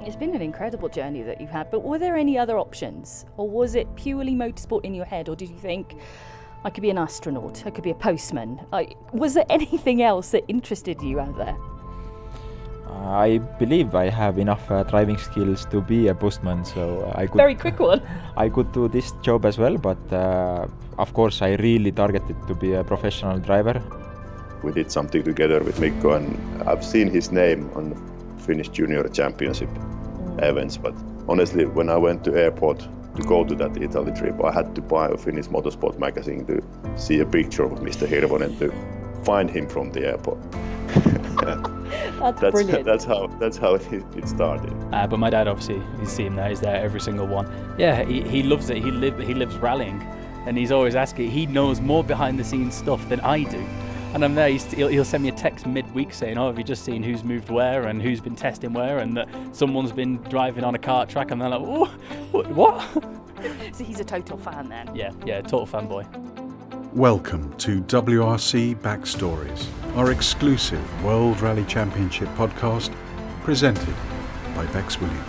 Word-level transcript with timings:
It's 0.00 0.16
been 0.16 0.34
an 0.34 0.42
incredible 0.42 0.88
journey 0.88 1.22
that 1.22 1.40
you've 1.40 1.50
had, 1.50 1.70
but 1.70 1.82
were 1.82 1.98
there 1.98 2.16
any 2.16 2.38
other 2.38 2.56
options? 2.58 3.26
Or 3.36 3.48
was 3.48 3.74
it 3.74 3.86
purely 3.96 4.34
motorsport 4.34 4.84
in 4.84 4.94
your 4.94 5.04
head? 5.04 5.28
Or 5.28 5.34
did 5.34 5.50
you 5.50 5.56
think, 5.56 5.96
I 6.64 6.70
could 6.70 6.82
be 6.82 6.90
an 6.90 6.98
astronaut, 6.98 7.64
I 7.66 7.70
could 7.70 7.84
be 7.84 7.90
a 7.90 7.96
postman? 7.96 8.60
Like, 8.72 8.96
was 9.12 9.34
there 9.34 9.46
anything 9.50 10.02
else 10.02 10.30
that 10.30 10.44
interested 10.48 11.02
you 11.02 11.20
out 11.20 11.36
there? 11.36 11.56
I 12.88 13.38
believe 13.58 13.94
I 13.94 14.08
have 14.08 14.38
enough 14.38 14.70
uh, 14.70 14.82
driving 14.82 15.18
skills 15.18 15.66
to 15.66 15.80
be 15.80 16.08
a 16.08 16.14
postman, 16.14 16.64
so 16.64 17.12
I 17.14 17.26
could. 17.26 17.36
Very 17.36 17.54
quick 17.54 17.78
one. 17.78 18.02
I 18.36 18.48
could 18.48 18.72
do 18.72 18.88
this 18.88 19.12
job 19.22 19.44
as 19.44 19.58
well, 19.58 19.76
but 19.76 20.12
uh, 20.12 20.66
of 20.98 21.12
course, 21.12 21.42
I 21.42 21.54
really 21.56 21.92
targeted 21.92 22.36
to 22.46 22.54
be 22.54 22.74
a 22.74 22.84
professional 22.84 23.38
driver. 23.38 23.82
We 24.62 24.72
did 24.72 24.90
something 24.90 25.22
together 25.22 25.60
with 25.62 25.78
Mikko, 25.78 26.12
and 26.12 26.62
I've 26.68 26.84
seen 26.84 27.08
his 27.08 27.30
name 27.30 27.70
on 27.74 27.94
Finnish 28.48 28.70
Junior 28.70 29.06
Championship 29.08 29.68
mm. 29.68 30.42
events. 30.42 30.78
But 30.78 30.94
honestly, 31.28 31.66
when 31.66 31.90
I 31.90 31.98
went 31.98 32.24
to 32.24 32.34
airport 32.34 32.78
to 33.16 33.22
go 33.22 33.44
to 33.44 33.54
that 33.56 33.76
Italy 33.76 34.12
trip, 34.12 34.42
I 34.42 34.50
had 34.50 34.74
to 34.74 34.80
buy 34.80 35.08
a 35.08 35.18
Finnish 35.18 35.48
motorsport 35.48 35.98
magazine 35.98 36.46
to 36.46 36.62
see 36.96 37.20
a 37.20 37.26
picture 37.26 37.64
of 37.64 37.80
Mr. 37.80 38.08
Hirvonen 38.08 38.58
to 38.58 38.72
find 39.24 39.50
him 39.50 39.68
from 39.68 39.92
the 39.92 40.06
airport. 40.06 40.40
that's, 42.18 42.40
that's, 42.40 42.52
brilliant. 42.52 42.84
That's 42.86 43.04
how 43.04 43.26
that's 43.38 43.58
how 43.58 43.74
it, 43.74 43.84
it 44.16 44.26
started. 44.26 44.72
Uh, 44.92 45.06
but 45.06 45.18
my 45.18 45.30
dad 45.30 45.46
obviously, 45.46 45.82
you 46.00 46.06
see 46.06 46.24
him 46.24 46.36
there. 46.36 46.48
He's 46.48 46.60
there 46.60 46.76
every 46.76 47.00
single 47.00 47.26
one. 47.26 47.46
Yeah, 47.78 48.04
he, 48.04 48.22
he 48.22 48.42
loves 48.42 48.70
it. 48.70 48.78
He 48.78 48.90
live 48.90 49.18
he 49.18 49.34
lives 49.34 49.56
rallying, 49.58 50.00
and 50.46 50.56
he's 50.56 50.72
always 50.72 50.94
asking. 50.94 51.30
He 51.30 51.44
knows 51.44 51.80
more 51.80 52.02
behind 52.02 52.38
the 52.38 52.44
scenes 52.44 52.74
stuff 52.74 53.06
than 53.10 53.20
I 53.20 53.42
do. 53.42 53.62
And 54.14 54.24
I'm 54.24 54.34
there. 54.34 54.48
He'll, 54.48 54.88
he'll 54.88 55.04
send 55.04 55.22
me 55.22 55.28
a 55.28 55.32
text 55.32 55.66
midweek 55.66 56.14
saying, 56.14 56.38
"Oh, 56.38 56.46
have 56.46 56.56
you 56.56 56.64
just 56.64 56.82
seen 56.82 57.02
who's 57.02 57.22
moved 57.22 57.50
where 57.50 57.88
and 57.88 58.00
who's 58.00 58.22
been 58.22 58.34
testing 58.34 58.72
where, 58.72 58.98
and 58.98 59.14
that 59.18 59.28
someone's 59.52 59.92
been 59.92 60.16
driving 60.24 60.64
on 60.64 60.74
a 60.74 60.78
kart 60.78 61.10
track?" 61.10 61.30
And 61.30 61.40
they're 61.40 61.50
like, 61.50 61.60
"Oh, 61.62 61.84
what?" 62.54 62.80
so 63.74 63.84
he's 63.84 64.00
a 64.00 64.04
total 64.04 64.38
fan 64.38 64.70
then. 64.70 64.96
Yeah, 64.96 65.12
yeah, 65.26 65.42
total 65.42 65.66
fanboy. 65.66 66.06
Welcome 66.94 67.54
to 67.58 67.82
WRC 67.82 68.76
Backstories, 68.76 69.66
our 69.94 70.10
exclusive 70.10 71.04
World 71.04 71.38
Rally 71.42 71.66
Championship 71.66 72.28
podcast 72.30 72.94
presented 73.42 73.94
by 74.54 74.64
Bex 74.72 74.98
Williams. 74.98 75.22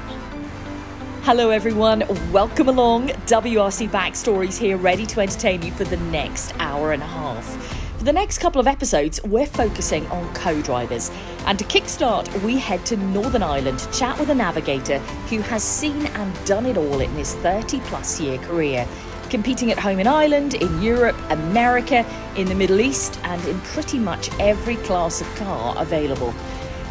Hello, 1.24 1.50
everyone. 1.50 2.06
Welcome 2.32 2.70
along. 2.70 3.10
WRC 3.10 3.90
Backstories 3.90 4.58
here, 4.58 4.78
ready 4.78 5.06
to 5.08 5.20
entertain 5.20 5.62
you 5.64 5.74
for 5.74 5.84
the 5.84 5.98
next 5.98 6.54
hour 6.60 6.94
and 6.94 7.04
a 7.04 7.08
half. 7.08 7.79
For 8.00 8.06
the 8.06 8.14
next 8.14 8.38
couple 8.38 8.62
of 8.62 8.68
episodes, 8.68 9.22
we're 9.26 9.46
focusing 9.46 10.08
on 10.08 10.34
co 10.34 10.62
drivers. 10.62 11.12
And 11.46 11.60
to 11.60 11.66
kickstart, 11.66 12.32
we 12.44 12.58
head 12.58 12.86
to 12.86 12.96
Northern 12.96 13.44
Ireland 13.44 13.80
to 13.80 13.92
chat 13.92 14.18
with 14.18 14.30
a 14.30 14.36
navigator 14.36 15.00
who 15.30 15.42
has 15.42 15.62
seen 15.64 16.06
and 16.06 16.46
done 16.46 16.66
it 16.66 16.78
all 16.78 17.02
in 17.02 17.10
his 17.12 17.36
30 17.36 17.82
plus 17.82 18.22
year 18.22 18.38
career 18.38 18.88
competing 19.30 19.70
at 19.70 19.78
home 19.78 20.00
in 20.00 20.08
Ireland, 20.08 20.54
in 20.54 20.82
Europe, 20.82 21.18
America, 21.30 22.06
in 22.38 22.48
the 22.48 22.56
Middle 22.56 22.80
East, 22.80 23.20
and 23.24 23.46
in 23.46 23.60
pretty 23.62 24.00
much 24.00 24.30
every 24.40 24.78
class 24.78 25.20
of 25.20 25.28
car 25.36 25.76
available. 25.78 26.34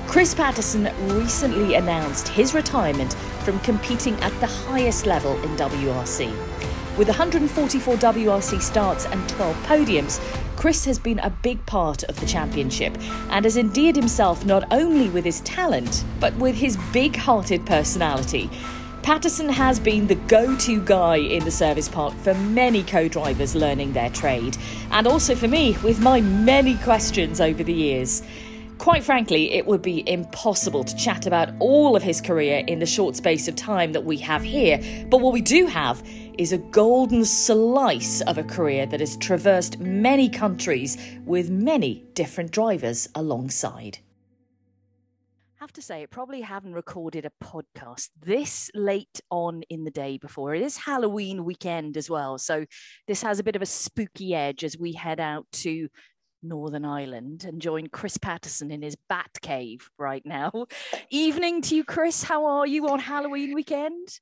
Chris 0.09 0.35
Patterson 0.35 0.91
recently 1.15 1.77
announced 1.77 2.29
his 2.29 2.53
retirement 2.53 3.15
from 3.45 3.59
competing 3.61 4.15
at 4.21 4.39
the 4.41 4.47
highest 4.47 5.07
level 5.07 5.43
in 5.43 5.57
WRC. 5.57 6.29
With 6.99 7.09
144 7.09 7.95
WRC 7.95 8.61
starts 8.61 9.07
and 9.07 9.27
12 9.29 9.57
podiums, 9.67 10.21
Chris 10.59 10.85
has 10.85 10.99
been 10.99 11.21
a 11.21 11.31
big 11.31 11.65
part 11.67 12.03
of 12.03 12.19
the 12.19 12.27
championship 12.27 12.93
and 13.31 13.45
has 13.45 13.57
endeared 13.57 13.95
himself 13.95 14.45
not 14.45 14.65
only 14.73 15.09
with 15.09 15.25
his 15.25 15.41
talent, 15.43 16.05
but 16.19 16.35
with 16.35 16.57
his 16.57 16.77
big 16.93 17.15
hearted 17.15 17.65
personality. 17.65 18.51
Patterson 19.05 19.49
has 19.49 19.79
been 19.79 20.09
the 20.09 20.17
go 20.17 20.57
to 20.57 20.85
guy 20.85 21.15
in 21.15 21.45
the 21.45 21.51
service 21.53 21.89
park 21.89 22.13
for 22.25 22.35
many 22.35 22.83
co 22.83 23.07
drivers 23.07 23.55
learning 23.55 23.93
their 23.93 24.11
trade, 24.11 24.57
and 24.91 25.07
also 25.07 25.37
for 25.37 25.47
me 25.47 25.77
with 25.85 26.01
my 26.01 26.21
many 26.21 26.77
questions 26.79 27.41
over 27.41 27.63
the 27.63 27.73
years. 27.73 28.25
Quite 28.79 29.05
frankly, 29.05 29.53
it 29.53 29.67
would 29.67 29.83
be 29.83 30.09
impossible 30.09 30.85
to 30.85 30.97
chat 30.97 31.27
about 31.27 31.51
all 31.59 31.97
of 31.97 32.03
his 32.03 32.21
career 32.21 32.65
in 32.67 32.79
the 32.79 32.87
short 32.87 33.17
space 33.17 33.49
of 33.49 33.57
time 33.57 33.93
that 33.93 34.05
we 34.05 34.17
have 34.19 34.43
here, 34.43 34.81
but 35.11 35.21
what 35.21 35.33
we 35.33 35.43
do 35.43 35.67
have 35.67 36.03
is 36.39 36.53
a 36.53 36.59
golden 36.59 37.25
slice 37.25 38.21
of 38.23 38.39
a 38.39 38.45
career 38.45 38.87
that 38.87 39.01
has 39.01 39.17
traversed 39.17 39.79
many 39.81 40.29
countries 40.29 40.97
with 41.25 41.51
many 41.51 42.05
different 42.15 42.53
drivers 42.53 43.09
alongside 43.15 43.99
have 45.69 45.73
to 45.75 45.83
say, 45.83 46.03
I 46.03 46.07
probably 46.07 46.41
haven't 46.41 46.73
recorded 46.73 47.27
a 47.27 47.45
podcast 47.45 48.09
this 48.25 48.71
late 48.75 49.21
on 49.31 49.65
in 49.69 49.85
the 49.85 49.91
day 49.91 50.17
before. 50.17 50.55
It 50.55 50.63
is 50.63 50.79
Halloween 50.79 51.45
weekend 51.45 51.99
as 51.99 52.09
well. 52.09 52.39
So 52.39 52.65
this 53.07 53.23
has 53.23 53.39
a 53.39 53.45
bit 53.45 53.55
of 53.55 53.61
a 53.61 53.67
spooky 53.67 54.35
edge 54.35 54.65
as 54.65 54.79
we 54.79 54.93
head 54.93 55.21
out 55.21 55.47
to 55.65 55.89
Northern 56.43 56.85
Ireland 56.85 57.45
and 57.45 57.61
join 57.61 57.89
Chris 57.89 58.17
Patterson 58.17 58.71
in 58.71 58.83
his 58.83 58.97
bat 59.09 59.31
cave 59.43 59.91
right 59.99 60.25
now. 60.25 60.67
Evening 61.11 61.63
to 61.63 61.77
you, 61.77 61.85
Chris. 61.85 62.23
How 62.23 62.47
are 62.47 62.67
you 62.67 62.89
on 62.89 62.99
Halloween 62.99 63.55
weekend? 63.55 64.21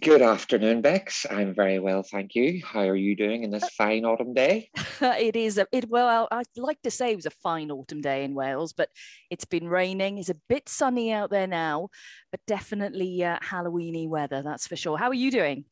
Good 0.00 0.22
afternoon, 0.22 0.80
Bex. 0.80 1.26
I'm 1.30 1.54
very 1.54 1.78
well, 1.78 2.02
thank 2.02 2.34
you. 2.34 2.62
How 2.64 2.88
are 2.88 2.96
you 2.96 3.14
doing 3.14 3.44
in 3.44 3.50
this 3.50 3.64
uh, 3.64 3.68
fine 3.76 4.06
autumn 4.06 4.32
day? 4.32 4.70
it 5.00 5.36
is. 5.36 5.58
A, 5.58 5.66
it 5.72 5.90
well, 5.90 6.26
I'd 6.30 6.46
like 6.56 6.80
to 6.82 6.90
say 6.90 7.12
it 7.12 7.16
was 7.16 7.26
a 7.26 7.30
fine 7.30 7.70
autumn 7.70 8.00
day 8.00 8.24
in 8.24 8.34
Wales, 8.34 8.72
but 8.72 8.88
it's 9.30 9.44
been 9.44 9.68
raining. 9.68 10.16
It's 10.16 10.30
a 10.30 10.40
bit 10.48 10.68
sunny 10.70 11.12
out 11.12 11.30
there 11.30 11.46
now, 11.46 11.88
but 12.30 12.40
definitely 12.46 13.22
uh, 13.24 13.38
Halloweeny 13.40 14.08
weather. 14.08 14.42
That's 14.42 14.66
for 14.66 14.76
sure. 14.76 14.96
How 14.96 15.08
are 15.08 15.14
you 15.14 15.30
doing? 15.30 15.66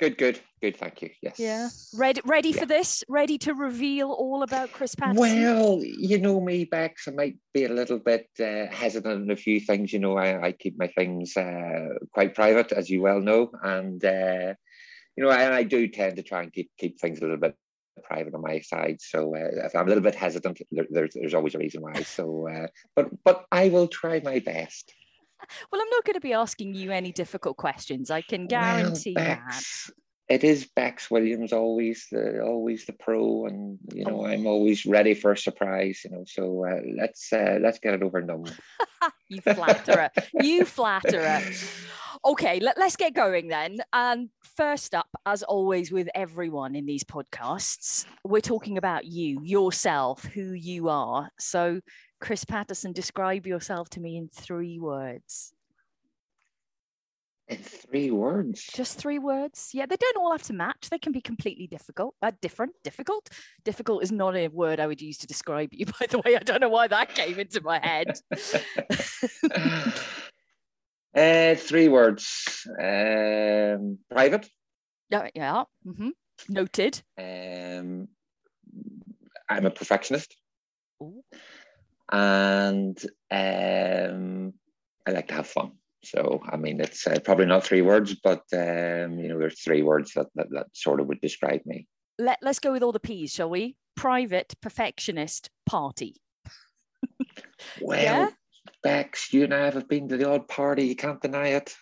Good, 0.00 0.16
good, 0.16 0.40
good. 0.62 0.78
Thank 0.78 1.02
you. 1.02 1.10
Yes. 1.20 1.38
Yeah. 1.38 1.68
Ready, 1.94 2.22
ready 2.24 2.48
yeah. 2.48 2.60
for 2.60 2.66
this? 2.66 3.04
Ready 3.06 3.36
to 3.38 3.52
reveal 3.52 4.10
all 4.10 4.42
about 4.42 4.72
Chris 4.72 4.94
Patterson? 4.94 5.20
Well, 5.20 5.82
you 5.82 6.18
know 6.18 6.40
me, 6.40 6.64
Bex. 6.64 7.06
I 7.06 7.10
might 7.10 7.36
be 7.52 7.66
a 7.66 7.68
little 7.68 7.98
bit 7.98 8.26
uh, 8.40 8.66
hesitant 8.74 9.24
on 9.24 9.30
a 9.30 9.36
few 9.36 9.60
things. 9.60 9.92
You 9.92 9.98
know, 9.98 10.16
I, 10.16 10.46
I 10.46 10.52
keep 10.52 10.78
my 10.78 10.86
things 10.86 11.36
uh, 11.36 11.88
quite 12.14 12.34
private, 12.34 12.72
as 12.72 12.88
you 12.88 13.02
well 13.02 13.20
know, 13.20 13.50
and 13.62 14.02
uh, 14.02 14.54
you 15.16 15.24
know, 15.24 15.28
I, 15.28 15.56
I 15.58 15.62
do 15.64 15.86
tend 15.86 16.16
to 16.16 16.22
try 16.22 16.44
and 16.44 16.52
keep 16.52 16.70
keep 16.78 16.98
things 16.98 17.18
a 17.18 17.22
little 17.22 17.36
bit 17.36 17.54
private 18.02 18.34
on 18.34 18.40
my 18.40 18.60
side. 18.60 19.02
So 19.02 19.36
uh, 19.36 19.66
if 19.66 19.76
I'm 19.76 19.84
a 19.84 19.88
little 19.88 20.02
bit 20.02 20.14
hesitant, 20.14 20.62
there, 20.70 20.86
there's 20.88 21.12
there's 21.12 21.34
always 21.34 21.54
a 21.54 21.58
reason 21.58 21.82
why. 21.82 22.00
So, 22.04 22.48
uh, 22.48 22.68
but 22.96 23.10
but 23.22 23.44
I 23.52 23.68
will 23.68 23.88
try 23.88 24.22
my 24.24 24.38
best. 24.38 24.94
Well, 25.70 25.80
I'm 25.80 25.90
not 25.90 26.04
going 26.04 26.14
to 26.14 26.20
be 26.20 26.32
asking 26.32 26.74
you 26.74 26.90
any 26.90 27.12
difficult 27.12 27.56
questions. 27.56 28.10
I 28.10 28.22
can 28.22 28.46
guarantee 28.46 29.14
well, 29.16 29.24
Bex, 29.24 29.86
that. 29.86 29.94
It 30.34 30.44
is 30.44 30.68
Bex 30.76 31.10
Williams 31.10 31.52
always 31.52 32.06
the 32.10 32.40
always 32.40 32.86
the 32.86 32.92
pro, 32.92 33.46
and 33.46 33.78
you 33.92 34.04
know 34.04 34.22
oh. 34.22 34.26
I'm 34.26 34.46
always 34.46 34.86
ready 34.86 35.14
for 35.14 35.32
a 35.32 35.36
surprise. 35.36 36.02
You 36.04 36.10
know, 36.12 36.24
so 36.26 36.64
uh, 36.64 36.80
let's 36.96 37.32
uh, 37.32 37.58
let's 37.60 37.80
get 37.80 37.94
it 37.94 38.02
over 38.02 38.18
and 38.18 38.28
done. 38.28 38.44
you 39.28 39.40
flatterer, 39.40 40.10
you 40.34 40.64
flatterer. 40.64 41.42
Okay, 42.24 42.60
let, 42.60 42.76
us 42.76 42.96
get 42.96 43.14
going 43.14 43.48
then. 43.48 43.78
And 43.92 44.20
um, 44.24 44.30
first 44.42 44.94
up, 44.94 45.08
as 45.24 45.42
always, 45.42 45.90
with 45.90 46.08
everyone 46.14 46.74
in 46.74 46.84
these 46.84 47.02
podcasts, 47.02 48.04
we're 48.24 48.42
talking 48.42 48.76
about 48.76 49.06
you, 49.06 49.40
yourself, 49.42 50.24
who 50.24 50.52
you 50.52 50.90
are. 50.90 51.30
So, 51.38 51.80
Chris 52.20 52.44
Patterson, 52.44 52.92
describe 52.92 53.46
yourself 53.46 53.88
to 53.90 54.00
me 54.00 54.16
in 54.16 54.28
three 54.28 54.78
words. 54.78 55.54
In 57.48 57.56
three 57.56 58.10
words? 58.12 58.64
Just 58.74 58.98
three 58.98 59.18
words. 59.18 59.70
Yeah, 59.72 59.86
they 59.86 59.96
don't 59.96 60.18
all 60.18 60.30
have 60.30 60.42
to 60.44 60.52
match. 60.52 60.88
They 60.90 60.98
can 60.98 61.12
be 61.12 61.20
completely 61.20 61.66
difficult, 61.66 62.14
uh, 62.22 62.30
different, 62.40 62.74
difficult. 62.84 63.28
Difficult 63.64 64.04
is 64.04 64.12
not 64.12 64.36
a 64.36 64.46
word 64.48 64.78
I 64.78 64.86
would 64.86 65.00
use 65.00 65.18
to 65.18 65.26
describe 65.26 65.70
you, 65.72 65.86
by 66.00 66.06
the 66.08 66.18
way. 66.18 66.36
I 66.36 66.40
don't 66.40 66.60
know 66.60 66.68
why 66.68 66.86
that 66.86 67.14
came 67.14 67.40
into 67.40 67.60
my 67.62 67.80
head. 67.84 68.20
uh, 71.16 71.54
three 71.56 71.88
words. 71.88 72.68
Um, 72.80 73.98
private. 74.10 74.48
Yeah, 75.08 75.28
yeah. 75.34 75.64
Mm-hmm. 75.84 76.10
Noted. 76.50 77.02
Um, 77.18 78.08
I'm 79.48 79.66
a 79.66 79.70
perfectionist. 79.70 80.36
Ooh 81.02 81.24
and 82.12 82.98
um, 83.30 84.54
I 85.06 85.10
like 85.10 85.28
to 85.28 85.34
have 85.34 85.46
fun. 85.46 85.72
So, 86.02 86.40
I 86.50 86.56
mean, 86.56 86.80
it's 86.80 87.06
uh, 87.06 87.18
probably 87.24 87.46
not 87.46 87.64
three 87.64 87.82
words, 87.82 88.16
but 88.22 88.42
um, 88.52 89.18
you 89.18 89.28
know, 89.28 89.38
there's 89.38 89.60
three 89.60 89.82
words 89.82 90.12
that, 90.14 90.26
that, 90.34 90.46
that 90.50 90.66
sort 90.72 91.00
of 91.00 91.06
would 91.08 91.20
describe 91.20 91.60
me. 91.66 91.86
Let, 92.18 92.38
let's 92.42 92.58
go 92.58 92.72
with 92.72 92.82
all 92.82 92.92
the 92.92 93.00
P's, 93.00 93.32
shall 93.32 93.50
we? 93.50 93.76
Private, 93.96 94.54
perfectionist, 94.62 95.50
party. 95.66 96.16
well, 97.80 98.02
yeah? 98.02 98.30
Bex, 98.82 99.32
you 99.32 99.44
and 99.44 99.54
I 99.54 99.70
have 99.70 99.88
been 99.88 100.08
to 100.08 100.16
the 100.16 100.28
odd 100.28 100.48
party. 100.48 100.84
You 100.86 100.96
can't 100.96 101.20
deny 101.20 101.48
it. 101.48 101.74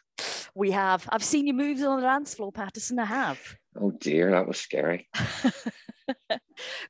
We 0.54 0.72
have. 0.72 1.08
I've 1.10 1.22
seen 1.22 1.46
you 1.46 1.54
move 1.54 1.80
on 1.82 2.00
the 2.00 2.06
dance 2.06 2.34
floor, 2.34 2.50
Patterson. 2.50 2.98
I 2.98 3.04
have. 3.04 3.38
Oh 3.80 3.92
dear, 3.92 4.32
that 4.32 4.48
was 4.48 4.58
scary. 4.58 5.08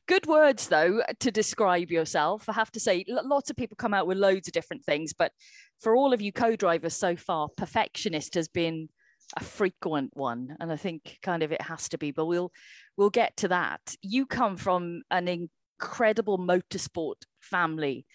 Good 0.07 0.27
words, 0.27 0.69
though, 0.69 1.03
to 1.21 1.31
describe 1.31 1.91
yourself. 1.91 2.49
I 2.49 2.53
have 2.53 2.71
to 2.73 2.81
say, 2.81 3.05
lots 3.09 3.51
of 3.51 3.57
people 3.57 3.77
come 3.77 3.95
out 3.95 4.07
with 4.07 4.19
loads 4.19 4.49
of 4.49 4.55
different 4.55 4.85
things, 4.85 5.13
but 5.13 5.33
for 5.81 5.97
all 5.97 6.13
of 6.13 6.21
you 6.21 6.33
co 6.33 6.57
drivers 6.57 6.95
so 6.95 7.17
far, 7.17 7.49
perfectionist 7.57 8.35
has 8.35 8.49
been 8.49 8.89
a 9.37 9.45
frequent 9.45 10.11
one 10.17 10.57
and 10.61 10.73
i 10.73 10.77
think 10.77 11.19
kind 11.23 11.43
of 11.43 11.53
it 11.53 11.61
has 11.61 11.89
to 11.89 11.99
be 11.99 12.11
but 12.11 12.27
we'll 12.27 12.51
we'll 12.97 13.11
get 13.11 13.37
to 13.37 13.49
that 13.49 13.81
you 14.01 14.25
come 14.25 14.57
from 14.57 15.03
an 15.11 15.29
incredible 15.29 16.39
motorsport 16.39 17.17
family 17.41 18.07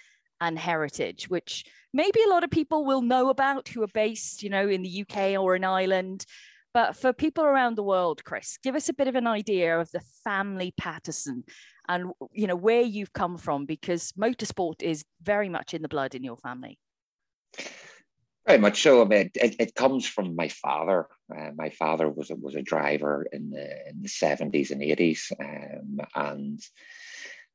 and 0.42 0.58
heritage 0.58 1.30
which 1.30 1.66
maybe 1.94 2.20
a 2.26 2.30
lot 2.30 2.44
of 2.44 2.50
people 2.50 2.84
will 2.84 3.02
know 3.02 3.30
about 3.30 3.68
who 3.68 3.84
are 3.84 3.88
based 3.94 4.42
you 4.42 4.50
know 4.50 4.68
in 4.68 4.82
the 4.82 5.06
uk 5.08 5.18
or 5.40 5.56
in 5.56 5.64
ireland 5.64 6.26
but 6.74 6.96
for 6.96 7.14
people 7.14 7.44
around 7.44 7.76
the 7.76 7.84
world, 7.84 8.24
Chris, 8.24 8.58
give 8.62 8.76
us 8.76 8.90
a 8.90 8.94
bit 8.94 9.08
of 9.08 9.16
an 9.16 9.28
idea 9.28 9.80
of 9.80 9.92
the 9.92 10.02
family 10.24 10.74
Patterson 10.78 11.44
and 11.88 12.12
you 12.32 12.48
know 12.48 12.56
where 12.56 12.82
you've 12.82 13.14
come 13.14 13.38
from 13.38 13.66
because 13.66 14.14
motorsport 14.14 14.82
is 14.82 15.04
very 15.22 15.50
much 15.50 15.74
in 15.74 15.82
the 15.82 15.90
blood 15.90 16.16
in 16.16 16.24
your 16.24 16.38
family. 16.38 16.80
Very 18.48 18.60
much 18.60 18.82
so. 18.82 19.02
I 19.02 19.06
mean, 19.06 19.32
it, 19.36 19.56
it 19.60 19.76
comes 19.76 20.06
from 20.06 20.36
my 20.36 20.50
father. 20.50 21.08
Uh, 21.34 21.52
my 21.56 21.70
father 21.70 22.10
was 22.10 22.30
a, 22.30 22.36
was 22.36 22.56
a 22.56 22.62
driver 22.62 23.26
in 23.32 23.52
the 23.52 23.90
in 23.90 24.02
the 24.02 24.10
seventies 24.10 24.72
and 24.72 24.84
eighties, 24.84 25.32
um, 25.40 26.00
and 26.16 26.60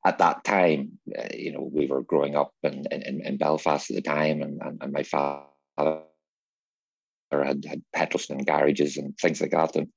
at 0.07 0.19
that 0.19 0.45
time, 0.45 0.99
uh, 1.19 1.29
you 1.35 1.53
know, 1.53 1.69
we 1.71 1.87
were 1.87 2.03
growing 2.03 2.37
up 2.37 2.53
in, 2.63 2.87
in, 2.91 3.21
in 3.25 3.37
Belfast 3.37 3.91
at 3.91 3.97
the 3.97 4.03
time, 4.03 4.41
and, 4.43 4.63
and, 4.63 4.83
and 4.83 4.93
my 4.93 5.03
father 5.03 6.03
had, 7.31 7.65
had 7.65 7.83
petrol 7.95 8.23
and 8.31 8.47
garages 8.47 8.97
and 8.97 9.17
things 9.19 9.41
like 9.41 9.51
that. 9.51 9.77
And 9.77 9.89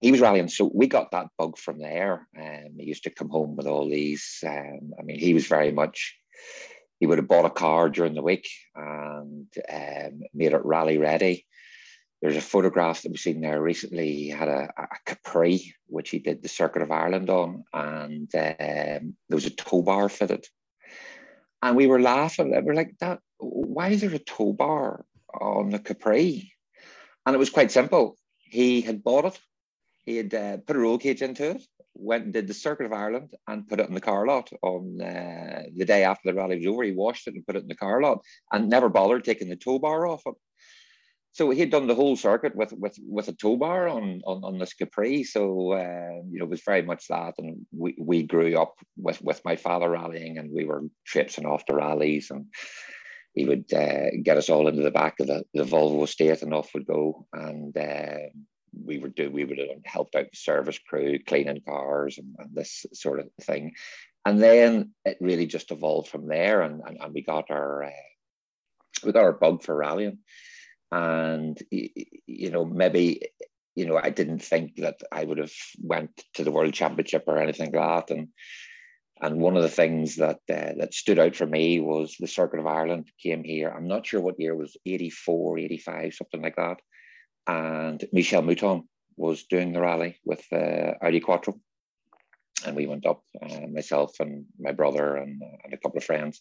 he 0.00 0.10
was 0.10 0.20
rallying. 0.20 0.48
So 0.48 0.70
we 0.74 0.86
got 0.86 1.10
that 1.12 1.28
bug 1.38 1.56
from 1.56 1.78
there. 1.78 2.28
And 2.34 2.66
um, 2.66 2.72
he 2.78 2.86
used 2.86 3.04
to 3.04 3.10
come 3.10 3.28
home 3.28 3.56
with 3.56 3.66
all 3.66 3.88
these. 3.88 4.38
Um, 4.46 4.92
I 4.98 5.02
mean, 5.02 5.18
he 5.18 5.34
was 5.34 5.46
very 5.46 5.72
much, 5.72 6.16
he 7.00 7.06
would 7.06 7.18
have 7.18 7.28
bought 7.28 7.46
a 7.46 7.50
car 7.50 7.88
during 7.88 8.14
the 8.14 8.22
week 8.22 8.48
and 8.74 9.46
um, 9.72 10.20
made 10.34 10.52
it 10.52 10.64
rally 10.64 10.98
ready. 10.98 11.46
There's 12.20 12.36
a 12.36 12.42
photograph 12.42 13.02
that 13.02 13.10
we've 13.10 13.20
seen 13.20 13.40
there 13.40 13.60
recently. 13.60 14.10
He 14.10 14.28
had 14.30 14.48
a, 14.48 14.72
a 14.78 14.86
Capri, 15.04 15.74
which 15.88 16.10
he 16.10 16.18
did 16.18 16.42
the 16.42 16.48
Circuit 16.48 16.80
of 16.80 16.90
Ireland 16.90 17.28
on, 17.28 17.64
and 17.74 18.34
um, 18.34 19.16
there 19.28 19.36
was 19.36 19.44
a 19.44 19.50
tow 19.50 19.82
bar 19.82 20.08
fitted. 20.08 20.46
And 21.62 21.76
we 21.76 21.86
were 21.86 22.00
laughing. 22.00 22.50
We 22.50 22.62
were 22.62 22.74
like, 22.74 22.96
"That 23.00 23.20
why 23.36 23.88
is 23.88 24.00
there 24.00 24.14
a 24.14 24.18
tow 24.18 24.54
bar 24.54 25.04
on 25.40 25.70
the 25.70 25.78
Capri. 25.78 26.52
And 27.26 27.34
it 27.34 27.38
was 27.38 27.50
quite 27.50 27.70
simple. 27.70 28.16
He 28.38 28.80
had 28.80 29.02
bought 29.02 29.24
it, 29.24 29.38
he 30.04 30.16
had 30.16 30.34
uh, 30.34 30.56
put 30.58 30.76
a 30.76 30.78
roll 30.78 30.98
cage 30.98 31.22
into 31.22 31.50
it, 31.50 31.62
went 31.94 32.24
and 32.24 32.32
did 32.32 32.46
the 32.46 32.54
Circuit 32.54 32.86
of 32.86 32.92
Ireland 32.92 33.30
and 33.48 33.66
put 33.66 33.80
it 33.80 33.88
in 33.88 33.94
the 33.94 34.00
car 34.00 34.26
lot 34.26 34.50
on 34.62 35.00
uh, 35.00 35.62
the 35.74 35.84
day 35.84 36.04
after 36.04 36.30
the 36.30 36.34
rally 36.34 36.56
was 36.56 36.66
over. 36.66 36.82
He 36.82 36.92
washed 36.92 37.26
it 37.26 37.34
and 37.34 37.46
put 37.46 37.56
it 37.56 37.62
in 37.62 37.68
the 37.68 37.74
car 37.74 38.02
lot 38.02 38.20
and 38.52 38.68
never 38.68 38.88
bothered 38.88 39.24
taking 39.24 39.48
the 39.48 39.56
tow 39.56 39.78
bar 39.78 40.06
off 40.06 40.22
it. 40.26 40.34
So 41.32 41.50
he 41.50 41.58
had 41.58 41.70
done 41.70 41.88
the 41.88 41.96
whole 41.96 42.14
circuit 42.14 42.54
with 42.54 42.72
with 42.74 42.96
with 43.08 43.26
a 43.26 43.32
tow 43.32 43.56
bar 43.56 43.88
on 43.88 44.22
on, 44.24 44.44
on 44.44 44.58
this 44.58 44.72
Capri. 44.72 45.24
So 45.24 45.72
uh, 45.72 46.22
you 46.30 46.38
know, 46.38 46.44
it 46.44 46.50
was 46.50 46.62
very 46.64 46.82
much 46.82 47.08
that, 47.08 47.34
and 47.38 47.66
we, 47.76 47.96
we 47.98 48.22
grew 48.22 48.56
up 48.56 48.74
with 48.96 49.20
with 49.20 49.44
my 49.44 49.56
father 49.56 49.90
rallying, 49.90 50.38
and 50.38 50.50
we 50.52 50.64
were 50.64 50.82
traipsing 51.04 51.44
off 51.44 51.66
the 51.66 51.74
rallies, 51.74 52.30
and 52.30 52.46
he 53.34 53.44
would 53.44 53.72
uh, 53.72 54.10
get 54.22 54.36
us 54.36 54.48
all 54.48 54.68
into 54.68 54.82
the 54.82 54.90
back 54.90 55.18
of 55.20 55.26
the, 55.26 55.44
the 55.54 55.64
Volvo 55.64 56.04
estate 56.04 56.42
and 56.42 56.54
off 56.54 56.70
we'd 56.72 56.86
go. 56.86 57.26
And 57.32 57.76
uh, 57.76 58.28
we 58.84 58.98
would 58.98 59.14
do, 59.14 59.30
we 59.30 59.44
would 59.44 59.58
have 59.58 59.68
helped 59.84 60.14
out 60.14 60.26
the 60.30 60.36
service 60.36 60.78
crew, 60.78 61.18
cleaning 61.26 61.60
cars 61.66 62.18
and, 62.18 62.34
and, 62.38 62.54
this 62.54 62.86
sort 62.92 63.18
of 63.20 63.28
thing. 63.42 63.72
And 64.24 64.40
then 64.40 64.92
it 65.04 65.18
really 65.20 65.46
just 65.46 65.72
evolved 65.72 66.08
from 66.08 66.28
there 66.28 66.62
and, 66.62 66.80
and, 66.86 66.98
and 67.00 67.12
we 67.12 67.22
got 67.22 67.50
our, 67.50 67.84
uh, 67.84 67.90
we 69.04 69.12
got 69.12 69.24
our 69.24 69.32
bug 69.32 69.62
for 69.62 69.76
rallying. 69.76 70.18
And, 70.92 71.60
you 71.70 72.50
know, 72.50 72.64
maybe, 72.64 73.22
you 73.74 73.86
know, 73.86 73.98
I 74.00 74.10
didn't 74.10 74.44
think 74.44 74.76
that 74.76 75.00
I 75.10 75.24
would 75.24 75.38
have 75.38 75.52
went 75.82 76.10
to 76.34 76.44
the 76.44 76.52
world 76.52 76.72
championship 76.72 77.24
or 77.26 77.38
anything 77.38 77.72
like 77.72 78.06
that. 78.06 78.14
And, 78.14 78.28
and 79.20 79.40
one 79.40 79.56
of 79.56 79.62
the 79.62 79.68
things 79.68 80.16
that 80.16 80.40
uh, 80.50 80.72
that 80.78 80.92
stood 80.92 81.18
out 81.18 81.36
for 81.36 81.46
me 81.46 81.80
was 81.80 82.16
the 82.18 82.26
Circuit 82.26 82.58
of 82.58 82.66
Ireland 82.66 83.08
came 83.22 83.44
here. 83.44 83.68
I'm 83.68 83.86
not 83.86 84.06
sure 84.06 84.20
what 84.20 84.40
year 84.40 84.52
it 84.52 84.58
was 84.58 84.76
84, 84.84 85.58
85, 85.58 86.14
something 86.14 86.42
like 86.42 86.56
that. 86.56 86.78
And 87.46 88.04
Michèle 88.14 88.44
Mouton 88.44 88.82
was 89.16 89.44
doing 89.44 89.72
the 89.72 89.80
rally 89.80 90.16
with 90.24 90.44
uh, 90.52 90.94
Audi 91.00 91.20
Quattro. 91.20 91.54
And 92.66 92.74
we 92.74 92.86
went 92.86 93.06
up, 93.06 93.22
uh, 93.42 93.66
myself 93.72 94.18
and 94.20 94.46
my 94.58 94.72
brother 94.72 95.16
and, 95.16 95.40
uh, 95.42 95.56
and 95.64 95.74
a 95.74 95.76
couple 95.76 95.98
of 95.98 96.04
friends, 96.04 96.40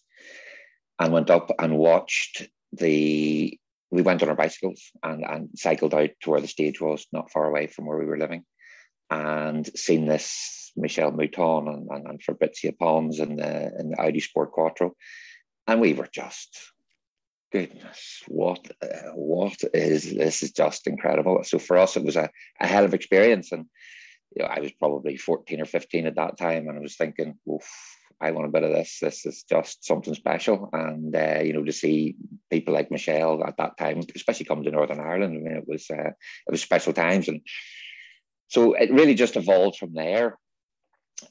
and 1.00 1.14
went 1.14 1.30
up 1.30 1.52
and 1.60 1.78
watched 1.78 2.48
the. 2.72 3.58
We 3.92 4.02
went 4.02 4.24
on 4.24 4.30
our 4.30 4.36
bicycles 4.36 4.82
and, 5.04 5.24
and 5.24 5.50
cycled 5.54 5.94
out 5.94 6.10
to 6.22 6.32
where 6.32 6.42
the 6.42 6.48
stage 6.48 6.82
was, 6.82 7.06
not 7.12 7.30
far 7.30 7.46
away 7.46 7.68
from 7.68 7.86
where 7.86 8.00
we 8.00 8.06
were 8.06 8.18
living, 8.18 8.44
and 9.12 9.70
seen 9.78 10.08
this 10.08 10.63
Michèle 10.78 11.16
Mouton 11.16 11.68
and, 11.68 11.88
and, 11.90 12.08
and 12.08 12.24
Fabrizio 12.24 12.72
Pons 12.80 13.20
in 13.20 13.36
the, 13.36 13.72
in 13.80 13.92
the 13.92 14.02
Audi 14.02 14.20
Sport 14.20 14.52
Quattro. 14.52 14.96
And 15.68 15.80
we 15.80 15.94
were 15.94 16.10
just, 16.12 16.58
goodness, 17.52 18.24
what 18.28 18.70
uh, 18.82 19.12
what 19.14 19.58
is 19.74 20.14
this 20.14 20.44
is 20.44 20.52
just 20.52 20.88
incredible. 20.88 21.44
So 21.44 21.60
for 21.60 21.78
us, 21.78 21.96
it 21.96 22.04
was 22.04 22.16
a, 22.16 22.30
a 22.60 22.68
hell 22.68 22.84
of 22.84 22.94
experience. 22.94 23.52
And 23.52 23.66
you 24.36 24.44
know, 24.44 24.50
I 24.50 24.60
was 24.60 24.72
probably 24.74 25.16
14 25.16 25.62
or 25.62 25.66
15 25.66 26.08
at 26.08 26.16
that 26.16 26.38
time, 26.38 26.68
and 26.68 26.78
I 26.78 26.82
was 26.82 26.96
thinking, 26.96 27.38
oof, 27.50 27.70
I 28.20 28.32
want 28.32 28.48
a 28.48 28.52
bit 28.52 28.64
of 28.64 28.72
this. 28.72 29.00
This 29.00 29.26
is 29.26 29.44
just 29.44 29.86
something 29.86 30.16
special. 30.16 30.70
And, 30.74 31.16
uh, 31.16 31.42
you 31.44 31.54
know, 31.54 31.64
to 31.64 31.72
see 31.72 32.16
people 32.50 32.74
like 32.74 32.90
Michèle 32.90 33.46
at 33.46 33.58
that 33.58 33.78
time, 33.78 34.02
especially 34.16 34.46
coming 34.46 34.64
to 34.66 34.72
Northern 34.72 35.00
Ireland, 35.00 35.36
I 35.36 35.42
mean, 35.42 35.58
it 35.58 35.68
was, 35.68 35.88
uh, 35.92 36.10
it 36.10 36.52
was 36.52 36.62
special 36.62 36.94
times. 36.94 37.28
And 37.28 37.42
so 38.48 38.74
it 38.74 38.92
really 38.92 39.14
just 39.14 39.36
evolved 39.36 39.78
from 39.78 39.94
there 39.94 40.38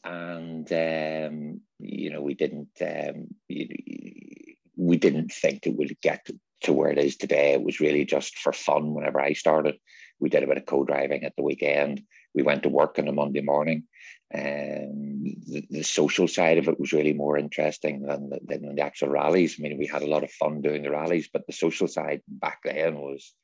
and 0.04 0.70
um, 0.72 1.60
you 1.78 2.10
know 2.10 2.22
we 2.22 2.34
didn't 2.34 2.70
um, 2.80 3.28
we 3.48 4.96
didn't 4.96 5.32
think 5.32 5.66
it 5.66 5.76
would 5.76 5.96
get 6.02 6.26
to 6.62 6.72
where 6.72 6.90
it 6.90 6.98
is 6.98 7.16
today. 7.16 7.52
It 7.52 7.62
was 7.62 7.80
really 7.80 8.04
just 8.04 8.38
for 8.38 8.52
fun. 8.52 8.94
Whenever 8.94 9.20
I 9.20 9.32
started, 9.32 9.76
we 10.20 10.28
did 10.28 10.42
a 10.42 10.46
bit 10.46 10.56
of 10.56 10.66
co-driving 10.66 11.24
at 11.24 11.34
the 11.36 11.42
weekend. 11.42 12.02
We 12.34 12.42
went 12.42 12.62
to 12.62 12.68
work 12.68 12.98
on 12.98 13.08
a 13.08 13.12
Monday 13.12 13.42
morning. 13.42 13.84
and 14.30 15.26
the, 15.46 15.66
the, 15.68 15.82
social 15.82 16.26
side 16.26 16.56
of 16.58 16.68
it 16.68 16.80
was 16.80 16.92
really 16.92 17.12
more 17.12 17.36
interesting 17.36 18.02
than 18.02 18.30
the, 18.30 18.40
than 18.44 18.74
the 18.74 18.82
actual 18.82 19.08
rallies. 19.08 19.56
I 19.58 19.62
mean, 19.62 19.76
we 19.78 19.86
had 19.86 20.02
a 20.02 20.06
lot 20.14 20.24
of 20.24 20.30
fun 20.30 20.62
doing 20.62 20.82
the 20.82 20.90
rallies, 20.90 21.28
but 21.30 21.46
the 21.46 21.52
social 21.52 21.86
side 21.86 22.22
back 22.28 22.60
then 22.64 22.94
was 22.94 23.34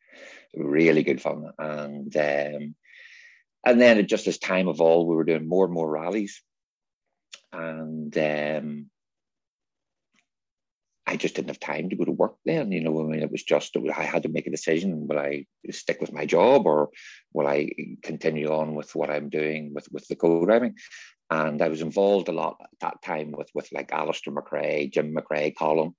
really 0.55 1.03
good 1.03 1.21
fun. 1.21 1.51
And 1.59 2.17
um, 2.17 2.75
and 3.65 3.81
then 3.81 4.07
just 4.07 4.27
as 4.27 4.39
time 4.39 4.69
evolved, 4.69 5.09
we 5.09 5.17
were 5.17 5.25
doing 5.25 5.49
more 5.49 5.65
and 5.65 5.75
more 5.75 5.91
rallies, 5.91 6.43
and 7.53 8.17
um, 8.17 8.91
I 11.09 11.17
just 11.17 11.35
didn't 11.35 11.49
have 11.49 11.61
time 11.61 11.89
to 11.89 11.97
go 11.97 12.05
to 12.05 12.13
work 12.13 12.37
then. 12.45 12.71
You 12.71 12.83
know, 12.83 13.01
I 13.01 13.05
mean, 13.05 13.23
it 13.23 13.33
was 13.33 13.43
just 13.43 13.77
I 13.97 14.03
had 14.03 14.25
to 14.25 14.29
make 14.29 14.47
a 14.47 14.51
decision: 14.51 15.09
will 15.09 15.19
I 15.19 15.47
stick 15.71 16.03
with 16.03 16.13
my 16.13 16.27
job 16.27 16.67
or 16.67 16.91
will 17.33 17.47
I 17.47 17.71
continue 18.03 18.53
on 18.53 18.75
with 18.75 18.95
what 18.95 19.09
I'm 19.09 19.31
doing 19.31 19.73
with 19.75 19.89
with 19.91 20.07
the 20.09 20.17
co-driving? 20.17 20.75
And 21.31 21.61
I 21.63 21.69
was 21.69 21.81
involved 21.81 22.29
a 22.29 22.33
lot 22.33 22.57
at 22.63 22.71
that 22.81 23.03
time 23.03 23.33
with 23.33 23.51
with 23.55 23.69
like 23.73 23.91
Alister 23.91 24.31
McRae, 24.31 24.93
Jim 24.93 25.15
McRae, 25.15 25.55
Colin. 25.57 25.95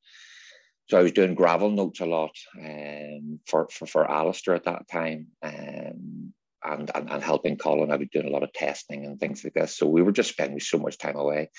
So 0.89 0.98
I 1.00 1.04
was 1.04 1.12
doing 1.12 1.36
gravel 1.36 1.70
notes 1.70 2.00
a 2.01 2.06
lot 2.06 2.36
um, 2.60 3.39
for, 3.48 3.68
for 3.72 3.88
for 3.88 4.10
Alister 4.10 4.54
at 4.54 4.66
that 4.66 4.88
time. 4.88 5.28
Um, 5.42 6.34
and, 6.63 6.92
and, 6.94 7.10
and 7.10 7.24
helping 7.24 7.58
Colin. 7.58 7.92
I 7.92 7.96
was 7.96 8.08
doing 8.12 8.28
a 8.28 8.32
lot 8.32 8.44
of 8.44 8.54
testing 8.54 9.06
and 9.06 9.20
things 9.20 9.44
like 9.44 9.54
this. 9.54 9.78
So 9.78 9.88
we 9.88 10.01
were 10.01 10.12
just 10.12 10.30
spending 10.30 10.60
so 10.60 10.78
much 10.78 10.98
time 10.98 11.16
away. 11.16 11.50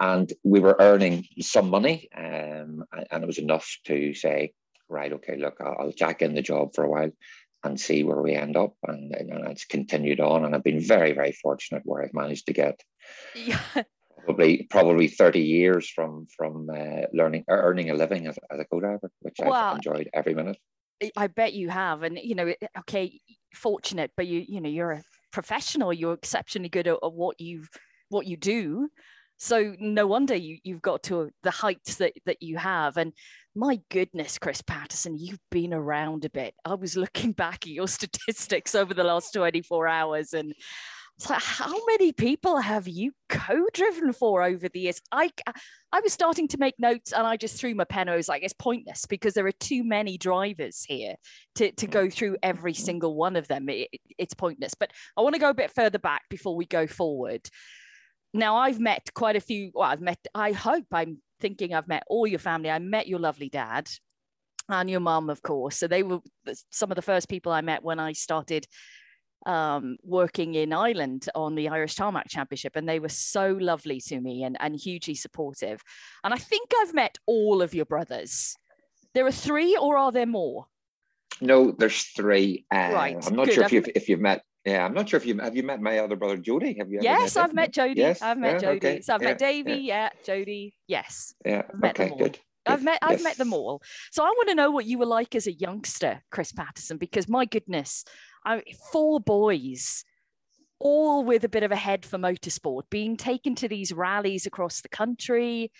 And 0.00 0.32
we 0.44 0.60
were 0.60 0.76
earning 0.78 1.26
some 1.40 1.70
money, 1.70 2.08
um, 2.16 2.84
and 3.10 3.24
it 3.24 3.26
was 3.26 3.38
enough 3.38 3.68
to 3.86 4.14
say, 4.14 4.52
right, 4.88 5.12
okay, 5.12 5.36
look, 5.36 5.56
I'll, 5.60 5.76
I'll 5.80 5.92
jack 5.92 6.22
in 6.22 6.34
the 6.34 6.42
job 6.42 6.74
for 6.74 6.84
a 6.84 6.88
while 6.88 7.10
and 7.64 7.80
see 7.80 8.04
where 8.04 8.22
we 8.22 8.34
end 8.34 8.56
up. 8.56 8.74
And, 8.86 9.12
and 9.14 9.48
it's 9.48 9.64
continued 9.64 10.20
on. 10.20 10.44
And 10.44 10.54
I've 10.54 10.62
been 10.62 10.80
very, 10.80 11.12
very 11.12 11.32
fortunate 11.32 11.82
where 11.84 12.04
I've 12.04 12.14
managed 12.14 12.46
to 12.46 12.52
get 12.52 12.80
yeah. 13.34 13.60
probably 14.24 14.66
probably 14.70 15.08
30 15.08 15.40
years 15.40 15.88
from 15.90 16.26
from 16.36 16.68
uh, 16.70 17.06
learning 17.12 17.44
earning 17.48 17.90
a 17.90 17.94
living 17.94 18.26
as, 18.26 18.38
as 18.50 18.60
a 18.60 18.64
co-driver, 18.64 19.10
which 19.20 19.36
well, 19.38 19.52
I've 19.52 19.76
enjoyed 19.76 20.08
every 20.12 20.34
minute. 20.34 20.58
I 21.16 21.26
bet 21.28 21.52
you 21.52 21.68
have. 21.68 22.02
And, 22.02 22.18
you 22.18 22.34
know, 22.34 22.52
okay, 22.80 23.20
fortunate, 23.54 24.12
but 24.16 24.26
you, 24.26 24.44
you 24.46 24.60
know, 24.60 24.68
you're 24.68 24.92
a 24.92 25.02
professional, 25.32 25.92
you're 25.92 26.14
exceptionally 26.14 26.68
good 26.68 26.86
at, 26.86 26.98
at 27.02 27.12
what 27.12 27.40
you've, 27.40 27.68
what 28.08 28.26
you 28.26 28.36
do. 28.36 28.88
So 29.36 29.74
no 29.78 30.06
wonder 30.06 30.34
you, 30.34 30.58
you've 30.64 30.82
got 30.82 31.04
to 31.04 31.30
the 31.42 31.50
heights 31.50 31.96
that, 31.96 32.12
that 32.26 32.42
you 32.42 32.56
have. 32.58 32.96
And 32.96 33.12
my 33.54 33.80
goodness, 33.90 34.38
Chris 34.38 34.62
Patterson, 34.62 35.16
you've 35.16 35.40
been 35.50 35.72
around 35.72 36.24
a 36.24 36.30
bit. 36.30 36.54
I 36.64 36.74
was 36.74 36.96
looking 36.96 37.32
back 37.44 37.64
at 37.64 37.72
your 37.72 37.88
statistics 37.88 38.74
over 38.74 38.94
the 38.94 39.04
last 39.04 39.32
24 39.32 39.86
hours 39.86 40.32
and 40.32 40.52
So 41.20 41.34
how 41.34 41.74
many 41.88 42.12
people 42.12 42.58
have 42.58 42.86
you 42.86 43.10
co-driven 43.28 44.12
for 44.12 44.42
over 44.44 44.68
the 44.68 44.78
years? 44.78 45.00
I 45.10 45.30
I 45.92 46.00
was 46.00 46.12
starting 46.12 46.46
to 46.48 46.58
make 46.58 46.76
notes 46.78 47.12
and 47.12 47.26
I 47.26 47.36
just 47.36 47.58
threw 47.58 47.74
my 47.74 47.84
pen. 47.84 48.08
I 48.08 48.14
was 48.14 48.28
like, 48.28 48.44
it's 48.44 48.52
pointless 48.52 49.04
because 49.04 49.34
there 49.34 49.46
are 49.46 49.52
too 49.52 49.82
many 49.82 50.16
drivers 50.16 50.84
here 50.84 51.16
to, 51.56 51.72
to 51.72 51.86
mm. 51.88 51.90
go 51.90 52.08
through 52.08 52.36
every 52.40 52.74
single 52.74 53.16
one 53.16 53.34
of 53.34 53.48
them. 53.48 53.68
It, 53.68 53.88
it's 54.16 54.34
pointless. 54.34 54.74
But 54.74 54.92
I 55.16 55.22
want 55.22 55.34
to 55.34 55.40
go 55.40 55.50
a 55.50 55.54
bit 55.54 55.72
further 55.72 55.98
back 55.98 56.22
before 56.30 56.54
we 56.54 56.66
go 56.66 56.86
forward. 56.86 57.48
Now 58.32 58.56
I've 58.56 58.78
met 58.78 59.10
quite 59.12 59.34
a 59.34 59.40
few. 59.40 59.72
Well, 59.74 59.90
I've 59.90 60.00
met. 60.00 60.24
I 60.36 60.52
hope 60.52 60.86
I'm 60.92 61.20
thinking 61.40 61.74
I've 61.74 61.88
met 61.88 62.04
all 62.06 62.28
your 62.28 62.38
family. 62.38 62.70
I 62.70 62.78
met 62.78 63.08
your 63.08 63.18
lovely 63.18 63.48
dad 63.48 63.88
and 64.68 64.88
your 64.88 65.00
mum, 65.00 65.30
of 65.30 65.42
course. 65.42 65.78
So 65.78 65.88
they 65.88 66.04
were 66.04 66.20
some 66.70 66.92
of 66.92 66.96
the 66.96 67.02
first 67.02 67.28
people 67.28 67.50
I 67.50 67.62
met 67.62 67.82
when 67.82 67.98
I 67.98 68.12
started 68.12 68.66
um, 69.46 69.96
working 70.02 70.54
in 70.54 70.72
Ireland 70.72 71.28
on 71.34 71.54
the 71.54 71.68
Irish 71.68 71.94
Tarmac 71.94 72.28
Championship, 72.28 72.76
and 72.76 72.88
they 72.88 72.98
were 72.98 73.08
so 73.08 73.52
lovely 73.52 74.00
to 74.02 74.20
me 74.20 74.42
and, 74.42 74.56
and 74.60 74.76
hugely 74.76 75.14
supportive. 75.14 75.80
And 76.24 76.34
I 76.34 76.38
think 76.38 76.70
I've 76.80 76.94
met 76.94 77.18
all 77.26 77.62
of 77.62 77.74
your 77.74 77.86
brothers. 77.86 78.56
There 79.14 79.26
are 79.26 79.32
three, 79.32 79.76
or 79.76 79.96
are 79.96 80.12
there 80.12 80.26
more? 80.26 80.66
No, 81.40 81.72
there's 81.72 82.02
three. 82.02 82.66
Uh, 82.72 82.90
right. 82.92 83.26
I'm 83.26 83.36
not 83.36 83.46
Good. 83.46 83.54
sure 83.54 83.64
if 83.64 83.72
you've 83.72 83.88
if 83.94 84.08
you've 84.08 84.20
met. 84.20 84.42
Yeah, 84.64 84.84
I'm 84.84 84.92
not 84.92 85.08
sure 85.08 85.18
if 85.18 85.24
you 85.24 85.38
have 85.38 85.56
you 85.56 85.62
met 85.62 85.80
my 85.80 85.98
other 85.98 86.16
brother 86.16 86.36
Jody. 86.36 86.76
Have 86.78 86.90
you? 86.90 86.98
yes, 87.00 87.36
met 87.36 87.44
I've 87.44 87.54
met 87.54 87.72
Jody. 87.72 88.00
Yes? 88.00 88.20
I've 88.20 88.38
met 88.38 88.54
yeah, 88.54 88.58
Jody. 88.58 88.76
okay. 88.76 89.00
So 89.00 89.14
I've 89.14 89.22
yeah, 89.22 89.28
met 89.28 89.38
Davy. 89.38 89.70
Yeah, 89.72 89.78
yeah 89.78 90.08
Jody. 90.24 90.74
Yes. 90.86 91.34
yeah. 91.44 91.62
I've 91.72 91.80
met 91.80 92.00
okay, 92.00 92.14
good. 92.18 92.38
I've 92.66 92.82
met 92.82 92.98
I've 93.02 93.12
Yes. 93.12 93.22
met 93.22 93.36
them 93.38 93.54
all. 93.54 93.82
So 94.10 94.22
I 94.22 94.28
want 94.28 94.48
to 94.50 94.54
know 94.54 94.70
what 94.70 94.84
you 94.84 94.98
were 94.98 95.06
like 95.06 95.34
as 95.34 95.46
a 95.46 95.52
youngster, 95.52 96.22
Chris 96.30 96.52
Patterson, 96.52 96.98
because 96.98 97.28
my 97.28 97.44
goodness, 97.44 98.04
I 98.48 98.62
four 98.90 99.20
boys, 99.20 100.04
all 100.78 101.22
with 101.22 101.44
a 101.44 101.48
bit 101.50 101.62
of 101.62 101.70
a 101.70 101.76
head 101.76 102.06
for 102.06 102.16
motorsport, 102.16 102.84
being 102.88 103.16
taken 103.16 103.54
to 103.56 103.68
these 103.68 103.92
rallies 103.92 104.46
across 104.46 104.80
the 104.80 104.88
country, 104.88 105.70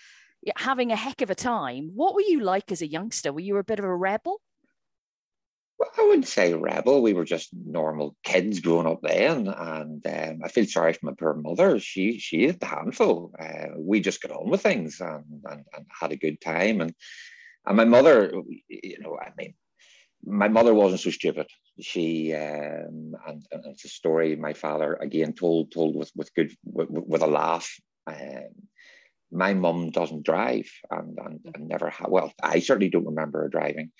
having 0.55 0.91
a 0.91 0.95
heck 0.95 1.21
of 1.23 1.31
a 1.31 1.35
time. 1.35 1.91
What 1.95 2.13
were 2.13 2.21
you 2.21 2.41
like 2.41 2.71
as 2.71 2.83
a 2.83 2.87
youngster? 2.87 3.33
Were 3.33 3.39
you 3.39 3.57
a 3.57 3.63
bit 3.63 3.79
of 3.79 3.85
a 3.85 3.95
rebel? 3.95 4.39
Well, 5.79 5.89
I 5.97 6.03
wouldn't 6.03 6.27
say 6.27 6.53
rebel. 6.53 7.01
We 7.01 7.13
were 7.13 7.25
just 7.25 7.49
normal 7.53 8.15
kids 8.23 8.59
growing 8.59 8.85
up 8.85 8.99
then, 9.01 9.47
and 9.47 10.05
um, 10.05 10.41
I 10.43 10.49
feel 10.49 10.65
sorry 10.65 10.93
for 10.93 11.07
my 11.07 11.13
poor 11.17 11.33
mother. 11.33 11.79
She 11.79 12.19
she 12.19 12.43
had 12.43 12.59
the 12.59 12.67
handful. 12.67 13.33
Uh, 13.39 13.69
we 13.77 14.01
just 14.01 14.21
got 14.21 14.31
on 14.31 14.49
with 14.49 14.61
things 14.61 14.99
and, 14.99 15.23
and 15.45 15.63
and 15.73 15.85
had 15.99 16.11
a 16.11 16.17
good 16.17 16.39
time. 16.39 16.81
And 16.81 16.93
and 17.65 17.77
my 17.77 17.85
mother, 17.85 18.31
you 18.67 18.99
know, 18.99 19.17
I 19.17 19.31
mean, 19.37 19.53
my 20.25 20.49
mother 20.49 20.73
wasn't 20.73 21.01
so 21.01 21.11
stupid. 21.11 21.47
She 21.81 22.33
um, 22.33 23.15
and, 23.27 23.45
and 23.51 23.65
it's 23.65 23.85
a 23.85 23.89
story 23.89 24.35
my 24.35 24.53
father 24.53 24.95
again 24.95 25.33
told 25.33 25.71
told 25.71 25.95
with 25.95 26.11
with 26.15 26.33
good 26.33 26.51
with, 26.63 26.89
with 26.89 27.21
a 27.21 27.27
laugh. 27.27 27.69
Um, 28.07 28.49
my 29.31 29.53
mum 29.53 29.91
doesn't 29.91 30.25
drive 30.25 30.67
and, 30.89 31.15
and, 31.23 31.39
and 31.53 31.67
never 31.67 31.91
had. 31.91 32.09
Well, 32.09 32.33
I 32.41 32.59
certainly 32.59 32.89
don't 32.89 33.05
remember 33.05 33.43
her 33.43 33.47
driving 33.47 33.91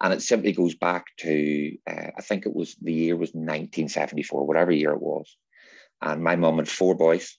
and 0.00 0.12
it 0.12 0.22
simply 0.22 0.52
goes 0.52 0.74
back 0.74 1.06
to 1.18 1.76
uh, 1.88 2.10
I 2.16 2.22
think 2.22 2.46
it 2.46 2.54
was 2.54 2.76
the 2.80 2.92
year 2.92 3.16
was 3.16 3.30
1974, 3.30 4.46
whatever 4.46 4.70
year 4.70 4.92
it 4.92 5.02
was, 5.02 5.36
and 6.00 6.22
my 6.22 6.36
mum 6.36 6.58
had 6.58 6.68
four 6.68 6.94
boys, 6.94 7.36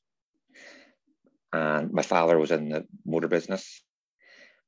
and 1.53 1.91
my 1.91 2.01
father 2.01 2.37
was 2.37 2.51
in 2.51 2.69
the 2.69 2.85
motor 3.05 3.27
business. 3.27 3.83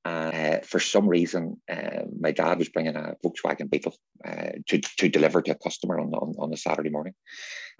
Uh, 0.04 0.58
for 0.64 0.80
some 0.80 1.08
reason, 1.08 1.62
uh, 1.70 2.04
my 2.20 2.32
dad 2.32 2.58
was 2.58 2.70
bringing 2.70 2.96
a 2.96 3.16
Volkswagen 3.24 3.70
Beetle 3.70 3.96
uh, 4.26 4.50
to, 4.68 4.80
to 4.80 5.10
deliver 5.10 5.42
to 5.42 5.52
a 5.52 5.56
customer 5.56 6.00
on, 6.00 6.12
on, 6.14 6.34
on 6.40 6.54
a 6.54 6.58
Saturday 6.58 6.90
morning. 6.90 7.14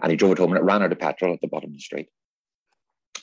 And 0.00 0.10
he 0.10 0.16
drove 0.16 0.32
it 0.32 0.38
home 0.38 0.52
and 0.52 0.58
it 0.58 0.64
ran 0.64 0.82
out 0.82 0.92
of 0.92 0.98
petrol 0.98 1.34
at 1.34 1.40
the 1.40 1.48
bottom 1.48 1.70
of 1.70 1.74
the 1.74 1.80
street. 1.80 2.08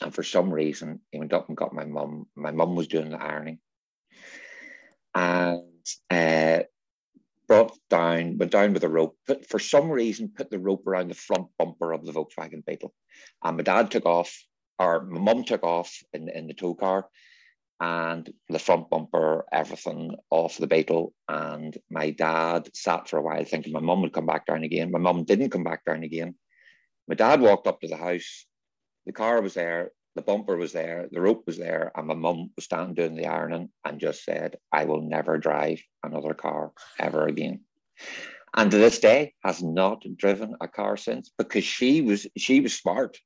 And 0.02 0.14
for 0.14 0.22
some 0.22 0.52
reason, 0.52 1.00
he 1.10 1.18
went 1.18 1.32
up 1.32 1.48
and 1.48 1.56
got 1.56 1.74
my 1.74 1.84
mum. 1.84 2.26
My 2.36 2.52
mum 2.52 2.74
was 2.74 2.88
doing 2.88 3.10
the 3.10 3.22
ironing. 3.22 3.58
And 5.14 5.62
uh, 6.10 6.60
brought 7.48 7.76
down, 7.88 8.38
went 8.38 8.52
down 8.52 8.72
with 8.72 8.84
a 8.84 8.88
rope, 8.88 9.16
put 9.26 9.46
for 9.46 9.58
some 9.58 9.90
reason, 9.90 10.32
put 10.36 10.50
the 10.50 10.58
rope 10.58 10.86
around 10.86 11.08
the 11.08 11.14
front 11.14 11.48
bumper 11.58 11.92
of 11.92 12.04
the 12.04 12.12
Volkswagen 12.12 12.64
Beetle. 12.64 12.94
And 13.42 13.56
my 13.56 13.62
dad 13.62 13.90
took 13.90 14.06
off, 14.06 14.32
or 14.78 15.04
my 15.04 15.20
mum 15.20 15.44
took 15.44 15.64
off 15.64 15.92
in, 16.12 16.28
in 16.28 16.46
the 16.46 16.54
tow 16.54 16.74
car, 16.74 17.08
and 17.80 18.30
the 18.48 18.58
front 18.58 18.90
bumper, 18.90 19.46
everything 19.52 20.14
off 20.30 20.58
the 20.58 20.66
Beetle. 20.66 21.14
And 21.28 21.76
my 21.90 22.10
dad 22.10 22.68
sat 22.74 23.08
for 23.08 23.18
a 23.18 23.22
while 23.22 23.44
thinking 23.44 23.72
my 23.72 23.80
mum 23.80 24.02
would 24.02 24.12
come 24.12 24.26
back 24.26 24.46
down 24.46 24.64
again. 24.64 24.90
My 24.90 24.98
mum 24.98 25.24
didn't 25.24 25.50
come 25.50 25.64
back 25.64 25.84
down 25.84 26.02
again. 26.02 26.34
My 27.08 27.14
dad 27.14 27.40
walked 27.40 27.66
up 27.66 27.80
to 27.80 27.88
the 27.88 27.96
house. 27.96 28.44
The 29.06 29.12
car 29.12 29.40
was 29.40 29.54
there, 29.54 29.92
the 30.14 30.22
bumper 30.22 30.56
was 30.56 30.72
there, 30.72 31.08
the 31.10 31.20
rope 31.20 31.44
was 31.46 31.56
there, 31.56 31.90
and 31.96 32.06
my 32.06 32.14
mum 32.14 32.50
was 32.54 32.66
standing 32.66 32.94
doing 32.94 33.14
the 33.14 33.26
ironing 33.26 33.70
and 33.84 33.98
just 33.98 34.24
said, 34.24 34.56
I 34.70 34.84
will 34.84 35.00
never 35.00 35.38
drive 35.38 35.80
another 36.02 36.34
car 36.34 36.72
ever 36.98 37.26
again. 37.26 37.60
And 38.54 38.70
to 38.70 38.76
this 38.76 38.98
day 38.98 39.34
has 39.44 39.62
not 39.62 40.04
driven 40.16 40.56
a 40.60 40.68
car 40.68 40.96
since 40.96 41.30
because 41.38 41.64
she 41.64 42.02
was 42.02 42.26
she 42.36 42.60
was 42.60 42.76
smart. 42.76 43.18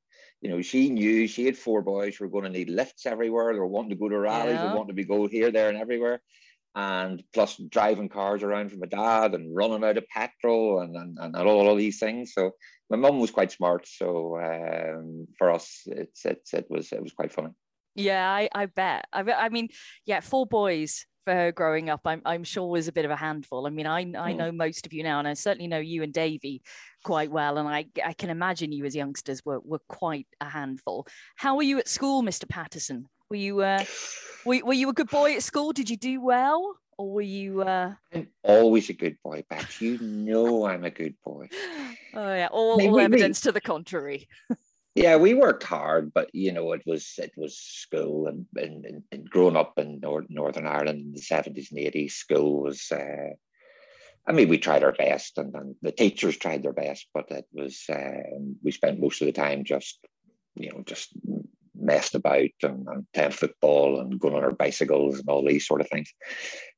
You 0.45 0.51
know, 0.51 0.61
she 0.61 0.91
knew 0.91 1.27
she 1.27 1.47
had 1.47 1.57
four 1.57 1.81
boys 1.81 2.17
who 2.17 2.25
were 2.25 2.31
going 2.31 2.45
to 2.45 2.51
need 2.51 2.69
lifts 2.69 3.07
everywhere. 3.07 3.55
They 3.55 3.59
were 3.59 3.67
wanting 3.67 3.89
to 3.91 3.97
go 3.97 4.11
to 4.11 4.19
rallies, 4.19 4.57
Yeah. 4.57 4.69
they 4.69 4.77
wanted 4.77 4.89
to 4.89 4.93
be 4.93 5.05
go 5.05 5.27
here, 5.27 5.51
there, 5.51 5.71
and 5.71 5.79
everywhere. 5.79 6.21
And 6.75 7.23
plus 7.33 7.57
driving 7.57 8.11
cars 8.11 8.43
around 8.43 8.71
for 8.71 8.77
my 8.77 8.87
dad 8.87 9.33
and 9.35 9.57
running 9.57 9.83
out 9.83 9.97
of 9.97 10.07
petrol 10.09 10.81
and, 10.81 10.95
and, 10.97 11.17
and 11.19 11.35
all, 11.35 11.67
all 11.67 11.77
these 11.77 11.99
things. 11.99 12.35
So 12.35 12.51
my 12.91 12.99
mum 12.99 13.21
was 13.21 13.31
quite 13.31 13.53
smart. 13.53 13.89
So 13.89 14.39
um, 14.39 15.27
for 15.39 15.51
us, 15.51 15.81
it's, 15.87 16.27
it's 16.27 16.53
it 16.53 16.67
was 16.69 16.93
it 16.93 17.03
was 17.03 17.13
quite 17.13 17.33
funny. 17.33 17.55
Yeah, 17.95 18.29
I, 18.29 18.51
I 18.55 18.67
bet. 18.67 19.07
I, 19.15 19.23
bet- 19.23 19.39
I 19.41 19.49
mean, 19.49 19.69
yeah, 20.05 20.21
four 20.21 20.47
boys 20.47 21.07
for 21.25 21.33
her 21.35 21.53
growing 21.53 21.91
up, 21.91 22.03
I'm, 22.05 22.23
I'm 22.25 22.45
sure 22.45 22.69
was 22.69 22.89
a 22.89 22.93
bit 22.93 23.05
of 23.05 23.11
a 23.11 23.17
handful. 23.17 23.67
I 23.67 23.71
mean, 23.71 23.87
I, 23.87 24.01
I 24.01 24.33
Mm. 24.33 24.37
know 24.37 24.53
most 24.53 24.87
of 24.87 24.93
you 24.93 25.03
now, 25.03 25.19
and 25.19 25.27
I 25.27 25.35
certainly 25.35 25.67
know 25.69 25.79
you 25.79 26.03
and 26.03 26.13
Davy 26.13 26.63
quite 27.05 27.31
well. 27.31 27.59
And 27.59 27.69
I, 27.69 27.87
I 28.05 28.13
can 28.13 28.31
imagine 28.31 28.73
you 28.73 28.85
as 28.85 28.95
youngsters 28.95 29.45
were, 29.45 29.61
were 29.61 29.81
quite 29.89 30.27
a 30.41 30.49
handful. 30.49 31.07
How 31.37 31.57
were 31.57 31.63
you 31.63 31.79
at 31.79 31.89
school, 31.89 32.23
Mr. 32.23 32.49
Patterson? 32.49 33.09
Were 33.31 33.37
you, 33.37 33.61
uh, 33.61 33.85
were, 34.45 34.61
were 34.65 34.75
you 34.75 34.89
a 34.89 34.95
good 34.95 35.11
boy 35.11 35.35
at 35.35 35.43
school? 35.43 35.73
Did 35.73 35.91
you 35.91 35.97
do 35.97 36.21
well? 36.21 36.77
Or 36.97 37.13
were 37.13 37.23
you, 37.23 37.63
uh, 37.63 37.95
I'm 38.13 38.29
always 38.43 38.89
a 38.91 38.93
good 38.93 39.17
boy, 39.25 39.45
Bex. 39.49 39.81
You 39.81 39.99
know 40.01 40.67
I'm 40.67 40.85
a 40.85 40.91
good 40.91 41.17
boy. 41.25 41.49
oh 42.15 42.35
yeah, 42.35 42.49
all, 42.53 42.81
all 42.81 43.01
evidence 43.01 43.41
to 43.43 43.53
the 43.53 43.61
contrary. 43.61 44.29
Yeah, 44.95 45.17
we 45.17 45.35
worked 45.35 45.65
hard, 45.65 46.13
but 46.15 46.33
you 46.33 46.53
know, 46.53 46.73
it 46.73 46.83
was 46.87 47.15
it 47.19 47.33
was 47.37 47.59
school 47.59 48.29
and 48.29 48.47
and, 48.55 49.03
and, 49.11 49.29
growing 49.29 49.57
up 49.57 49.77
in 49.77 49.99
Nor- 50.01 50.27
Northern 50.29 50.67
Ireland 50.67 51.01
in 51.01 51.13
the 51.13 51.21
seventies 51.21 51.71
and 51.71 51.81
eighties, 51.81 52.15
school 52.15 52.63
was. 52.63 52.91
Uh, 52.93 53.31
I 54.27 54.33
mean, 54.33 54.49
we 54.49 54.57
tried 54.57 54.85
our 54.85 54.93
best, 54.93 55.37
and, 55.37 55.55
and 55.55 55.75
the 55.83 55.93
teachers 55.93 56.39
tried 56.39 56.63
their 56.63 56.73
best, 56.73 57.09
but 57.13 57.31
it 57.31 57.47
was 57.53 57.85
um, 57.91 58.57
we 58.63 58.71
spent 58.71 59.01
most 59.01 59.21
of 59.21 59.27
the 59.27 59.33
time 59.33 59.65
just, 59.65 59.99
you 60.55 60.71
know, 60.71 60.83
just 60.87 61.11
messed 61.85 62.15
about 62.15 62.51
and, 62.63 62.87
and 62.89 63.07
playing 63.13 63.31
football 63.33 64.01
and 64.01 64.19
going 64.19 64.35
on 64.35 64.45
our 64.45 64.53
bicycles 64.53 65.19
and 65.19 65.29
all 65.29 65.45
these 65.45 65.67
sort 65.67 65.81
of 65.81 65.89
things. 65.89 66.13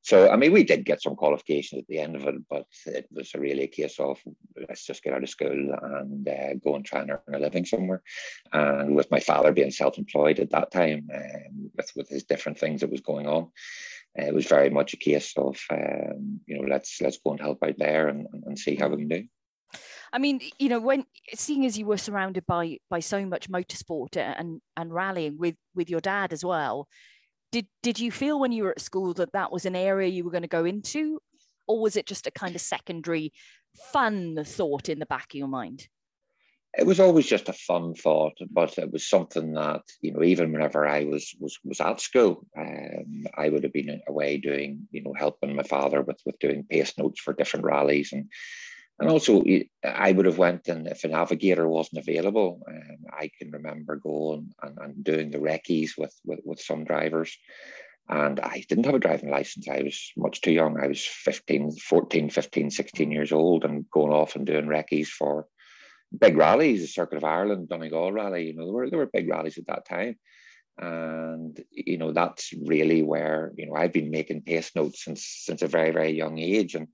So, 0.01 0.29
I 0.29 0.35
mean, 0.37 0.53
we 0.53 0.63
did 0.63 0.85
get 0.85 1.01
some 1.01 1.15
qualifications 1.15 1.81
at 1.81 1.87
the 1.87 1.99
end 1.99 2.15
of 2.15 2.25
it, 2.27 2.35
but 2.49 2.65
it 2.85 3.07
was 3.11 3.33
really 3.33 3.63
a 3.63 3.67
case 3.67 3.99
of 3.99 4.19
let's 4.67 4.85
just 4.85 5.03
get 5.03 5.13
out 5.13 5.23
of 5.23 5.29
school 5.29 5.75
and 5.81 6.27
uh, 6.27 6.53
go 6.63 6.75
and 6.75 6.85
try 6.85 7.01
and 7.01 7.11
earn 7.11 7.35
a 7.35 7.39
living 7.39 7.65
somewhere. 7.65 8.01
And 8.53 8.95
with 8.95 9.11
my 9.11 9.19
father 9.19 9.51
being 9.51 9.71
self-employed 9.71 10.39
at 10.39 10.51
that 10.51 10.71
time, 10.71 11.09
um, 11.13 11.71
with 11.75 11.91
with 11.95 12.09
his 12.09 12.23
different 12.23 12.57
things 12.57 12.81
that 12.81 12.91
was 12.91 13.01
going 13.01 13.27
on, 13.27 13.51
it 14.15 14.33
was 14.33 14.47
very 14.47 14.69
much 14.69 14.93
a 14.93 14.97
case 14.97 15.33
of 15.37 15.57
um, 15.71 16.39
you 16.45 16.57
know 16.57 16.67
let's 16.67 17.01
let's 17.01 17.17
go 17.17 17.31
and 17.31 17.39
help 17.41 17.61
out 17.63 17.77
there 17.77 18.07
and- 18.07 18.27
and 18.45 18.57
see 18.57 18.75
how 18.75 18.87
we 18.87 18.97
can 18.97 19.07
do. 19.07 19.23
I 20.13 20.19
mean, 20.19 20.41
you 20.57 20.69
know, 20.69 20.79
when 20.79 21.05
seeing 21.35 21.65
as 21.65 21.77
you 21.77 21.85
were 21.85 21.97
surrounded 21.97 22.45
by 22.45 22.77
by 22.89 22.99
so 22.99 23.25
much 23.25 23.49
motorsport 23.49 24.17
and 24.17 24.61
and 24.75 24.93
rallying 24.93 25.37
with 25.37 25.55
with 25.75 25.89
your 25.89 26.01
dad 26.01 26.33
as 26.33 26.43
well, 26.43 26.87
did 27.51 27.67
did 27.83 27.99
you 27.99 28.11
feel 28.11 28.39
when 28.39 28.51
you 28.51 28.63
were 28.63 28.71
at 28.71 28.81
school 28.81 29.13
that 29.15 29.33
that 29.33 29.51
was 29.51 29.65
an 29.65 29.75
area 29.75 30.09
you 30.09 30.23
were 30.23 30.31
going 30.31 30.41
to 30.43 30.47
go 30.47 30.65
into, 30.65 31.19
or 31.67 31.81
was 31.81 31.95
it 31.95 32.05
just 32.05 32.27
a 32.27 32.31
kind 32.31 32.55
of 32.55 32.61
secondary 32.61 33.33
fun 33.91 34.43
thought 34.43 34.89
in 34.89 34.99
the 34.99 35.05
back 35.05 35.33
of 35.33 35.37
your 35.37 35.47
mind? 35.47 35.87
it 36.77 36.85
was 36.85 36.99
always 36.99 37.25
just 37.25 37.49
a 37.49 37.53
fun 37.53 37.95
thought, 37.95 38.37
but 38.51 38.77
it 38.77 38.91
was 38.91 39.07
something 39.07 39.53
that 39.53 39.81
you 40.01 40.13
know, 40.13 40.23
even 40.23 40.51
whenever 40.51 40.87
I 40.87 41.05
was 41.05 41.35
was 41.39 41.57
was 41.63 41.81
at 41.81 41.99
school, 41.99 42.45
um, 42.57 43.25
I 43.35 43.49
would 43.49 43.63
have 43.63 43.73
been 43.73 44.01
away 44.07 44.37
doing, 44.37 44.87
you 44.91 45.03
know, 45.03 45.13
helping 45.17 45.55
my 45.55 45.63
father 45.63 46.01
with 46.01 46.21
with 46.25 46.37
doing 46.39 46.65
pace 46.69 46.93
notes 46.97 47.19
for 47.19 47.33
different 47.33 47.65
rallies, 47.65 48.13
and 48.13 48.29
and 48.99 49.09
also 49.09 49.43
I 49.83 50.11
would 50.11 50.25
have 50.25 50.37
went 50.37 50.67
and 50.67 50.87
if 50.87 51.03
a 51.03 51.07
navigator 51.09 51.67
wasn't 51.67 51.99
available, 51.99 52.61
um, 52.67 52.97
I 53.11 53.29
can 53.37 53.51
remember 53.51 53.97
going 53.97 54.53
and, 54.61 54.77
and 54.79 55.03
doing 55.03 55.29
the 55.29 55.39
recce's 55.39 55.95
with, 55.97 56.15
with 56.25 56.39
with 56.43 56.59
some 56.59 56.83
drivers. 56.83 57.37
And 58.09 58.39
I 58.39 58.63
didn't 58.69 58.85
have 58.85 58.95
a 58.95 58.99
driving 58.99 59.29
license. 59.29 59.67
I 59.67 59.81
was 59.81 60.13
much 60.15 60.39
too 60.39 60.53
young. 60.53 60.79
I 60.81 60.87
was 60.87 61.05
15, 61.05 61.73
14, 61.73 62.29
15, 62.29 62.71
16 62.71 63.11
years 63.11 63.33
old 63.33 63.65
and 63.65 63.89
going 63.91 64.13
off 64.13 64.37
and 64.37 64.45
doing 64.45 64.67
recce's 64.67 65.09
for 65.09 65.45
big 66.17 66.37
rallies, 66.37 66.81
the 66.81 66.87
Circuit 66.87 67.17
of 67.17 67.25
Ireland, 67.25 67.67
Donegal 67.67 68.13
rally, 68.13 68.47
you 68.47 68.55
know, 68.55 68.65
there 68.65 68.73
were, 68.73 68.89
there 68.89 68.99
were 68.99 69.09
big 69.11 69.29
rallies 69.29 69.57
at 69.57 69.67
that 69.67 69.85
time. 69.85 70.17
And, 70.79 71.61
you 71.71 71.97
know, 71.97 72.13
that's 72.13 72.53
really 72.65 73.03
where, 73.03 73.51
you 73.57 73.65
know, 73.65 73.75
I've 73.75 73.91
been 73.91 74.09
making 74.09 74.43
pace 74.43 74.71
notes 74.73 75.03
since, 75.03 75.25
since 75.25 75.61
a 75.61 75.67
very, 75.67 75.91
very 75.91 76.11
young 76.11 76.39
age. 76.39 76.75
And, 76.75 76.87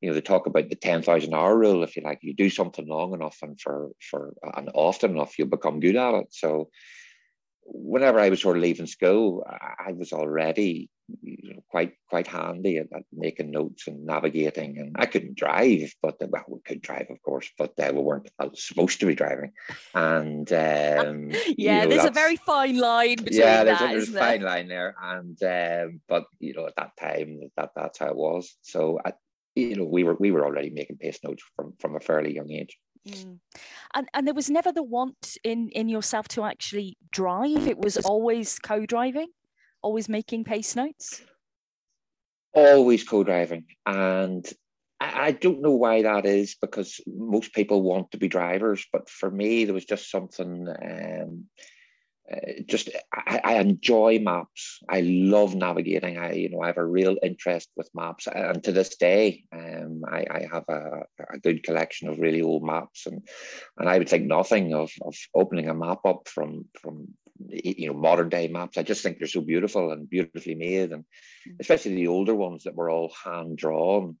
you 0.00 0.08
know, 0.08 0.14
they 0.14 0.20
talk 0.20 0.46
about 0.46 0.68
the 0.68 0.76
10,000 0.76 1.34
hour 1.34 1.58
rule, 1.58 1.82
if 1.82 1.96
you 1.96 2.02
like, 2.02 2.20
you 2.22 2.34
do 2.34 2.50
something 2.50 2.86
long 2.86 3.14
enough 3.14 3.38
and 3.42 3.60
for, 3.60 3.90
for, 4.10 4.34
and 4.56 4.70
often 4.74 5.12
enough, 5.12 5.38
you'll 5.38 5.48
become 5.48 5.80
good 5.80 5.96
at 5.96 6.14
it. 6.14 6.26
So, 6.30 6.70
whenever 7.72 8.18
I 8.18 8.30
was 8.30 8.40
sort 8.40 8.56
of 8.56 8.62
leaving 8.62 8.86
school, 8.86 9.46
I 9.46 9.92
was 9.92 10.12
already 10.12 10.90
you 11.22 11.54
know, 11.54 11.64
quite 11.68 11.94
quite 12.08 12.26
handy 12.26 12.78
at, 12.78 12.86
at, 12.94 13.02
making 13.12 13.50
notes 13.50 13.86
and 13.86 14.04
navigating. 14.04 14.78
And 14.78 14.96
I 14.98 15.06
couldn't 15.06 15.36
drive, 15.36 15.92
but 16.02 16.16
well, 16.20 16.44
we 16.48 16.60
could 16.64 16.80
drive, 16.80 17.06
of 17.10 17.20
course, 17.22 17.48
but 17.58 17.72
uh, 17.78 17.92
we 17.92 18.00
weren't 18.00 18.30
supposed 18.54 19.00
to 19.00 19.06
be 19.06 19.14
driving. 19.14 19.52
And 19.94 20.50
um, 20.52 21.30
yeah, 21.56 21.82
you 21.82 21.88
know, 21.88 21.88
there's 21.88 22.04
a 22.04 22.10
very 22.10 22.36
fine 22.36 22.78
line 22.78 23.16
between 23.16 23.40
yeah, 23.40 23.64
there's, 23.64 23.78
that, 23.78 23.90
a, 23.90 23.94
there's 23.94 24.14
a 24.14 24.18
fine 24.18 24.42
line 24.42 24.68
there. 24.68 24.94
And 25.02 25.42
um, 25.42 26.00
but 26.08 26.26
you 26.38 26.54
know, 26.54 26.66
at 26.66 26.76
that 26.76 26.96
time, 26.98 27.40
that 27.56 27.70
that's 27.74 27.98
how 27.98 28.08
it 28.08 28.16
was. 28.16 28.56
So 28.62 29.00
I, 29.04 29.12
you 29.54 29.76
know, 29.76 29.84
we 29.84 30.04
were 30.04 30.16
we 30.18 30.30
were 30.30 30.44
already 30.44 30.70
making 30.70 30.98
pace 30.98 31.18
notes 31.22 31.42
from 31.56 31.74
from 31.78 31.96
a 31.96 32.00
fairly 32.00 32.34
young 32.34 32.50
age. 32.50 32.78
Mm. 33.08 33.38
And 33.94 34.08
and 34.14 34.26
there 34.26 34.34
was 34.34 34.50
never 34.50 34.72
the 34.72 34.82
want 34.82 35.36
in 35.44 35.68
in 35.70 35.88
yourself 35.88 36.28
to 36.28 36.44
actually 36.44 36.96
drive. 37.10 37.66
It 37.66 37.78
was 37.78 37.96
always 37.98 38.58
co-driving, 38.58 39.28
always 39.82 40.08
making 40.08 40.44
pace 40.44 40.76
notes. 40.76 41.22
Always 42.52 43.04
co-driving, 43.04 43.64
and 43.86 44.44
I, 45.00 45.26
I 45.26 45.30
don't 45.32 45.62
know 45.62 45.76
why 45.76 46.02
that 46.02 46.26
is 46.26 46.56
because 46.60 47.00
most 47.06 47.54
people 47.54 47.82
want 47.82 48.10
to 48.10 48.18
be 48.18 48.28
drivers, 48.28 48.84
but 48.92 49.08
for 49.08 49.30
me 49.30 49.64
there 49.64 49.74
was 49.74 49.84
just 49.84 50.10
something. 50.10 50.66
Um, 50.68 51.46
uh, 52.32 52.62
just 52.66 52.90
I, 53.12 53.40
I, 53.42 53.54
enjoy 53.54 54.18
maps. 54.20 54.80
I 54.88 55.00
love 55.00 55.54
navigating. 55.54 56.18
I 56.18 56.32
you 56.32 56.50
know 56.50 56.62
I 56.62 56.68
have 56.68 56.78
a 56.78 56.84
real 56.84 57.16
interest 57.22 57.70
with 57.76 57.90
maps, 57.94 58.28
and 58.28 58.62
to 58.64 58.72
this 58.72 58.96
day, 58.96 59.44
um, 59.52 60.02
I, 60.06 60.26
I 60.30 60.48
have 60.52 60.64
a, 60.68 61.02
a 61.32 61.38
good 61.38 61.62
collection 61.64 62.08
of 62.08 62.20
really 62.20 62.42
old 62.42 62.62
maps, 62.64 63.06
and 63.06 63.26
and 63.78 63.88
I 63.88 63.98
would 63.98 64.08
think 64.08 64.26
nothing 64.26 64.74
of 64.74 64.90
of 65.02 65.16
opening 65.34 65.68
a 65.68 65.74
map 65.74 66.00
up 66.04 66.28
from 66.28 66.66
from 66.80 67.08
you 67.48 67.88
know 67.88 67.98
modern 67.98 68.28
day 68.28 68.48
maps. 68.48 68.78
I 68.78 68.82
just 68.82 69.02
think 69.02 69.18
they're 69.18 69.26
so 69.26 69.40
beautiful 69.40 69.90
and 69.90 70.08
beautifully 70.08 70.54
made, 70.54 70.92
and 70.92 71.04
mm. 71.48 71.56
especially 71.58 71.96
the 71.96 72.08
older 72.08 72.34
ones 72.34 72.64
that 72.64 72.76
were 72.76 72.90
all 72.90 73.12
hand 73.24 73.56
drawn. 73.56 74.16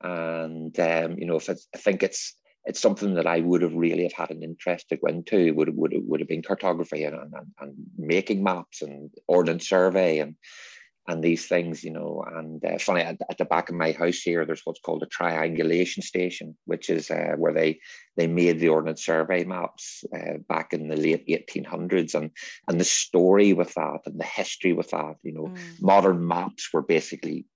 And 0.00 0.78
um, 0.78 1.18
you 1.18 1.26
know, 1.26 1.36
if 1.36 1.50
I 1.50 1.54
think 1.76 2.02
it's 2.02 2.36
it's 2.68 2.80
something 2.80 3.14
that 3.14 3.26
I 3.26 3.40
would 3.40 3.62
have 3.62 3.74
really 3.74 4.02
have 4.02 4.12
had 4.12 4.30
an 4.30 4.42
interest 4.42 4.90
to 4.90 4.96
go 4.96 5.08
into. 5.08 5.54
Would 5.54 5.74
would 5.74 5.94
would 6.06 6.20
have 6.20 6.28
been 6.28 6.42
cartography 6.42 7.02
and, 7.04 7.16
and, 7.16 7.32
and 7.58 7.74
making 7.96 8.42
maps 8.42 8.82
and 8.82 9.10
ordnance 9.26 9.68
survey 9.68 10.18
and 10.18 10.36
and 11.08 11.24
these 11.24 11.46
things, 11.46 11.82
you 11.82 11.90
know. 11.90 12.22
And 12.30 12.62
uh, 12.62 12.78
funny 12.78 13.00
at, 13.00 13.16
at, 13.30 13.38
the 13.38 13.46
back 13.46 13.70
of 13.70 13.74
my 13.74 13.92
house 13.92 14.18
here, 14.18 14.44
there's 14.44 14.60
what's 14.64 14.80
called 14.80 15.02
a 15.02 15.06
triangulation 15.06 16.02
station, 16.02 16.54
which 16.66 16.90
is 16.90 17.10
uh, 17.10 17.32
where 17.38 17.54
they 17.54 17.80
they 18.18 18.26
made 18.26 18.60
the 18.60 18.68
ordnance 18.68 19.06
survey 19.06 19.44
maps 19.44 20.04
uh, 20.14 20.36
back 20.46 20.74
in 20.74 20.88
the 20.88 20.96
late 20.96 21.26
1800s, 21.26 22.14
and 22.14 22.30
and 22.68 22.78
the 22.78 22.84
story 22.84 23.54
with 23.54 23.72
that 23.74 24.00
and 24.04 24.20
the 24.20 24.24
history 24.24 24.74
with 24.74 24.90
that, 24.90 25.14
you 25.22 25.32
know, 25.32 25.46
mm. 25.46 25.58
modern 25.80 26.28
maps 26.28 26.68
were 26.72 26.82
basically 26.82 27.46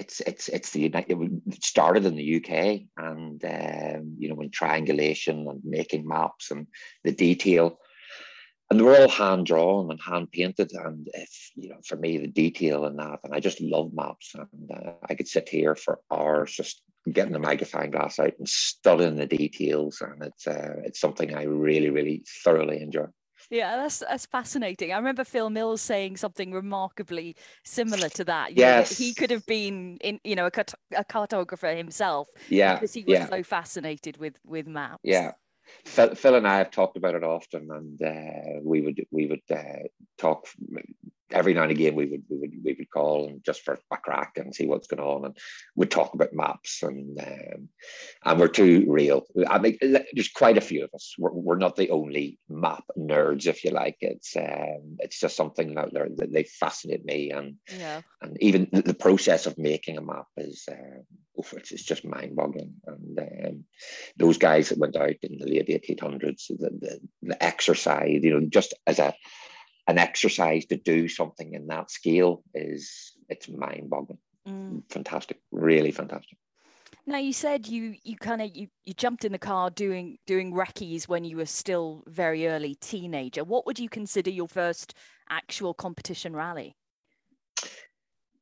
it's 0.00 0.20
it's 0.20 0.48
it's 0.48 0.70
the 0.70 0.86
it 0.86 1.62
started 1.62 2.06
in 2.06 2.16
the 2.16 2.36
UK 2.36 2.82
and 2.96 3.44
um, 3.44 4.14
you 4.18 4.28
know 4.28 4.34
when 4.34 4.50
triangulation 4.50 5.46
and 5.46 5.60
making 5.62 6.08
maps 6.08 6.50
and 6.50 6.66
the 7.04 7.12
detail 7.12 7.78
and 8.70 8.80
they 8.80 8.84
were 8.84 8.96
all 8.96 9.08
hand 9.08 9.44
drawn 9.46 9.90
and 9.90 10.00
hand 10.00 10.32
painted 10.32 10.72
and 10.72 11.08
if 11.12 11.50
you 11.54 11.68
know 11.68 11.80
for 11.86 11.96
me 11.96 12.16
the 12.16 12.26
detail 12.26 12.86
in 12.86 12.96
that 12.96 13.20
and 13.24 13.34
I 13.34 13.40
just 13.40 13.60
love 13.60 13.92
maps 13.92 14.34
and 14.34 14.70
uh, 14.72 14.92
I 15.08 15.14
could 15.14 15.28
sit 15.28 15.48
here 15.48 15.76
for 15.76 16.00
hours 16.10 16.52
just 16.52 16.82
getting 17.12 17.32
the 17.32 17.38
magnifying 17.38 17.90
glass 17.90 18.18
out 18.18 18.32
and 18.38 18.48
studying 18.48 19.16
the 19.16 19.26
details 19.26 20.00
and 20.00 20.22
it's 20.22 20.46
uh, 20.46 20.76
it's 20.84 21.00
something 21.00 21.34
I 21.34 21.42
really 21.42 21.90
really 21.90 22.24
thoroughly 22.42 22.80
enjoy. 22.80 23.06
Yeah, 23.50 23.76
that's 23.76 23.98
that's 23.98 24.26
fascinating. 24.26 24.92
I 24.92 24.96
remember 24.96 25.24
Phil 25.24 25.50
Mills 25.50 25.82
saying 25.82 26.18
something 26.18 26.52
remarkably 26.52 27.34
similar 27.64 28.08
to 28.10 28.24
that. 28.24 28.52
You 28.52 28.58
yes, 28.58 28.90
know, 28.90 29.04
he 29.04 29.12
could 29.12 29.30
have 29.30 29.44
been 29.46 29.98
in, 30.02 30.20
you 30.22 30.36
know, 30.36 30.46
a, 30.46 30.64
a 30.96 31.04
cartographer 31.04 31.76
himself. 31.76 32.28
Yeah, 32.48 32.74
because 32.74 32.94
he 32.94 33.02
was 33.02 33.18
yeah. 33.18 33.26
so 33.28 33.42
fascinated 33.42 34.18
with 34.18 34.38
with 34.44 34.68
maps. 34.68 35.00
Yeah, 35.02 35.32
Phil, 35.84 36.14
Phil 36.14 36.36
and 36.36 36.46
I 36.46 36.58
have 36.58 36.70
talked 36.70 36.96
about 36.96 37.16
it 37.16 37.24
often, 37.24 37.68
and 37.70 38.00
uh, 38.00 38.60
we 38.62 38.82
would 38.82 39.04
we 39.10 39.26
would 39.26 39.42
uh, 39.50 39.88
talk 40.16 40.46
every 41.32 41.54
now 41.54 41.62
and 41.62 41.70
again 41.70 41.94
we 41.94 42.06
would 42.06 42.22
we 42.28 42.38
would 42.38 42.52
we 42.64 42.74
would 42.74 42.90
call 42.90 43.28
and 43.28 43.44
just 43.44 43.62
for 43.62 43.78
a 43.90 43.96
crack 43.96 44.32
and 44.36 44.54
see 44.54 44.66
what's 44.66 44.88
going 44.88 45.02
on 45.02 45.24
and 45.24 45.36
we'd 45.76 45.90
talk 45.90 46.14
about 46.14 46.32
maps 46.32 46.82
and 46.82 47.18
um, 47.20 47.68
and 48.24 48.40
we're 48.40 48.48
too 48.48 48.84
real. 48.88 49.24
I 49.48 49.58
mean 49.58 49.78
there's 49.80 50.28
quite 50.28 50.58
a 50.58 50.62
few 50.62 50.84
of 50.84 50.90
us. 50.94 51.14
We're, 51.18 51.32
we're 51.32 51.58
not 51.58 51.76
the 51.76 51.90
only 51.90 52.38
map 52.48 52.84
nerds 52.98 53.46
if 53.46 53.64
you 53.64 53.70
like. 53.70 53.96
It's 54.00 54.36
um, 54.36 54.96
it's 54.98 55.20
just 55.20 55.36
something 55.36 55.76
out 55.78 55.92
there 55.92 56.08
that 56.16 56.32
they 56.32 56.44
fascinate 56.44 57.04
me 57.04 57.30
and 57.30 57.56
yeah. 57.78 58.02
and 58.22 58.36
even 58.40 58.68
the, 58.72 58.82
the 58.82 58.94
process 58.94 59.46
of 59.46 59.58
making 59.58 59.98
a 59.98 60.02
map 60.02 60.26
is 60.36 60.68
it's, 61.36 61.72
it's 61.72 61.82
just 61.82 62.04
mind-boggling. 62.04 62.74
And 62.86 63.18
um, 63.18 63.64
those 64.16 64.38
guys 64.38 64.68
that 64.68 64.78
went 64.78 64.96
out 64.96 65.14
in 65.22 65.38
the 65.38 65.46
late 65.46 65.68
1800s 65.68 66.48
the, 66.48 66.70
the, 66.80 67.00
the 67.22 67.42
exercise 67.42 68.20
you 68.22 68.38
know 68.38 68.46
just 68.48 68.74
as 68.86 68.98
a 68.98 69.14
an 69.86 69.98
exercise 69.98 70.66
to 70.66 70.76
do 70.76 71.08
something 71.08 71.54
in 71.54 71.66
that 71.68 71.90
scale 71.90 72.42
is 72.54 73.12
it's 73.28 73.48
mind-boggling. 73.48 74.18
Mm. 74.48 74.82
fantastic 74.90 75.38
really 75.52 75.92
fantastic. 75.92 76.38
Now 77.06 77.18
you 77.18 77.32
said 77.32 77.66
you 77.66 77.96
you 78.02 78.16
kind 78.16 78.40
of 78.40 78.50
you, 78.54 78.68
you 78.84 78.94
jumped 78.94 79.24
in 79.24 79.32
the 79.32 79.38
car 79.38 79.70
doing 79.70 80.18
doing 80.26 80.54
recce's 80.54 81.08
when 81.08 81.24
you 81.24 81.36
were 81.36 81.46
still 81.46 82.04
very 82.06 82.46
early 82.46 82.74
teenager. 82.76 83.44
What 83.44 83.66
would 83.66 83.78
you 83.78 83.88
consider 83.88 84.30
your 84.30 84.48
first 84.48 84.94
actual 85.28 85.74
competition 85.74 86.34
rally 86.34 86.74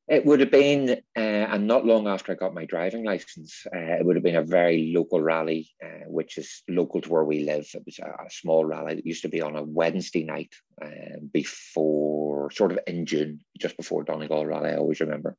it 0.08 0.24
would 0.24 0.40
have 0.40 0.50
been, 0.50 0.90
uh, 1.16 1.20
and 1.20 1.66
not 1.66 1.84
long 1.84 2.08
after 2.08 2.32
I 2.32 2.36
got 2.36 2.54
my 2.54 2.64
driving 2.64 3.04
license, 3.04 3.66
uh, 3.66 3.96
it 3.98 4.06
would 4.06 4.16
have 4.16 4.22
been 4.22 4.36
a 4.36 4.42
very 4.42 4.90
local 4.94 5.20
rally, 5.20 5.70
uh, 5.84 6.06
which 6.06 6.38
is 6.38 6.62
local 6.68 7.02
to 7.02 7.10
where 7.10 7.24
we 7.24 7.44
live. 7.44 7.66
It 7.74 7.82
was 7.84 7.98
a, 7.98 8.06
a 8.06 8.30
small 8.30 8.64
rally 8.64 8.94
that 8.94 9.06
used 9.06 9.22
to 9.22 9.28
be 9.28 9.42
on 9.42 9.54
a 9.54 9.62
Wednesday 9.62 10.24
night 10.24 10.54
uh, 10.82 11.18
before, 11.30 12.50
sort 12.52 12.72
of 12.72 12.78
in 12.86 13.04
June, 13.04 13.40
just 13.58 13.76
before 13.76 14.02
Donegal 14.02 14.46
rally, 14.46 14.70
I 14.70 14.76
always 14.76 15.00
remember. 15.00 15.36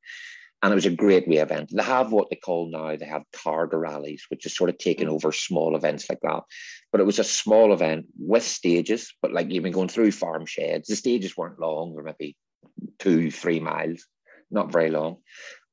And 0.62 0.72
it 0.72 0.76
was 0.76 0.86
a 0.86 0.92
great 0.92 1.28
wee 1.28 1.40
event. 1.40 1.72
They 1.74 1.84
have 1.84 2.12
what 2.12 2.30
they 2.30 2.36
call 2.36 2.70
now, 2.70 2.96
they 2.96 3.06
have 3.06 3.24
Targa 3.34 3.80
rallies, 3.80 4.26
which 4.30 4.46
is 4.46 4.56
sort 4.56 4.70
of 4.70 4.78
taking 4.78 5.08
mm. 5.08 5.14
over 5.14 5.32
small 5.32 5.76
events 5.76 6.08
like 6.10 6.20
that. 6.22 6.44
But 6.92 7.02
it 7.02 7.06
was 7.06 7.18
a 7.18 7.24
small 7.24 7.74
event 7.74 8.06
with 8.20 8.44
stages, 8.44 9.16
but 9.22 9.34
like 9.34 9.50
you've 9.50 9.64
been 9.64 9.74
going 9.74 9.90
through 9.90 10.12
farm 10.12 10.46
sheds. 10.46 10.90
The 10.90 10.96
stages 10.96 11.36
weren't 11.36 11.60
long, 11.60 11.94
or 11.96 12.04
maybe 12.04 12.36
two, 13.00 13.32
three 13.32 13.60
miles 13.60 14.06
not 14.52 14.72
very 14.72 14.90
long. 14.90 15.18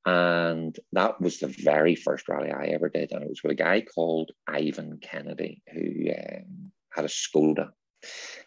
And 0.04 0.78
that 0.92 1.20
was 1.20 1.38
the 1.38 1.48
very 1.48 1.96
first 1.96 2.28
rally 2.28 2.52
I 2.52 2.66
ever 2.66 2.88
did. 2.88 3.10
And 3.10 3.22
it 3.22 3.28
was 3.28 3.42
with 3.42 3.52
a 3.52 3.56
guy 3.56 3.80
called 3.80 4.30
Ivan 4.46 5.00
Kennedy, 5.02 5.62
who 5.72 6.10
um, 6.10 6.70
had 6.92 7.04
a 7.04 7.08
Skoda, 7.08 7.70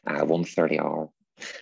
uh, 0.08 0.24
130R. 0.24 1.10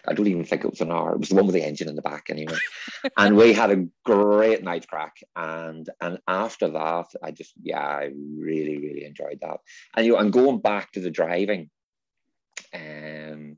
I 0.08 0.13
don't 0.13 0.27
even 0.27 0.43
think 0.43 0.63
it 0.63 0.69
was 0.69 0.82
an 0.82 0.91
R. 0.91 1.13
It 1.13 1.19
was 1.19 1.30
the 1.30 1.36
one 1.36 1.47
with 1.47 1.56
the 1.56 1.65
engine 1.65 1.89
in 1.89 1.95
the 1.95 2.01
back, 2.01 2.30
anyway. 2.30 2.58
and 3.17 3.36
we 3.36 3.53
had 3.53 3.71
a 3.71 3.88
great 4.06 4.63
night 4.63 4.88
crack. 4.88 5.13
And 5.36 5.88
and 6.01 6.19
after 6.27 6.69
that, 6.69 7.08
I 7.23 7.32
just 7.32 7.53
yeah, 7.62 7.86
I 7.86 8.12
really 8.39 8.77
really 8.77 9.06
enjoyed 9.06 9.39
that. 9.41 9.60
And 9.95 10.06
you 10.06 10.13
know, 10.13 10.19
and 10.19 10.34
going 10.34 10.62
back 10.62 10.91
to 10.93 10.99
the 10.99 11.12
driving, 11.12 11.69
um, 12.73 13.58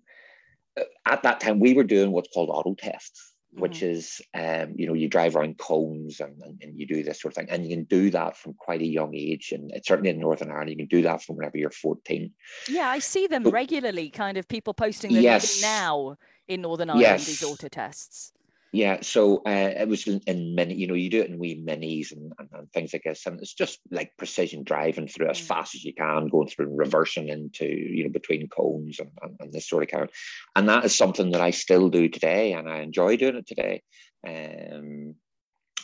at 1.06 1.24
that 1.24 1.40
time 1.40 1.60
we 1.60 1.74
were 1.74 1.84
doing 1.84 2.12
what's 2.12 2.30
called 2.34 2.50
auto 2.50 2.76
tests 2.76 3.29
which 3.52 3.80
mm-hmm. 3.80 3.92
is 3.92 4.22
um, 4.34 4.74
you 4.76 4.86
know 4.86 4.94
you 4.94 5.08
drive 5.08 5.36
around 5.36 5.58
cones 5.58 6.20
and, 6.20 6.40
and, 6.42 6.62
and, 6.62 6.78
you 6.78 6.86
do 6.86 7.04
this 7.04 7.22
sort 7.22 7.34
of 7.34 7.36
thing 7.38 7.50
and 7.50 7.66
you 7.66 7.76
can 7.76 7.86
do 7.86 8.10
that 8.12 8.38
from 8.38 8.54
quite 8.54 8.82
a 8.82 8.86
young 8.86 9.16
age 9.16 9.52
and 9.52 9.72
certainly 9.84 10.12
in 10.12 10.20
northern 10.20 10.52
ireland 10.52 10.70
you 10.70 10.78
can 10.78 10.86
do 10.86 11.02
that 11.02 11.22
from 11.22 11.36
whenever 11.36 11.58
you're 11.58 11.72
14 11.72 12.32
yeah 12.68 12.88
i 12.90 13.00
see 13.00 13.28
them 13.28 13.44
regularly 13.44 14.10
kind 14.10 14.38
of 14.38 14.48
people 14.48 14.74
posting 14.74 15.14
them 15.14 15.24
yes. 15.24 15.62
now 15.62 16.16
in 16.48 16.62
northern 16.62 16.90
ireland 16.90 17.02
yes. 17.02 17.26
these 17.26 17.44
auto 17.44 17.68
tests 17.68 18.34
yeah, 18.72 19.00
so 19.02 19.38
uh, 19.48 19.74
it 19.78 19.88
was 19.88 20.06
in, 20.06 20.22
in, 20.28 20.54
many, 20.54 20.76
you 20.76 20.86
know, 20.88 20.94
you 20.94 21.10
do 21.10 21.22
it 21.22 21.30
in 21.30 21.40
wee 21.40 21.60
minis 21.60 22.12
and, 22.12 22.32
and, 22.38 22.50
and, 22.54 22.72
things 22.72 22.94
like 22.94 23.04
this, 23.04 23.26
and 23.26 23.40
it's 23.40 23.54
just 23.54 23.80
like 23.90 24.16
precision 24.18 24.64
driving 24.64 25.08
through 25.08 25.30
as 25.30 25.40
mm. 25.40 25.46
fast 25.46 25.74
as 25.74 25.84
you 25.84 25.94
can, 25.94 26.28
going 26.28 26.48
through 26.48 26.68
and 26.68 26.78
reversing 26.78 27.30
into, 27.30 27.66
you 27.66 28.04
know, 28.04 28.12
between 28.12 28.48
cones 28.48 29.00
and, 29.00 29.10
and, 29.24 29.36
and 29.40 29.52
this 29.52 29.68
sort 29.68 29.84
of 29.84 29.90
kind. 29.90 30.10
And 30.56 30.70
that 30.70 30.86
is 30.86 30.96
something 30.96 31.32
that 31.32 31.42
I 31.42 31.50
still 31.50 31.90
do 31.90 32.10
today, 32.10 32.54
and 32.54 32.70
I 32.70 32.82
enjoy 32.82 33.18
doing 33.18 33.38
it 33.38 33.48
today. 33.48 33.82
Um, 34.28 35.16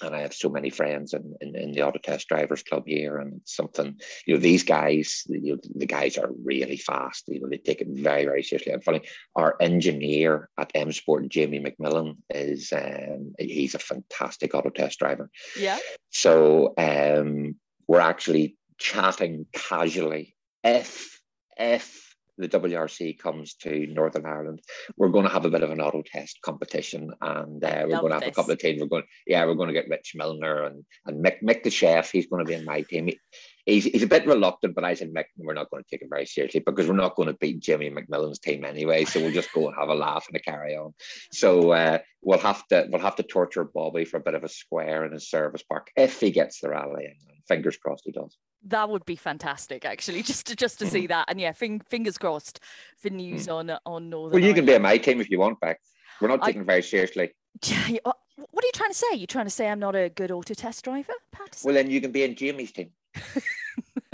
and 0.01 0.15
I 0.15 0.21
have 0.21 0.34
so 0.34 0.49
many 0.49 0.69
friends 0.69 1.13
in, 1.13 1.36
in, 1.41 1.55
in, 1.55 1.71
the 1.71 1.81
Auto 1.81 1.99
Test 1.99 2.27
Drivers 2.27 2.63
Club 2.63 2.84
here, 2.86 3.17
and 3.17 3.41
it's 3.41 3.55
something 3.55 3.99
you 4.25 4.36
know. 4.36 4.39
These 4.39 4.63
guys, 4.63 5.23
you 5.27 5.53
know, 5.53 5.60
the 5.75 5.86
guys 5.86 6.17
are 6.17 6.29
really 6.43 6.77
fast. 6.77 7.25
You 7.27 7.41
know, 7.41 7.49
they 7.49 7.58
take 7.58 7.81
it 7.81 7.88
very, 7.89 8.25
very 8.25 8.43
seriously. 8.43 8.73
And 8.73 8.84
funny, 8.84 9.01
our 9.36 9.55
engineer 9.60 10.49
at 10.58 10.71
M 10.75 10.91
Sport, 10.91 11.29
Jamie 11.29 11.60
McMillan, 11.60 12.17
is 12.29 12.71
um, 12.73 13.34
he's 13.39 13.75
a 13.75 13.79
fantastic 13.79 14.53
auto 14.53 14.69
test 14.69 14.99
driver. 14.99 15.29
Yeah. 15.58 15.79
So 16.10 16.73
um, 16.77 17.55
we're 17.88 17.99
actually 17.99 18.58
chatting 18.77 19.45
casually. 19.53 20.36
If 20.63 21.19
if 21.58 22.04
the 22.37 22.49
WRC 22.49 23.17
comes 23.17 23.53
to 23.55 23.87
Northern 23.87 24.25
Ireland, 24.25 24.61
we're 24.97 25.09
going 25.09 25.25
to 25.25 25.31
have 25.31 25.45
a 25.45 25.49
bit 25.49 25.63
of 25.63 25.71
an 25.71 25.81
auto 25.81 26.03
test 26.05 26.39
competition, 26.41 27.11
and 27.21 27.63
uh, 27.63 27.85
we're 27.87 27.99
going 27.99 28.09
to 28.09 28.15
have 28.15 28.21
this. 28.21 28.29
a 28.29 28.33
couple 28.33 28.53
of 28.53 28.59
teams. 28.59 28.81
We're 28.81 28.87
going, 28.87 29.03
yeah, 29.25 29.45
we're 29.45 29.55
going 29.55 29.69
to 29.69 29.73
get 29.73 29.89
Rich 29.89 30.15
Millener 30.19 30.67
and 30.67 30.85
and 31.05 31.23
Mick, 31.23 31.41
Mick 31.43 31.63
the 31.63 31.69
chef. 31.69 32.11
He's 32.11 32.27
going 32.27 32.45
to 32.45 32.49
be 32.49 32.55
in 32.55 32.65
my 32.65 32.81
team. 32.81 33.07
He, 33.07 33.19
he's, 33.65 33.86
he's 33.86 34.04
a 34.04 34.08
bit 34.08 34.25
reluctant, 34.25 34.75
but 34.75 34.84
I 34.84 34.93
said 34.93 35.13
Mick, 35.13 35.25
we're 35.38 35.54
not 35.54 35.69
going 35.69 35.84
to 35.84 35.89
take 35.89 36.01
it 36.01 36.10
very 36.10 36.25
seriously 36.25 36.62
because 36.65 36.88
we're 36.88 36.95
not 36.95 37.15
going 37.15 37.28
to 37.28 37.34
beat 37.34 37.60
Jimmy 37.60 37.89
McMillan's 37.89 38.39
team 38.39 38.63
anyway. 38.63 39.06
So 39.06 39.19
we'll 39.19 39.32
just 39.32 39.54
go 39.54 39.67
and 39.67 39.75
have 39.78 39.89
a 39.89 39.95
laugh 39.95 40.25
and 40.28 40.38
a 40.38 40.39
carry 40.39 40.75
on. 40.75 40.93
So 41.32 41.71
uh, 41.71 41.99
we'll 42.21 42.39
have 42.39 42.65
to 42.67 42.88
we'll 42.89 43.01
have 43.01 43.15
to 43.17 43.23
torture 43.23 43.63
Bobby 43.63 44.06
for 44.06 44.17
a 44.17 44.21
bit 44.21 44.36
of 44.36 44.43
a 44.43 44.49
square 44.49 45.06
in 45.06 45.13
his 45.13 45.30
service 45.30 45.63
park 45.63 45.91
if 45.95 46.19
he 46.19 46.32
gets 46.32 46.60
the 46.60 46.69
rally. 46.69 47.06
And 47.06 47.36
fingers 47.47 47.78
crossed 47.78 48.04
he 48.06 48.12
does 48.12 48.38
that 48.67 48.89
would 48.89 49.06
be 49.06 49.15
fantastic 49.15 49.86
actually 49.86 50.23
just 50.23 50.47
to 50.47 50.56
just 50.56 50.80
to 50.80 50.88
see 50.88 51.06
mm. 51.06 51.10
that 51.10 51.25
and 51.28 51.39
yeah 51.39 51.51
fing, 51.51 51.80
fingers 51.80 52.17
crossed 52.17 52.60
for 52.97 53.10
news 53.10 53.47
mm. 53.47 53.54
on 53.54 53.78
on 53.86 54.10
northern 54.10 54.39
well 54.39 54.47
you 54.47 54.54
can 54.54 54.65
be 54.65 54.73
a 54.73 54.80
my 54.80 54.97
team 54.97 55.21
if 55.21 55.30
you 55.30 55.39
want 55.39 55.60
back 55.60 55.80
we're 56.19 56.28
not 56.28 56.43
taking 56.43 56.62
I, 56.62 56.65
very 56.65 56.82
seriously 56.82 57.32
what 57.62 58.63
are 58.63 58.67
you 58.67 58.71
trying 58.73 58.91
to 58.91 58.97
say 58.97 59.15
You're 59.15 59.28
trying 59.28 59.45
to 59.45 59.51
say 59.51 59.69
i'm 59.69 59.80
not 59.80 59.95
a 59.95 60.10
good 60.10 60.32
auto 60.32 60.54
test 60.54 60.84
driver 60.84 61.13
Patterson? 61.32 61.67
well 61.67 61.75
then 61.75 61.89
you 61.89 62.01
can 62.01 62.12
be 62.12 62.23
in 62.23 62.36
jamie's 62.36 62.71
team 62.71 62.89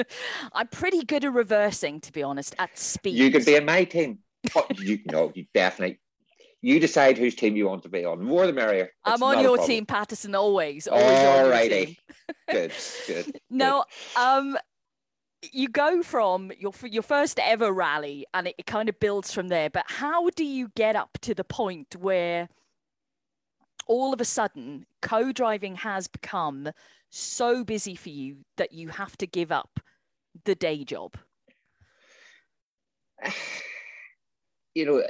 i'm 0.54 0.68
pretty 0.68 1.04
good 1.04 1.24
at 1.24 1.34
reversing 1.34 2.00
to 2.00 2.12
be 2.12 2.24
honest 2.24 2.56
at 2.60 2.78
speed 2.78 3.16
you 3.16 3.32
could 3.32 3.46
be 3.46 3.56
in 3.56 3.66
my 3.66 3.84
team 3.84 4.20
oh, 4.56 4.66
you 4.80 5.00
know 5.06 5.32
you 5.36 5.46
definitely 5.54 6.00
you 6.62 6.80
decide 6.80 7.18
whose 7.18 7.36
team 7.36 7.56
you 7.56 7.68
want 7.68 7.84
to 7.84 7.90
be 7.90 8.06
on. 8.06 8.24
More 8.24 8.46
the 8.46 8.54
merrier. 8.54 8.84
It's 8.84 8.94
I'm 9.06 9.24
on 9.24 9.42
your 9.42 9.58
team, 9.58 9.86
Patterson. 9.86 10.36
Always, 10.36 10.88
always. 10.88 11.20
All 11.20 11.50
righty. 11.50 11.98
good, 12.50 12.72
good. 13.08 13.40
No, 13.50 13.84
um, 14.16 14.58
you 15.52 15.68
go 15.70 16.04
from 16.04 16.52
your 16.58 16.72
your 16.84 17.02
first 17.02 17.40
ever 17.40 17.72
rally, 17.72 18.26
and 18.34 18.48
it, 18.48 18.56
it 18.60 18.66
kind 18.68 18.90
of 18.90 19.00
builds 19.00 19.34
from 19.34 19.48
there. 19.48 19.70
But 19.70 19.86
how 19.88 20.30
do 20.30 20.46
you 20.46 20.70
get 20.76 20.96
up 20.96 21.18
to 21.22 21.34
the 21.34 21.44
point 21.44 21.96
where 21.96 22.48
all 23.88 24.14
of 24.14 24.22
a 24.22 24.26
sudden 24.26 24.86
co-driving 25.02 25.76
has 25.78 26.08
become 26.08 26.70
so 27.10 27.64
busy 27.64 27.96
for 27.96 28.10
you 28.10 28.38
that 28.58 28.72
you 28.72 28.90
have 28.90 29.18
to 29.18 29.28
give 29.28 29.52
up 29.52 29.80
the 30.46 30.56
day 30.56 30.84
job? 30.84 31.18
You 34.74 34.86
know 34.86 35.04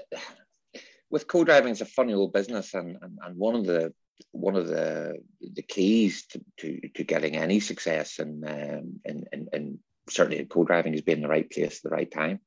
with 1.12 1.28
co-driving 1.28 1.74
is 1.74 1.82
a 1.82 1.86
funny 1.86 2.14
old 2.14 2.34
business 2.34 2.74
and, 2.74 2.98
and, 3.02 3.20
and 3.22 3.38
one 3.38 3.56
of 3.56 3.66
the 3.66 3.94
one 4.32 4.56
of 4.56 4.68
the 4.68 5.18
the 5.54 5.62
keys 5.62 6.26
to, 6.28 6.42
to, 6.58 6.80
to 6.96 7.04
getting 7.04 7.36
any 7.36 7.60
success 7.60 8.20
and 8.20 8.46
um, 8.46 9.00
and, 9.06 9.28
and, 9.32 9.50
and 9.52 9.80
certainly 10.10 10.44
co-driving 10.46 10.94
is 10.94 11.02
being 11.02 11.18
in 11.18 11.24
the 11.24 11.30
right 11.30 11.50
place 11.52 11.78
at 11.78 11.84
the 11.84 11.96
right 11.96 12.12
time 12.12 12.40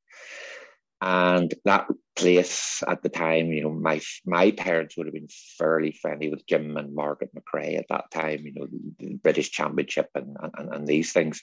and 1.01 1.53
that 1.65 1.87
place 2.17 2.83
at 2.89 3.03
the 3.03 3.09
time 3.09 3.53
you 3.53 3.63
know 3.63 3.71
my 3.73 4.01
my 4.25 4.51
parents 4.53 4.97
would 4.97 5.07
have 5.07 5.15
been 5.15 5.29
fairly 5.59 5.93
friendly 6.01 6.31
with 6.31 6.47
jim 6.47 6.77
and 6.77 6.95
margaret 6.95 7.31
mcrae 7.35 7.77
at 7.77 7.87
that 7.89 8.11
time 8.11 8.41
you 8.45 8.53
know 8.55 8.67
the, 8.67 9.07
the 9.07 9.15
british 9.17 9.51
championship 9.51 10.09
and, 10.15 10.37
and 10.57 10.75
and 10.75 10.87
these 10.87 11.13
things 11.13 11.43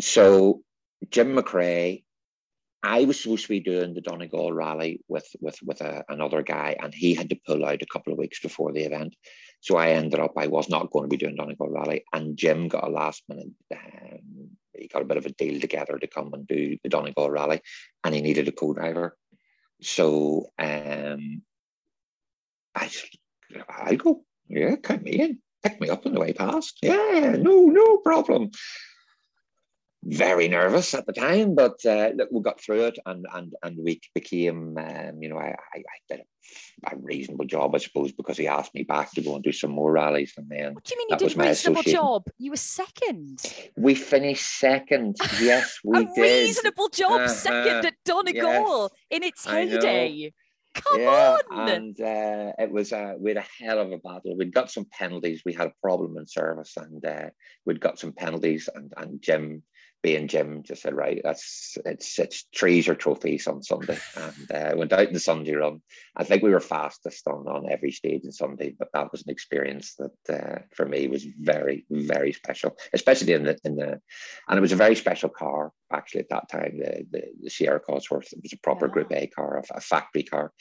so 0.00 0.62
jim 1.10 1.34
mcrae 1.34 2.04
I 2.84 3.04
was 3.06 3.18
supposed 3.18 3.44
to 3.44 3.48
be 3.48 3.60
doing 3.60 3.94
the 3.94 4.02
Donegal 4.02 4.52
rally 4.52 5.00
with 5.08 5.26
with 5.40 5.58
with 5.62 5.80
a, 5.80 6.04
another 6.10 6.42
guy, 6.42 6.76
and 6.78 6.92
he 6.92 7.14
had 7.14 7.30
to 7.30 7.40
pull 7.46 7.64
out 7.64 7.80
a 7.80 7.86
couple 7.86 8.12
of 8.12 8.18
weeks 8.18 8.40
before 8.40 8.72
the 8.72 8.82
event. 8.82 9.16
So 9.60 9.78
I 9.78 9.92
ended 9.92 10.20
up 10.20 10.32
I 10.36 10.48
was 10.48 10.68
not 10.68 10.90
going 10.90 11.04
to 11.04 11.08
be 11.08 11.16
doing 11.16 11.34
Donegal 11.34 11.70
rally, 11.70 12.04
and 12.12 12.36
Jim 12.36 12.68
got 12.68 12.86
a 12.86 12.90
last 12.90 13.22
minute. 13.26 13.48
Um, 13.72 14.50
he 14.74 14.88
got 14.88 15.00
a 15.00 15.06
bit 15.06 15.16
of 15.16 15.24
a 15.24 15.30
deal 15.30 15.58
together 15.60 15.98
to 15.98 16.06
come 16.06 16.34
and 16.34 16.46
do 16.46 16.76
the 16.82 16.90
Donegal 16.90 17.30
rally, 17.30 17.62
and 18.04 18.14
he 18.14 18.20
needed 18.20 18.48
a 18.48 18.52
co-driver. 18.52 19.16
So 19.80 20.50
um, 20.58 21.40
I 22.74 22.90
I'll 23.70 23.96
go. 23.96 24.24
Yeah, 24.46 24.76
count 24.76 25.04
me 25.04 25.12
in. 25.12 25.38
Pick 25.62 25.80
me 25.80 25.88
up 25.88 26.04
on 26.04 26.12
the 26.12 26.20
way 26.20 26.34
past. 26.34 26.76
Yeah, 26.82 27.36
no, 27.38 27.64
no 27.64 27.96
problem 27.96 28.50
very 30.06 30.48
nervous 30.48 30.94
at 30.94 31.06
the 31.06 31.12
time, 31.12 31.54
but 31.54 31.84
uh, 31.86 32.10
look, 32.14 32.28
we 32.30 32.40
got 32.40 32.60
through 32.60 32.84
it, 32.84 32.98
and 33.06 33.26
and 33.32 33.54
and 33.62 33.76
we 33.82 34.00
became, 34.14 34.76
um, 34.78 35.22
you 35.22 35.28
know, 35.28 35.38
I, 35.38 35.54
I, 35.74 35.78
I 35.78 35.98
did 36.08 36.20
a, 36.20 36.96
reasonable 36.96 37.46
job, 37.46 37.74
I 37.74 37.78
suppose, 37.78 38.12
because 38.12 38.36
he 38.36 38.46
asked 38.46 38.74
me 38.74 38.82
back 38.82 39.12
to 39.12 39.22
go 39.22 39.34
and 39.34 39.42
do 39.42 39.52
some 39.52 39.70
more 39.70 39.92
rallies, 39.92 40.34
and 40.36 40.48
then. 40.48 40.74
What 40.74 40.84
do 40.84 40.94
you 40.94 40.98
mean 40.98 41.06
you 41.10 41.28
did 41.28 41.36
a 41.36 41.40
reasonable 41.40 41.82
job? 41.82 42.24
You 42.38 42.50
were 42.50 42.56
second. 42.56 43.40
We 43.76 43.94
finished 43.94 44.58
second. 44.58 45.16
Yes, 45.40 45.78
we 45.84 45.98
a 45.98 46.04
did. 46.14 46.22
reasonable 46.22 46.88
job, 46.88 47.12
uh-huh. 47.12 47.28
second 47.28 47.86
at 47.86 47.94
Donegal 48.04 48.82
yes, 48.82 48.90
in 49.10 49.22
its 49.22 49.44
heyday. 49.46 50.32
Come 50.74 51.00
yeah, 51.00 51.38
on. 51.50 51.68
And 51.68 52.00
uh, 52.00 52.52
it 52.58 52.70
was 52.70 52.92
uh, 52.92 53.14
we 53.18 53.30
had 53.30 53.38
a 53.38 53.64
hell 53.64 53.78
of 53.78 53.92
a 53.92 53.98
battle. 53.98 54.36
We'd 54.36 54.52
got 54.52 54.70
some 54.70 54.86
penalties. 54.90 55.42
We 55.44 55.52
had 55.52 55.68
a 55.68 55.72
problem 55.80 56.16
in 56.18 56.26
service, 56.26 56.76
and 56.76 57.04
uh, 57.04 57.30
we'd 57.64 57.80
got 57.80 57.98
some 57.98 58.12
penalties. 58.12 58.68
And 58.74 58.92
and 58.96 59.22
Jim 59.22 59.62
being 60.04 60.28
Jim 60.28 60.62
just 60.62 60.82
said, 60.82 60.94
right, 60.94 61.22
that's 61.24 61.78
it's 61.86 62.18
it's 62.18 62.44
trees 62.54 62.88
or 62.88 62.94
trophies 62.94 63.46
on 63.46 63.62
Sunday, 63.62 63.96
and 64.16 64.52
uh, 64.52 64.76
went 64.76 64.92
out 64.92 65.08
in 65.08 65.14
the 65.14 65.18
Sunday 65.18 65.54
run. 65.54 65.80
I 66.14 66.24
think 66.24 66.42
we 66.42 66.50
were 66.50 66.60
fastest 66.60 67.26
on 67.26 67.48
on 67.48 67.70
every 67.70 67.90
stage 67.90 68.22
in 68.22 68.30
Sunday, 68.30 68.74
but 68.78 68.88
that 68.92 69.10
was 69.10 69.22
an 69.22 69.30
experience 69.30 69.94
that 69.94 70.12
uh, 70.28 70.58
for 70.76 70.84
me 70.84 71.08
was 71.08 71.24
very 71.40 71.86
very 71.90 72.34
special, 72.34 72.76
especially 72.92 73.32
in 73.32 73.44
the 73.44 73.56
in 73.64 73.76
the, 73.76 73.98
and 74.48 74.58
it 74.58 74.60
was 74.60 74.72
a 74.72 74.76
very 74.76 74.94
special 74.94 75.30
car 75.30 75.72
actually 75.90 76.20
at 76.20 76.28
that 76.28 76.50
time. 76.50 76.78
The 76.78 77.06
the, 77.10 77.22
the 77.44 77.50
Sierra 77.50 77.80
Cosworth 77.80 78.34
it 78.34 78.42
was 78.42 78.52
a 78.52 78.58
proper 78.58 78.86
yeah. 78.86 78.92
Group 78.92 79.10
A 79.10 79.26
car, 79.28 79.56
a, 79.56 79.62
a 79.78 79.80
factory 79.80 80.24
car. 80.24 80.52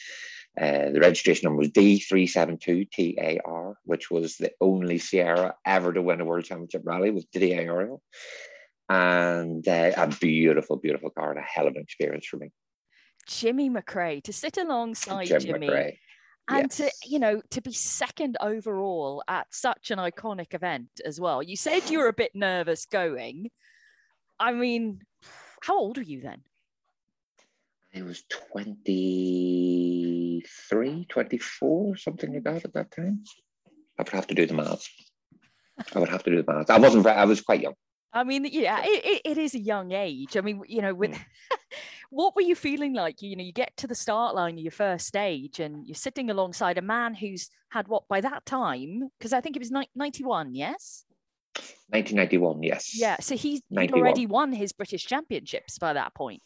Uh, 0.58 0.91
the 0.91 1.01
registration 1.01 1.47
number 1.47 1.60
was 1.60 1.71
D372TAR, 1.71 3.73
which 3.86 4.10
was 4.10 4.38
the 4.38 4.51
only 4.62 4.99
Sierra 4.99 5.56
ever 5.65 5.91
to 5.91 6.01
win 6.01 6.21
a 6.21 6.25
World 6.25 6.45
Championship 6.45 6.84
rally 6.86 7.10
with 7.10 7.29
Didier 7.32 7.69
Auriol 7.69 8.01
and 8.89 9.67
uh, 9.67 9.91
a 9.96 10.08
beautiful, 10.08 10.78
beautiful 10.78 11.10
car 11.10 11.32
and 11.32 11.39
a 11.39 11.43
hell 11.43 11.67
of 11.67 11.76
an 11.76 11.82
experience 11.82 12.26
for 12.26 12.38
me. 12.38 12.52
Jimmy 13.28 13.69
McRae 13.69 14.24
to 14.24 14.34
sit 14.34 14.58
alongside 14.58 15.28
Jim 15.28 15.41
Jimmy. 15.41 15.67
McRae. 15.67 15.98
And 16.50 16.63
yes. 16.63 16.78
to, 16.78 16.91
you 17.06 17.19
know, 17.19 17.41
to 17.52 17.62
be 17.62 17.72
second 17.72 18.36
overall 18.41 19.24
at 19.30 19.48
such 19.52 19.91
an 19.91 20.00
iconic 20.00 20.54
event 20.54 20.89
as 21.06 21.17
well. 21.19 21.41
You 21.41 21.56
said 21.56 21.89
you 21.89 22.00
were 22.00 22.10
a 22.10 22.13
bit 22.13 22.32
nervous 22.36 22.86
going. 22.86 23.50
I 24.39 24.52
mean, 24.52 25.00
how 25.62 25.78
old 25.78 25.98
were 25.98 26.04
you 26.04 26.19
then? 26.19 26.41
I 27.96 28.02
was 28.02 28.24
23, 28.52 31.06
24, 31.08 31.96
something 31.96 32.34
like 32.34 32.43
that 32.43 32.65
at 32.65 32.74
that 32.74 32.91
time. 32.91 33.24
I 33.98 34.02
would 34.02 34.10
have 34.10 34.28
to 34.28 34.36
do 34.36 34.46
the 34.46 34.56
maths. 34.56 34.89
I 35.96 36.00
would 36.00 36.10
have 36.10 36.24
to 36.24 36.32
do 36.32 36.43
the 36.43 36.52
maths. 36.52 36.69
I 36.69 36.80
wasn't 36.80 37.08
I 37.08 37.24
was 37.26 37.41
quite 37.41 37.62
young. 37.62 37.76
I 38.13 38.23
mean, 38.23 38.45
yeah, 38.45 38.82
it, 38.84 39.21
it 39.26 39.38
is 39.38 39.56
a 39.56 39.60
young 39.60 39.91
age. 39.91 40.38
I 40.38 40.41
mean, 40.41 40.62
you 40.67 40.82
know, 40.82 40.93
with 40.93 41.12
mm. 41.12 41.26
what 42.12 42.36
were 42.36 42.43
you 42.43 42.56
feeling 42.56 42.93
like? 42.93 43.21
You 43.21 43.36
know, 43.36 43.43
you 43.43 43.52
get 43.52 43.76
to 43.78 43.88
the 43.88 43.95
start 43.95 44.36
line 44.36 44.54
of 44.54 44.60
your 44.63 44.71
first 44.71 45.08
stage 45.08 45.60
and 45.60 45.86
you're 45.86 45.95
sitting 45.95 46.30
alongside 46.30 46.78
a 46.78 46.82
man 46.82 47.15
who's 47.15 47.49
had 47.69 47.88
what 47.88 48.08
by 48.08 48.21
that 48.21 48.45
time, 48.45 49.10
because 49.17 49.34
I 49.34 49.41
think 49.41 49.56
it 49.56 49.60
was 49.60 49.71
91, 49.71 50.54
yes? 50.54 51.06
1991, 51.89 52.63
yes. 52.63 52.91
Yeah, 52.95 53.17
so 53.19 53.36
he's 53.36 53.62
already 53.76 54.26
won 54.28 54.52
his 54.52 54.73
British 54.73 55.06
championships 55.06 55.80
by 55.80 55.93
that 55.93 56.13
point. 56.13 56.43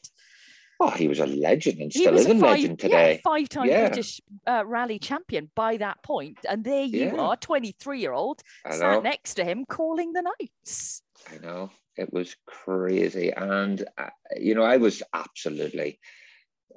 Oh, 0.80 0.92
he 0.92 1.08
was 1.08 1.20
a 1.20 1.26
legend 1.26 1.80
and 1.82 1.92
still 1.92 2.16
is 2.16 2.28
a, 2.28 2.30
five, 2.30 2.42
legend 2.42 2.80
today. 2.80 3.14
Yeah, 3.14 3.22
five-time 3.24 3.68
yeah. 3.68 3.88
British 3.88 4.22
uh, 4.46 4.64
rally 4.66 5.00
champion 5.00 5.50
by 5.56 5.78
that 5.78 6.04
point, 6.04 6.38
and 6.48 6.64
there 6.64 6.84
you 6.84 7.06
yeah. 7.06 7.16
are, 7.16 7.36
twenty-three-year-old, 7.36 8.44
sat 8.70 9.02
next 9.02 9.36
to 9.36 9.44
him, 9.44 9.66
calling 9.66 10.14
the 10.14 10.22
nights. 10.22 11.02
I 11.32 11.38
know 11.40 11.72
it 11.96 12.14
was 12.14 12.36
crazy, 12.46 13.32
and 13.32 13.84
uh, 13.98 14.10
you 14.40 14.54
know 14.54 14.64
I 14.64 14.78
was 14.78 15.02
absolutely. 15.14 16.00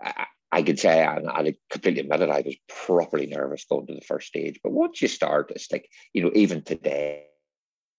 I, 0.02 0.26
I 0.52 0.62
could 0.62 0.80
say, 0.80 1.04
and 1.04 1.28
I 1.28 1.54
completely 1.68 2.00
admit 2.00 2.22
it, 2.22 2.30
I 2.30 2.42
was 2.44 2.56
properly 2.68 3.26
nervous 3.26 3.66
going 3.66 3.86
to 3.86 3.94
the 3.94 4.00
first 4.00 4.28
stage. 4.28 4.58
But 4.64 4.72
once 4.72 5.00
you 5.00 5.08
start, 5.08 5.52
it's 5.54 5.70
like 5.70 5.88
you 6.12 6.22
know, 6.24 6.32
even 6.34 6.62
today, 6.62 7.26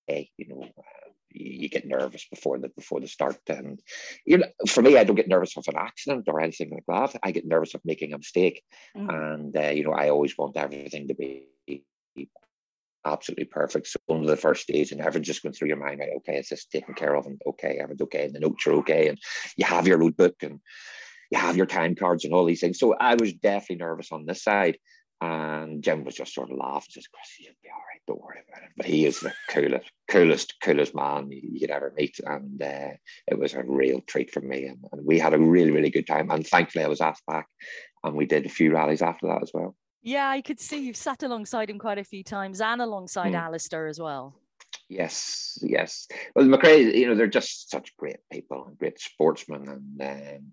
you 0.07 0.47
know, 0.47 0.63
uh, 0.63 1.10
you 1.33 1.69
get 1.69 1.87
nervous 1.87 2.25
before 2.29 2.59
the 2.59 2.69
before 2.69 2.99
the 2.99 3.07
start. 3.07 3.39
And 3.47 3.79
you 4.25 4.39
know, 4.39 4.47
for 4.67 4.81
me, 4.81 4.97
I 4.97 5.03
don't 5.03 5.15
get 5.15 5.27
nervous 5.27 5.57
of 5.57 5.67
an 5.67 5.77
accident 5.77 6.25
or 6.27 6.41
anything 6.41 6.71
like 6.71 6.85
that. 6.87 7.19
I 7.23 7.31
get 7.31 7.45
nervous 7.45 7.73
of 7.73 7.81
making 7.85 8.13
a 8.13 8.17
mistake, 8.17 8.63
mm. 8.95 9.09
and 9.09 9.55
uh, 9.55 9.69
you 9.69 9.83
know, 9.83 9.93
I 9.93 10.09
always 10.09 10.37
want 10.37 10.57
everything 10.57 11.07
to 11.07 11.15
be 11.15 11.47
absolutely 13.05 13.45
perfect. 13.45 13.87
So 13.87 13.99
one 14.05 14.21
of 14.21 14.27
the 14.27 14.37
first 14.37 14.67
days, 14.67 14.91
and 14.91 15.01
everything's 15.01 15.27
just 15.27 15.43
going 15.43 15.53
through 15.53 15.69
your 15.69 15.77
mind, 15.77 15.99
right? 15.99 16.11
Okay, 16.17 16.37
is 16.37 16.49
this 16.49 16.65
taken 16.65 16.93
care 16.93 17.15
of? 17.15 17.25
And 17.25 17.41
okay, 17.47 17.79
everything's 17.81 18.01
okay, 18.01 18.25
and 18.25 18.35
the 18.35 18.39
notes 18.39 18.67
are 18.67 18.73
okay, 18.73 19.07
and 19.07 19.17
you 19.57 19.65
have 19.65 19.87
your 19.87 19.97
road 19.97 20.17
book 20.17 20.35
and 20.41 20.59
you 21.31 21.37
have 21.37 21.57
your 21.57 21.65
time 21.65 21.95
cards 21.95 22.25
and 22.25 22.33
all 22.33 22.45
these 22.45 22.59
things. 22.59 22.77
So 22.77 22.93
I 22.99 23.15
was 23.15 23.33
definitely 23.33 23.77
nervous 23.77 24.11
on 24.11 24.25
this 24.25 24.43
side. 24.43 24.77
And 25.21 25.83
Jim 25.83 26.03
was 26.03 26.15
just 26.15 26.33
sort 26.33 26.49
of 26.49 26.57
laughing, 26.57 26.89
just 26.89 27.11
Chris, 27.11 27.39
you'll 27.39 27.53
be 27.61 27.69
all 27.69 27.75
right, 27.75 27.90
don't 28.11 28.21
worry 28.21 28.41
about 28.47 28.63
it. 28.63 28.69
But 28.75 28.85
he 28.85 29.05
is 29.05 29.19
the 29.19 29.33
coolest, 29.49 29.91
coolest, 30.09 30.53
coolest 30.61 30.95
man 30.95 31.29
you 31.31 31.59
could 31.59 31.71
ever 31.71 31.93
meet. 31.95 32.19
And 32.25 32.61
uh, 32.61 32.91
it 33.27 33.39
was 33.39 33.53
a 33.53 33.63
real 33.63 34.01
treat 34.01 34.31
for 34.31 34.41
me. 34.41 34.65
And, 34.65 34.83
and 34.91 35.05
we 35.05 35.19
had 35.19 35.33
a 35.33 35.39
really, 35.39 35.71
really 35.71 35.89
good 35.89 36.07
time. 36.07 36.29
And 36.29 36.45
thankfully 36.45 36.83
I 36.83 36.89
was 36.89 37.01
asked 37.01 37.25
back 37.25 37.47
and 38.03 38.15
we 38.15 38.25
did 38.25 38.45
a 38.45 38.49
few 38.49 38.73
rallies 38.73 39.01
after 39.01 39.27
that 39.27 39.41
as 39.41 39.51
well. 39.53 39.75
Yeah, 40.03 40.29
I 40.29 40.41
could 40.41 40.59
see 40.59 40.85
you've 40.85 40.97
sat 40.97 41.23
alongside 41.23 41.69
him 41.69 41.77
quite 41.77 41.99
a 41.99 42.03
few 42.03 42.23
times 42.23 42.59
and 42.59 42.81
alongside 42.81 43.33
mm. 43.33 43.39
Alister 43.39 43.87
as 43.87 43.99
well. 43.99 44.35
Yes, 44.89 45.59
yes. 45.61 46.07
Well, 46.35 46.47
McRae, 46.47 46.93
you 46.95 47.07
know, 47.07 47.15
they're 47.15 47.27
just 47.27 47.69
such 47.69 47.95
great 47.97 48.17
people 48.31 48.65
and 48.67 48.77
great 48.77 48.99
sportsmen. 48.99 49.67
And 49.69 50.01
um, 50.01 50.51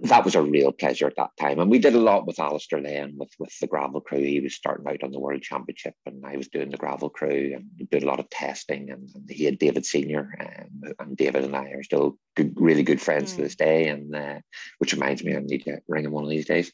that 0.00 0.24
was 0.24 0.34
a 0.34 0.42
real 0.42 0.72
pleasure 0.72 1.06
at 1.06 1.16
that 1.16 1.30
time. 1.38 1.58
And 1.58 1.70
we 1.70 1.78
did 1.78 1.94
a 1.94 2.00
lot 2.00 2.26
with 2.26 2.38
Alister 2.38 2.80
then 2.80 3.14
with, 3.16 3.30
with 3.38 3.56
the 3.60 3.66
gravel 3.66 4.00
crew. 4.00 4.20
He 4.20 4.40
was 4.40 4.54
starting 4.54 4.86
out 4.88 5.02
on 5.02 5.12
the 5.12 5.20
World 5.20 5.42
Championship 5.42 5.94
and 6.06 6.24
I 6.24 6.36
was 6.36 6.48
doing 6.48 6.70
the 6.70 6.76
gravel 6.76 7.10
crew 7.10 7.52
and 7.54 7.90
did 7.90 8.02
a 8.02 8.06
lot 8.06 8.20
of 8.20 8.28
testing. 8.30 8.90
And, 8.90 9.08
and 9.14 9.30
he 9.30 9.44
had 9.44 9.58
David 9.58 9.84
Senior 9.86 10.30
um, 10.40 10.94
and 10.98 11.16
David 11.16 11.44
and 11.44 11.56
I 11.56 11.70
are 11.70 11.82
still 11.82 12.18
good, 12.36 12.54
really 12.56 12.82
good 12.82 13.00
friends 13.00 13.32
mm. 13.32 13.36
to 13.36 13.42
this 13.42 13.56
day. 13.56 13.88
And 13.88 14.14
uh, 14.14 14.40
which 14.78 14.92
reminds 14.92 15.24
me, 15.24 15.36
I 15.36 15.40
need 15.40 15.64
to 15.64 15.80
ring 15.88 16.04
him 16.04 16.12
one 16.12 16.24
of 16.24 16.30
these 16.30 16.46
days. 16.46 16.72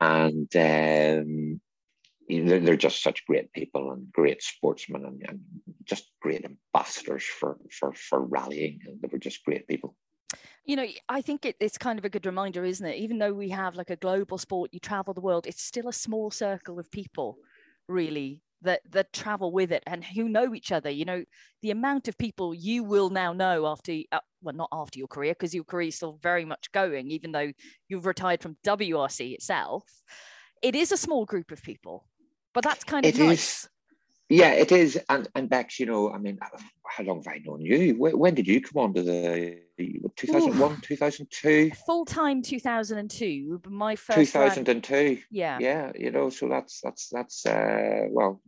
And 0.00 0.48
um, 0.56 1.60
you 2.28 2.42
know, 2.42 2.58
they're 2.58 2.76
just 2.76 3.02
such 3.02 3.26
great 3.26 3.52
people 3.52 3.92
and 3.92 4.10
great 4.12 4.42
sportsmen 4.42 5.04
and, 5.04 5.24
and 5.28 5.40
just 5.84 6.10
great 6.22 6.44
ambassadors 6.44 7.24
for, 7.24 7.58
for, 7.70 7.92
for 7.92 8.20
rallying. 8.20 8.80
And 8.86 9.00
they 9.00 9.08
were 9.10 9.18
just 9.18 9.44
great 9.44 9.68
people 9.68 9.94
you 10.64 10.76
know, 10.76 10.86
I 11.08 11.20
think 11.20 11.44
it, 11.44 11.56
it's 11.60 11.78
kind 11.78 11.98
of 11.98 12.04
a 12.04 12.08
good 12.08 12.26
reminder, 12.26 12.64
isn't 12.64 12.86
it? 12.86 12.96
Even 12.96 13.18
though 13.18 13.32
we 13.32 13.50
have 13.50 13.76
like 13.76 13.90
a 13.90 13.96
global 13.96 14.38
sport, 14.38 14.70
you 14.72 14.80
travel 14.80 15.14
the 15.14 15.20
world, 15.20 15.46
it's 15.46 15.62
still 15.62 15.88
a 15.88 15.92
small 15.92 16.30
circle 16.30 16.78
of 16.78 16.90
people, 16.90 17.36
really, 17.88 18.42
that 18.62 18.80
that 18.90 19.12
travel 19.12 19.52
with 19.52 19.72
it 19.72 19.82
and 19.86 20.04
who 20.04 20.28
know 20.28 20.54
each 20.54 20.72
other. 20.72 20.90
You 20.90 21.04
know, 21.04 21.24
the 21.62 21.70
amount 21.70 22.08
of 22.08 22.18
people 22.18 22.54
you 22.54 22.82
will 22.82 23.10
now 23.10 23.32
know 23.32 23.66
after, 23.66 23.92
uh, 24.12 24.20
well, 24.42 24.54
not 24.54 24.70
after 24.72 24.98
your 24.98 25.08
career, 25.08 25.32
because 25.32 25.54
your 25.54 25.64
career 25.64 25.88
is 25.88 25.96
still 25.96 26.18
very 26.22 26.44
much 26.44 26.72
going, 26.72 27.10
even 27.10 27.32
though 27.32 27.52
you've 27.88 28.06
retired 28.06 28.42
from 28.42 28.56
WRC 28.64 29.34
itself. 29.34 29.84
It 30.62 30.74
is 30.74 30.92
a 30.92 30.96
small 30.96 31.26
group 31.26 31.50
of 31.50 31.62
people, 31.62 32.06
but 32.54 32.64
that's 32.64 32.84
kind 32.84 33.04
of 33.04 33.14
it 33.14 33.22
nice. 33.22 33.64
Is. 33.64 33.68
Yeah, 34.30 34.52
it 34.52 34.72
is. 34.72 34.98
And 35.08 35.28
and 35.34 35.48
Bex, 35.50 35.78
you 35.78 35.86
know, 35.86 36.10
I 36.10 36.18
mean, 36.18 36.38
how 36.86 37.04
long 37.04 37.22
have 37.24 37.34
I 37.34 37.40
known 37.44 37.60
you? 37.60 37.94
When, 37.98 38.18
when 38.18 38.34
did 38.34 38.46
you 38.46 38.60
come 38.60 38.82
on 38.82 38.94
to 38.94 39.02
the 39.02 39.58
2001, 40.16 40.80
2002? 40.80 41.72
Full 41.86 42.04
time 42.06 42.40
2002. 42.40 43.60
My 43.68 43.96
first 43.96 44.16
2002. 44.16 45.18
Yeah. 45.30 45.58
Yeah, 45.60 45.92
you 45.94 46.10
know, 46.10 46.30
so 46.30 46.48
that's 46.48 46.80
that's 46.80 47.08
that's 47.10 47.44
uh 47.44 48.06
well 48.08 48.40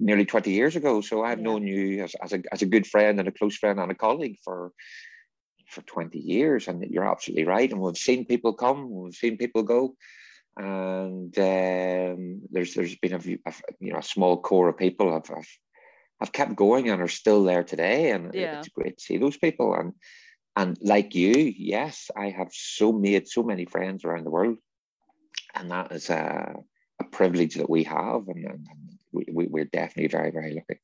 nearly 0.00 0.24
20 0.24 0.50
years 0.50 0.74
ago. 0.74 1.00
So 1.00 1.22
I've 1.22 1.38
yeah. 1.38 1.44
known 1.44 1.66
you 1.66 2.02
as, 2.02 2.16
as 2.22 2.32
a 2.32 2.42
as 2.52 2.62
a 2.62 2.66
good 2.66 2.86
friend 2.86 3.20
and 3.20 3.28
a 3.28 3.32
close 3.32 3.56
friend 3.56 3.78
and 3.78 3.92
a 3.92 3.94
colleague 3.94 4.38
for 4.44 4.72
for 5.68 5.82
20 5.82 6.18
years. 6.18 6.66
And 6.66 6.82
you're 6.90 7.08
absolutely 7.08 7.44
right. 7.44 7.70
And 7.70 7.80
we've 7.80 7.96
seen 7.96 8.24
people 8.24 8.52
come, 8.52 8.90
we've 8.90 9.14
seen 9.14 9.36
people 9.36 9.62
go 9.62 9.94
and 10.58 11.38
um, 11.38 12.42
there's 12.50 12.74
there's 12.74 12.96
been 12.96 13.14
a, 13.14 13.18
a, 13.18 13.54
you 13.80 13.92
know 13.92 13.98
a 13.98 14.02
small 14.02 14.40
core 14.40 14.68
of 14.68 14.76
people 14.76 15.12
have, 15.12 15.26
have 15.28 15.46
have 16.20 16.32
kept 16.32 16.56
going 16.56 16.90
and 16.90 17.00
are 17.00 17.08
still 17.08 17.44
there 17.44 17.62
today, 17.62 18.10
and 18.10 18.34
yeah. 18.34 18.58
it's 18.58 18.68
great 18.68 18.98
to 18.98 19.04
see 19.04 19.18
those 19.18 19.36
people. 19.36 19.74
And 19.74 19.92
and 20.56 20.76
like 20.82 21.14
you, 21.14 21.32
yes, 21.56 22.10
I 22.16 22.30
have 22.30 22.48
so 22.50 22.92
made 22.92 23.28
so 23.28 23.42
many 23.44 23.64
friends 23.66 24.04
around 24.04 24.24
the 24.24 24.30
world, 24.30 24.56
and 25.54 25.70
that 25.70 25.92
is 25.92 26.10
a, 26.10 26.56
a 27.00 27.04
privilege 27.04 27.54
that 27.54 27.70
we 27.70 27.84
have, 27.84 28.26
and, 28.26 28.44
and 28.44 28.66
we, 29.12 29.46
we're 29.46 29.64
definitely 29.64 30.08
very 30.08 30.32
very 30.32 30.54
lucky. 30.54 30.80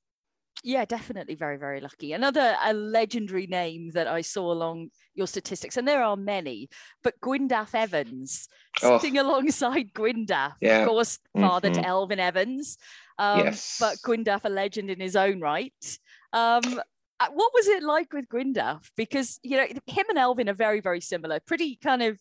Yeah, 0.67 0.87
definitely 0.87 1.35
very, 1.35 1.59
very 1.59 1.83
lucky. 1.83 2.15
Another 2.15 2.57
a 2.65 2.73
legendary 2.73 3.47
name 3.47 3.91
that 3.91 4.07
I 4.07 4.23
saw 4.23 4.51
along 4.51 4.89
your 5.15 5.27
statistics, 5.27 5.77
and 5.77 5.87
there 5.87 6.03
are 6.03 6.17
many, 6.17 6.71
but 7.03 7.21
Gwyndaf 7.21 7.75
Evans, 7.75 8.49
oh. 8.83 8.99
sitting 8.99 9.19
alongside 9.19 9.93
Gwyndaf, 9.93 10.55
yeah. 10.63 10.79
of 10.79 10.89
course, 10.89 11.19
father 11.39 11.69
mm-hmm. 11.69 11.83
to 11.83 11.87
Elfyn 11.87 12.17
Evans, 12.19 12.79
um, 13.19 13.41
yes. 13.41 13.77
but 13.79 13.99
Gwyndaf 13.99 14.41
a 14.45 14.49
legend 14.49 14.89
in 14.89 15.01
his 15.01 15.17
own 15.17 15.39
right. 15.39 15.99
Um, 16.33 16.81
uh, 17.21 17.29
what 17.31 17.53
was 17.53 17.69
it 17.69 17.83
like 17.83 18.15
with 18.15 18.27
Gwyndaf? 18.29 18.89
Because, 18.97 19.39
you 19.43 19.59
know, 19.59 19.67
him 19.67 20.07
and 20.09 20.17
Elfyn 20.17 20.49
are 20.49 20.55
very, 20.55 20.81
very 20.81 21.03
similar, 21.03 21.41
pretty 21.41 21.77
kind 21.77 22.03
of, 22.03 22.19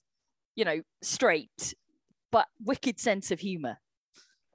you 0.58 0.66
know, 0.66 0.82
straight, 1.02 1.74
but 2.30 2.50
wicked 2.62 3.00
sense 3.00 3.32
of 3.32 3.40
humor. 3.40 3.78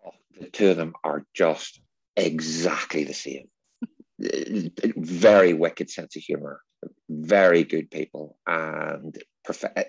Oh, 0.04 0.10
the 0.38 0.50
two 0.50 0.68
of 0.68 0.76
them 0.76 0.92
are 1.04 1.24
just 1.32 1.80
exactly 2.16 3.04
the 3.04 3.14
same 3.14 3.48
very 4.18 5.52
wicked 5.52 5.90
sense 5.90 6.16
of 6.16 6.22
humor, 6.22 6.60
very 7.08 7.64
good 7.64 7.90
people, 7.90 8.38
and 8.46 9.16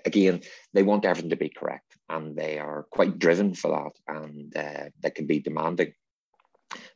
again, 0.04 0.40
they 0.72 0.82
want 0.82 1.04
everything 1.04 1.30
to 1.30 1.36
be 1.36 1.48
correct, 1.48 1.96
and 2.08 2.36
they 2.36 2.58
are 2.58 2.86
quite 2.90 3.18
driven 3.18 3.54
for 3.54 3.70
that, 3.70 4.16
and 4.16 4.56
uh, 4.56 4.90
they 5.00 5.10
can 5.10 5.26
be 5.26 5.40
demanding, 5.40 5.92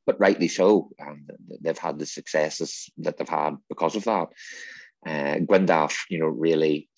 but 0.06 0.20
rightly 0.20 0.48
so. 0.48 0.90
And 0.98 1.30
they've 1.60 1.78
had 1.78 1.98
the 1.98 2.06
successes 2.06 2.90
that 2.98 3.16
they've 3.16 3.28
had 3.28 3.56
because 3.68 3.96
of 3.96 4.04
that. 4.04 4.28
Uh, 5.06 5.36
Gwyndaf, 5.40 5.94
you 6.08 6.18
know, 6.18 6.28
really, 6.28 6.88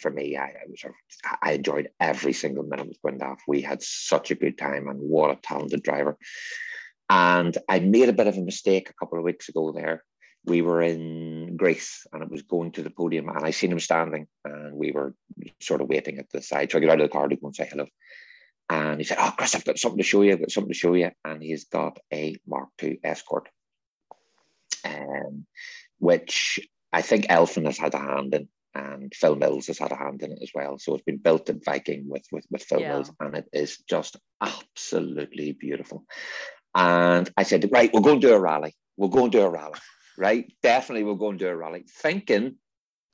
for 0.00 0.10
me, 0.10 0.36
I, 0.36 0.46
I, 0.46 0.66
was, 0.68 0.84
I 1.40 1.52
enjoyed 1.52 1.90
every 2.00 2.32
single 2.32 2.64
minute 2.64 2.88
with 2.88 3.00
Gwyndaf. 3.02 3.38
We 3.46 3.62
had 3.62 3.82
such 3.82 4.30
a 4.30 4.36
good 4.36 4.58
time, 4.58 4.88
and 4.88 4.98
what 4.98 5.30
a 5.30 5.36
talented 5.36 5.82
driver. 5.82 6.16
And 7.10 7.56
I 7.68 7.80
made 7.80 8.08
a 8.08 8.14
bit 8.14 8.26
of 8.26 8.36
a 8.36 8.42
mistake 8.42 8.90
a 8.90 8.94
couple 8.94 9.18
of 9.18 9.24
weeks 9.24 9.48
ago 9.48 9.72
there. 9.72 10.04
We 10.44 10.62
were 10.62 10.82
in 10.82 11.56
Greece 11.56 12.06
and 12.12 12.22
it 12.22 12.30
was 12.30 12.42
going 12.42 12.72
to 12.72 12.82
the 12.82 12.90
podium 12.90 13.28
and 13.28 13.44
I 13.44 13.50
seen 13.50 13.72
him 13.72 13.80
standing 13.80 14.26
and 14.44 14.74
we 14.74 14.92
were 14.92 15.14
sort 15.60 15.80
of 15.80 15.88
waiting 15.88 16.18
at 16.18 16.30
the 16.30 16.42
side. 16.42 16.70
So 16.70 16.78
I 16.78 16.80
got 16.80 16.90
out 16.90 17.00
of 17.00 17.08
the 17.08 17.12
car 17.12 17.28
to 17.28 17.36
go 17.36 17.48
and 17.48 17.56
say 17.56 17.68
hello. 17.70 17.86
And 18.70 19.00
he 19.00 19.04
said, 19.04 19.18
Oh, 19.20 19.32
Chris, 19.36 19.54
I've 19.54 19.64
got 19.64 19.78
something 19.78 19.98
to 19.98 20.04
show 20.04 20.22
you. 20.22 20.32
I've 20.32 20.40
got 20.40 20.50
something 20.50 20.72
to 20.72 20.78
show 20.78 20.94
you. 20.94 21.10
And 21.24 21.42
he's 21.42 21.64
got 21.64 21.98
a 22.12 22.36
Mark 22.46 22.68
II 22.82 23.00
Escort, 23.02 23.48
um, 24.84 25.46
which 25.98 26.60
I 26.92 27.02
think 27.02 27.26
Elfyn 27.26 27.64
has 27.66 27.78
had 27.78 27.94
a 27.94 27.98
hand 27.98 28.34
in 28.34 28.48
and 28.74 29.12
Phil 29.14 29.34
Mills 29.34 29.66
has 29.66 29.78
had 29.78 29.92
a 29.92 29.96
hand 29.96 30.22
in 30.22 30.32
it 30.32 30.38
as 30.42 30.50
well. 30.54 30.78
So 30.78 30.94
it's 30.94 31.04
been 31.04 31.18
built 31.18 31.48
at 31.50 31.64
Viking 31.64 32.04
with, 32.08 32.24
with, 32.30 32.44
with 32.50 32.62
Phil 32.62 32.80
yeah. 32.80 32.92
Mills 32.92 33.10
and 33.20 33.34
it 33.34 33.48
is 33.52 33.78
just 33.88 34.16
absolutely 34.40 35.52
beautiful. 35.52 36.04
And 36.74 37.30
I 37.36 37.42
said, 37.42 37.68
right, 37.72 37.90
we'll 37.92 38.02
go 38.02 38.12
and 38.12 38.20
do 38.20 38.34
a 38.34 38.40
rally. 38.40 38.74
We'll 38.96 39.08
go 39.08 39.24
and 39.24 39.32
do 39.32 39.42
a 39.42 39.50
rally, 39.50 39.78
right? 40.18 40.52
Definitely 40.62 41.04
we'll 41.04 41.16
go 41.16 41.30
and 41.30 41.38
do 41.38 41.48
a 41.48 41.56
rally. 41.56 41.84
Thinking 41.88 42.56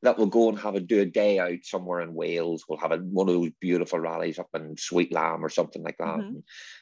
that 0.05 0.19
we'll 0.19 0.27
go 0.27 0.51
and 0.51 0.59
have 0.59 0.75
a 0.75 0.81
do 0.81 1.01
a 1.01 1.07
day 1.07 1.39
out 1.39 1.59
somewhere 1.63 2.01
in 2.01 2.15
Wales. 2.15 2.65
We'll 2.69 2.79
have 2.79 2.93
a, 2.93 2.99
one 2.99 3.29
of 3.29 3.35
those 3.35 3.51
beautiful 3.61 3.99
rallies 3.99 4.39
up 4.39 4.49
in 4.55 4.77
Sweet 4.77 5.13
Lamb 5.13 5.45
or 5.45 5.49
something 5.49 5.83
like 5.83 5.97
that. 5.99 6.19
Mm-hmm. 6.19 6.39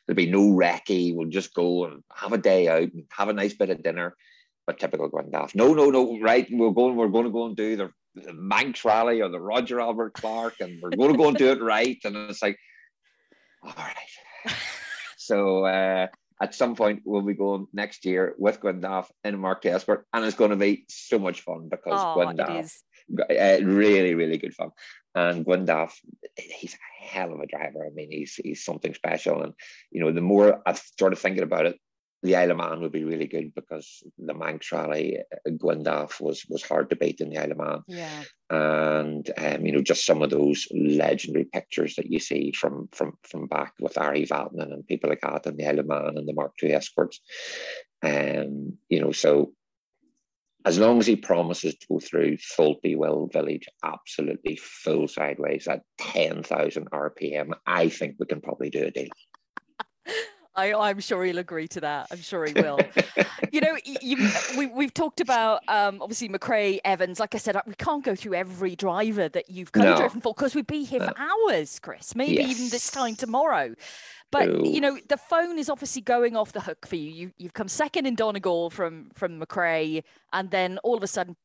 There'll 0.07 0.17
be 0.17 0.31
no 0.31 0.53
recce. 0.53 1.15
We'll 1.15 1.29
just 1.29 1.55
go 1.55 1.87
and 1.87 2.03
have 2.15 2.33
a 2.33 2.39
day 2.39 2.69
out 2.69 2.93
and 2.93 3.05
have 3.13 3.29
a 3.29 3.33
nice 3.33 3.55
bit 3.55 3.71
of 3.71 3.83
dinner. 3.83 4.17
But 4.67 4.79
typical 4.79 5.11
Gwyndaf. 5.11 5.55
No, 5.55 5.73
no, 5.75 5.91
no, 5.91 6.21
right. 6.21 6.47
We're 6.51 6.71
going, 6.71 6.95
we're 6.95 7.09
going 7.09 7.25
to 7.25 7.31
go 7.31 7.47
and 7.47 7.57
do 7.57 7.77
the, 7.77 7.91
the 8.15 8.33
Manx 8.33 8.85
rally 8.85 9.21
or 9.21 9.29
the 9.29 9.41
Roger 9.41 9.81
Albert 9.81 10.15
Clark, 10.15 10.61
and 10.61 10.81
we're 10.81 10.91
going 10.91 11.13
to 11.13 11.19
go 11.19 11.29
and 11.29 11.37
do 11.37 11.51
it 11.51 11.61
right. 11.61 11.99
And 12.05 12.17
it's 12.17 12.43
like, 12.43 12.59
all 13.63 13.75
right. 13.77 14.55
so 15.17 15.65
uh, 15.65 16.07
at 16.43 16.57
some 16.57 16.75
point 16.75 17.03
we'll 17.05 17.23
be 17.23 17.35
going 17.35 17.69
next 17.73 18.05
year 18.05 18.35
with 18.37 18.61
Gwyndaf 18.61 19.07
and 19.23 19.39
Mark 19.39 19.65
Esper, 19.65 20.05
and 20.13 20.25
it's 20.25 20.37
going 20.37 20.51
to 20.51 20.57
be 20.57 20.85
so 20.89 21.19
much 21.19 21.43
fun 21.43 21.69
because 21.69 22.01
oh, 22.03 22.17
Gwyndaf, 22.19 22.69
uh, 23.31 23.65
really, 23.65 24.15
really 24.15 24.39
good 24.39 24.53
fun. 24.53 24.71
And 25.15 25.47
Gwyndaf, 25.47 25.93
he's 26.37 26.75
a 26.75 27.05
hell 27.05 27.33
of 27.33 27.41
a 27.41 27.47
driver. 27.47 27.87
I 27.87 27.91
mean, 27.95 28.11
he's 28.11 28.35
he's 28.35 28.65
something 28.65 28.93
special. 28.93 29.43
And 29.45 29.53
you 29.93 30.01
know, 30.03 30.11
the 30.11 30.21
more 30.21 30.61
I've 30.67 30.79
started 30.79 31.17
thinking 31.17 31.45
about 31.45 31.67
it, 31.67 31.79
the 32.23 32.37
Isle 32.37 32.53
of 32.53 32.57
Man 32.59 32.81
would 32.81 32.93
be 32.93 33.05
really 33.05 33.27
good 33.27 33.53
because 33.55 34.03
the 34.17 34.35
Manx 34.35 34.71
Rally, 34.71 35.19
uh, 35.19 35.51
Gwyndaf 35.51 36.21
was 36.21 36.47
was 36.49 36.63
hard 36.63 36.91
to 36.91 36.97
beat 36.97 37.21
in 37.21 37.31
the 37.31 37.39
Isle 37.39 37.53
of 37.53 37.59
Man. 37.59 37.83
Yeah. 37.89 38.23
And 38.51 39.31
um, 39.37 39.67
you 39.67 39.73
know, 39.73 39.83
just 39.83 40.07
some 40.07 40.23
of 40.23 40.31
those 40.31 40.69
legendary 40.73 41.45
pictures 41.45 41.97
that 41.97 42.11
you 42.11 42.21
see 42.21 42.53
from 42.53 42.89
from 42.93 43.19
from 43.23 43.49
back 43.49 43.75
with 43.81 43.99
Ari 43.99 44.27
Vatanen 44.27 44.73
and 44.73 44.87
people 44.87 45.11
like 45.11 45.21
that 45.23 45.47
in 45.47 45.57
the 45.57 45.67
Isle 45.67 45.81
of 45.81 45.87
Man 45.87 46.17
and 46.17 46.29
the 46.29 46.35
Mark 46.35 46.53
II 46.63 46.73
escorts. 46.73 47.21
Um, 48.03 48.79
you 48.89 49.01
know, 49.01 49.13
so 49.13 49.53
as 50.65 50.79
long 50.79 50.99
as 50.99 51.07
he 51.07 51.17
promises 51.17 51.75
to 51.75 51.87
go 51.89 51.99
through 51.99 52.37
Sulby 52.37 53.33
Village 53.33 53.69
absolutely 53.83 54.57
full 54.57 55.09
sideways 55.09 55.67
at 55.67 55.83
10,000 55.99 56.89
RPM, 56.91 57.53
I 57.67 57.89
think 57.89 58.17
we 58.19 58.27
can 58.27 58.41
probably 58.41 58.71
do 58.71 58.85
a 58.85 58.91
deal. 58.91 59.09
I, 60.55 60.75
I'm 60.75 61.01
sure 61.01 61.25
he'll 61.25 61.39
agree 61.39 61.69
to 61.69 61.81
that. 61.81 62.09
I'm 62.11 62.21
sure 62.21 62.45
he 62.45 62.53
will. 62.53 62.79
you 63.53 63.61
know, 63.61 63.77
you, 63.85 64.29
we, 64.57 64.67
we've 64.67 64.93
talked 64.93 65.21
about 65.21 65.63
um, 65.69 66.03
obviously 66.03 66.29
McRae, 66.29 66.81
Evans. 66.85 67.19
Like 67.19 67.35
I 67.35 67.39
said, 67.39 67.57
we 67.67 67.75
can't 67.75 68.05
go 68.05 68.15
through 68.15 68.35
every 68.35 68.77
driver 68.77 69.29
that 69.29 69.51
you've 69.51 69.73
co-driven 69.73 70.19
no. 70.19 70.21
for 70.21 70.35
because 70.35 70.55
we'd 70.55 70.67
be 70.67 70.85
here 70.85 71.01
for 71.01 71.15
hours, 71.19 71.79
Chris. 71.79 72.15
Maybe 72.15 72.35
yes. 72.35 72.51
even 72.51 72.69
this 72.69 72.91
time 72.91 73.17
tomorrow. 73.17 73.75
But 74.31 74.49
Ooh. 74.49 74.63
you 74.65 74.81
know, 74.81 74.99
the 75.09 75.19
phone 75.19 75.59
is 75.59 75.69
obviously 75.69 76.03
going 76.03 76.37
off 76.37 76.53
the 76.53 76.61
hook 76.61 76.87
for 76.87 76.97
you. 76.97 77.11
you 77.11 77.33
you've 77.37 77.53
come 77.53 77.69
second 77.69 78.07
in 78.07 78.15
Donegal 78.15 78.71
from 78.71 79.11
from 79.15 79.39
McRae, 79.39 80.03
and 80.33 80.51
then 80.51 80.79
all 80.79 80.97
of 80.97 81.03
a 81.03 81.07
sudden, 81.07 81.37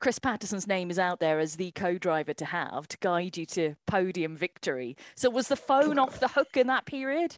Chris 0.00 0.18
Patterson's 0.18 0.66
name 0.66 0.90
is 0.90 0.98
out 0.98 1.20
there 1.20 1.38
as 1.38 1.56
the 1.56 1.70
co-driver 1.72 2.32
to 2.34 2.44
have 2.46 2.88
to 2.88 2.96
guide 2.98 3.36
you 3.36 3.44
to 3.46 3.74
podium 3.86 4.34
victory. 4.34 4.96
So 5.14 5.28
was 5.28 5.48
the 5.48 5.56
phone 5.56 5.98
off 5.98 6.20
the 6.20 6.28
hook 6.28 6.56
in 6.56 6.66
that 6.68 6.86
period? 6.86 7.36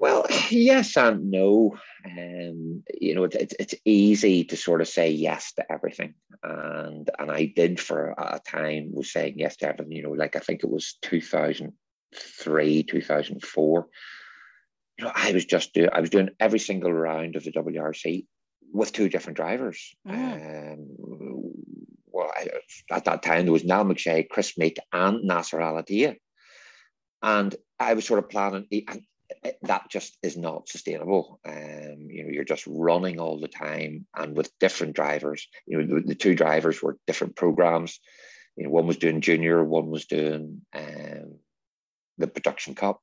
Well, 0.00 0.26
yes 0.50 0.96
and 0.96 1.30
no. 1.30 1.78
Um, 2.04 2.82
you 2.98 3.14
know, 3.14 3.24
it's 3.24 3.54
it's 3.60 3.74
easy 3.84 4.44
to 4.44 4.56
sort 4.56 4.80
of 4.80 4.88
say 4.88 5.10
yes 5.10 5.52
to 5.54 5.72
everything, 5.72 6.14
and 6.42 7.08
and 7.18 7.30
I 7.30 7.52
did 7.54 7.78
for 7.78 8.14
a 8.16 8.40
time 8.44 8.92
was 8.92 9.12
saying 9.12 9.34
yes 9.36 9.56
to 9.58 9.68
everything. 9.68 9.92
You 9.92 10.04
know, 10.04 10.12
like 10.12 10.36
I 10.36 10.38
think 10.38 10.64
it 10.64 10.70
was 10.70 10.96
two 11.02 11.20
thousand 11.20 11.74
three, 12.14 12.82
two 12.82 13.02
thousand 13.02 13.44
four. 13.44 13.88
You 14.98 15.04
know, 15.04 15.12
I 15.14 15.32
was 15.32 15.44
just 15.44 15.74
doing 15.74 15.90
I 15.92 16.00
was 16.00 16.10
doing 16.10 16.30
every 16.40 16.60
single 16.60 16.92
round 16.92 17.36
of 17.36 17.44
the 17.44 17.52
WRC 17.52 18.24
with 18.72 18.92
two 18.92 19.08
different 19.08 19.36
drivers. 19.36 19.94
Mm. 20.06 20.72
Um, 20.72 21.52
well, 22.06 22.30
I, 22.34 22.48
at 22.90 23.04
that 23.04 23.22
time 23.22 23.44
there 23.44 23.52
was 23.52 23.64
Niall 23.64 23.84
McShea, 23.84 24.28
Kris 24.28 24.56
Meeke, 24.58 24.78
and 24.92 25.24
Nasser 25.24 25.60
Al 25.60 25.82
Attiyah. 25.82 26.16
And 27.22 27.54
I 27.78 27.94
was 27.94 28.06
sort 28.06 28.18
of 28.18 28.30
planning, 28.30 28.66
and 28.88 29.02
that 29.62 29.90
just 29.90 30.16
is 30.22 30.36
not 30.36 30.68
sustainable. 30.68 31.40
Um, 31.46 32.08
you 32.08 32.24
know, 32.24 32.30
you're 32.30 32.44
just 32.44 32.66
running 32.66 33.20
all 33.20 33.38
the 33.38 33.48
time 33.48 34.06
and 34.16 34.36
with 34.36 34.58
different 34.58 34.96
drivers. 34.96 35.46
You 35.66 35.78
know, 35.78 35.94
the, 35.96 36.06
the 36.08 36.14
two 36.14 36.34
drivers 36.34 36.82
were 36.82 36.98
different 37.06 37.36
programs. 37.36 38.00
You 38.56 38.64
know, 38.64 38.70
one 38.70 38.86
was 38.86 38.96
doing 38.96 39.20
junior, 39.20 39.62
one 39.62 39.90
was 39.90 40.06
doing 40.06 40.62
um, 40.74 41.38
the 42.18 42.26
production 42.26 42.74
cup 42.74 43.00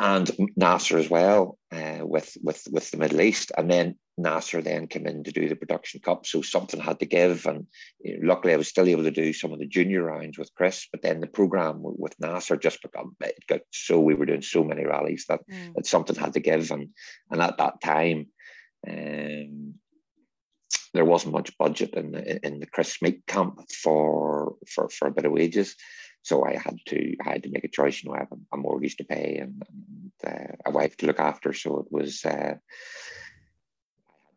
and 0.00 0.30
Nasser 0.56 0.96
as 0.96 1.10
well 1.10 1.58
uh, 1.70 1.98
with 2.00 2.36
with 2.42 2.66
with 2.72 2.90
the 2.90 2.96
Middle 2.96 3.20
East, 3.20 3.52
and 3.56 3.70
then 3.70 3.96
Nasser 4.16 4.62
then 4.62 4.86
came 4.86 5.06
in 5.06 5.22
to 5.24 5.30
do 5.30 5.46
the 5.46 5.54
production 5.54 6.00
cup, 6.00 6.24
so 6.24 6.40
something 6.40 6.80
had 6.80 6.98
to 7.00 7.06
give, 7.06 7.44
and 7.46 7.66
you 8.00 8.18
know, 8.18 8.28
luckily 8.28 8.54
I 8.54 8.56
was 8.56 8.66
still 8.66 8.88
able 8.88 9.02
to 9.02 9.10
do 9.10 9.34
some 9.34 9.52
of 9.52 9.58
the 9.58 9.66
junior 9.66 10.04
rounds 10.04 10.38
with 10.38 10.54
Chris, 10.56 10.88
but 10.90 11.02
then 11.02 11.20
the 11.20 11.26
program 11.26 11.80
with 11.82 12.18
Nasser 12.18 12.56
just 12.56 12.82
become 12.82 13.14
it 13.20 13.34
got 13.46 13.60
so 13.72 14.00
we 14.00 14.14
were 14.14 14.26
doing 14.26 14.42
so 14.42 14.64
many 14.64 14.86
rallies 14.86 15.26
that, 15.28 15.40
mm. 15.46 15.74
that 15.74 15.86
something 15.86 16.16
had 16.16 16.32
to 16.32 16.40
give, 16.40 16.70
and 16.70 16.88
and 17.30 17.42
at 17.42 17.58
that 17.58 17.80
time. 17.82 18.26
Um, 18.88 19.74
there 20.92 21.04
wasn't 21.04 21.34
much 21.34 21.56
budget 21.56 21.94
in 21.94 22.10
the, 22.10 22.44
in 22.44 22.58
the 22.58 22.66
Kris 22.66 23.00
Meeke 23.00 23.24
camp 23.26 23.60
for, 23.70 24.54
for 24.66 24.88
for 24.88 25.06
a 25.06 25.12
bit 25.12 25.24
of 25.24 25.30
wages, 25.30 25.76
so 26.22 26.44
I 26.44 26.56
had 26.56 26.78
to 26.86 27.16
I 27.24 27.32
had 27.32 27.42
to 27.44 27.50
make 27.50 27.64
a 27.64 27.68
choice. 27.68 28.02
You 28.02 28.10
know, 28.10 28.16
I 28.16 28.20
have 28.20 28.32
a, 28.52 28.56
mortgage 28.56 28.96
to 28.96 29.04
pay 29.04 29.38
and, 29.38 29.62
and 29.68 30.12
uh, 30.26 30.56
a 30.66 30.70
wife 30.70 30.96
to 30.98 31.06
look 31.06 31.20
after. 31.20 31.52
So 31.52 31.80
it 31.80 31.86
was 31.90 32.24
uh, 32.24 32.54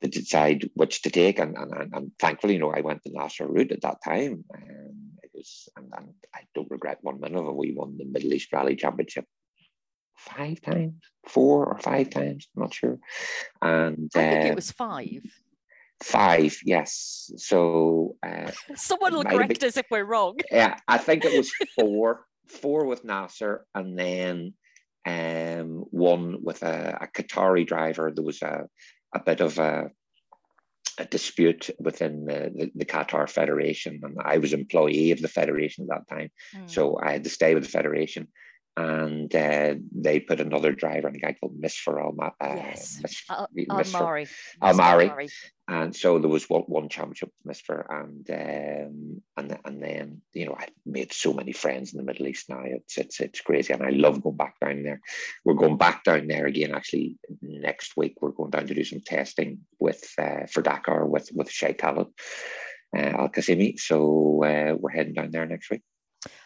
to 0.02 0.08
decide 0.08 0.69
which 0.76 1.02
to 1.04 1.10
take, 1.10 1.39
and, 1.39 1.56
and, 1.58 1.93
and 1.93 2.12
thankfully, 2.19 2.54
you 2.54 2.60
know, 2.60 2.72
I 2.72 2.82
went 2.82 3.04
the 3.04 3.12
Nasser 3.12 3.48
route 3.48 3.72
at 3.72 3.82
that 3.82 4.04
time. 4.04 4.43
Um, 4.54 5.12
it 5.24 5.32
was, 5.34 5.69
and, 5.78 5.91
and 5.98 6.10
I 6.34 6.41
don't 6.54 6.72
regret 6.72 7.00
one 7.02 7.19
minute 7.19 7.39
of 7.39 7.48
it. 7.48 7.56
We 7.56 7.74
won 7.74 7.98
the 7.98 8.06
Middle 8.06 8.34
East 8.34 8.52
Rally 8.52 8.76
Championship 8.76 9.26
five 10.17 10.62
times, 10.62 11.02
four 11.28 11.65
or 11.65 11.78
five 11.80 12.10
times, 12.10 12.48
I'm 12.56 12.63
not 12.63 12.74
sure. 12.74 13.00
And 13.62 14.10
I 14.15 14.19
think 14.19 14.46
uh, 14.46 14.48
it 14.50 14.56
was 14.56 14.72
five. 14.72 15.24
Five, 16.04 16.58
yes. 16.66 17.32
So 17.38 18.18
uh, 18.22 18.52
someone 18.76 19.13
will 19.13 19.24
correct 19.24 19.62
been, 19.62 19.68
us 19.70 19.78
if 19.78 19.86
we're 19.89 20.04
wrong. 20.04 20.38
Yeah, 20.52 20.78
I 20.88 20.98
think 20.98 21.24
it 21.24 21.38
was 21.38 21.52
four, 21.80 22.26
four 22.48 22.86
with 22.86 23.06
Nasser, 23.06 23.66
and 23.74 23.98
then 23.98 24.54
um, 25.06 25.86
one 25.92 26.44
with 26.44 26.62
a, 26.62 26.98
a 27.02 27.08
Qatari 27.08 27.66
driver. 27.66 28.12
There 28.13 28.24
was 28.24 28.42
a, 28.42 28.68
a 29.16 29.20
bit 29.22 29.39
of 29.39 29.58
a, 29.60 29.92
a 30.98 31.06
dispute 31.06 31.70
within 31.80 32.26
the, 32.26 32.52
the, 32.54 32.72
the, 32.76 32.86
Qatar 32.86 33.30
Federation, 33.30 34.02
and 34.04 34.18
I 34.24 34.38
was 34.39 34.52
employee 34.52 35.12
of 35.12 35.22
the 35.22 35.30
federation 35.30 35.88
at 35.89 36.00
that 36.08 36.13
time, 36.13 36.30
mm. 36.56 36.70
so 36.70 37.00
I 37.02 37.13
had 37.13 37.24
to 37.24 37.30
stay 37.30 37.56
with 37.56 37.63
the 37.63 37.70
federation 37.70 38.28
and 38.75 39.33
uh, 39.36 39.75
they 39.91 40.19
put 40.19 40.39
another 40.39 40.71
driver, 40.71 41.07
a 41.07 41.12
guy 41.12 41.36
called 41.39 41.59
Misfer 41.59 41.99
Alma, 41.99 42.31
uh, 42.41 42.55
yes. 42.55 43.01
Al- 43.29 43.47
Almari. 43.69 44.27
Almari. 44.62 45.31
And 45.67 45.95
so 45.95 46.17
there 46.17 46.29
was 46.29 46.49
one, 46.49 46.63
one 46.63 46.89
championship 46.89 47.31
with 47.43 47.55
Misfer, 47.55 47.86
and 47.89 48.29
um, 48.31 49.21
and 49.38 49.57
and 49.63 49.81
then 49.81 50.21
you 50.33 50.45
know 50.45 50.55
I 50.59 50.67
made 50.86 51.13
so 51.13 51.33
many 51.33 51.53
friends 51.53 51.93
in 51.93 51.97
the 51.97 52.03
Middle 52.03 52.27
East 52.27 52.49
now. 52.49 52.63
It's 52.65 52.97
it's 52.97 53.19
it's 53.21 53.41
crazy, 53.41 53.71
and 53.73 53.83
I 53.83 53.91
love 53.91 54.21
going 54.23 54.36
back 54.36 54.59
down 54.59 54.83
there. 54.83 54.99
We're 55.45 55.53
going 55.53 55.77
back 55.77 56.03
down 56.03 56.27
there 56.27 56.47
again 56.47 56.73
actually 56.73 57.17
next 57.41 57.95
week. 57.95 58.15
We're 58.21 58.31
going 58.31 58.51
down 58.51 58.67
to 58.67 58.73
do 58.73 58.83
some 58.83 59.01
testing 59.05 59.59
with 59.79 60.03
uh, 60.17 60.47
for 60.51 60.62
Dakar 60.62 61.05
with 61.05 61.29
with 61.33 61.49
Sheikh 61.49 61.77
Khaled 61.77 62.07
uh, 62.97 62.99
Al 62.99 63.29
Qasimi. 63.29 63.79
So 63.79 64.43
uh, 64.43 64.75
we're 64.77 64.91
heading 64.91 65.13
down 65.13 65.31
there 65.31 65.45
next 65.45 65.69
week 65.69 65.83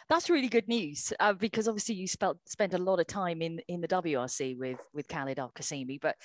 that's 0.09 0.29
really 0.29 0.47
good 0.47 0.67
news 0.67 1.11
uh, 1.19 1.33
because 1.33 1.67
obviously 1.67 1.95
you 1.95 2.07
spent 2.07 2.37
spent 2.45 2.73
a 2.73 2.77
lot 2.77 2.99
of 2.99 3.07
time 3.07 3.41
in 3.41 3.59
in 3.67 3.81
the 3.81 3.87
WRC 3.87 4.57
with 4.57 4.79
with 4.93 5.07
Khaled 5.07 5.39
Al 5.39 5.51
Qasimi. 5.51 5.99
But 5.99 6.15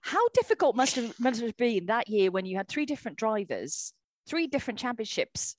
how 0.00 0.26
difficult 0.34 0.76
must 0.76 0.96
have 0.96 1.18
must 1.18 1.40
have 1.40 1.56
been 1.56 1.86
that 1.86 2.08
year 2.08 2.30
when 2.30 2.46
you 2.46 2.56
had 2.56 2.68
three 2.68 2.86
different 2.86 3.18
drivers, 3.18 3.92
three 4.28 4.46
different 4.46 4.78
championships 4.78 5.56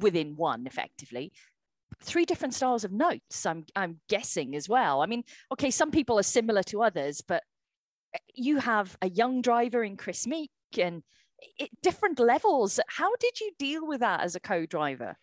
within 0.00 0.36
one, 0.36 0.66
effectively, 0.66 1.32
three 2.02 2.24
different 2.24 2.54
styles 2.54 2.84
of 2.84 2.92
notes. 2.92 3.46
I'm 3.46 3.64
I'm 3.74 4.00
guessing 4.08 4.54
as 4.54 4.68
well. 4.68 5.02
I 5.02 5.06
mean, 5.06 5.24
okay, 5.52 5.70
some 5.70 5.90
people 5.90 6.18
are 6.18 6.24
similar 6.24 6.62
to 6.64 6.82
others, 6.82 7.22
but 7.26 7.42
eh, 8.14 8.18
you 8.34 8.58
have 8.58 8.96
a 9.02 9.08
young 9.08 9.42
driver 9.42 9.82
in 9.82 9.96
Kris 9.96 10.26
Meeke 10.26 10.50
and 10.78 11.02
it, 11.58 11.70
different 11.82 12.18
levels. 12.20 12.78
How 12.88 13.10
did 13.16 13.40
you 13.40 13.52
deal 13.58 13.86
with 13.86 14.00
that 14.00 14.20
as 14.20 14.36
a 14.36 14.40
co-driver? 14.40 15.16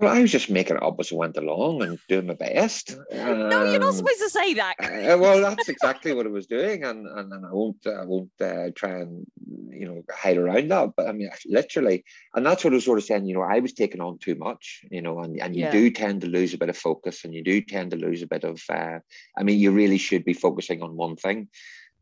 Well, 0.00 0.16
I 0.16 0.22
was 0.22 0.32
just 0.32 0.48
making 0.48 0.76
it 0.76 0.82
up 0.82 0.96
as 0.98 1.12
I 1.12 1.16
went 1.16 1.36
along 1.36 1.82
and 1.82 1.98
doing 2.08 2.26
my 2.26 2.34
best. 2.34 2.96
Um, 3.12 3.48
no, 3.50 3.64
you're 3.64 3.78
not 3.78 3.94
supposed 3.94 4.20
to 4.20 4.30
say 4.30 4.54
that. 4.54 4.74
uh, 4.80 5.18
well, 5.18 5.40
that's 5.42 5.68
exactly 5.68 6.14
what 6.14 6.26
I 6.26 6.30
was 6.30 6.46
doing, 6.46 6.84
and 6.84 7.06
and, 7.06 7.30
and 7.30 7.44
I 7.44 7.52
won't 7.52 7.86
I 7.86 8.04
won't 8.06 8.30
uh, 8.40 8.70
try 8.74 9.00
and 9.00 9.26
you 9.68 9.86
know 9.86 10.02
hide 10.10 10.38
around 10.38 10.70
that. 10.70 10.90
But 10.96 11.08
I 11.08 11.12
mean, 11.12 11.28
literally, 11.46 12.04
and 12.34 12.46
that's 12.46 12.64
what 12.64 12.72
I 12.72 12.76
was 12.76 12.86
sort 12.86 12.98
of 12.98 13.04
saying. 13.04 13.26
You 13.26 13.34
know, 13.34 13.42
I 13.42 13.60
was 13.60 13.74
taking 13.74 14.00
on 14.00 14.18
too 14.18 14.36
much. 14.36 14.82
You 14.90 15.02
know, 15.02 15.20
and 15.20 15.38
and 15.38 15.54
you 15.54 15.64
yeah. 15.64 15.70
do 15.70 15.90
tend 15.90 16.22
to 16.22 16.28
lose 16.28 16.54
a 16.54 16.58
bit 16.58 16.70
of 16.70 16.78
focus, 16.78 17.24
and 17.24 17.34
you 17.34 17.44
do 17.44 17.60
tend 17.60 17.90
to 17.90 17.98
lose 17.98 18.22
a 18.22 18.26
bit 18.26 18.44
of. 18.44 18.58
Uh, 18.70 19.00
I 19.36 19.42
mean, 19.42 19.58
you 19.58 19.70
really 19.70 19.98
should 19.98 20.24
be 20.24 20.32
focusing 20.32 20.82
on 20.82 20.96
one 20.96 21.16
thing 21.16 21.48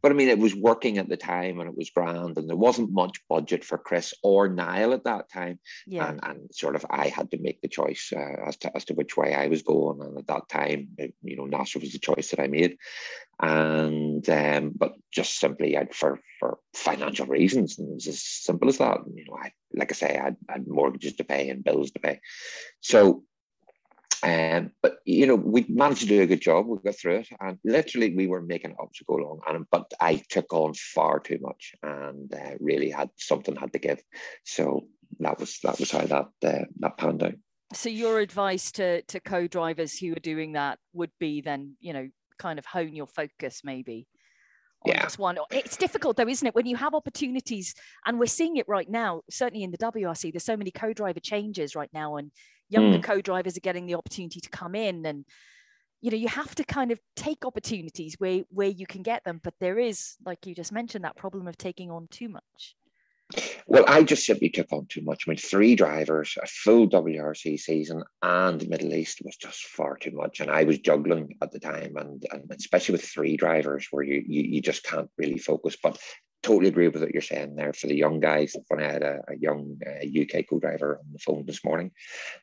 but 0.01 0.13
I 0.13 0.15
mean, 0.15 0.29
it 0.29 0.39
was 0.39 0.55
working 0.55 0.99
at 0.99 1.09
the 1.09 1.17
time 1.17 1.61
and 1.61 1.69
it 1.69 1.77
was 1.77 1.91
grand, 1.91 2.39
and 2.39 2.49
there 2.49 2.57
wasn't 2.57 2.93
much 2.93 3.21
budget 3.29 3.65
for 3.65 3.79
Chris 3.79 4.15
or 4.23 4.49
Niall 4.49 4.93
at 4.93 5.05
that 5.05 5.31
time. 5.31 5.59
Yeah. 5.87 6.09
And, 6.09 6.21
and 6.23 6.55
sort 6.55 6.77
of 6.77 6.87
I 6.91 7.09
had 7.09 7.31
to 7.33 7.39
make 7.39 7.61
the 7.61 7.69
choice 7.69 8.13
uh, 8.15 8.47
as 8.47 8.57
to 8.59 8.77
as 8.77 8.85
to 8.87 8.95
which 8.95 9.17
way 9.17 9.35
I 9.35 9.49
was 9.49 9.63
going. 9.63 10.01
And 10.01 10.19
at 10.19 10.27
that 10.29 10.49
time, 10.49 10.89
you 11.23 11.37
know, 11.37 11.47
Nasser 11.47 11.79
was 11.79 11.93
the 11.93 11.99
choice 11.99 12.31
that 12.31 12.41
I 12.41 12.47
made. 12.47 12.77
And 13.41 14.29
um, 14.29 14.73
but 14.77 14.95
just 15.13 15.39
simply 15.39 15.77
I'd, 15.77 15.95
for 15.95 16.21
for 16.41 16.59
financial 16.75 17.27
reasons, 17.27 17.79
and 17.79 17.89
it 17.89 17.95
was 17.95 18.07
as 18.09 18.23
simple 18.23 18.69
as 18.69 18.79
that. 18.79 18.99
You 19.15 19.25
know, 19.27 19.37
I 19.41 19.53
like 19.75 19.93
I 19.93 19.95
say, 19.95 20.19
I 20.19 20.53
had 20.53 20.67
mortgages 20.67 21.15
to 21.17 21.25
pay 21.25 21.49
and 21.49 21.65
bills 21.65 21.91
to 21.93 22.01
pay. 22.01 22.21
So 22.81 23.23
um, 24.23 24.73
but 24.83 24.99
you 25.05 25.27
know, 25.27 25.37
we 25.37 25.65
managed 25.69 26.01
to 26.01 26.07
do 26.07 26.23
a 26.23 26.27
good 26.27 26.41
job. 26.41 26.67
We 26.67 26.79
got 26.79 26.97
through 26.97 27.17
it, 27.17 27.29
and 27.41 27.59
literally, 27.65 28.15
we 28.15 28.27
were 28.27 28.43
making 28.43 28.73
it 28.73 28.77
up 28.81 28.93
to 28.95 29.05
go 29.05 29.17
along. 29.17 29.41
And 29.47 29.67
but 29.71 29.93
I 30.01 30.23
took 30.29 30.53
on 30.53 30.75
far 30.75 31.21
too 31.21 31.39
much, 31.41 31.75
and 31.83 32.33
uh, 32.33 32.55
really 32.61 32.91
had 32.91 33.11
something 33.17 33.57
had 33.57 33.73
to 33.73 33.79
give. 33.79 34.03
So 34.45 34.87
that 35.21 35.39
was 35.39 35.59
that 35.63 35.79
was 35.79 35.91
how 35.91 36.07
that 36.07 36.29
uh, 36.45 36.65
that 36.81 36.99
panned 36.99 37.23
out. 37.23 37.35
So 37.75 37.89
your 37.89 38.21
advice 38.21 38.73
to 38.73 39.03
to 39.03 39.21
co-drivers 39.21 39.99
who 39.99 40.13
are 40.13 40.21
doing 40.21 40.53
that 40.53 40.79
would 40.95 41.13
be 41.21 41.41
then, 41.41 41.77
you 41.81 41.93
know, 41.93 42.09
kind 42.39 42.59
of 42.59 42.67
hone 42.67 42.95
your 42.95 43.07
focus 43.07 43.61
maybe 43.65 44.07
on 44.83 44.93
yeah. 44.93 45.03
just 45.03 45.19
one. 45.19 45.39
It's 45.51 45.77
difficult 45.77 46.17
though, 46.17 46.29
isn't 46.29 46.47
it? 46.47 46.55
When 46.55 46.67
you 46.67 46.77
have 46.77 46.95
opportunities, 46.95 47.75
and 48.07 48.19
we're 48.19 48.27
seeing 48.27 48.57
it 48.57 48.69
right 48.69 48.89
now, 48.89 49.23
certainly 49.31 49.65
in 49.65 49.71
the 49.71 49.79
WRC, 49.79 50.33
there's 50.33 50.45
so 50.45 50.57
many 50.57 50.71
co-driver 50.71 51.21
changes 51.21 51.75
right 51.75 51.91
now, 51.93 52.17
and 52.17 52.31
younger 52.69 52.99
mm. 52.99 53.03
co-drivers 53.03 53.57
are 53.57 53.61
getting 53.61 53.87
the 53.87 53.95
opportunity 53.95 54.41
to 54.41 54.51
come 54.51 54.75
in 54.75 55.05
and 55.07 55.25
you 56.01 56.11
know 56.11 56.17
you 56.17 56.29
have 56.29 56.55
to 56.55 56.65
kind 56.65 56.91
of 56.91 57.01
take 57.17 57.45
opportunities 57.45 58.15
where 58.19 58.43
where 58.51 58.69
you 58.69 58.87
can 58.87 59.03
get 59.03 59.25
them 59.25 59.41
but 59.43 59.55
there 59.61 59.79
is 59.79 60.17
like 60.25 60.47
you 60.47 60.55
just 60.55 60.73
mentioned 60.73 61.05
that 61.05 61.17
problem 61.17 61.49
of 61.49 61.57
taking 61.57 61.91
on 61.91 62.07
too 62.11 62.29
much 62.29 62.77
Well, 63.67 63.85
I 63.87 64.03
just 64.03 64.25
simply 64.25 64.49
took 64.49 64.73
on 64.73 64.87
too 64.87 65.03
much. 65.03 65.25
I 65.27 65.31
mean, 65.31 65.37
three 65.37 65.75
drivers, 65.75 66.39
a 66.43 66.47
full 66.47 66.89
WRC 66.89 67.59
season, 67.59 68.03
and 68.23 68.67
Middle 68.69 68.95
East 68.95 69.21
was 69.23 69.37
just 69.37 69.61
far 69.65 69.97
too 69.97 70.13
much. 70.13 70.41
And 70.41 70.51
I 70.51 70.65
was 70.65 70.79
juggling 70.79 71.37
at 71.43 71.53
the 71.53 71.61
time, 71.61 71.97
and, 71.97 72.25
and 72.33 72.51
especially 72.51 72.95
with 72.95 73.05
three 73.05 73.37
drivers, 73.37 73.89
where 73.91 74.05
you, 74.05 74.25
you 74.27 74.43
you 74.43 74.63
just 74.63 74.83
can't 74.85 75.11
really 75.19 75.37
focus. 75.37 75.77
But 75.83 76.01
totally 76.49 76.69
agree 76.69 76.89
with 76.89 77.03
what 77.03 77.13
you're 77.13 77.21
saying 77.21 77.57
there 77.57 77.75
for 77.75 77.89
the 77.89 77.95
young 77.95 78.21
guys. 78.21 78.57
When 78.69 78.83
I 78.83 78.91
had 78.91 79.03
a, 79.03 79.21
a 79.29 79.37
young 79.37 79.79
uh, 79.87 80.05
UK 80.23 80.47
co-driver 80.49 80.99
on 80.99 81.13
the 81.13 81.19
phone 81.19 81.45
this 81.45 81.63
morning, 81.63 81.91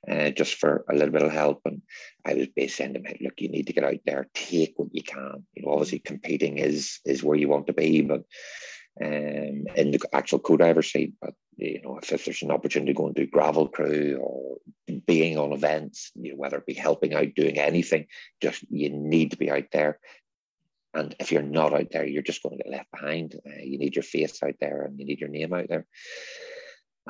uh, 0.08 0.30
just 0.30 0.56
for 0.56 0.86
a 0.90 0.94
little 0.94 1.12
bit 1.12 1.24
of 1.24 1.32
help, 1.32 1.62
and 1.66 1.82
I 2.24 2.36
was 2.36 2.48
basically 2.48 2.68
saying 2.68 2.94
to 2.94 3.00
him, 3.00 3.18
"Look, 3.22 3.42
you 3.42 3.50
need 3.50 3.68
to 3.68 3.74
get 3.74 3.84
out 3.84 4.00
there, 4.06 4.28
take 4.36 4.74
what 4.78 4.94
you 4.94 5.02
can. 5.02 5.46
You 5.56 5.64
know, 5.64 5.72
obviously 5.72 6.00
competing 6.00 6.60
is 6.60 7.00
is 7.06 7.24
where 7.24 7.38
you 7.38 7.50
want 7.50 7.68
to 7.68 7.74
be, 7.74 8.02
but." 8.02 8.24
um, 9.02 9.66
in 9.76 9.92
the 9.92 10.00
actual 10.14 10.40
co-driver 10.40 10.82
seat. 10.82 11.14
But 11.22 11.34
you 11.58 11.82
know, 11.82 11.98
if, 12.02 12.12
if 12.12 12.26
there's 12.26 12.42
an 12.42 12.52
opportunity 12.52 12.94
to 12.94 12.98
go 12.98 13.08
and 13.08 13.16
do 13.16 13.28
gravel 13.28 13.68
crew 13.68 14.18
or 14.22 14.58
being 15.06 15.38
on 15.38 15.52
events, 15.52 16.12
you 16.16 16.32
know, 16.32 16.38
whether 16.38 16.58
it 16.58 16.66
be 16.66 16.74
helping 16.74 17.14
out, 17.14 17.36
doing 17.36 17.60
anything, 17.60 18.08
just 18.42 18.64
you 18.70 18.90
need 18.90 19.32
to 19.32 19.38
be 19.38 19.52
out 19.52 19.66
there. 19.72 20.00
And 20.96 21.16
if 21.20 21.32
you're 21.32 21.44
not 21.44 21.74
out 21.74 21.92
there, 21.92 22.06
you're 22.06 22.24
just 22.24 22.42
going 22.42 22.58
to 22.58 22.64
get 22.64 22.72
left 22.72 22.92
behind. 22.92 23.36
Uh, 23.46 23.62
you 23.62 23.78
need 23.78 23.96
your 23.96 24.04
face 24.04 24.42
out 24.42 24.56
there 24.60 24.84
and 24.84 24.98
you 24.98 25.06
need 25.06 25.20
your 25.20 25.30
name 25.30 25.54
out 25.54 25.68
there. 25.68 25.86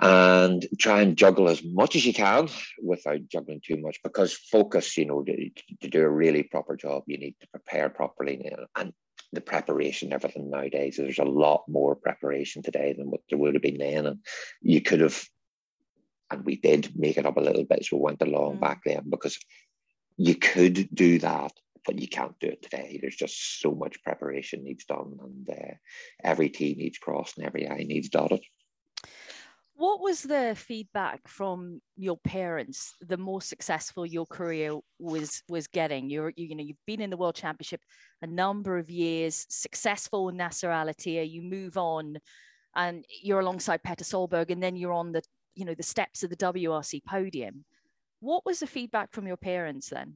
And 0.01 0.67
try 0.77 1.01
and 1.01 1.15
juggle 1.15 1.47
as 1.47 1.63
much 1.63 1.95
as 1.95 2.05
you 2.05 2.13
can 2.13 2.49
without 2.83 3.29
juggling 3.29 3.61
too 3.63 3.77
much 3.77 3.99
because 4.03 4.33
focus, 4.33 4.97
you 4.97 5.05
know, 5.05 5.23
to, 5.23 5.49
to 5.81 5.88
do 5.88 6.01
a 6.01 6.09
really 6.09 6.43
proper 6.43 6.75
job, 6.75 7.03
you 7.05 7.17
need 7.17 7.36
to 7.39 7.47
prepare 7.47 7.89
properly. 7.89 8.51
And 8.75 8.91
the 9.31 9.41
preparation, 9.41 10.13
everything 10.13 10.49
nowadays. 10.49 10.97
There's 10.97 11.19
a 11.19 11.23
lot 11.23 11.65
more 11.67 11.95
preparation 11.95 12.63
today 12.63 12.93
than 12.97 13.11
what 13.11 13.21
there 13.29 13.38
would 13.38 13.53
have 13.53 13.61
been 13.61 13.77
then. 13.77 14.07
And 14.07 14.19
you 14.61 14.81
could 14.81 15.01
have, 15.01 15.23
and 16.31 16.43
we 16.43 16.55
did 16.55 16.97
make 16.97 17.17
it 17.17 17.25
up 17.25 17.38
a 17.38 17.41
little 17.41 17.65
bit 17.65 17.79
as 17.81 17.91
we 17.91 17.99
went 17.99 18.21
along 18.21 18.57
mm. 18.57 18.61
back 18.61 18.81
then 18.86 19.03
because 19.09 19.38
you 20.17 20.36
could 20.36 20.89
do 20.93 21.19
that, 21.19 21.51
but 21.86 21.99
you 21.99 22.07
can't 22.07 22.38
do 22.39 22.47
it 22.47 22.61
today. 22.61 22.99
There's 23.01 23.15
just 23.15 23.61
so 23.61 23.71
much 23.71 24.03
preparation 24.03 24.63
needs 24.63 24.86
done, 24.86 25.17
and 25.21 25.49
uh, 25.49 25.73
every 26.23 26.49
T 26.49 26.75
needs 26.75 26.97
crossed 26.97 27.38
and 27.38 27.45
every 27.45 27.69
I 27.69 27.77
needs 27.77 28.09
dotted. 28.09 28.43
What 29.77 30.01
was 30.01 30.21
the 30.21 30.55
feedback 30.55 31.27
from 31.27 31.81
your 31.97 32.17
parents? 32.17 32.95
The 33.01 33.17
more 33.17 33.41
successful 33.41 34.05
your 34.05 34.25
career 34.25 34.79
was 34.99 35.43
was 35.49 35.67
getting, 35.67 36.09
you're 36.09 36.31
you, 36.36 36.47
you 36.47 36.55
know 36.55 36.63
you've 36.63 36.86
been 36.88 37.01
in 37.01 37.09
the 37.09 37.17
World 37.17 37.36
Championship 37.36 37.81
a 38.21 38.27
number 38.27 38.77
of 38.77 38.89
years, 38.89 39.45
successful 39.49 40.29
in 40.29 40.38
Nasser 40.38 40.71
Al 40.71 40.88
Attiyah. 40.88 41.29
You 41.29 41.41
move 41.41 41.77
on, 41.77 42.17
and 42.75 43.03
you're 43.21 43.41
alongside 43.41 43.83
Petter 43.83 44.05
Solberg, 44.05 44.49
and 44.49 44.63
then 44.63 44.77
you're 44.77 44.93
on 44.93 45.11
the 45.11 45.21
you 45.55 45.65
know 45.65 45.75
the 45.75 45.83
steps 45.83 46.23
of 46.23 46.29
the 46.29 46.38
WRC 46.38 47.03
podium. 47.03 47.65
What 48.21 48.45
was 48.45 48.59
the 48.59 48.67
feedback 48.67 49.11
from 49.11 49.27
your 49.27 49.38
parents 49.38 49.89
then? 49.89 50.15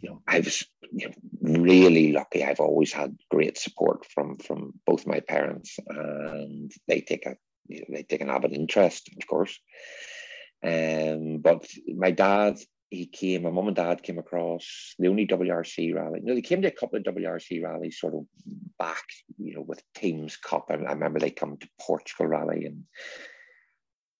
You 0.00 0.10
know, 0.10 0.22
I 0.26 0.40
was 0.40 0.64
you 0.92 1.08
know, 1.08 1.14
really 1.40 2.12
lucky. 2.12 2.44
I've 2.44 2.60
always 2.60 2.92
had 2.92 3.16
great 3.30 3.58
support 3.58 4.06
from 4.06 4.36
from 4.38 4.74
both 4.86 5.06
my 5.06 5.20
parents, 5.20 5.78
and 5.88 6.70
they 6.86 7.00
take 7.00 7.26
a 7.26 7.36
you 7.68 7.80
know, 7.80 7.86
they 7.90 8.02
take 8.02 8.20
an 8.20 8.30
avid 8.30 8.52
interest, 8.52 9.10
of 9.20 9.26
course. 9.26 9.58
Um, 10.64 11.38
but 11.38 11.66
my 11.94 12.10
dad, 12.10 12.58
he 12.90 13.06
came. 13.06 13.42
My 13.42 13.50
mum 13.50 13.68
and 13.68 13.76
dad 13.76 14.02
came 14.02 14.18
across 14.18 14.94
the 14.98 15.08
only 15.08 15.26
WRC 15.26 15.94
rally. 15.94 16.20
You 16.20 16.26
know, 16.26 16.34
they 16.34 16.42
came 16.42 16.62
to 16.62 16.68
a 16.68 16.72
couple 16.72 16.98
of 16.98 17.04
WRC 17.04 17.62
rallies, 17.62 18.00
sort 18.00 18.14
of 18.14 18.24
back, 18.78 19.04
you 19.38 19.54
know, 19.54 19.62
with 19.62 19.82
Teams 19.94 20.36
Cup. 20.36 20.66
I, 20.70 20.74
I 20.74 20.92
remember 20.92 21.18
they 21.18 21.30
come 21.30 21.56
to 21.58 21.68
Portugal 21.80 22.26
rally 22.26 22.64
and 22.64 22.84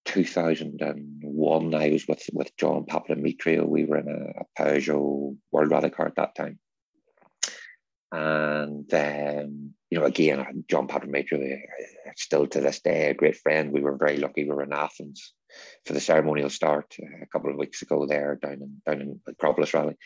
2001, 0.08 1.74
I 1.74 1.90
was 1.90 2.08
with, 2.08 2.22
with 2.32 2.56
John 2.56 2.84
Papademetriou. 2.84 3.66
We 3.66 3.84
were 3.84 3.98
in 3.98 4.08
a, 4.08 4.40
a 4.40 4.44
Peugeot 4.58 5.36
World 5.52 5.70
Rally 5.70 5.90
Car 5.90 6.06
at 6.06 6.16
that 6.16 6.34
time. 6.34 6.58
And, 8.10 8.92
um, 8.94 9.74
you 9.90 9.98
know, 9.98 10.06
again, 10.06 10.64
John 10.70 10.88
Papademetriou, 10.88 11.58
still 12.16 12.46
to 12.46 12.60
this 12.60 12.80
day, 12.80 13.10
a 13.10 13.14
great 13.14 13.36
friend. 13.36 13.70
We 13.70 13.82
were 13.82 13.96
very 13.98 14.16
lucky. 14.16 14.44
We 14.44 14.50
were 14.50 14.62
in 14.62 14.72
Athens 14.72 15.34
for 15.84 15.92
the 15.92 16.00
ceremonial 16.00 16.50
start 16.50 16.96
a 17.22 17.26
couple 17.26 17.50
of 17.50 17.58
weeks 17.58 17.82
ago 17.82 18.06
there 18.06 18.38
down 18.40 18.54
in, 18.54 18.82
down 18.86 19.02
in 19.02 19.20
Acropolis 19.26 19.74
Rally 19.74 19.96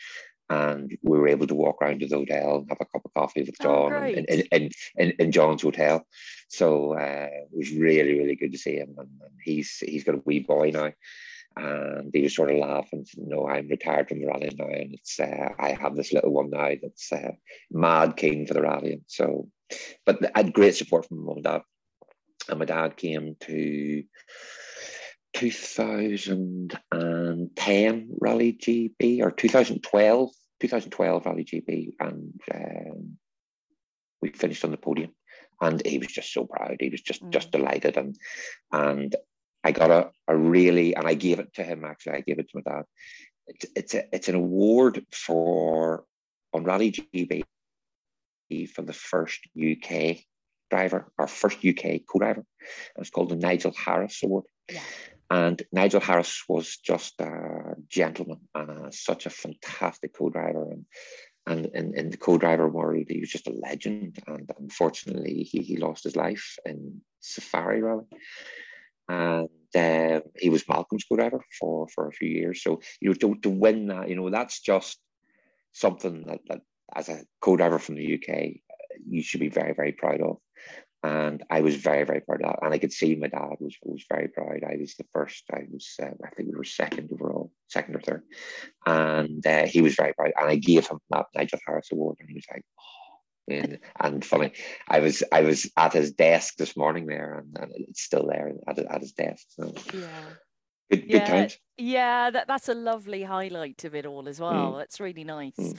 and 0.49 0.97
we 1.03 1.17
were 1.17 1.27
able 1.27 1.47
to 1.47 1.55
walk 1.55 1.81
around 1.81 1.99
to 1.99 2.07
the 2.07 2.17
hotel 2.17 2.57
and 2.57 2.69
have 2.69 2.81
a 2.81 2.85
cup 2.85 3.05
of 3.05 3.13
coffee 3.13 3.41
with 3.41 3.55
oh, 3.61 3.63
John 3.63 3.93
oh, 3.93 4.05
in, 4.05 4.25
in, 4.25 4.71
in, 4.97 5.11
in, 5.19 5.31
John's 5.31 5.61
hotel. 5.61 6.05
So 6.49 6.93
uh, 6.93 7.29
it 7.31 7.49
was 7.51 7.71
really, 7.71 8.19
really 8.19 8.35
good 8.35 8.51
to 8.51 8.57
see 8.57 8.75
him. 8.75 8.95
And, 8.97 9.09
and, 9.21 9.31
he's 9.41 9.77
he's 9.77 10.03
got 10.03 10.15
a 10.15 10.21
wee 10.25 10.39
boy 10.39 10.71
now. 10.73 10.91
And 11.55 12.11
he 12.13 12.23
was 12.23 12.35
sort 12.35 12.49
of 12.49 12.57
laughing, 12.57 13.05
you 13.15 13.27
know, 13.27 13.47
I'm 13.47 13.67
retired 13.67 14.09
from 14.09 14.19
the 14.19 14.25
rally 14.25 14.51
now, 14.57 14.65
and 14.65 14.93
it's 14.93 15.19
uh, 15.19 15.49
I 15.59 15.73
have 15.73 15.95
this 15.95 16.11
little 16.11 16.31
one 16.31 16.49
now 16.49 16.71
that's 16.81 17.11
uh, 17.11 17.33
mad 17.69 18.17
keen 18.17 18.47
for 18.47 18.55
the 18.55 18.63
rallying. 18.63 19.01
So, 19.05 19.49
but 20.03 20.17
I 20.35 20.39
had 20.39 20.53
great 20.53 20.75
support 20.75 21.07
from 21.07 21.19
my 21.19 21.25
mum 21.25 21.35
and 21.35 21.43
dad, 21.43 21.61
and 22.49 22.59
my 22.59 22.65
dad 22.65 22.97
came 22.97 23.35
to 23.41 24.03
2010 25.33 28.09
Rally 28.21 28.53
GB 28.53 29.21
or 29.21 29.31
2012, 29.31 30.29
2012 30.59 31.25
Rally 31.25 31.45
GB, 31.45 31.93
and 31.99 32.39
um, 32.53 33.17
we 34.21 34.29
finished 34.29 34.63
on 34.63 34.71
the 34.71 34.77
podium. 34.77 35.11
And 35.61 35.85
he 35.85 35.97
was 35.97 36.07
just 36.07 36.31
so 36.33 36.45
proud. 36.45 36.77
He 36.79 36.89
was 36.89 37.01
just 37.01 37.23
mm. 37.23 37.29
just 37.29 37.51
delighted, 37.51 37.97
and 37.97 38.15
and 38.71 39.15
I 39.63 39.71
got 39.71 39.91
a, 39.91 40.09
a 40.27 40.35
really 40.35 40.95
and 40.95 41.07
I 41.07 41.13
gave 41.13 41.39
it 41.39 41.53
to 41.55 41.63
him. 41.63 41.85
Actually, 41.85 42.13
I 42.13 42.21
gave 42.21 42.39
it 42.39 42.49
to 42.49 42.55
my 42.55 42.61
dad. 42.61 42.85
It's 43.47 43.65
it's 43.75 43.93
a, 43.93 44.03
it's 44.13 44.29
an 44.29 44.35
award 44.35 45.05
for 45.11 46.05
on 46.53 46.63
Rally 46.63 46.91
GB 46.91 47.43
for 48.73 48.83
the 48.83 48.93
first 48.93 49.39
UK 49.57 50.17
driver, 50.69 51.11
our 51.17 51.27
first 51.27 51.65
UK 51.65 52.01
co-driver. 52.09 52.45
And 52.95 53.01
it's 53.01 53.09
called 53.09 53.29
the 53.29 53.35
Nigel 53.35 53.73
Harris 53.75 54.21
Award. 54.23 54.45
Yeah. 54.71 54.81
And 55.33 55.59
Nigel 55.71 55.99
Harris 55.99 56.43
was 56.47 56.77
just 56.77 57.19
a 57.19 57.73
gentleman 57.89 58.41
and 58.53 58.69
a, 58.69 58.91
such 58.91 59.25
a 59.25 59.31
fantastic 59.31 60.13
co-driver. 60.13 60.69
And, 60.69 60.85
and 61.47 61.65
in, 61.73 61.97
in 61.97 62.09
the 62.11 62.17
co-driver 62.17 62.69
world, 62.69 63.05
he 63.09 63.19
was 63.19 63.31
just 63.31 63.47
a 63.47 63.59
legend. 63.67 64.19
And 64.27 64.47
unfortunately, 64.59 65.41
he, 65.41 65.63
he 65.63 65.77
lost 65.77 66.03
his 66.03 66.15
life 66.15 66.59
in 66.67 67.01
Safari 67.19 67.81
Rally. 67.81 68.05
And 69.09 69.49
uh, 69.75 70.21
he 70.37 70.51
was 70.51 70.69
Malcolm's 70.69 71.05
co-driver 71.05 71.43
for, 71.59 71.87
for 71.87 72.07
a 72.07 72.13
few 72.13 72.29
years. 72.29 72.61
So, 72.61 72.81
you 73.01 73.09
know, 73.09 73.15
to, 73.15 73.33
to 73.41 73.49
win 73.49 73.87
that, 73.87 74.09
you 74.09 74.15
know, 74.15 74.29
that's 74.29 74.61
just 74.61 74.99
something 75.71 76.25
that, 76.27 76.41
that 76.47 76.61
as 76.95 77.09
a 77.09 77.23
co-driver 77.41 77.79
from 77.79 77.95
the 77.95 78.13
UK, 78.13 78.51
you 79.09 79.23
should 79.23 79.39
be 79.39 79.49
very, 79.49 79.73
very 79.73 79.93
proud 79.93 80.21
of 80.21 80.37
and 81.03 81.43
I 81.49 81.61
was 81.61 81.75
very, 81.75 82.05
very 82.05 82.21
proud 82.21 82.41
of 82.41 82.47
that. 82.47 82.59
And 82.63 82.73
I 82.73 82.77
could 82.77 82.93
see 82.93 83.15
my 83.15 83.27
dad 83.27 83.57
was 83.59 83.75
was 83.83 84.05
very 84.09 84.29
proud. 84.29 84.63
I 84.63 84.77
was 84.79 84.95
the 84.95 85.05
first. 85.13 85.43
I 85.51 85.63
was, 85.71 85.93
uh, 86.01 86.15
I 86.25 86.29
think 86.29 86.49
we 86.49 86.55
were 86.55 86.63
second 86.63 87.09
overall, 87.11 87.51
second 87.67 87.95
or 87.95 88.01
third, 88.01 88.23
and 88.85 89.45
uh, 89.45 89.65
he 89.65 89.81
was 89.81 89.95
very 89.95 90.13
proud. 90.13 90.31
And 90.39 90.49
I 90.49 90.55
gave 90.55 90.87
him 90.87 90.99
that 91.09 91.25
Nigel 91.35 91.59
Harris 91.67 91.91
Award, 91.91 92.17
and 92.19 92.29
he 92.29 92.35
was 92.35 92.45
like, 92.51 92.63
oh. 92.79 92.83
And, 93.49 93.79
and 93.99 94.23
funny, 94.23 94.53
I 94.87 95.01
was 95.01 95.21
I 95.33 95.41
was 95.41 95.69
at 95.75 95.91
his 95.91 96.13
desk 96.13 96.55
this 96.55 96.77
morning 96.77 97.07
there, 97.07 97.39
and, 97.39 97.57
and 97.59 97.71
it's 97.89 98.01
still 98.01 98.25
there 98.25 98.53
at, 98.69 98.79
at 98.79 99.01
his 99.01 99.11
desk. 99.11 99.45
So 99.49 99.73
yeah. 99.93 100.07
Good, 100.89 101.03
yeah, 101.07 101.25
times. 101.25 101.57
Yeah, 101.77 102.29
that, 102.29 102.47
that's 102.47 102.69
a 102.69 102.73
lovely 102.73 103.23
highlight 103.23 103.83
of 103.83 103.95
it 103.95 104.05
all 104.05 104.29
as 104.29 104.39
well. 104.39 104.73
Mm. 104.73 104.77
That's 104.77 104.99
really 104.99 105.23
nice. 105.23 105.55
Mm. 105.55 105.77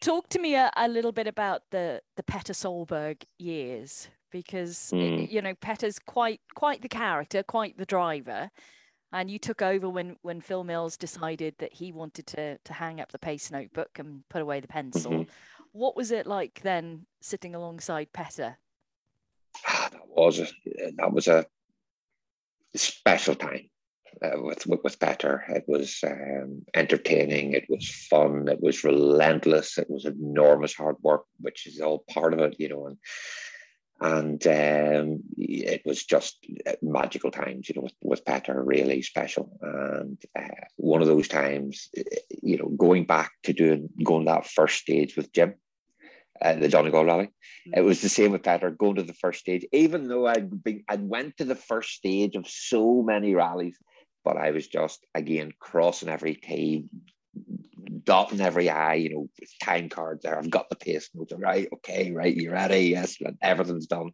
Talk 0.00 0.28
to 0.30 0.38
me 0.38 0.54
a, 0.54 0.70
a, 0.76 0.88
little 0.88 1.12
bit 1.12 1.26
about 1.26 1.62
the 1.70 2.00
the 2.16 2.22
Petter 2.22 2.52
Solberg 2.52 3.22
years 3.38 4.08
because 4.30 4.90
mm. 4.94 5.30
you 5.30 5.42
know 5.42 5.54
Petter's 5.54 5.98
quite 5.98 6.40
quite 6.54 6.82
the 6.82 6.88
character, 6.88 7.42
quite 7.42 7.76
the 7.78 7.86
driver, 7.86 8.50
and 9.12 9.30
you 9.30 9.38
took 9.38 9.60
over 9.60 9.88
when 9.88 10.16
when 10.22 10.40
Phil 10.40 10.62
Mills 10.62 10.96
decided 10.96 11.54
that 11.58 11.72
he 11.72 11.90
wanted 11.90 12.26
to 12.28 12.58
to 12.58 12.72
hang 12.72 13.00
up 13.00 13.10
the 13.10 13.18
pace 13.18 13.50
notebook 13.50 13.98
and 13.98 14.22
put 14.28 14.42
away 14.42 14.60
the 14.60 14.68
pencil. 14.68 15.12
Mm-hmm. 15.12 15.30
What 15.72 15.96
was 15.96 16.10
it 16.10 16.26
like 16.26 16.60
then, 16.62 17.06
sitting 17.20 17.54
alongside 17.54 18.12
Petter? 18.12 18.56
Ah, 19.66 19.88
that 19.92 20.08
was 20.08 20.40
a, 20.40 20.46
that 20.96 21.12
was 21.12 21.28
a 21.28 21.44
special 22.74 23.34
time. 23.34 23.68
Uh, 24.20 24.40
with, 24.42 24.66
with 24.66 24.80
with 24.82 24.98
Petter. 24.98 25.44
It 25.48 25.64
was 25.68 26.00
um, 26.02 26.62
entertaining. 26.74 27.52
It 27.52 27.66
was 27.68 27.88
fun. 28.10 28.48
It 28.48 28.60
was 28.60 28.82
relentless. 28.82 29.78
It 29.78 29.88
was 29.88 30.06
enormous 30.06 30.74
hard 30.74 30.96
work, 31.02 31.24
which 31.38 31.66
is 31.66 31.80
all 31.80 32.04
part 32.10 32.32
of 32.34 32.40
it, 32.40 32.56
you 32.58 32.68
know. 32.68 32.86
And 32.86 32.96
and 34.00 34.46
um, 34.46 35.20
it 35.36 35.82
was 35.84 36.04
just 36.04 36.44
uh, 36.66 36.72
magical 36.82 37.30
times, 37.30 37.68
you 37.68 37.74
know, 37.76 37.82
with, 37.82 37.94
with 38.02 38.24
Petter, 38.24 38.62
really 38.62 39.02
special. 39.02 39.58
And 39.60 40.18
uh, 40.36 40.64
one 40.76 41.02
of 41.02 41.08
those 41.08 41.28
times, 41.28 41.88
uh, 41.96 42.02
you 42.42 42.58
know, 42.58 42.68
going 42.68 43.04
back 43.04 43.32
to 43.44 43.52
doing 43.52 43.88
going 44.02 44.24
that 44.26 44.46
first 44.46 44.78
stage 44.78 45.16
with 45.16 45.32
Jim, 45.32 45.54
uh, 46.40 46.54
the 46.54 46.68
Donegal 46.68 47.04
Rally. 47.04 47.26
Mm-hmm. 47.26 47.78
It 47.78 47.82
was 47.82 48.00
the 48.00 48.08
same 48.08 48.32
with 48.32 48.42
Petter 48.42 48.70
going 48.70 48.96
to 48.96 49.02
the 49.02 49.14
first 49.14 49.40
stage, 49.40 49.66
even 49.72 50.08
though 50.08 50.26
I'd 50.26 50.62
been, 50.62 50.84
I 50.88 50.96
went 50.96 51.36
to 51.38 51.44
the 51.44 51.56
first 51.56 51.90
stage 51.90 52.36
of 52.36 52.46
so 52.48 53.02
many 53.02 53.34
rallies, 53.34 53.76
but 54.28 54.36
I 54.36 54.50
was 54.50 54.68
just 54.68 55.06
again 55.14 55.52
crossing 55.58 56.10
every 56.10 56.34
T, 56.34 56.84
dotting 58.04 58.42
every 58.42 58.68
I, 58.68 58.94
you 58.94 59.10
know, 59.10 59.28
time 59.62 59.88
cards 59.88 60.22
there. 60.22 60.38
I've 60.38 60.50
got 60.50 60.68
the 60.68 60.76
pace 60.76 61.08
notes, 61.14 61.32
right? 61.34 61.66
Okay, 61.76 62.12
right, 62.12 62.36
you 62.36 62.52
ready? 62.52 62.80
Yes, 62.80 63.16
everything's 63.40 63.86
done. 63.86 64.10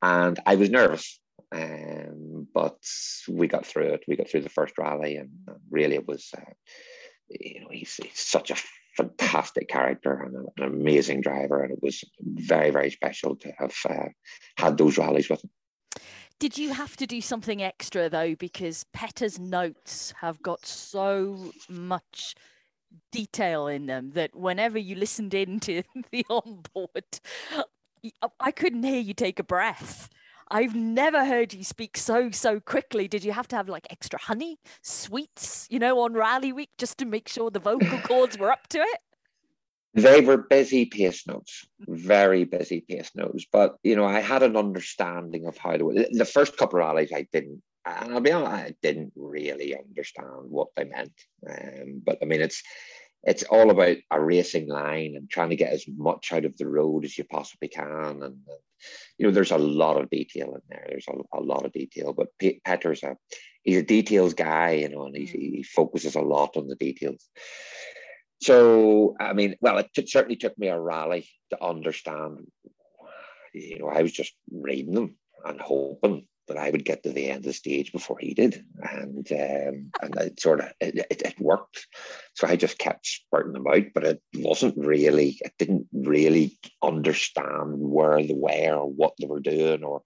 And 0.00 0.40
I 0.46 0.54
was 0.54 0.70
nervous, 0.70 1.20
um, 1.52 2.48
but 2.54 2.78
we 3.28 3.46
got 3.46 3.66
through 3.66 3.88
it. 3.92 4.04
We 4.08 4.16
got 4.16 4.30
through 4.30 4.40
the 4.40 4.48
first 4.48 4.78
rally, 4.78 5.16
and 5.16 5.28
really, 5.70 5.96
it 5.96 6.08
was, 6.08 6.30
uh, 6.34 6.52
you 7.28 7.60
know, 7.60 7.68
he's, 7.70 7.94
he's 8.02 8.18
such 8.18 8.50
a 8.50 8.56
fantastic 8.96 9.68
character 9.68 10.14
and 10.22 10.34
an 10.56 10.64
amazing 10.64 11.20
driver, 11.20 11.62
and 11.62 11.74
it 11.74 11.82
was 11.82 12.02
very, 12.22 12.70
very 12.70 12.90
special 12.90 13.36
to 13.36 13.52
have 13.58 13.74
uh, 13.86 14.08
had 14.56 14.78
those 14.78 14.96
rallies 14.96 15.28
with 15.28 15.44
him. 15.44 15.50
Did 16.38 16.58
you 16.58 16.74
have 16.74 16.96
to 16.98 17.06
do 17.06 17.20
something 17.20 17.62
extra 17.62 18.10
though? 18.10 18.34
Because 18.34 18.84
Petter's 18.92 19.38
notes 19.38 20.12
have 20.20 20.42
got 20.42 20.66
so 20.66 21.52
much 21.68 22.34
detail 23.10 23.66
in 23.66 23.86
them 23.86 24.12
that 24.12 24.34
whenever 24.34 24.78
you 24.78 24.96
listened 24.96 25.32
into 25.34 25.82
the 26.10 26.26
onboard, 26.28 27.20
uh, 27.56 28.28
I 28.38 28.50
couldn't 28.50 28.82
hear 28.82 29.00
you 29.00 29.14
take 29.14 29.38
a 29.38 29.44
breath. 29.44 30.10
I've 30.48 30.76
never 30.76 31.24
heard 31.24 31.52
you 31.54 31.64
speak 31.64 31.96
so 31.96 32.30
so 32.30 32.60
quickly. 32.60 33.08
Did 33.08 33.24
you 33.24 33.32
have 33.32 33.48
to 33.48 33.56
have 33.56 33.68
like 33.68 33.86
extra 33.90 34.20
honey, 34.20 34.58
sweets, 34.82 35.66
you 35.70 35.78
know, 35.78 36.00
on 36.00 36.14
rally 36.14 36.52
week 36.52 36.70
just 36.78 36.98
to 36.98 37.04
make 37.04 37.28
sure 37.28 37.50
the 37.50 37.58
vocal 37.58 37.98
cords 38.00 38.38
were 38.38 38.52
up 38.52 38.68
to 38.68 38.78
it? 38.78 39.00
They 39.96 40.20
were 40.20 40.36
busy 40.36 40.84
pace 40.84 41.26
notes, 41.26 41.66
very 41.80 42.44
busy 42.44 42.82
pace 42.82 43.10
notes. 43.14 43.46
But 43.50 43.76
you 43.82 43.96
know, 43.96 44.04
I 44.04 44.20
had 44.20 44.42
an 44.42 44.56
understanding 44.56 45.46
of 45.46 45.56
how 45.56 45.76
to. 45.76 46.06
The 46.12 46.24
first 46.24 46.58
couple 46.58 46.78
of 46.78 46.84
rallies, 46.86 47.12
I 47.14 47.26
didn't, 47.32 47.62
and 47.86 48.12
I'll 48.12 48.20
be 48.20 48.30
honest, 48.30 48.52
I 48.52 48.74
didn't 48.82 49.12
really 49.16 49.74
understand 49.74 50.50
what 50.50 50.68
they 50.76 50.84
meant. 50.84 51.18
Um, 51.48 52.02
but 52.04 52.18
I 52.22 52.26
mean, 52.26 52.42
it's 52.42 52.62
it's 53.22 53.42
all 53.44 53.70
about 53.70 53.96
a 54.10 54.20
racing 54.20 54.68
line 54.68 55.14
and 55.16 55.28
trying 55.28 55.50
to 55.50 55.56
get 55.56 55.72
as 55.72 55.84
much 55.88 56.32
out 56.32 56.44
of 56.44 56.56
the 56.58 56.68
road 56.68 57.04
as 57.04 57.16
you 57.16 57.24
possibly 57.24 57.68
can. 57.68 58.22
And, 58.22 58.22
and 58.22 58.40
you 59.18 59.26
know, 59.26 59.32
there's 59.32 59.50
a 59.50 59.58
lot 59.58 60.00
of 60.00 60.10
detail 60.10 60.54
in 60.54 60.60
there. 60.68 60.86
There's 60.88 61.08
a, 61.08 61.38
a 61.38 61.40
lot 61.40 61.64
of 61.64 61.72
detail, 61.72 62.12
but 62.12 62.28
P- 62.38 62.60
Petter's 62.64 63.02
a 63.02 63.16
he's 63.62 63.78
a 63.78 63.82
details 63.82 64.34
guy, 64.34 64.72
you 64.72 64.90
know, 64.90 65.06
and 65.06 65.16
mm. 65.16 65.28
he 65.28 65.62
focuses 65.62 66.14
a 66.14 66.20
lot 66.20 66.56
on 66.56 66.68
the 66.68 66.76
details. 66.76 67.28
So, 68.40 69.16
I 69.18 69.32
mean, 69.32 69.56
well, 69.60 69.78
it 69.78 69.90
t- 69.94 70.06
certainly 70.06 70.36
took 70.36 70.58
me 70.58 70.68
a 70.68 70.78
rally 70.78 71.28
to 71.50 71.64
understand. 71.64 72.46
You 73.54 73.78
know, 73.78 73.88
I 73.88 74.02
was 74.02 74.12
just 74.12 74.34
reading 74.50 74.94
them 74.94 75.16
and 75.44 75.60
hoping 75.60 76.26
that 76.48 76.56
I 76.56 76.70
would 76.70 76.84
get 76.84 77.02
to 77.02 77.12
the 77.12 77.30
end 77.30 77.38
of 77.38 77.44
the 77.44 77.52
stage 77.52 77.92
before 77.92 78.18
he 78.18 78.34
did, 78.34 78.64
and 78.80 79.26
um, 79.32 79.90
and 80.00 80.16
it 80.16 80.40
sort 80.40 80.60
of 80.60 80.72
it, 80.80 81.06
it, 81.10 81.22
it, 81.22 81.40
worked. 81.40 81.86
So 82.34 82.46
I 82.46 82.56
just 82.56 82.78
kept 82.78 83.06
spurting 83.06 83.52
them 83.52 83.66
out, 83.66 83.86
but 83.94 84.04
it 84.04 84.22
wasn't 84.34 84.76
really. 84.76 85.38
It 85.40 85.52
didn't 85.58 85.88
really 85.92 86.58
understand 86.82 87.78
where 87.78 88.22
they 88.22 88.34
were 88.34 88.74
or 88.74 88.90
what 88.90 89.14
they 89.18 89.26
were 89.26 89.40
doing, 89.40 89.82
or 89.82 90.02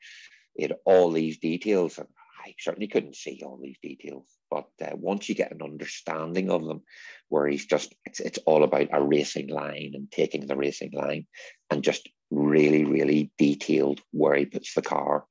it 0.55 0.73
all 0.85 1.11
these 1.11 1.39
details. 1.39 1.99
And 1.99 2.09
I 2.51 2.55
certainly 2.59 2.89
couldn't 2.89 3.17
see 3.17 3.43
all 3.45 3.59
these 3.63 3.79
details. 3.83 4.27
But 4.51 4.69
uh, 4.83 4.97
once 4.97 5.29
you 5.29 5.35
get 5.35 5.53
an 5.53 5.63
understanding 5.63 6.51
of 6.51 6.65
them, 6.65 6.83
where 7.29 7.47
he's 7.47 7.67
just 7.67 7.95
it's 8.05 8.21
it's 8.21 8.39
all 8.47 8.65
about 8.65 8.89
a 8.93 9.03
racing 9.03 9.49
line 9.49 9.93
and 9.95 10.11
taking 10.11 10.47
the 10.47 10.57
racing 10.57 10.93
line, 10.93 11.27
and 11.71 11.85
just 11.85 12.09
really 12.31 12.85
really 12.85 13.31
detailed 13.39 14.01
where 14.13 14.37
he 14.37 14.47
puts 14.47 14.75
the 14.75 14.83
car 14.83 15.25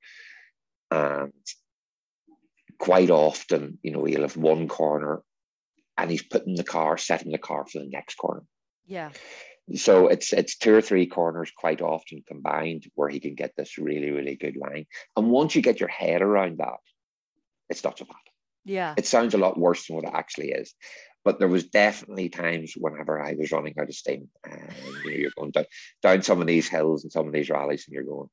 and 0.92 1.34
quite 2.80 3.10
often, 3.10 3.78
you 3.84 3.92
know, 3.92 4.06
he'll 4.06 4.22
have 4.22 4.38
one 4.38 4.68
corner 4.68 5.22
and 5.98 6.10
he's 6.10 6.24
putting 6.24 6.56
the 6.56 6.64
car, 6.64 6.98
setting 6.98 7.32
the 7.32 7.38
car 7.38 7.66
for 7.68 7.80
the 7.80 7.90
next 7.90 8.16
corner. 8.16 8.44
Yeah. 8.88 9.12
So 9.76 10.08
it's 10.08 10.34
it's 10.34 10.58
two 10.58 10.74
or 10.74 10.82
three 10.82 11.06
corners 11.06 11.52
quite 11.56 11.82
often 11.82 12.24
combined 12.28 12.86
where 12.96 13.10
he 13.10 13.20
can 13.20 13.36
get 13.36 13.52
this 13.56 13.78
really, 13.78 14.10
really 14.10 14.36
good 14.36 14.56
line. 14.56 14.88
And 15.16 15.30
once 15.30 15.56
you 15.56 15.62
get 15.62 15.80
your 15.80 15.90
head 15.90 16.24
around 16.24 16.58
that, 16.58 16.80
it's 17.70 17.84
not 17.84 17.98
so 17.98 18.06
bad. 18.06 18.16
Yeah. 18.66 18.94
It 18.98 19.08
sounds 19.08 19.34
a 19.34 19.38
lot 19.38 19.58
worse 19.58 19.88
than 19.88 19.96
what 19.96 20.06
it 20.06 20.14
actually 20.14 20.52
is. 20.52 20.74
But 21.26 21.40
there 21.40 21.48
was 21.48 21.66
definitely 21.66 22.30
times 22.30 22.74
whenever 22.78 23.22
I 23.22 23.36
was 23.38 23.52
running 23.52 23.76
out 23.80 23.90
of 23.90 23.96
steam, 23.96 24.30
and 24.46 24.74
you 25.04 25.12
know, 25.12 25.18
you're 25.18 25.32
going 25.38 25.52
down, 25.52 25.66
down 26.02 26.22
some 26.22 26.40
of 26.40 26.48
these 26.48 26.70
hills 26.70 27.04
and 27.04 27.12
some 27.12 27.28
of 27.28 27.34
these 27.34 27.50
rallies, 27.50 27.86
and 27.88 27.94
you're 27.94 28.04
going, 28.04 28.30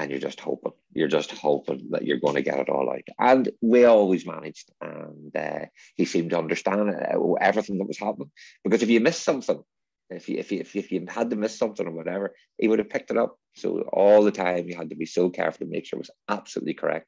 and 0.00 0.10
you're 0.10 0.20
just 0.20 0.40
hoping 0.40 0.72
you're 0.92 1.08
just 1.08 1.30
hoping 1.32 1.88
that 1.90 2.04
you're 2.04 2.18
going 2.18 2.34
to 2.34 2.42
get 2.42 2.58
it 2.58 2.68
all 2.68 2.90
out 2.90 3.02
and 3.18 3.50
we 3.60 3.84
always 3.84 4.26
managed 4.26 4.70
and 4.80 5.36
uh, 5.36 5.66
he 5.94 6.04
seemed 6.04 6.30
to 6.30 6.38
understand 6.38 6.90
uh, 6.90 7.32
everything 7.34 7.78
that 7.78 7.86
was 7.86 7.98
happening 7.98 8.30
because 8.64 8.82
if 8.82 8.88
you 8.88 9.00
miss 9.00 9.20
something 9.20 9.62
if 10.08 10.28
you, 10.28 10.38
if 10.38 10.50
you 10.50 10.64
if 10.74 10.90
you 10.90 11.06
had 11.08 11.30
to 11.30 11.36
miss 11.36 11.56
something 11.58 11.86
or 11.86 11.92
whatever 11.92 12.34
he 12.58 12.66
would 12.66 12.78
have 12.78 12.88
picked 12.88 13.10
it 13.10 13.18
up 13.18 13.36
so 13.54 13.82
all 13.92 14.24
the 14.24 14.32
time 14.32 14.66
you 14.68 14.74
had 14.74 14.90
to 14.90 14.96
be 14.96 15.06
so 15.06 15.28
careful 15.28 15.66
to 15.66 15.70
make 15.70 15.84
sure 15.84 15.98
it 15.98 16.00
was 16.00 16.10
absolutely 16.28 16.74
correct 16.74 17.06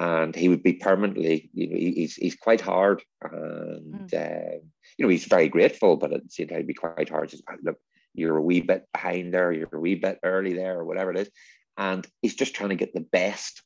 and 0.00 0.34
he 0.34 0.48
would 0.48 0.62
be 0.62 0.72
permanently 0.72 1.48
you 1.52 1.68
know 1.68 1.76
he's, 1.76 2.16
he's 2.16 2.34
quite 2.34 2.60
hard 2.60 3.02
and 3.22 4.10
mm. 4.10 4.14
uh, 4.14 4.58
you 4.96 5.04
know 5.04 5.08
he's 5.08 5.26
very 5.26 5.48
grateful 5.48 5.96
but 5.96 6.12
at 6.12 6.24
the 6.24 6.30
same 6.30 6.48
time 6.48 6.58
he'd 6.58 6.66
be 6.66 6.74
quite 6.74 7.08
hard 7.08 7.28
just 7.28 7.44
look 7.62 7.76
you're 8.14 8.38
a 8.38 8.42
wee 8.42 8.60
bit 8.60 8.86
behind 8.92 9.32
there 9.32 9.52
you're 9.52 9.68
a 9.72 9.80
wee 9.80 9.94
bit 9.94 10.18
early 10.24 10.54
there 10.54 10.80
or 10.80 10.84
whatever 10.84 11.12
it 11.12 11.18
is 11.18 11.30
and 11.80 12.06
he's 12.20 12.34
just 12.34 12.54
trying 12.54 12.70
to 12.70 12.76
get 12.76 12.92
the 12.92 13.06
best 13.12 13.62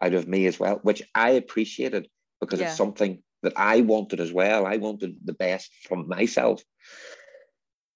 out 0.00 0.14
of 0.14 0.28
me 0.28 0.46
as 0.46 0.60
well, 0.60 0.80
which 0.82 1.02
I 1.14 1.30
appreciated 1.30 2.08
because 2.40 2.60
yeah. 2.60 2.66
it's 2.68 2.76
something 2.76 3.22
that 3.42 3.54
I 3.56 3.80
wanted 3.80 4.20
as 4.20 4.32
well. 4.32 4.66
I 4.66 4.76
wanted 4.76 5.16
the 5.24 5.32
best 5.32 5.70
from 5.88 6.08
myself. 6.08 6.62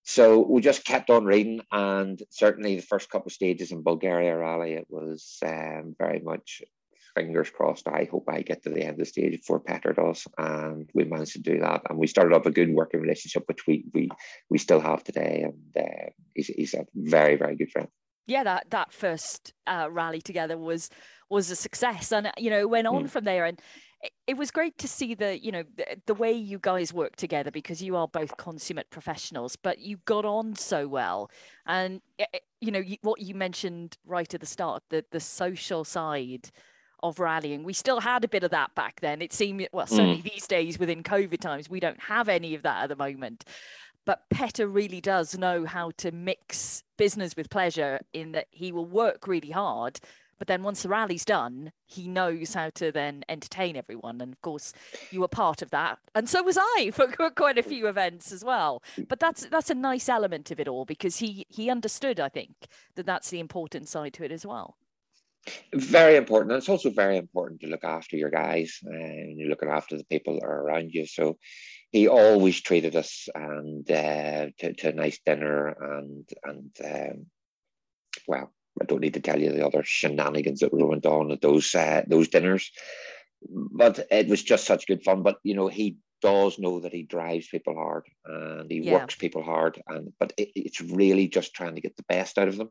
So 0.05 0.41
we 0.41 0.62
just 0.62 0.86
kept 0.86 1.11
on 1.11 1.26
reading, 1.26 1.61
and 1.70 2.20
certainly 2.30 2.76
the 2.76 2.82
first 2.82 3.11
couple 3.11 3.26
of 3.26 3.34
stages 3.34 3.72
in 3.72 3.82
Bulgaria 3.82 4.36
Rally, 4.39 4.72
it 4.72 4.86
was 4.89 5.39
um, 5.45 5.95
very 5.99 6.20
much 6.20 6.62
fingers 7.19 7.51
crossed. 7.51 7.89
I 7.89 8.09
hope 8.11 8.25
I 8.29 8.43
get 8.43 8.62
to 8.62 8.71
the 8.71 8.83
end 8.83 8.93
of 8.93 8.99
the 8.99 9.05
stage 9.05 9.33
before 9.33 9.61
Petter 9.61 9.93
does, 9.93 10.27
and 10.39 10.89
we 10.95 11.05
managed 11.05 11.33
to 11.33 11.41
do 11.41 11.59
that. 11.61 11.83
And 11.89 11.99
we 11.99 12.07
started 12.07 12.35
up 12.35 12.47
a 12.47 12.51
good 12.51 12.71
working 12.71 13.01
relationship, 13.01 13.45
which 13.47 13.66
we 13.66 13.85
we 13.95 14.09
we 14.51 14.59
still 14.59 14.81
have 14.81 15.03
today. 15.05 15.47
And 15.47 15.85
uh, 15.85 16.11
he's 16.35 16.49
he's 16.49 16.75
a 16.75 16.87
very 16.95 17.37
very 17.37 17.57
good 17.57 17.71
friend 17.71 17.89
yeah, 18.29 18.45
that 18.45 18.71
that 18.71 18.93
first 18.93 19.55
uh, 19.66 19.89
rally 19.91 20.21
together 20.21 20.57
was 20.57 20.91
was 21.31 21.51
a 21.51 21.57
success, 21.57 22.12
and 22.12 22.31
you 22.37 22.51
know 22.51 22.69
went 22.69 22.87
on 22.87 23.05
mm. 23.05 23.11
from 23.11 23.25
there. 23.25 23.47
And 23.47 23.61
it, 24.03 24.12
it, 24.29 24.37
was 24.37 24.51
great 24.51 24.77
to 24.79 24.87
see 24.87 25.14
the 25.14 25.43
you 25.43 25.51
know 25.51 25.64
the, 25.77 25.87
the, 26.07 26.14
way 26.14 26.31
you 26.33 26.59
guys 26.61 26.93
work 26.93 27.16
together 27.16 27.51
because 27.51 27.83
you 27.83 27.97
are 27.97 28.07
both 28.07 28.37
consummate 28.37 28.91
professionals, 28.91 29.57
but 29.57 29.79
you 29.79 29.97
got 30.05 30.27
on 30.27 30.55
so 30.55 30.87
well. 30.87 31.31
And 31.66 32.03
it, 32.19 32.43
you 32.61 32.71
know 32.71 32.83
what 33.01 33.21
you 33.23 33.35
mentioned 33.35 33.97
right 34.05 34.33
at 34.33 34.41
the 34.41 34.47
start, 34.47 34.83
the 34.91 35.05
the 35.11 35.21
social 35.21 35.83
side 35.83 36.51
of 37.03 37.18
rallying. 37.18 37.62
We 37.64 37.72
still 37.72 38.01
had 38.01 38.24
a 38.24 38.28
bit 38.28 38.44
of 38.44 38.51
that 38.51 38.74
back 38.74 39.01
then. 39.01 39.22
It 39.22 39.32
seemed 39.32 39.68
well 39.72 39.86
certainly 39.86 40.22
mm. 40.22 40.32
these 40.32 40.46
days 40.46 40.78
within 40.78 41.03
COVID 41.03 41.40
times 41.40 41.70
we 41.70 41.80
don't 41.80 42.01
have 42.01 42.28
any 42.28 42.55
of 42.55 42.62
that 42.62 42.84
at 42.84 42.88
the 42.88 42.96
moment. 42.96 43.44
But 44.05 44.22
Petter 44.30 44.66
really 44.66 45.03
does 45.03 45.36
know 45.36 45.66
how 45.66 45.90
to 45.99 46.11
mix 46.11 46.82
business 46.96 47.36
with 47.36 47.51
pleasure 47.51 48.01
in 48.14 48.32
that 48.32 48.46
he 48.51 48.72
will 48.72 48.86
work 48.86 49.26
really 49.26 49.51
hard. 49.51 50.01
But 50.38 50.46
then 50.46 50.62
once 50.62 50.82
the 50.82 50.88
rally's 50.88 51.24
done, 51.24 51.72
he 51.84 52.09
knows 52.09 52.55
how 52.55 52.70
to 52.76 52.92
then 52.92 53.24
entertain 53.28 53.76
everyone. 53.76 54.20
And 54.20 54.32
of 54.32 54.40
course, 54.40 54.72
you 55.11 55.20
were 55.20 55.28
part 55.28 55.62
of 55.62 55.70
that. 55.70 55.99
And 56.14 56.28
so 56.28 56.42
was 56.42 56.57
I 56.59 56.90
for 56.94 57.09
quite 57.09 57.59
a 57.59 57.62
few 57.62 57.86
events 57.88 58.32
as 58.32 58.44
well. 58.44 58.82
But 59.09 59.20
that's 59.20 59.46
that's 59.46 59.70
a 59.70 59.74
nice 59.74 60.09
element 60.09 60.51
of 60.51 60.61
it 60.61 60.68
all 60.68 60.84
because 60.84 61.18
he 61.18 61.46
he 61.49 61.68
understood, 61.68 62.20
I 62.20 62.28
think, 62.28 62.68
that 62.94 63.07
that's 63.07 63.30
the 63.30 63.40
important 63.40 63.88
side 63.88 64.14
to 64.14 64.24
it 64.24 64.32
as 64.32 64.46
well. 64.46 64.76
Very 65.74 66.16
important. 66.16 66.53
And 66.53 66.59
it's 66.59 66.68
also 66.68 66.90
very 66.90 67.16
important 67.16 67.61
to 67.61 67.68
look 67.68 67.84
after 67.84 68.16
your 68.16 68.30
guys 68.30 68.78
and 68.82 69.38
you're 69.38 69.49
looking 69.49 69.68
after 69.68 69.96
the 69.96 70.05
people 70.05 70.34
that 70.34 70.46
are 70.46 70.62
around 70.62 70.90
you. 70.92 71.07
So 71.07 71.38
he 71.90 72.09
always 72.09 72.61
treated 72.61 72.96
us 72.96 73.28
and 73.34 73.90
uh, 73.90 74.46
to, 74.59 74.72
to, 74.74 74.88
a 74.88 74.92
nice 74.92 75.18
dinner 75.24 75.68
and 75.68 76.28
and 76.44 76.70
um, 76.84 77.26
well, 78.26 78.53
I 78.80 78.84
don't 78.84 79.01
need 79.01 79.14
to 79.14 79.20
tell 79.20 79.40
you 79.40 79.53
the 79.53 79.66
other 79.66 79.82
shenanigans 79.84 80.61
that 80.61 80.72
were 80.72 80.86
went 80.86 81.07
on 81.07 81.30
at 81.30 81.40
those 81.40 81.74
uh, 81.74 82.03
those 82.07 82.28
dinners. 82.28 82.70
But 83.51 84.07
it 84.11 84.28
was 84.28 84.42
just 84.42 84.66
such 84.66 84.86
good 84.86 85.03
fun. 85.03 85.22
But 85.22 85.38
you 85.42 85.55
know, 85.55 85.68
he 85.68 85.96
does 86.21 86.59
know 86.59 86.81
that 86.81 86.93
he 86.93 87.03
drives 87.03 87.49
people 87.49 87.75
hard 87.75 88.05
and 88.25 88.71
he 88.71 88.81
yeah. 88.81 88.95
works 88.95 89.14
people 89.14 89.43
hard 89.43 89.81
and 89.89 90.12
but 90.19 90.33
it, 90.37 90.51
it's 90.55 90.81
really 90.81 91.29
just 91.29 91.55
trying 91.55 91.75
to 91.75 91.81
get 91.81 91.97
the 91.97 92.05
best 92.09 92.39
out 92.39 92.49
of 92.49 92.57
them 92.57 92.71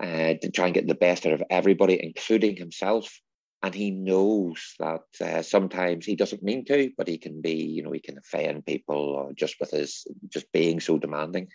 uh, 0.00 0.34
to 0.40 0.50
try 0.50 0.66
and 0.66 0.74
get 0.74 0.86
the 0.86 0.94
best 0.94 1.26
out 1.26 1.32
of 1.32 1.42
everybody 1.50 1.98
including 2.02 2.56
himself 2.56 3.20
and 3.62 3.74
he 3.74 3.90
knows 3.90 4.74
that 4.78 5.02
uh, 5.20 5.42
sometimes 5.42 6.06
he 6.06 6.14
doesn't 6.14 6.44
mean 6.44 6.64
to, 6.66 6.92
but 6.96 7.08
he 7.08 7.18
can 7.18 7.40
be, 7.40 7.54
you 7.54 7.82
know, 7.82 7.90
he 7.90 7.98
can 7.98 8.18
offend 8.18 8.64
people 8.66 9.32
just 9.36 9.56
with 9.58 9.72
his 9.72 10.06
just 10.28 10.50
being 10.52 10.78
so 10.78 10.96
demanding, 10.96 11.48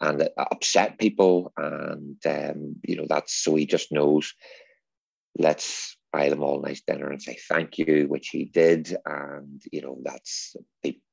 and 0.00 0.28
upset 0.36 0.98
people, 0.98 1.52
and 1.56 2.16
um, 2.26 2.76
you 2.82 2.96
know 2.96 3.06
that's 3.08 3.32
so 3.32 3.54
he 3.54 3.66
just 3.66 3.92
knows. 3.92 4.34
Let's 5.38 5.96
buy 6.14 6.28
them 6.28 6.42
all 6.44 6.64
a 6.64 6.68
nice 6.68 6.80
dinner 6.80 7.10
and 7.10 7.20
say 7.20 7.36
thank 7.48 7.76
you, 7.76 8.06
which 8.08 8.28
he 8.28 8.44
did, 8.44 8.96
and 9.04 9.60
you 9.72 9.82
know 9.82 9.98
that's 10.04 10.54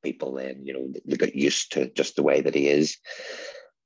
people 0.03 0.33
then 0.33 0.63
you 0.63 0.73
know 0.73 0.93
they 1.05 1.17
get 1.17 1.35
used 1.35 1.71
to 1.71 1.89
just 1.91 2.15
the 2.15 2.23
way 2.23 2.41
that 2.41 2.55
he 2.55 2.67
is. 2.67 2.97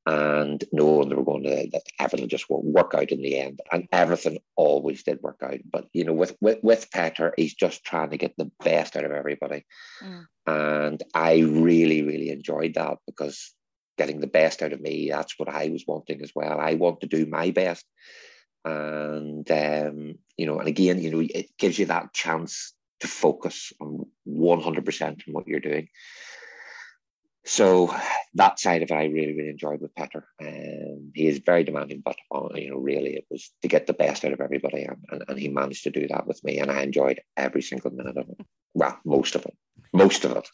And 0.08 0.64
knowing 0.72 1.10
they 1.10 1.16
were 1.16 1.24
going 1.24 1.42
to 1.44 1.68
that 1.72 1.82
everything 2.00 2.30
just 2.30 2.48
will 2.48 2.62
work 2.62 2.94
out 2.94 3.12
in 3.12 3.24
the 3.24 3.40
end. 3.40 3.60
And 3.72 3.88
everything 3.92 4.38
always 4.56 5.02
did 5.02 5.20
work 5.24 5.40
out. 5.42 5.62
But 5.72 5.88
you 5.94 6.04
know 6.04 6.14
with 6.14 6.36
with, 6.42 6.60
with 6.62 6.92
Petter 6.92 7.34
he's 7.38 7.56
just 7.56 7.84
trying 7.84 8.12
to 8.12 8.18
get 8.18 8.34
the 8.38 8.52
best 8.64 8.96
out 8.96 9.06
of 9.06 9.12
everybody. 9.12 9.66
Mm. 10.04 10.26
and 10.46 11.04
I 11.14 11.40
really 11.40 12.02
really 12.04 12.30
enjoyed 12.30 12.74
that 12.76 12.98
because 13.08 13.54
getting 13.98 14.20
the 14.20 14.36
best 14.40 14.62
out 14.62 14.74
of 14.74 14.82
me 14.82 15.10
that's 15.10 15.40
what 15.40 15.50
I 15.50 15.70
was 15.70 15.86
wanting 15.88 16.22
as 16.22 16.34
well. 16.36 16.60
I 16.60 16.74
want 16.76 17.00
to 17.02 17.08
do 17.08 17.26
my 17.26 17.52
best 17.52 17.86
and 18.66 19.50
um, 19.52 20.16
you 20.38 20.46
know 20.46 20.60
and 20.60 20.68
again 20.68 21.02
you 21.02 21.12
know 21.12 21.20
it 21.22 21.50
gives 21.58 21.80
you 21.80 21.86
that 21.86 22.14
chance 22.14 22.74
to 23.00 23.08
focus 23.08 23.72
on 23.80 24.06
100% 24.28 25.02
on 25.04 25.34
what 25.34 25.48
you're 25.48 25.60
doing 25.60 25.88
so 27.46 27.96
that 28.34 28.60
side 28.60 28.82
of 28.82 28.90
it, 28.90 28.94
I 28.94 29.06
really, 29.06 29.36
really 29.36 29.50
enjoyed 29.50 29.80
with 29.80 29.94
Petter. 29.94 30.28
Um, 30.42 31.12
he 31.14 31.28
is 31.28 31.40
very 31.40 31.64
demanding, 31.64 32.02
but 32.04 32.16
uh, 32.34 32.50
you 32.56 32.72
know, 32.72 32.78
really, 32.78 33.16
it 33.16 33.26
was 33.30 33.52
to 33.62 33.68
get 33.68 33.86
the 33.86 33.94
best 33.94 34.26
out 34.26 34.34
of 34.34 34.42
everybody, 34.42 34.84
and, 34.84 34.98
and, 35.12 35.24
and, 35.28 35.40
he 35.40 35.48
managed 35.48 35.84
to 35.84 35.92
do 35.92 36.08
that 36.08 36.26
with 36.26 36.44
me, 36.44 36.58
and 36.58 36.72
I 36.72 36.82
enjoyed 36.82 37.22
every 37.38 37.62
single 37.62 37.92
minute 37.92 38.18
of 38.18 38.30
it. 38.30 38.46
Well, 38.74 38.98
most 39.06 39.36
of 39.36 39.46
it, 39.46 39.56
most 39.94 40.26
of 40.26 40.36
it. 40.36 40.50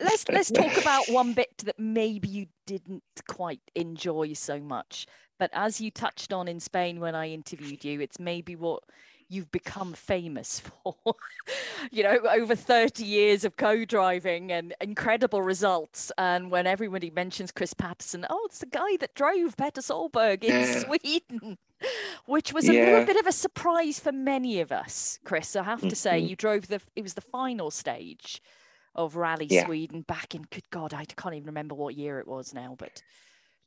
let's 0.00 0.28
let's 0.28 0.50
talk 0.52 0.76
about 0.80 1.08
one 1.08 1.32
bit 1.32 1.58
that 1.64 1.78
maybe 1.78 2.28
you 2.28 2.46
didn't 2.66 3.02
quite 3.28 3.60
enjoy 3.74 4.34
so 4.34 4.60
much, 4.60 5.06
but 5.38 5.50
as 5.52 5.80
you 5.80 5.90
touched 5.90 6.32
on 6.32 6.46
in 6.46 6.60
Spain 6.60 7.00
when 7.00 7.16
I 7.16 7.30
interviewed 7.30 7.84
you, 7.84 8.00
it's 8.00 8.20
maybe 8.20 8.54
what 8.54 8.84
you've 9.32 9.50
become 9.50 9.94
famous 9.94 10.60
for. 10.84 10.96
you 11.90 12.02
know, 12.02 12.18
over 12.30 12.54
30 12.54 13.04
years 13.04 13.44
of 13.44 13.56
co-driving 13.56 14.52
and 14.52 14.74
incredible 14.80 15.42
results. 15.42 16.12
And 16.18 16.50
when 16.50 16.66
everybody 16.66 17.10
mentions 17.10 17.50
Chris 17.50 17.74
Patterson, 17.74 18.26
oh, 18.28 18.42
it's 18.46 18.58
the 18.58 18.66
guy 18.66 18.96
that 19.00 19.14
drove 19.14 19.56
Petter 19.56 19.80
Solberg 19.80 20.44
in 20.44 20.50
yeah. 20.50 20.78
Sweden. 20.80 21.58
Which 22.26 22.52
was 22.52 22.68
a 22.68 22.74
yeah. 22.74 22.84
little 22.84 23.04
bit 23.06 23.16
of 23.16 23.26
a 23.26 23.32
surprise 23.32 23.98
for 23.98 24.12
many 24.12 24.60
of 24.60 24.70
us, 24.70 25.18
Chris. 25.24 25.56
I 25.56 25.64
have 25.64 25.80
to 25.80 25.86
mm-hmm. 25.86 25.94
say, 25.94 26.20
you 26.20 26.36
drove 26.36 26.68
the 26.68 26.80
it 26.94 27.02
was 27.02 27.14
the 27.14 27.20
final 27.20 27.72
stage 27.72 28.40
of 28.94 29.16
Rally 29.16 29.48
yeah. 29.50 29.66
Sweden 29.66 30.02
back 30.02 30.32
in 30.32 30.42
good 30.42 30.70
God, 30.70 30.94
I 30.94 31.04
can't 31.04 31.34
even 31.34 31.46
remember 31.46 31.74
what 31.74 31.96
year 31.96 32.20
it 32.20 32.28
was 32.28 32.54
now, 32.54 32.76
but 32.78 33.02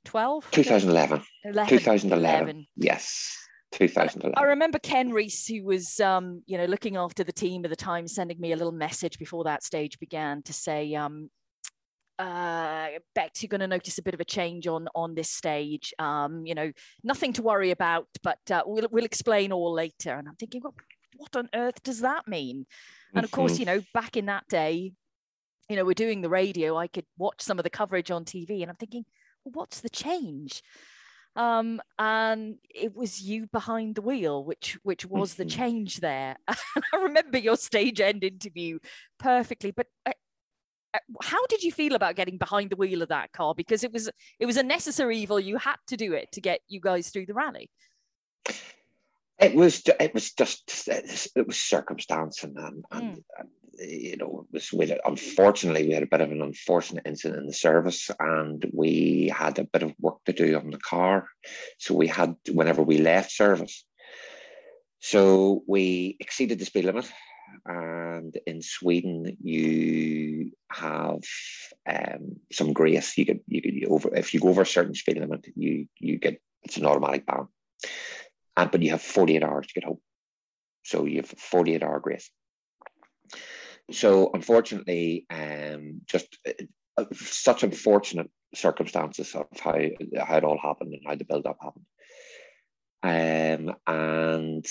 12 0.06 0.52
2011 0.52 1.24
2011 1.68 2.68
yes 2.78 3.38
2011. 3.72 4.34
I 4.38 4.44
remember 4.50 4.80
Ken 4.80 5.12
Reese, 5.12 5.48
who 5.48 5.64
was, 5.64 6.00
um, 6.00 6.42
you 6.46 6.58
know, 6.58 6.66
looking 6.66 6.96
after 6.96 7.24
the 7.24 7.34
team 7.34 7.66
at 7.66 7.70
the 7.70 7.76
time, 7.76 8.08
sending 8.08 8.40
me 8.40 8.52
a 8.52 8.56
little 8.56 8.72
message 8.72 9.20
before 9.20 9.44
that 9.46 9.64
stage 9.64 10.00
began 10.00 10.42
to 10.44 10.54
say, 10.54 10.96
um, 10.96 11.30
uh, 12.18 12.88
Bex, 13.14 13.44
you're 13.44 13.50
going 13.50 13.62
to 13.62 13.68
notice 13.68 13.98
a 13.98 14.04
bit 14.04 14.14
of 14.14 14.22
a 14.22 14.26
change 14.26 14.68
on 14.68 14.88
on 14.96 15.16
this 15.16 15.30
stage. 15.30 15.94
Um, 16.00 16.46
you 16.46 16.56
know, 16.56 16.72
nothing 17.04 17.34
to 17.34 17.42
worry 17.42 17.72
about, 17.72 18.08
but 18.24 18.40
uh, 18.50 18.64
we'll 18.66 18.88
we'll 18.92 19.06
explain 19.06 19.52
all 19.52 19.74
later. 19.74 20.14
And 20.14 20.28
I'm 20.28 20.36
thinking, 20.36 20.62
well, 20.64 20.76
what 21.18 21.36
on 21.36 21.50
earth 21.54 21.84
does 21.84 22.02
that 22.02 22.28
mean? 22.28 22.66
And 23.14 23.24
of 23.24 23.32
course, 23.32 23.54
mm-hmm. 23.54 23.60
you 23.62 23.66
know, 23.66 23.82
back 23.94 24.18
in 24.18 24.26
that 24.26 24.48
day, 24.50 24.94
you 25.70 25.76
know, 25.76 25.86
we're 25.86 25.94
doing 25.94 26.22
the 26.22 26.30
radio. 26.30 26.78
I 26.78 26.88
could 26.88 27.06
watch 27.18 27.42
some 27.42 27.60
of 27.60 27.64
the 27.64 27.70
coverage 27.70 28.12
on 28.12 28.26
TV, 28.26 28.62
and 28.62 28.70
I'm 28.70 28.78
thinking, 28.78 29.06
well, 29.44 29.54
what's 29.54 29.82
the 29.82 29.90
change? 29.90 30.62
Um, 31.36 31.82
and 32.00 32.56
it 32.70 32.96
was 32.96 33.22
you 33.22 33.48
behind 33.48 33.96
the 33.96 34.02
wheel, 34.02 34.44
which 34.44 34.78
which 34.84 35.06
was 35.06 35.36
the 35.36 35.44
mm-hmm. 35.44 35.60
change 35.60 36.00
there. 36.00 36.38
I 36.48 36.56
remember 36.94 37.38
your 37.38 37.58
stage 37.58 38.00
end 38.00 38.24
interview 38.24 38.80
perfectly, 39.20 39.72
but. 39.72 39.88
Uh, 40.06 40.12
uh, 40.94 41.00
how 41.22 41.46
did 41.48 41.62
you 41.62 41.74
feel 41.74 41.94
about 41.94 42.16
getting 42.16 42.38
behind 42.38 42.70
the 42.70 42.76
wheel 42.78 43.02
of 43.02 43.10
that 43.10 43.30
car? 43.34 43.54
Because 43.54 43.84
it 43.84 43.92
was 43.92 44.10
it 44.40 44.46
was 44.46 44.56
a 44.56 44.64
necessary 44.64 45.18
evil. 45.18 45.38
You 45.38 45.58
had 45.58 45.76
to 45.88 45.98
do 45.98 46.14
it 46.14 46.32
to 46.32 46.40
get 46.40 46.62
you 46.70 46.80
guys 46.80 47.10
through 47.10 47.26
the 47.26 47.34
rally. 47.34 47.70
It 49.38 49.54
was 49.54 49.84
it 50.00 50.14
was 50.14 50.32
just 50.32 50.88
it 50.88 51.46
was 51.46 51.58
circumstance 51.58 52.46
and 52.46 52.58
and, 52.58 52.84
mm. 52.92 53.24
and 53.38 53.50
you 53.80 54.18
know, 54.18 54.48
was 54.52 54.92
unfortunately 55.06 55.88
we 55.88 55.94
had 55.94 56.04
a 56.04 56.08
bit 56.08 56.22
of 56.22 56.32
an 56.32 56.42
unfortunate 56.42 57.06
incident 57.06 57.42
in 57.42 57.48
the 57.48 57.54
service, 57.54 58.10
and 58.20 58.66
we 58.74 59.32
had 59.36 59.60
a 59.60 59.66
bit 59.66 59.84
of 59.84 59.94
work 60.00 60.24
to 60.26 60.34
do 60.34 60.58
on 60.58 60.72
the 60.72 60.78
car. 60.78 61.28
So 61.78 61.94
we 61.94 62.08
had 62.08 62.36
whenever 62.52 62.84
we 62.84 62.98
left 62.98 63.32
service, 63.32 63.86
so 65.00 65.64
we 65.68 66.18
exceeded 66.20 66.60
the 66.60 66.66
speed 66.66 66.86
limit. 66.86 67.12
And 67.66 68.38
in 68.48 68.62
Sweden, 68.62 69.38
you 69.42 70.52
have 70.72 71.22
um, 71.88 72.38
some 72.52 72.74
grace. 72.74 73.18
You 73.18 73.26
get 73.26 73.42
you 73.48 73.62
get 73.62 73.90
over 73.90 74.16
if 74.16 74.34
you 74.34 74.40
go 74.40 74.50
over 74.50 74.64
a 74.64 74.66
certain 74.66 74.96
speed 74.96 75.18
limit, 75.18 75.46
you 75.56 75.88
you 76.00 76.18
get 76.18 76.42
it's 76.64 76.78
an 76.78 76.86
automatic 76.86 77.26
ban. 77.26 77.48
And 78.58 78.72
but 78.72 78.82
you 78.82 78.92
have 78.92 79.02
48 79.02 79.44
hours 79.44 79.68
to 79.68 79.74
get 79.74 79.84
home. 79.84 80.00
So 80.84 81.06
you 81.06 81.18
have 81.18 81.30
48 81.30 81.84
hour 81.84 82.00
grace. 82.00 82.30
So 83.92 84.32
unfortunately, 84.34 85.26
um, 85.30 86.02
just 86.06 86.38
uh, 86.48 86.54
uh, 86.98 87.06
such 87.14 87.64
unfortunate 87.64 88.30
circumstances 88.54 89.36
of 89.36 89.48
how, 89.60 89.78
how 90.26 90.38
it 90.38 90.44
all 90.44 90.60
happened 90.62 90.94
and 90.94 91.02
how 91.06 91.16
the 91.16 91.26
build 91.26 91.46
up 91.46 91.58
happened. 91.62 91.86
Um, 93.04 93.76
and 93.86 94.66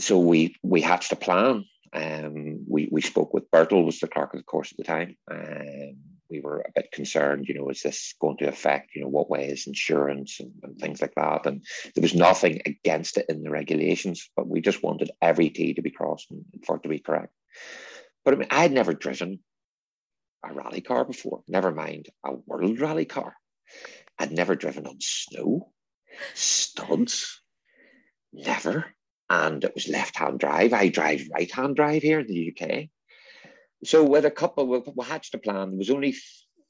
so 0.00 0.18
we 0.18 0.56
we 0.62 0.80
hatched 0.80 1.12
a 1.12 1.16
plan. 1.16 1.64
Um, 1.92 2.64
we 2.68 2.88
we 2.90 3.00
spoke 3.00 3.32
with 3.32 3.50
Bertel, 3.50 3.84
was 3.84 4.00
the 4.00 4.08
clerk 4.08 4.34
of 4.34 4.40
the 4.40 4.44
course 4.44 4.72
at 4.72 4.78
the 4.78 4.84
time. 4.84 5.16
Um, 5.30 5.96
we 6.30 6.40
were 6.40 6.60
a 6.60 6.72
bit 6.74 6.92
concerned, 6.92 7.46
you 7.48 7.54
know, 7.54 7.68
is 7.70 7.82
this 7.82 8.14
going 8.20 8.36
to 8.38 8.48
affect, 8.48 8.94
you 8.94 9.02
know, 9.02 9.08
what 9.08 9.30
way 9.30 9.48
is 9.48 9.66
insurance 9.66 10.40
and, 10.40 10.52
and 10.62 10.78
things 10.78 11.00
like 11.00 11.14
that? 11.14 11.46
And 11.46 11.64
there 11.94 12.02
was 12.02 12.14
nothing 12.14 12.60
against 12.66 13.16
it 13.16 13.26
in 13.28 13.42
the 13.42 13.50
regulations, 13.50 14.28
but 14.36 14.46
we 14.46 14.60
just 14.60 14.82
wanted 14.82 15.10
every 15.22 15.48
T 15.48 15.72
to 15.74 15.82
be 15.82 15.90
crossed 15.90 16.30
and 16.30 16.44
for 16.66 16.76
it 16.76 16.82
to 16.82 16.88
be 16.88 16.98
correct. 16.98 17.32
But 18.28 18.34
I 18.34 18.38
mean, 18.40 18.48
I'd 18.50 18.72
never 18.72 18.92
driven 18.92 19.38
a 20.44 20.52
rally 20.52 20.82
car 20.82 21.06
before, 21.06 21.40
never 21.48 21.72
mind 21.72 22.10
a 22.22 22.34
world 22.34 22.78
rally 22.78 23.06
car. 23.06 23.34
I'd 24.18 24.32
never 24.32 24.54
driven 24.54 24.86
on 24.86 24.98
snow, 25.00 25.72
studs, 26.34 27.40
never. 28.30 28.84
And 29.30 29.64
it 29.64 29.74
was 29.74 29.88
left 29.88 30.18
hand 30.18 30.40
drive. 30.40 30.74
I 30.74 30.90
drive 30.90 31.22
right 31.32 31.50
hand 31.50 31.76
drive 31.76 32.02
here 32.02 32.20
in 32.20 32.26
the 32.26 32.52
UK. 32.52 32.88
So, 33.84 34.04
with 34.04 34.26
a 34.26 34.30
couple, 34.30 34.66
we, 34.66 34.82
we 34.94 35.06
hatched 35.06 35.34
a 35.34 35.38
plan. 35.38 35.70
There 35.70 35.78
was 35.78 35.88
only 35.88 36.14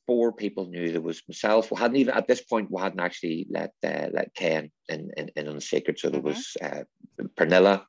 four 0.07 0.33
people 0.33 0.69
knew 0.69 0.93
there 0.93 1.01
was 1.01 1.25
myself. 1.27 1.73
We 1.73 1.79
hadn't 1.79 1.97
even 1.97 2.15
at 2.15 2.29
this 2.29 2.41
point 2.41 2.71
we 2.71 2.81
hadn't 2.81 3.01
actually 3.01 3.49
let 3.51 3.73
uh, 3.83 4.11
let 4.13 4.33
Ken 4.37 4.71
in, 4.89 5.11
in, 5.17 5.33
in 5.35 5.49
on 5.49 5.61
secret. 5.61 5.99
So 5.99 6.09
there 6.09 6.21
mm-hmm. 6.21 6.29
was 6.29 6.57
uh, 6.63 6.85
Pernilla 7.37 7.85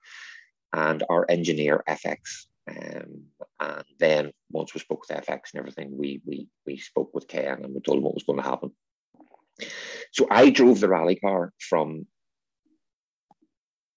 and 0.74 1.04
our 1.08 1.28
engineer 1.30 1.84
FX. 1.88 2.48
Um, 2.70 3.24
and 3.60 3.84
then 4.00 4.32
once 4.52 4.74
we 4.74 4.80
spoke 4.80 5.04
with 5.08 5.26
FX 5.26 5.40
and 5.54 5.60
everything, 5.60 5.98
we 5.98 6.22
we 6.26 6.48
we 6.66 6.78
spoke 6.78 7.12
with 7.14 7.28
Ken 7.28 7.64
and 7.64 7.74
we 7.74 7.82
told 7.82 7.98
him 7.98 8.04
what 8.04 8.14
was 8.14 8.24
going 8.24 8.40
to 8.40 8.50
happen. 8.50 8.72
So 10.12 10.28
I 10.30 10.50
drove 10.50 10.80
the 10.80 10.90
rally 10.90 11.16
car 11.16 11.54
from 11.60 12.06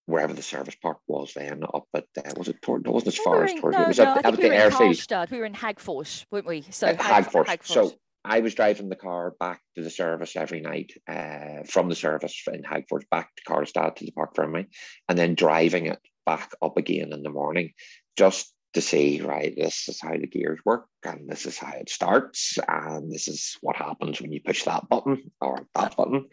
wherever 0.07 0.33
the 0.33 0.43
service 0.43 0.75
park 0.75 0.99
was 1.07 1.33
then 1.35 1.63
up 1.63 1.87
at 1.95 2.05
uh, 2.19 2.33
was 2.37 2.49
it 2.49 2.61
toward, 2.61 2.87
it 2.87 2.91
wasn't 2.91 3.15
as 3.15 3.19
far 3.19 3.45
as 3.45 3.55
toward 3.55 3.75
no, 3.75 3.83
it 3.83 3.89
was 3.89 3.99
no, 3.99 4.05
at, 4.05 4.27
at 4.27 4.37
the 4.37 4.49
we 4.49 4.51
airfield. 4.51 5.31
We 5.31 5.39
were 5.39 5.45
in 5.45 5.55
Hagfors, 5.55 6.25
weren't 6.31 6.47
we? 6.47 6.63
So 6.71 6.89
uh, 6.89 6.95
Hagfors. 6.97 7.47
Hagfors. 7.47 7.67
So 7.67 7.93
I 8.25 8.41
was 8.41 8.55
driving 8.55 8.89
the 8.89 8.97
car 8.97 9.35
back 9.39 9.61
to 9.77 9.83
the 9.83 9.91
service 9.91 10.37
every 10.37 10.61
night 10.61 10.93
uh, 11.09 11.65
from 11.69 11.89
the 11.89 11.95
service 11.95 12.43
in 12.53 12.63
Hagfors 12.63 13.03
back 13.11 13.31
to 13.37 13.43
Karlstad 13.45 13.97
to 13.97 14.05
the 14.05 14.13
park 14.13 14.35
for 14.35 14.47
me, 14.47 14.67
and 15.09 15.17
then 15.17 15.35
driving 15.35 15.87
it 15.87 15.99
back 16.27 16.53
up 16.61 16.77
again 16.77 17.13
in 17.13 17.23
the 17.23 17.31
morning 17.31 17.73
just 18.17 18.52
to 18.75 18.81
see, 18.81 19.21
right, 19.21 19.55
this 19.57 19.89
is 19.89 20.01
how 20.01 20.13
the 20.13 20.27
gears 20.27 20.61
work, 20.65 20.87
and 21.05 21.29
this 21.29 21.47
is 21.47 21.59
how 21.59 21.73
it 21.73 21.91
starts, 21.91 22.59
and 22.69 23.13
this 23.13 23.29
is 23.29 23.57
what 23.61 23.77
happens 23.77 24.21
when 24.21 24.33
you 24.33 24.41
push 24.41 24.65
that 24.65 24.89
button 24.89 25.31
or 25.41 25.67
that 25.75 25.97
button. 25.97 26.29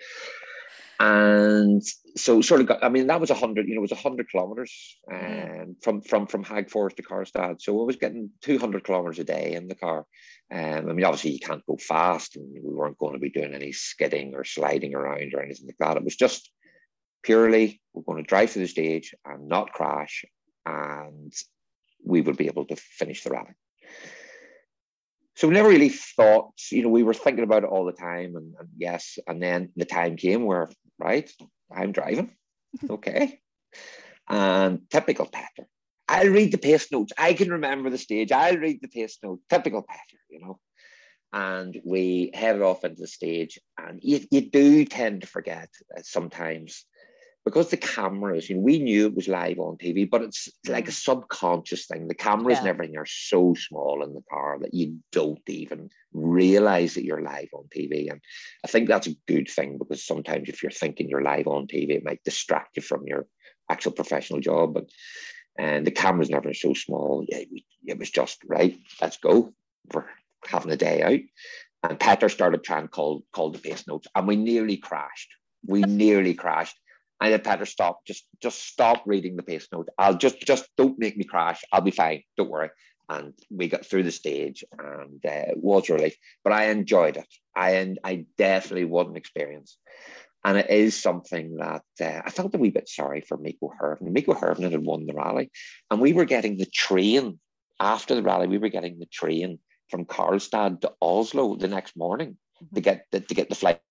And 1.02 1.82
so, 2.18 2.42
sort 2.42 2.60
of, 2.60 2.68
got, 2.68 2.84
I 2.84 2.90
mean, 2.90 3.08
that 3.08 3.22
was 3.22 3.30
a 3.30 3.36
hundred, 3.36 3.68
you 3.68 3.76
know, 3.76 3.80
it 3.80 3.90
was 3.90 3.94
a 3.94 3.96
hundred 3.96 4.30
kilometers 4.30 4.98
mm. 5.10 5.62
um, 5.62 5.76
from 5.82 6.02
from 6.02 6.28
from 6.28 6.44
Forest 6.44 6.98
to 6.98 7.04
Karlstad. 7.04 7.62
So 7.62 7.80
I 7.82 7.86
was 7.86 7.96
getting 7.96 8.30
two 8.42 8.60
hundred 8.60 8.84
kilometers 8.84 9.20
a 9.20 9.24
day 9.24 9.54
in 9.54 9.70
the 9.70 9.76
car. 9.76 10.06
Um, 10.52 10.90
I 10.90 10.94
mean, 10.94 11.06
obviously 11.06 11.32
you 11.32 11.40
can't 11.40 11.66
go 11.66 11.78
fast, 11.78 12.36
and 12.36 12.52
we 12.52 12.74
weren't 12.74 12.98
going 12.98 13.14
to 13.14 13.20
be 13.20 13.30
doing 13.30 13.54
any 13.54 13.72
skidding 13.72 14.36
or 14.36 14.44
sliding 14.44 14.94
around 14.94 15.34
or 15.34 15.42
anything 15.42 15.68
like 15.68 15.78
that. 15.80 15.96
It 15.96 16.04
was 16.04 16.18
just 16.18 16.52
purely 17.24 17.82
we're 17.94 18.04
going 18.04 18.22
to 18.22 18.28
drive 18.28 18.52
through 18.52 18.64
the 18.64 18.68
stage 18.68 19.14
and 19.26 19.48
not 19.48 19.72
crash 19.72 20.26
and 20.66 21.34
we 22.06 22.22
would 22.22 22.38
be 22.38 22.48
able 22.48 22.66
to 22.66 22.76
finish 22.76 23.24
the 23.24 23.32
rally. 23.32 23.54
So 25.36 25.48
we 25.48 25.54
never 25.54 25.70
really 25.70 25.90
thought, 25.90 26.52
you 26.70 26.84
know, 26.84 26.90
we 26.90 27.04
were 27.04 27.14
thinking 27.14 27.46
about 27.46 27.64
it 27.64 27.70
all 27.70 27.86
the 27.86 27.94
time, 27.94 28.36
and, 28.36 28.54
and 28.60 28.70
yes, 28.78 29.18
and 29.26 29.42
then 29.42 29.70
the 29.78 29.86
time 29.86 30.18
came 30.18 30.44
where, 30.44 30.70
right, 30.98 31.32
I'm 31.74 31.94
driving, 31.94 32.36
okay, 32.90 33.40
and 34.28 34.82
typical 34.90 35.26
pattern. 35.26 35.68
I'll 36.10 36.30
read 36.30 36.52
the 36.52 36.58
pace 36.58 36.92
notes. 36.92 37.14
I 37.18 37.34
can 37.34 37.52
remember 37.52 37.90
the 37.90 37.98
stage. 37.98 38.32
I'll 38.32 38.58
read 38.58 38.80
the 38.82 38.88
pace 38.88 39.20
notes. 39.24 39.44
Typical 39.50 39.84
pattern, 39.84 40.20
you 40.30 40.40
know. 40.40 40.60
And 41.32 41.80
we 41.86 42.32
headed 42.34 42.64
off 42.64 42.84
into 42.84 43.02
the 43.02 43.08
stage, 43.08 43.60
and 43.78 44.00
you, 44.02 44.20
you 44.32 44.50
do 44.50 44.84
tend 44.86 45.22
to 45.22 45.28
forget 45.28 45.70
uh, 45.96 46.02
sometimes 46.04 46.86
because 47.50 47.72
the 47.72 47.78
cameras, 47.78 48.48
you 48.48 48.56
know, 48.56 48.62
we 48.62 48.78
knew 48.78 49.08
it 49.08 49.16
was 49.16 49.28
live 49.28 49.58
on 49.58 49.76
TV, 49.78 50.08
but 50.08 50.22
it's 50.22 50.50
like 50.68 50.88
a 50.88 50.92
mm. 50.92 50.94
subconscious 50.94 51.88
thing. 51.88 52.08
The 52.08 52.14
cameras 52.14 52.56
yeah. 52.56 52.60
and 52.60 52.68
everything 52.68 52.96
are 52.98 53.08
so 53.08 53.56
small 53.56 54.04
in 54.04 54.14
the 54.14 54.22
car 54.30 54.60
that 54.62 54.72
you 54.72 55.00
don't 55.12 55.42
even 55.48 55.90
realize 56.14 56.94
that 56.94 57.06
you're 57.06 57.24
live 57.24 57.50
on 57.54 57.64
TV. 57.76 58.12
And 58.12 58.22
I 58.64 58.68
think 58.68 58.88
that's 58.88 59.08
a 59.08 59.16
good 59.28 59.50
thing 59.50 59.80
because 59.80 60.06
sometimes 60.06 60.48
if 60.48 60.62
you're 60.62 60.72
thinking 60.72 61.10
you're 61.10 61.24
live 61.24 61.48
on 61.48 61.66
TV, 61.66 61.92
it 61.96 62.06
might 62.06 62.24
distract 62.24 62.78
you 62.78 62.84
from 62.84 63.08
your 63.08 63.26
actual 63.68 63.94
professional 63.94 64.42
job. 64.42 64.76
But 64.76 64.92
and 65.58 65.88
the 65.88 65.92
cameras 65.92 66.30
never 66.30 66.54
so 66.54 66.76
small. 66.76 67.26
Yeah, 67.28 67.46
it 67.86 67.98
was 67.98 68.12
just 68.12 68.38
right. 68.48 68.78
Let's 69.02 69.18
go. 69.18 69.54
We're 69.92 70.06
having 70.46 70.72
a 70.72 70.78
day 70.78 71.02
out. 71.02 71.20
And 71.90 72.00
Petter 72.00 72.30
started 72.30 72.64
trying 72.64 72.84
to 72.84 72.90
call 72.90 73.24
call 73.32 73.50
the 73.50 73.58
pace 73.58 73.88
notes, 73.88 74.08
and 74.14 74.28
we 74.28 74.36
nearly 74.36 74.78
crashed. 74.78 75.32
We 75.66 75.82
nearly 75.88 76.36
crashed 76.36 76.78
I 77.20 77.32
said, 77.32 77.44
Petter, 77.44 77.66
stop. 77.66 78.06
Just 78.06 78.26
just 78.42 78.66
stop 78.66 79.04
reading 79.06 79.36
the 79.36 79.44
pace 79.44 79.68
note. 79.72 79.90
I'll 79.98 80.18
just 80.18 80.40
just 80.42 80.68
don't 80.78 81.00
make 81.00 81.18
me 81.18 81.24
crash. 81.24 81.62
I'll 81.72 81.82
be 81.82 81.92
fine. 81.92 82.24
Don't 82.38 82.50
worry. 82.50 82.70
And 83.10 83.34
we 83.50 83.68
got 83.68 83.86
through 83.86 84.04
the 84.04 84.12
stage, 84.12 84.64
and 84.78 85.20
uh, 85.26 85.52
it 85.52 85.58
was 85.58 85.90
a 85.90 85.96
relief. 85.96 86.16
But 86.44 86.54
I 86.54 86.66
enjoyed 86.66 87.18
it. 87.18 87.28
I 87.56 87.96
I 88.04 88.26
definitely 88.38 88.86
was 88.86 89.08
an 89.10 89.18
experience, 89.18 89.78
and 90.46 90.58
it 90.58 90.70
is 90.70 91.02
something 91.02 91.58
that 91.58 91.84
uh, 92.02 92.22
I 92.26 92.30
felt 92.30 92.56
a 92.56 92.58
wee 92.58 92.70
bit 92.70 92.88
sorry 92.88 93.22
for 93.22 93.38
Mikko 93.38 93.74
Hirvonen. 93.82 94.12
Mikko 94.12 94.36
Hirvonen 94.36 94.72
had 94.72 94.86
won 94.86 95.06
the 95.06 95.14
rally, 95.14 95.52
and 95.92 96.00
we 96.00 96.14
were 96.14 96.26
getting 96.26 96.58
the 96.58 96.68
train 96.68 97.40
after 97.80 98.16
the 98.16 98.24
rally. 98.24 98.48
We 98.48 98.60
were 98.60 98.70
getting 98.70 99.00
the 99.00 99.08
train 99.08 99.60
from 99.90 100.06
Karlstad 100.06 100.82
to 100.82 100.94
Oslo 101.02 101.56
the 101.56 101.68
next 101.68 101.98
morning 101.98 102.38
mm-hmm. 102.64 102.76
to 102.76 102.82
get 102.82 103.06
the, 103.12 103.20
to 103.22 103.34
get 103.34 103.50
the 103.50 103.56
flight 103.56 103.82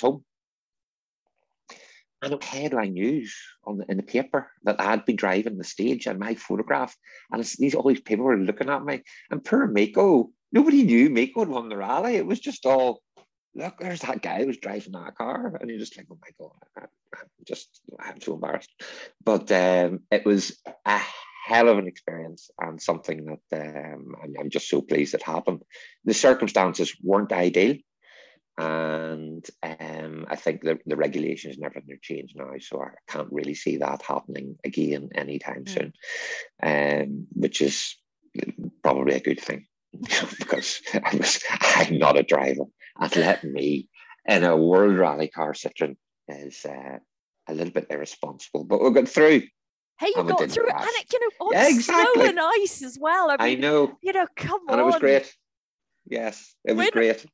home 0.00 0.24
and 2.24 2.34
it 2.34 2.44
headline 2.44 2.94
news 2.94 3.34
on 3.64 3.78
the, 3.78 3.84
in 3.88 3.96
the 3.96 4.02
paper 4.02 4.50
that 4.64 4.80
I'd 4.80 5.04
been 5.04 5.16
driving 5.16 5.58
the 5.58 5.64
stage 5.64 6.06
and 6.06 6.18
my 6.18 6.34
photograph. 6.34 6.96
And 7.30 7.40
it's, 7.40 7.56
these 7.56 7.74
all 7.74 7.88
these 7.88 8.00
people 8.00 8.24
were 8.24 8.36
looking 8.36 8.70
at 8.70 8.84
me. 8.84 9.02
And 9.30 9.44
poor 9.44 9.66
Mikko, 9.66 10.30
nobody 10.52 10.82
knew 10.82 11.10
Mikko 11.10 11.40
had 11.40 11.48
won 11.48 11.68
the 11.68 11.76
rally. 11.76 12.16
It 12.16 12.26
was 12.26 12.40
just 12.40 12.66
all, 12.66 13.02
look, 13.54 13.78
there's 13.78 14.00
that 14.00 14.22
guy 14.22 14.40
who 14.40 14.46
was 14.46 14.58
driving 14.58 14.92
that 14.92 15.16
car. 15.16 15.58
And 15.60 15.68
you're 15.68 15.78
just 15.78 15.96
like, 15.96 16.06
oh 16.10 16.18
my 16.20 16.30
God, 16.38 16.52
I, 16.78 17.20
am 17.20 17.28
just, 17.46 17.80
I'm 18.00 18.20
so 18.20 18.34
embarrassed. 18.34 18.70
But 19.22 19.52
um, 19.52 20.00
it 20.10 20.24
was 20.24 20.58
a 20.86 21.00
hell 21.46 21.68
of 21.68 21.78
an 21.78 21.86
experience 21.86 22.50
and 22.58 22.80
something 22.80 23.38
that 23.50 23.60
um, 23.60 24.14
I'm 24.40 24.50
just 24.50 24.68
so 24.68 24.80
pleased 24.80 25.14
it 25.14 25.22
happened. 25.22 25.62
The 26.04 26.14
circumstances 26.14 26.96
weren't 27.02 27.32
ideal 27.32 27.76
and 28.56 29.44
um, 29.62 30.26
I 30.28 30.36
think 30.36 30.62
the, 30.62 30.78
the 30.86 30.96
regulations 30.96 31.56
and 31.56 31.64
everything 31.64 31.94
are 31.94 31.98
changed 32.00 32.36
now, 32.36 32.52
so 32.60 32.82
I 32.82 32.90
can't 33.08 33.32
really 33.32 33.54
see 33.54 33.78
that 33.78 34.02
happening 34.02 34.56
again 34.64 35.10
anytime 35.14 35.64
mm. 35.64 35.68
soon, 35.68 35.92
um, 36.62 37.26
which 37.32 37.60
is 37.60 37.96
probably 38.82 39.14
a 39.14 39.20
good 39.20 39.40
thing 39.40 39.66
because 40.38 40.80
I 40.94 41.16
was, 41.16 41.40
I'm 41.50 41.98
not 41.98 42.18
a 42.18 42.22
driver, 42.22 42.64
and 43.00 43.16
let 43.16 43.42
me 43.42 43.88
in 44.26 44.44
a 44.44 44.56
World 44.56 44.96
Rally 44.96 45.28
car 45.28 45.52
Citroen 45.52 45.96
is 46.28 46.64
uh, 46.64 46.98
a 47.48 47.54
little 47.54 47.72
bit 47.72 47.88
irresponsible, 47.90 48.64
but 48.64 48.80
we'll 48.80 48.92
get 48.92 49.08
through. 49.08 49.42
Hey, 49.98 50.08
you 50.14 50.24
got 50.24 50.50
through 50.50 50.68
and 50.68 50.80
it, 50.80 51.12
you 51.12 51.20
know, 51.20 51.46
on 51.46 51.52
yeah, 51.52 51.68
exactly. 51.68 52.22
snow 52.22 52.28
and 52.28 52.40
ice 52.62 52.82
as 52.82 52.98
well. 53.00 53.30
I, 53.30 53.36
mean, 53.36 53.58
I 53.58 53.60
know. 53.60 53.96
You 54.02 54.12
know, 54.12 54.26
come 54.36 54.60
and 54.68 54.70
on. 54.70 54.78
And 54.78 54.80
it 54.80 54.84
was 54.84 55.00
great. 55.00 55.32
Yes, 56.06 56.54
it 56.64 56.72
was 56.74 56.90
great 56.90 57.24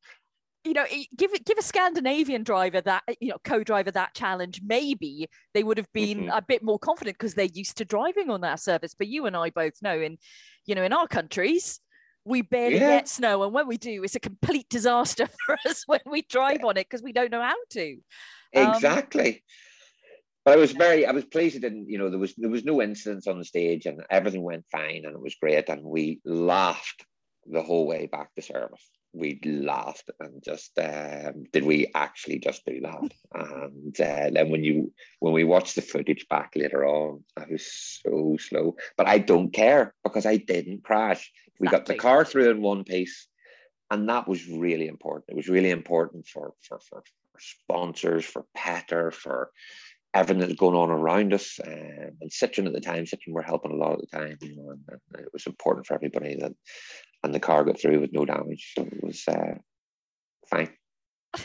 you 0.65 0.75
know, 0.75 0.85
give 1.17 1.33
give 1.45 1.59
a 1.59 1.63
Scandinavian 1.63 2.43
driver 2.43 2.81
that 2.83 3.03
you 3.21 3.29
know 3.29 3.39
co-driver 3.45 3.91
that 3.93 4.15
challenge. 4.15 4.61
Maybe 4.65 5.29
they 5.55 5.63
would 5.63 5.79
have 5.79 5.91
been 5.93 6.23
mm-hmm. 6.23 6.31
a 6.31 6.43
bit 6.43 6.63
more 6.63 6.79
confident 6.79 7.19
because 7.19 7.35
they're 7.35 7.47
used 7.47 7.79
to 7.79 7.85
driving 7.85 8.31
on 8.31 8.43
that 8.43 8.61
surface. 8.61 8.95
But 8.95 9.09
you 9.09 9.27
and 9.27 9.37
I 9.37 9.51
both 9.51 9.81
know, 9.83 9.99
in 9.99 10.19
you 10.67 10.75
know, 10.75 10.83
in 10.83 10.93
our 10.93 11.09
countries, 11.09 11.81
we 12.25 12.43
barely 12.43 12.77
yeah. 12.77 12.99
get 12.99 13.09
snow, 13.09 13.43
and 13.43 13.55
when 13.55 13.67
we 13.67 13.79
do, 13.79 14.05
it's 14.05 14.17
a 14.17 14.21
complete 14.21 14.69
disaster 14.69 15.29
for 15.47 15.57
us 15.67 15.85
when 15.87 16.01
we 16.07 16.23
drive 16.23 16.65
on 16.65 16.77
it 16.77 16.87
because 16.89 17.03
we 17.03 17.13
don't 17.13 17.31
know 17.31 17.43
how 17.43 17.55
to. 17.71 17.97
Um, 18.55 18.75
exactly. 18.75 19.29
Um, 19.29 19.41
but 20.45 20.55
I 20.55 20.57
was 20.57 20.73
very, 20.73 21.07
I 21.07 21.13
was 21.13 21.27
pleased 21.27 21.57
it 21.57 21.61
didn't, 21.61 21.89
you 21.89 21.99
know, 21.99 22.09
there 22.09 22.19
was 22.19 22.35
there 22.37 22.51
was 22.51 22.65
no 22.65 22.81
incidents 22.81 23.27
on 23.27 23.39
the 23.39 23.45
stage 23.45 23.85
and 23.85 24.03
everything 24.11 24.43
went 24.43 24.65
fine 24.73 25.03
and 25.05 25.15
it 25.15 25.21
was 25.21 25.37
great 25.41 25.69
and 25.69 25.85
we 25.85 26.21
laughed 26.25 27.05
the 27.47 27.63
whole 27.63 27.87
way 27.87 28.07
back 28.07 28.35
to 28.35 28.43
service 28.43 28.89
we 29.13 29.41
laughed 29.45 30.11
and 30.21 30.43
just 30.43 30.79
um, 30.79 31.45
did 31.53 31.65
we 31.65 31.91
actually 31.95 32.39
just 32.39 32.65
do 32.65 32.81
that? 32.81 33.13
And 33.35 34.01
uh, 34.01 34.31
then 34.33 34.51
when 34.51 34.63
you 34.63 34.93
when 35.19 35.33
we 35.33 35.45
watched 35.45 35.75
the 35.75 35.83
footage 35.83 36.27
back 36.29 36.53
later 36.57 36.85
on 36.85 37.23
i 37.37 37.45
was 37.51 38.01
so 38.03 38.37
slow 38.39 38.77
but 38.97 39.07
i 39.07 39.19
don't 39.19 39.53
care 39.53 39.95
because 40.05 40.27
i 40.27 40.37
didn't 40.37 40.85
crash. 40.85 41.31
Exactly. 41.47 41.67
we 41.67 41.71
got 41.71 41.87
the 41.87 41.95
car 41.95 42.25
through 42.25 42.51
in 42.51 42.63
one 42.63 42.85
piece 42.85 43.29
and 43.91 44.09
that 44.09 44.29
was 44.29 44.49
really 44.49 44.87
important. 44.87 45.25
It 45.29 45.37
was 45.37 45.49
really 45.49 45.71
important 45.71 46.27
for 46.27 46.55
for 46.63 46.79
for, 46.79 47.03
for 47.33 47.41
sponsors 47.41 48.25
for 48.25 48.45
petter 48.55 49.11
for 49.11 49.51
everything 50.13 50.41
that's 50.41 50.55
going 50.55 50.77
on 50.77 50.91
around 50.91 51.33
us 51.33 51.61
um, 51.65 52.11
and 52.21 52.31
Citroen 52.31 52.67
at 52.67 52.73
the 52.73 52.81
time 52.81 53.05
Citroen 53.05 53.33
were 53.33 53.43
helping 53.43 53.71
a 53.71 53.77
lot 53.77 53.93
of 53.93 54.01
the 54.01 54.07
time 54.07 54.37
you 54.41 54.57
know 54.57 54.71
and, 54.71 54.81
and 55.15 55.25
it 55.25 55.33
was 55.33 55.47
important 55.47 55.87
for 55.87 55.95
everybody 55.95 56.37
that 56.37 56.53
and 57.23 57.35
the 57.35 57.41
car 57.41 57.65
got 57.65 57.81
through 57.81 58.01
with 58.01 58.13
no 58.13 58.25
damage. 58.25 58.73
So 58.77 58.83
it 58.83 59.03
was 59.03 59.27
uh, 59.29 59.55
fine. 60.49 60.71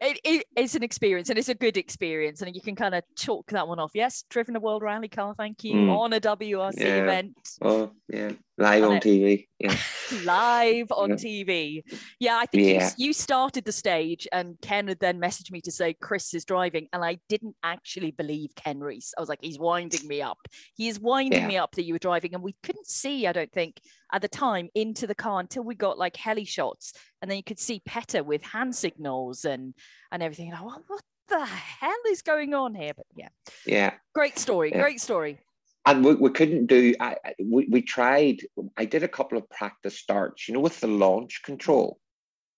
it, 0.00 0.20
it, 0.24 0.46
it's 0.56 0.74
an 0.74 0.82
experience 0.82 1.30
and 1.30 1.38
it's 1.38 1.48
a 1.48 1.54
good 1.54 1.76
experience 1.76 2.42
and 2.42 2.54
you 2.54 2.60
can 2.60 2.74
kind 2.74 2.94
of 2.94 3.02
chalk 3.16 3.50
that 3.50 3.66
one 3.66 3.78
off 3.78 3.90
yes 3.94 4.24
driven 4.30 4.56
a 4.56 4.60
world 4.60 4.82
rally 4.82 5.08
car 5.08 5.34
thank 5.36 5.64
you 5.64 5.74
mm. 5.74 5.96
on 5.96 6.12
a 6.12 6.20
wrc 6.20 6.78
yeah. 6.78 7.02
event 7.02 7.36
oh 7.62 7.90
yeah 8.08 8.30
live 8.56 8.82
on, 8.82 8.92
on 8.92 9.00
tv 9.00 9.46
yeah 9.58 9.76
live 10.24 10.90
on 10.90 11.10
yeah. 11.10 11.16
tv 11.16 11.82
yeah 12.18 12.36
i 12.36 12.46
think 12.46 12.64
yeah. 12.64 12.90
You, 12.96 13.06
you 13.08 13.12
started 13.12 13.64
the 13.64 13.72
stage 13.72 14.26
and 14.32 14.56
ken 14.60 14.88
had 14.88 15.00
then 15.00 15.20
messaged 15.20 15.50
me 15.50 15.60
to 15.62 15.72
say 15.72 15.94
chris 15.94 16.34
is 16.34 16.44
driving 16.44 16.88
and 16.92 17.04
i 17.04 17.18
didn't 17.28 17.56
actually 17.62 18.10
believe 18.10 18.50
ken 18.56 18.80
reese 18.80 19.14
i 19.16 19.20
was 19.20 19.28
like 19.28 19.40
he's 19.42 19.58
winding 19.58 20.06
me 20.06 20.22
up 20.22 20.38
he 20.74 20.88
is 20.88 20.98
winding 20.98 21.46
me 21.46 21.56
up 21.56 21.74
that 21.74 21.84
you 21.84 21.94
were 21.94 21.98
driving 21.98 22.34
and 22.34 22.42
we 22.42 22.56
couldn't 22.62 22.86
see 22.86 23.26
i 23.26 23.32
don't 23.32 23.52
think 23.52 23.80
at 24.12 24.22
the 24.22 24.28
time 24.28 24.68
into 24.74 25.06
the 25.06 25.14
car 25.14 25.38
until 25.38 25.62
we 25.62 25.74
got 25.74 25.98
like 25.98 26.16
heli 26.16 26.44
shots 26.44 26.94
and 27.20 27.30
then 27.30 27.36
you 27.36 27.42
could 27.42 27.58
see 27.58 27.82
Petter 27.84 28.22
with 28.22 28.42
hand 28.42 28.74
signals 28.74 29.44
and 29.44 29.74
and 30.12 30.22
everything. 30.22 30.50
Like, 30.50 30.64
what, 30.64 30.82
what 30.86 31.02
the 31.28 31.44
hell 31.44 32.02
is 32.10 32.22
going 32.22 32.54
on 32.54 32.74
here? 32.74 32.92
But 32.94 33.06
yeah, 33.14 33.28
yeah, 33.66 33.94
great 34.14 34.38
story, 34.38 34.70
yeah. 34.70 34.80
great 34.80 35.00
story. 35.00 35.38
And 35.86 36.04
we, 36.04 36.14
we 36.14 36.30
couldn't 36.30 36.66
do. 36.66 36.94
I, 37.00 37.16
we 37.42 37.66
we 37.70 37.82
tried. 37.82 38.40
I 38.76 38.84
did 38.84 39.02
a 39.02 39.08
couple 39.08 39.38
of 39.38 39.48
practice 39.48 39.98
starts. 39.98 40.46
You 40.46 40.54
know, 40.54 40.60
with 40.60 40.80
the 40.80 40.86
launch 40.86 41.42
control 41.44 41.98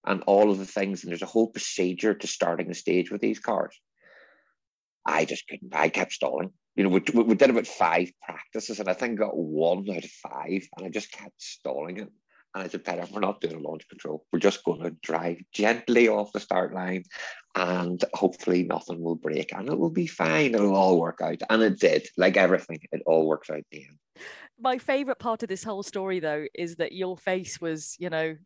and 0.04 0.22
all 0.26 0.50
of 0.50 0.58
the 0.58 0.66
things. 0.66 1.02
And 1.02 1.10
there's 1.10 1.22
a 1.22 1.26
whole 1.26 1.48
procedure 1.48 2.14
to 2.14 2.26
starting 2.26 2.68
the 2.68 2.74
stage 2.74 3.10
with 3.10 3.20
these 3.20 3.38
cars. 3.38 3.78
I 5.04 5.24
just 5.24 5.46
couldn't. 5.48 5.74
I 5.74 5.88
kept 5.88 6.12
stalling. 6.12 6.50
You 6.76 6.84
know, 6.84 6.90
we, 6.90 7.22
we 7.22 7.34
did 7.34 7.50
about 7.50 7.66
five 7.66 8.10
practices, 8.22 8.80
and 8.80 8.88
I 8.88 8.94
think 8.94 9.18
got 9.18 9.36
one 9.36 9.88
out 9.90 10.04
of 10.04 10.10
five, 10.10 10.66
and 10.76 10.86
I 10.86 10.88
just 10.88 11.12
kept 11.12 11.40
stalling 11.40 11.98
it. 11.98 12.08
And 12.54 12.64
I 12.64 12.68
said, 12.68 12.84
Petter, 12.84 13.06
we're 13.12 13.20
not 13.20 13.40
doing 13.40 13.54
a 13.54 13.60
launch 13.60 13.88
control. 13.88 14.24
We're 14.32 14.40
just 14.40 14.64
going 14.64 14.82
to 14.82 14.90
drive 15.02 15.38
gently 15.52 16.08
off 16.08 16.32
the 16.32 16.40
start 16.40 16.74
line 16.74 17.04
and 17.54 18.04
hopefully 18.14 18.64
nothing 18.64 19.00
will 19.00 19.16
break 19.16 19.52
and 19.52 19.68
it 19.68 19.78
will 19.78 19.90
be 19.90 20.06
fine. 20.06 20.54
It'll 20.54 20.74
all 20.74 21.00
work 21.00 21.20
out. 21.22 21.40
And 21.48 21.62
it 21.62 21.78
did. 21.78 22.08
Like 22.16 22.36
everything, 22.36 22.80
it 22.90 23.02
all 23.06 23.26
works 23.26 23.50
out 23.50 23.58
in 23.58 23.64
the 23.70 23.84
end. 23.86 23.98
My 24.58 24.78
favorite 24.78 25.18
part 25.18 25.42
of 25.42 25.48
this 25.48 25.64
whole 25.64 25.82
story, 25.82 26.20
though, 26.20 26.46
is 26.54 26.76
that 26.76 26.92
your 26.92 27.16
face 27.16 27.60
was, 27.60 27.96
you 27.98 28.10
know, 28.10 28.36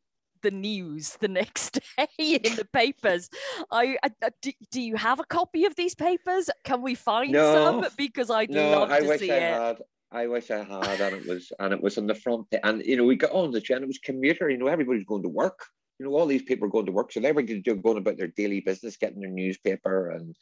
the 0.42 0.50
news 0.52 1.16
the 1.20 1.28
next 1.40 1.80
day 1.96 2.08
in 2.18 2.54
the 2.56 2.68
papers. 2.72 3.28
I, 3.72 3.96
I, 4.04 4.10
do, 4.40 4.52
do, 4.70 4.80
you 4.80 4.96
have 4.96 5.18
a 5.18 5.24
copy 5.24 5.64
of 5.64 5.74
these 5.74 5.96
papers? 5.96 6.50
Can 6.62 6.82
we 6.82 6.94
find 6.94 7.32
no, 7.32 7.52
some? 7.52 7.86
Because 7.96 8.30
I'd 8.30 8.50
no, 8.50 8.70
love 8.70 8.88
to 8.90 8.94
I 8.94 9.16
see 9.16 9.32
I 9.32 9.34
it. 9.34 9.40
Had. 9.40 9.78
I 10.14 10.28
wish 10.28 10.50
I 10.52 10.62
had, 10.62 11.00
and 11.00 11.16
it 11.16 11.26
was 11.26 11.52
and 11.58 11.72
it 11.72 11.82
was 11.82 11.98
on 11.98 12.06
the 12.06 12.14
front. 12.14 12.46
And 12.62 12.84
you 12.84 12.96
know, 12.96 13.04
we 13.04 13.16
got 13.16 13.32
on 13.32 13.50
the 13.50 13.60
train. 13.60 13.82
It 13.82 13.88
was 13.88 13.98
commuter. 13.98 14.48
You 14.48 14.58
know, 14.58 14.68
everybody's 14.68 15.04
going 15.04 15.24
to 15.24 15.28
work. 15.28 15.66
You 15.98 16.06
know, 16.06 16.14
all 16.14 16.26
these 16.26 16.42
people 16.42 16.66
are 16.66 16.70
going 16.70 16.86
to 16.86 16.92
work, 16.92 17.12
so 17.12 17.20
they 17.20 17.32
were 17.32 17.42
going 17.42 17.98
about 17.98 18.16
their 18.16 18.28
daily 18.28 18.60
business, 18.60 18.96
getting 18.96 19.20
their 19.20 19.30
newspaper, 19.30 20.10
and 20.10 20.36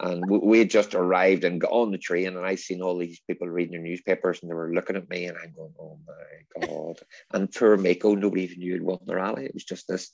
and 0.00 0.28
we 0.28 0.58
had 0.58 0.70
just 0.70 0.94
arrived 0.94 1.44
and 1.44 1.60
got 1.60 1.70
on 1.70 1.92
the 1.92 1.98
train, 1.98 2.36
and 2.36 2.44
I 2.44 2.56
seen 2.56 2.82
all 2.82 2.98
these 2.98 3.20
people 3.28 3.48
reading 3.48 3.72
their 3.72 3.80
newspapers, 3.80 4.40
and 4.42 4.50
they 4.50 4.54
were 4.54 4.74
looking 4.74 4.96
at 4.96 5.08
me, 5.08 5.26
and 5.26 5.38
I'm 5.38 5.52
going, 5.52 5.74
"Oh 5.80 5.98
my 6.06 6.66
god!" 6.66 6.98
And 7.32 7.52
poor 7.52 7.76
Mikko, 7.76 8.16
nobody 8.16 8.42
even 8.42 8.58
knew 8.58 8.72
he'd 8.72 8.82
won 8.82 8.98
the 9.04 9.14
rally. 9.14 9.44
It 9.44 9.54
was 9.54 9.64
just 9.64 9.86
this 9.86 10.10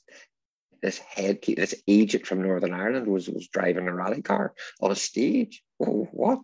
this 0.81 0.99
head 0.99 1.39
this 1.47 1.75
agent 1.87 2.27
from 2.27 2.43
Northern 2.43 2.73
Ireland 2.73 3.07
was 3.07 3.27
was 3.27 3.47
driving 3.47 3.87
a 3.87 3.93
rally 3.93 4.21
car 4.21 4.53
on 4.81 4.91
a 4.91 4.95
stage. 4.95 5.63
Oh, 5.79 6.07
what? 6.11 6.41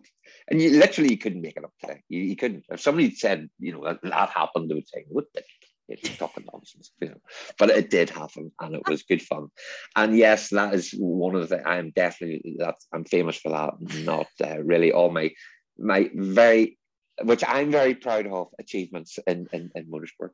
And 0.48 0.60
you 0.60 0.70
literally 0.70 1.10
you 1.10 1.18
couldn't 1.18 1.42
make 1.42 1.56
it 1.56 1.64
up 1.64 1.72
today. 1.80 2.02
You, 2.08 2.22
you 2.22 2.36
couldn't. 2.36 2.64
If 2.70 2.80
somebody 2.80 3.14
said, 3.14 3.48
you 3.58 3.72
know, 3.72 3.84
that, 3.84 3.98
that 4.02 4.30
happened, 4.30 4.70
they 4.70 4.74
would 4.74 4.88
say, 4.88 5.04
"What 5.08 5.24
the 5.34 5.42
it's 5.88 6.16
talking 6.16 6.44
nonsense, 6.52 6.90
you 7.00 7.08
know. 7.10 7.20
But 7.58 7.70
it 7.70 7.90
did 7.90 8.10
happen, 8.10 8.52
and 8.60 8.74
it 8.74 8.82
was 8.88 9.02
good 9.02 9.22
fun. 9.22 9.48
And 9.94 10.16
yes, 10.16 10.50
that 10.50 10.74
is 10.74 10.94
one 10.98 11.34
of 11.36 11.48
the. 11.48 11.66
I'm 11.66 11.90
definitely 11.94 12.56
that 12.58 12.76
I'm 12.92 13.04
famous 13.04 13.36
for 13.36 13.50
that. 13.50 13.74
Not 14.04 14.28
uh, 14.42 14.62
really 14.62 14.92
all 14.92 15.10
my 15.10 15.30
my 15.78 16.10
very, 16.14 16.78
which 17.22 17.44
I'm 17.46 17.70
very 17.70 17.94
proud 17.94 18.26
of 18.26 18.48
achievements 18.58 19.18
in 19.26 19.46
in, 19.52 19.70
in 19.74 19.90
motorsport 19.90 20.30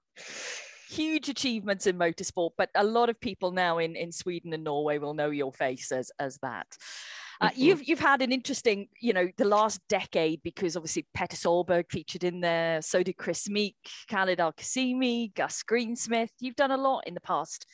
huge 0.88 1.30
achievements 1.30 1.86
in 1.86 1.96
motorsport, 1.96 2.50
but 2.58 2.68
a 2.74 2.84
lot 2.84 3.08
of 3.08 3.18
people 3.18 3.50
now 3.50 3.78
in, 3.78 3.96
in 3.96 4.12
Sweden 4.12 4.52
and 4.52 4.62
Norway 4.62 4.98
will 4.98 5.14
know 5.14 5.30
your 5.30 5.50
face 5.50 5.90
as, 5.90 6.10
as 6.18 6.38
that. 6.42 6.66
Uh. 7.42 7.50
You've 7.56 7.86
you've 7.88 7.98
had 7.98 8.22
an 8.22 8.30
interesting, 8.30 8.86
you 9.00 9.12
know, 9.12 9.28
the 9.36 9.44
last 9.44 9.80
decade 9.88 10.42
because 10.44 10.76
obviously 10.76 11.06
Petter 11.12 11.36
Solberg 11.36 11.90
featured 11.90 12.22
in 12.22 12.40
there. 12.40 12.80
So 12.82 13.02
did 13.02 13.16
Kris 13.16 13.48
Meeke, 13.48 13.74
Khaled 14.08 14.38
Al 14.38 14.52
Qasimi, 14.52 15.34
Gus 15.34 15.62
Greensmith. 15.64 16.30
You've 16.38 16.56
done 16.56 16.70
a 16.70 16.76
lot 16.76 17.02
in 17.06 17.14
the 17.14 17.20
past 17.20 17.66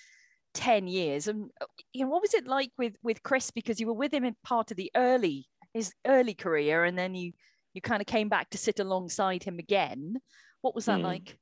ten 0.54 0.88
years, 0.88 1.28
and 1.28 1.50
uh, 1.60 1.66
you 1.92 2.04
know 2.04 2.10
what 2.10 2.22
was 2.22 2.32
it 2.32 2.46
like 2.46 2.70
with 2.78 2.94
with 3.02 3.22
Chris 3.22 3.50
because 3.50 3.78
you 3.78 3.86
were 3.86 3.92
with 3.92 4.12
him 4.12 4.24
in 4.24 4.34
part 4.42 4.70
of 4.70 4.78
the 4.78 4.90
early 4.96 5.46
his 5.74 5.92
early 6.06 6.34
career, 6.34 6.84
and 6.84 6.98
then 6.98 7.14
you 7.14 7.32
you 7.74 7.82
kind 7.82 8.00
of 8.00 8.06
came 8.06 8.30
back 8.30 8.48
to 8.50 8.58
sit 8.58 8.80
alongside 8.80 9.44
him 9.44 9.58
again. 9.58 10.16
What 10.62 10.74
was 10.74 10.86
that 10.86 11.00
mm. 11.00 11.04
like? 11.04 11.38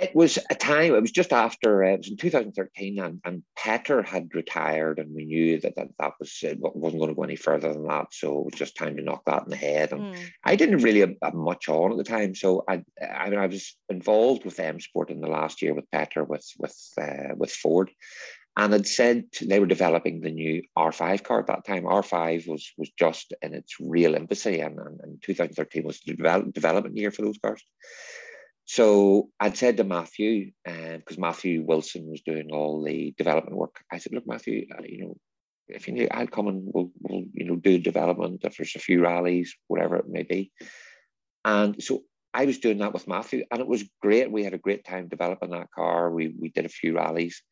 It 0.00 0.14
was 0.14 0.38
a 0.50 0.54
time, 0.54 0.94
it 0.94 1.02
was 1.02 1.10
just 1.10 1.32
after, 1.32 1.84
uh, 1.84 1.90
it 1.90 1.98
was 1.98 2.08
in 2.08 2.16
2013, 2.16 2.98
and, 2.98 3.20
and 3.24 3.42
Petter 3.56 4.02
had 4.02 4.34
retired, 4.34 4.98
and 4.98 5.14
we 5.14 5.26
knew 5.26 5.60
that 5.60 5.76
that, 5.76 5.88
that 5.98 6.12
was, 6.18 6.38
it 6.42 6.58
wasn't 6.58 7.00
going 7.00 7.10
to 7.10 7.14
go 7.14 7.22
any 7.22 7.36
further 7.36 7.72
than 7.72 7.86
that. 7.86 8.06
So 8.12 8.40
it 8.40 8.44
was 8.46 8.54
just 8.54 8.76
time 8.76 8.96
to 8.96 9.02
knock 9.02 9.24
that 9.26 9.44
in 9.44 9.50
the 9.50 9.56
head. 9.56 9.92
And 9.92 10.14
mm. 10.14 10.18
I 10.44 10.56
didn't 10.56 10.82
really 10.82 11.00
have, 11.00 11.14
have, 11.22 11.34
much 11.34 11.68
on 11.68 11.92
at 11.92 11.98
the 11.98 12.04
time. 12.04 12.34
So 12.34 12.64
I, 12.66 12.82
I 13.06 13.28
mean, 13.28 13.38
I 13.38 13.46
was 13.46 13.76
involved 13.90 14.46
with 14.46 14.58
M 14.58 14.80
Sport 14.80 15.10
in 15.10 15.20
the 15.20 15.28
last 15.28 15.60
year 15.60 15.74
with 15.74 15.90
Petter, 15.90 16.24
with, 16.24 16.46
with, 16.58 16.76
uh, 17.00 17.34
with 17.36 17.52
Ford. 17.52 17.90
And 18.56 18.72
had 18.72 18.86
said 18.86 19.24
they 19.42 19.60
were 19.60 19.66
developing 19.66 20.20
the 20.20 20.30
new 20.30 20.62
R5 20.76 21.22
car 21.22 21.40
at 21.40 21.46
that 21.46 21.64
time. 21.64 21.84
R5 21.84 22.48
was 22.48 22.72
was 22.76 22.90
just 22.98 23.32
in 23.42 23.54
its 23.54 23.76
real 23.80 24.16
infancy, 24.16 24.60
and, 24.60 24.78
and, 24.78 25.00
and 25.02 25.22
2013 25.22 25.84
was 25.84 26.00
the 26.00 26.14
develop, 26.14 26.52
development 26.52 26.96
year 26.96 27.12
for 27.12 27.22
those 27.22 27.38
cars. 27.38 27.64
So 28.70 29.30
I'd 29.40 29.56
said 29.56 29.78
to 29.78 29.84
Matthew, 29.84 30.52
because 30.64 31.18
uh, 31.18 31.20
Matthew 31.20 31.64
Wilson 31.64 32.08
was 32.08 32.20
doing 32.20 32.52
all 32.52 32.84
the 32.84 33.12
development 33.18 33.56
work, 33.56 33.80
I 33.90 33.98
said, 33.98 34.12
look, 34.12 34.28
Matthew, 34.28 34.68
uh, 34.72 34.82
you 34.84 35.06
know, 35.06 35.16
if 35.66 35.88
you 35.88 35.94
need, 35.94 36.06
I'll 36.12 36.28
come 36.28 36.46
and 36.46 36.62
we'll, 36.72 36.92
we'll, 37.00 37.24
you 37.32 37.46
know, 37.46 37.56
do 37.56 37.78
development 37.78 38.42
if 38.44 38.56
there's 38.56 38.76
a 38.76 38.78
few 38.78 39.02
rallies, 39.02 39.56
whatever 39.66 39.96
it 39.96 40.08
may 40.08 40.22
be. 40.22 40.52
And 41.44 41.82
so 41.82 42.04
I 42.32 42.44
was 42.44 42.60
doing 42.60 42.78
that 42.78 42.92
with 42.92 43.08
Matthew, 43.08 43.44
and 43.50 43.60
it 43.60 43.66
was 43.66 43.90
great. 44.00 44.30
We 44.30 44.44
had 44.44 44.54
a 44.54 44.58
great 44.66 44.84
time 44.84 45.08
developing 45.08 45.50
that 45.50 45.72
car. 45.74 46.12
We 46.12 46.32
we 46.40 46.50
did 46.50 46.64
a 46.64 46.68
few 46.68 46.94
rallies. 46.94 47.42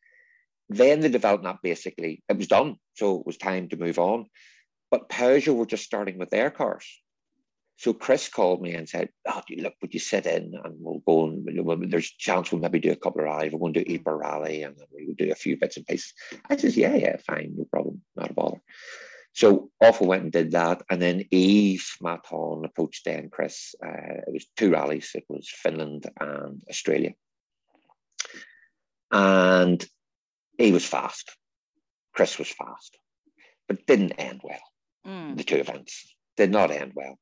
Then 0.69 1.01
the 1.01 1.09
development 1.09 1.57
basically 1.61 2.23
it 2.29 2.37
was 2.37 2.47
done, 2.47 2.77
so 2.93 3.19
it 3.19 3.25
was 3.25 3.35
time 3.35 3.67
to 3.69 3.77
move 3.77 3.99
on. 3.99 4.27
But 4.89 5.09
Peugeot 5.09 5.53
were 5.53 5.65
just 5.65 5.83
starting 5.83 6.17
with 6.17 6.29
their 6.29 6.49
cars, 6.49 6.87
so 7.79 7.93
Chris 7.93 8.27
called 8.27 8.61
me 8.61 8.73
and 8.73 8.89
said, 8.89 9.07
oh, 9.25 9.41
look, 9.55 9.73
would 9.81 9.93
you 9.93 10.01
sit 10.01 10.25
in 10.25 10.53
and 10.65 10.75
we'll 10.79 10.99
go 11.07 11.27
and 11.27 11.89
there's 11.89 12.11
a 12.11 12.17
chance 12.21 12.51
we'll 12.51 12.59
maybe 12.59 12.77
do 12.77 12.91
a 12.91 12.95
couple 12.97 13.21
of 13.21 13.25
rallies. 13.25 13.53
We're 13.53 13.59
going 13.59 13.73
to 13.75 13.85
do 13.85 13.93
Ypres 13.93 14.19
rally 14.19 14.63
and 14.63 14.75
then 14.75 14.85
we'll 14.91 15.15
do 15.17 15.31
a 15.31 15.35
few 15.35 15.57
bits 15.57 15.77
and 15.77 15.87
pieces. 15.87 16.13
I 16.49 16.57
said, 16.57 16.75
yeah, 16.75 16.93
yeah, 16.93 17.15
fine, 17.25 17.53
no 17.55 17.63
problem, 17.63 18.01
not 18.17 18.31
a 18.31 18.33
bother. 18.33 18.61
So 19.31 19.71
off 19.81 20.01
we 20.01 20.07
went 20.07 20.23
and 20.23 20.31
did 20.33 20.51
that. 20.51 20.81
And 20.89 21.01
then 21.01 21.23
Yves 21.31 21.95
Maton 22.03 22.65
approached 22.65 23.05
Dan 23.05 23.29
Chris. 23.31 23.73
Uh, 23.81 24.17
it 24.27 24.33
was 24.33 24.45
two 24.57 24.71
rallies. 24.71 25.11
It 25.15 25.23
was 25.29 25.47
Finland 25.47 26.03
and 26.19 26.61
Australia. 26.69 27.13
And 29.09 29.81
he 30.57 30.73
was 30.73 30.83
fast. 30.83 31.31
Chris 32.13 32.37
was 32.37 32.49
fast, 32.49 32.97
but 33.69 33.85
didn't 33.85 34.19
end 34.19 34.41
well. 34.43 34.59
Mm. 35.07 35.37
The 35.37 35.45
two 35.45 35.55
events 35.55 36.13
did 36.35 36.51
not 36.51 36.71
end 36.71 36.91
well. 36.93 37.17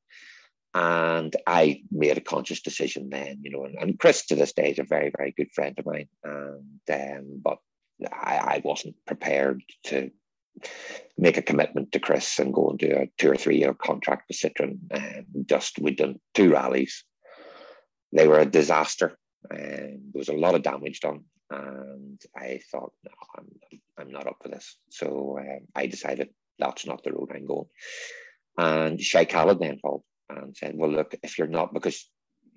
And 0.74 1.34
I 1.46 1.82
made 1.90 2.18
a 2.18 2.22
conscious 2.22 2.60
decision 2.60 3.08
then, 3.10 3.40
you 3.42 3.50
know, 3.50 3.64
and, 3.64 3.76
and 3.80 3.98
Chris 3.98 4.26
to 4.26 4.34
this 4.34 4.52
day 4.52 4.70
is 4.70 4.78
a 4.78 4.84
very, 4.84 5.10
very 5.16 5.32
good 5.36 5.50
friend 5.54 5.74
of 5.78 5.86
mine. 5.86 6.08
And 6.22 6.80
um, 6.90 7.40
but 7.42 7.58
I, 8.12 8.36
I 8.36 8.62
wasn't 8.64 8.94
prepared 9.06 9.62
to 9.84 10.10
make 11.16 11.36
a 11.36 11.42
commitment 11.42 11.92
to 11.92 12.00
Chris 12.00 12.38
and 12.38 12.52
go 12.52 12.70
and 12.70 12.78
do 12.78 12.90
a 12.90 13.08
two 13.18 13.30
or 13.30 13.36
three 13.36 13.58
year 13.58 13.74
contract 13.74 14.28
with 14.28 14.38
Citroen. 14.38 14.78
And 14.90 15.26
just 15.46 15.78
we'd 15.78 15.96
done 15.96 16.20
two 16.34 16.52
rallies. 16.52 17.04
They 18.12 18.28
were 18.28 18.40
a 18.40 18.46
disaster. 18.46 19.18
And 19.50 20.12
there 20.12 20.20
was 20.20 20.28
a 20.28 20.34
lot 20.34 20.54
of 20.54 20.62
damage 20.62 21.00
done. 21.00 21.24
And 21.50 22.20
I 22.36 22.60
thought, 22.70 22.92
no, 23.04 23.12
I'm, 23.38 23.80
I'm 23.98 24.10
not 24.10 24.26
up 24.26 24.36
for 24.42 24.48
this. 24.48 24.76
So 24.90 25.38
um, 25.40 25.66
I 25.74 25.86
decided 25.86 26.28
that's 26.58 26.86
not 26.86 27.02
the 27.02 27.12
road 27.12 27.30
I'm 27.34 27.46
going. 27.46 27.68
And 28.58 29.00
Sheikh 29.00 29.30
Khaled 29.30 29.60
then 29.60 29.78
called 29.78 30.02
and 30.30 30.56
said, 30.56 30.74
well, 30.76 30.90
look, 30.90 31.14
if 31.22 31.38
you're 31.38 31.46
not, 31.46 31.74
because 31.74 32.08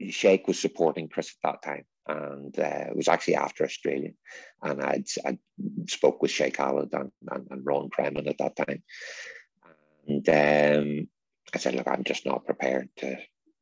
Sheikh 0.09 0.47
was 0.47 0.59
supporting 0.59 1.09
Chris 1.09 1.35
at 1.43 1.51
that 1.51 1.63
time, 1.63 1.85
and 2.07 2.57
uh, 2.57 2.87
it 2.89 2.95
was 2.95 3.07
actually 3.07 3.35
after 3.35 3.63
Australia, 3.63 4.11
and 4.63 4.81
I'd, 4.81 5.05
i 5.25 5.37
spoke 5.87 6.21
with 6.21 6.31
Sheikh 6.31 6.55
Khaled 6.55 6.93
and, 6.93 7.11
and, 7.29 7.47
and 7.49 7.65
Ron 7.65 7.89
Kremen 7.89 8.27
at 8.27 8.37
that 8.39 8.55
time, 8.55 8.83
and 10.07 10.29
um, 10.29 11.07
I 11.53 11.57
said, 11.57 11.75
look, 11.75 11.87
I'm 11.87 12.03
just 12.03 12.25
not 12.25 12.45
prepared 12.45 12.89
to. 12.97 13.17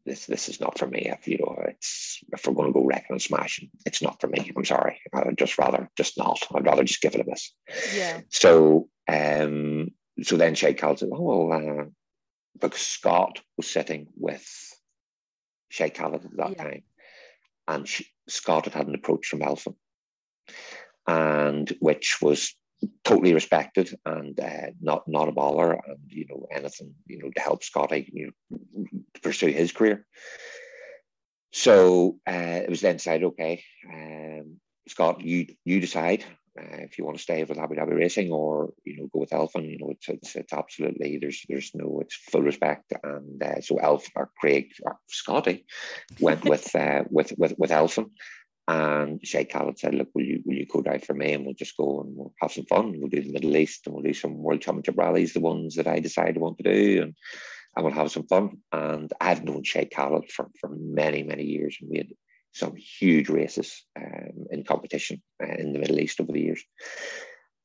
This 0.05 0.25
this 0.25 0.47
is 0.47 0.61
not 0.61 0.79
for 0.79 0.87
me. 0.87 1.01
If 1.09 1.27
you 1.27 1.37
know, 1.37 1.61
it's 1.67 2.19
if 2.31 2.47
we're 2.47 2.53
going 2.53 2.69
to 2.69 2.73
go 2.73 2.85
wrecking 2.85 3.07
and 3.09 3.21
smashing, 3.21 3.69
it's 3.85 4.01
not 4.01 4.19
for 4.19 4.27
me. 4.27 4.49
I'm 4.55 4.65
sorry. 4.65 4.99
I'd 5.13 5.37
just 5.37 5.57
rather 5.57 5.89
just 5.97 6.17
not. 6.17 6.39
I'd 6.55 6.65
rather 6.65 6.85
just 6.85 7.01
give 7.01 7.15
it 7.15 7.21
a 7.21 7.29
miss. 7.29 7.51
Yeah. 7.93 8.21
So 8.29 8.87
um, 9.09 9.89
so 10.23 10.37
then 10.37 10.55
Sheikh 10.55 10.77
Khaled 10.79 10.99
said, 10.99 11.09
oh 11.11 11.47
well, 11.47 11.53
uh, 11.53 11.85
because 12.59 12.81
Scott 12.81 13.39
was 13.57 13.69
sitting 13.69 14.07
with 14.15 14.45
Sheikh 15.69 15.95
Khaled 15.95 16.25
at 16.25 16.37
that 16.37 16.51
yeah. 16.57 16.63
time, 16.63 16.83
and 17.67 17.87
she, 17.87 18.05
Scott 18.27 18.65
had 18.65 18.73
had 18.73 18.87
an 18.87 18.95
approach 18.95 19.27
from 19.27 19.39
Elfyn, 19.39 19.75
and 21.07 21.69
which 21.79 22.17
was 22.21 22.55
totally 23.03 23.33
respected 23.33 23.93
and 24.05 24.39
uh, 24.39 24.67
not 24.81 25.07
not 25.07 25.29
a 25.29 25.31
baller, 25.31 25.79
and 25.87 25.99
you 26.07 26.25
know 26.27 26.47
anything 26.51 26.93
you 27.07 27.19
know 27.19 27.29
to 27.29 27.41
help 27.41 27.63
Scotty 27.63 28.09
you 28.13 28.31
know 28.51 28.85
pursue 29.21 29.47
his 29.47 29.71
career. 29.71 30.05
So 31.51 32.19
uh, 32.27 32.61
it 32.63 32.69
was 32.69 32.81
then 32.81 32.97
decided, 32.97 33.25
okay, 33.25 33.63
um, 33.91 34.59
Scott, 34.87 35.21
you 35.21 35.47
you 35.65 35.79
decide 35.79 36.23
uh, 36.59 36.77
if 36.79 36.97
you 36.97 37.05
want 37.05 37.17
to 37.17 37.23
stay 37.23 37.43
with 37.43 37.57
Abu 37.57 37.75
Dhabi 37.75 37.97
Racing 37.97 38.31
or 38.31 38.73
you 38.83 38.97
know 38.97 39.09
go 39.13 39.19
with 39.19 39.29
Elfyn, 39.29 39.69
you 39.69 39.77
know 39.79 39.91
it's, 39.91 40.09
it's, 40.09 40.35
it's 40.35 40.53
absolutely 40.53 41.17
there's 41.19 41.45
there's 41.47 41.71
no 41.73 41.99
it's 42.01 42.15
full 42.15 42.41
respect 42.41 42.93
and 43.03 43.41
uh, 43.41 43.61
so 43.61 43.77
Elf 43.77 44.07
or 44.15 44.29
Craig 44.39 44.71
or 44.83 44.97
Scotty 45.07 45.65
went 46.19 46.43
with 46.45 46.75
uh, 46.75 47.03
with 47.09 47.33
with 47.37 47.53
with 47.57 47.71
Elfyn 47.71 48.09
and 48.67 49.19
Sheikh 49.25 49.51
Khaled 49.51 49.79
said 49.79 49.95
look 49.95 50.09
will 50.13 50.25
you 50.25 50.43
will 50.45 50.55
you 50.55 50.67
co 50.67 50.81
drive 50.81 51.03
for 51.03 51.13
me 51.13 51.33
and 51.33 51.45
we'll 51.45 51.55
just 51.55 51.77
go 51.77 52.01
and 52.01 52.15
we'll 52.15 52.33
have 52.41 52.51
some 52.51 52.65
fun 52.65 52.99
we'll 52.99 53.09
do 53.09 53.21
the 53.21 53.31
Middle 53.31 53.57
East 53.57 53.85
and 53.85 53.95
we'll 53.95 54.03
do 54.03 54.13
some 54.13 54.43
World 54.43 54.61
Championship 54.61 54.97
rallies 54.97 55.33
the 55.33 55.39
ones 55.39 55.75
that 55.75 55.87
I 55.87 55.99
decide 55.99 56.35
I 56.35 56.39
want 56.39 56.57
to 56.59 56.63
do 56.63 57.01
and 57.03 57.15
and 57.75 57.85
we'll 57.85 57.93
have 57.93 58.11
some 58.11 58.27
fun. 58.27 58.57
And 58.71 59.11
I've 59.21 59.43
known 59.43 59.63
Sheikh 59.63 59.91
Khaled 59.95 60.31
for 60.31 60.49
for 60.59 60.69
many 60.69 61.23
many 61.23 61.43
years 61.43 61.77
and 61.81 61.89
we 61.89 61.97
had 61.97 62.07
some 62.51 62.75
huge 62.75 63.29
races 63.29 63.85
um, 63.97 64.45
in 64.51 64.63
competition 64.63 65.21
uh, 65.41 65.53
in 65.57 65.73
the 65.73 65.79
Middle 65.79 65.99
East 65.99 66.19
over 66.19 66.31
the 66.31 66.41
years. 66.41 66.63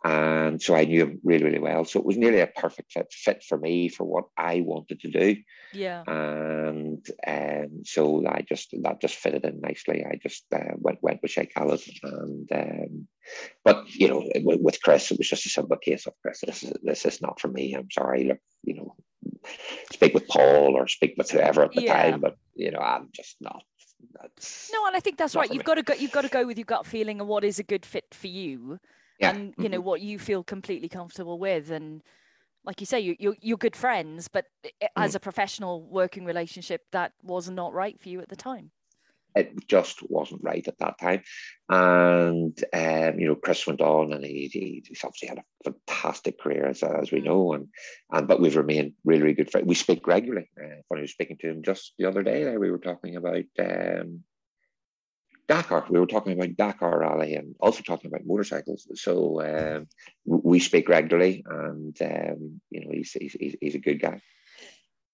And 0.05 0.61
so 0.61 0.74
I 0.74 0.85
knew 0.85 1.03
him 1.03 1.20
really, 1.24 1.45
really 1.45 1.59
well. 1.59 1.87
So 1.87 1.99
it 1.99 2.05
was 2.05 2.18
nearly 2.18 2.41
a 2.41 2.47
perfect 2.47 2.93
fit, 2.93 3.11
fit 3.11 3.43
for 3.43 3.57
me 3.57 3.89
for 3.89 4.05
what 4.05 4.24
I 4.37 4.61
wanted 4.61 5.01
to 5.01 5.11
do. 5.11 5.37
Yeah. 5.72 6.03
And 6.07 7.05
um, 7.26 7.85
so 7.85 8.22
I 8.26 8.45
just 8.47 8.74
that 8.82 9.01
just 9.01 9.16
fitted 9.16 9.47
in 9.47 9.62
nicely. 9.62 10.05
I 10.05 10.18
just 10.22 10.45
uh, 10.55 10.74
went 10.76 11.03
went 11.03 11.22
with 11.22 11.30
Sheikh 11.30 11.55
Khaled, 11.55 11.80
and 12.03 12.53
um, 12.53 13.09
but 13.64 13.91
you 13.95 14.09
know 14.09 14.28
with 14.35 14.82
Chris 14.82 15.11
it 15.11 15.16
was 15.16 15.28
just 15.28 15.47
a 15.47 15.49
simple 15.49 15.78
case 15.78 16.07
of 16.07 16.12
Chris. 16.20 16.43
This 16.45 16.62
is 16.62 16.74
this 16.82 17.07
is 17.07 17.22
not 17.22 17.41
for 17.41 17.49
me. 17.49 17.72
I'm 17.72 17.91
sorry. 17.91 18.24
Look, 18.24 18.41
you 18.62 18.74
know, 18.74 18.95
speak 19.91 20.12
with 20.12 20.28
Paul 20.28 20.76
or 20.76 20.87
speak 20.87 21.14
with 21.16 21.30
whoever 21.30 21.64
at 21.64 21.72
the 21.72 21.82
yeah. 21.82 22.11
time, 22.11 22.20
but 22.20 22.37
you 22.55 22.70
know 22.70 22.80
I'm 22.80 23.09
just 23.14 23.37
not 23.41 23.62
That's 24.20 24.70
No, 24.72 24.86
and 24.86 24.96
I 24.96 25.00
think 25.00 25.18
that's 25.18 25.34
right. 25.36 25.50
You've 25.50 25.59
me. 25.61 25.64
got 25.64 25.74
to 25.74 25.82
go. 25.82 25.94
You've 25.94 26.12
got 26.12 26.22
to 26.22 26.28
go 26.28 26.46
with 26.46 26.59
your 26.59 26.64
gut 26.64 26.86
feeling 26.86 27.20
and 27.20 27.28
what 27.28 27.44
is 27.44 27.59
a 27.59 27.62
good 27.62 27.84
fit 27.86 28.07
for 28.14 28.26
you, 28.28 28.78
yeah. 29.18 29.30
and 29.30 29.55
you 29.59 29.68
know 29.68 29.80
mhm. 29.80 29.84
what 29.84 30.00
you 30.00 30.18
feel 30.18 30.42
completely 30.44 30.88
comfortable 30.88 31.38
with. 31.38 31.70
And 31.70 32.02
like 32.64 32.80
you 32.80 32.86
say, 32.86 33.00
you, 33.00 33.16
you're 33.18 33.36
you're 33.40 33.59
good 33.59 33.76
friends, 33.76 34.28
but 34.28 34.46
Mm. 34.98 35.05
as 35.05 35.14
a 35.14 35.20
professional 35.20 35.82
working 35.88 36.24
relationship, 36.24 36.82
that 36.92 37.12
was 37.22 37.50
not 37.50 37.72
right 37.72 38.00
for 38.00 38.09
you 38.09 38.20
at 38.20 38.28
the 38.28 38.36
time. 38.36 38.70
It 39.35 39.68
just 39.68 39.99
wasn't 40.09 40.43
right 40.45 40.66
at 40.66 40.78
that 40.78 40.99
time. 40.99 41.22
And 41.68 42.57
um, 42.72 43.18
you 43.18 43.28
know, 43.28 43.35
Chris 43.35 43.66
went 43.66 43.80
on, 43.80 44.12
and 44.12 44.24
he, 44.24 44.49
he, 44.53 44.82
he's 44.87 45.03
obviously 45.05 45.28
had 45.28 45.39
a 45.39 45.45
fantastic 45.64 46.39
career, 46.39 46.66
as, 46.66 46.82
as 46.82 47.11
we 47.11 47.20
Mm. 47.20 47.24
know, 47.24 47.53
and 47.55 47.68
and 48.12 48.28
but 48.28 48.41
we've 48.41 48.57
remained 48.57 48.93
really, 49.05 49.22
really 49.22 49.35
good 49.35 49.51
friends. 49.51 49.66
We 49.66 49.74
speak 49.74 50.07
regularly. 50.07 50.51
Uh, 50.62 50.82
when 50.89 50.99
I 50.99 51.03
was 51.03 51.12
speaking 51.12 51.39
to 51.39 51.49
him 51.49 51.62
just 51.62 51.95
the 51.99 52.07
other 52.07 52.22
day, 52.22 52.45
there 52.45 52.61
we 52.61 52.70
were 52.70 52.78
talking 52.78 53.16
about 53.16 53.45
um, 53.59 54.24
Dakar. 55.49 55.87
We 55.91 56.01
were 56.01 56.07
talking 56.07 56.32
about 56.32 56.57
Dakar 56.57 57.01
Rally, 57.01 57.35
and 57.35 57.55
also 57.61 57.82
talking 57.82 58.09
about 58.09 58.26
motorcycles. 58.26 58.87
So 58.95 59.43
um, 59.43 59.89
we 60.24 60.59
speak 60.59 60.89
regularly, 60.89 61.45
and 61.49 61.97
um, 62.03 62.61
you 62.70 62.80
know, 62.80 62.91
he's, 62.93 63.12
he's 63.12 63.32
he's 63.32 63.57
he's 63.61 63.74
a 63.74 63.78
good 63.80 64.01
guy. 64.01 64.20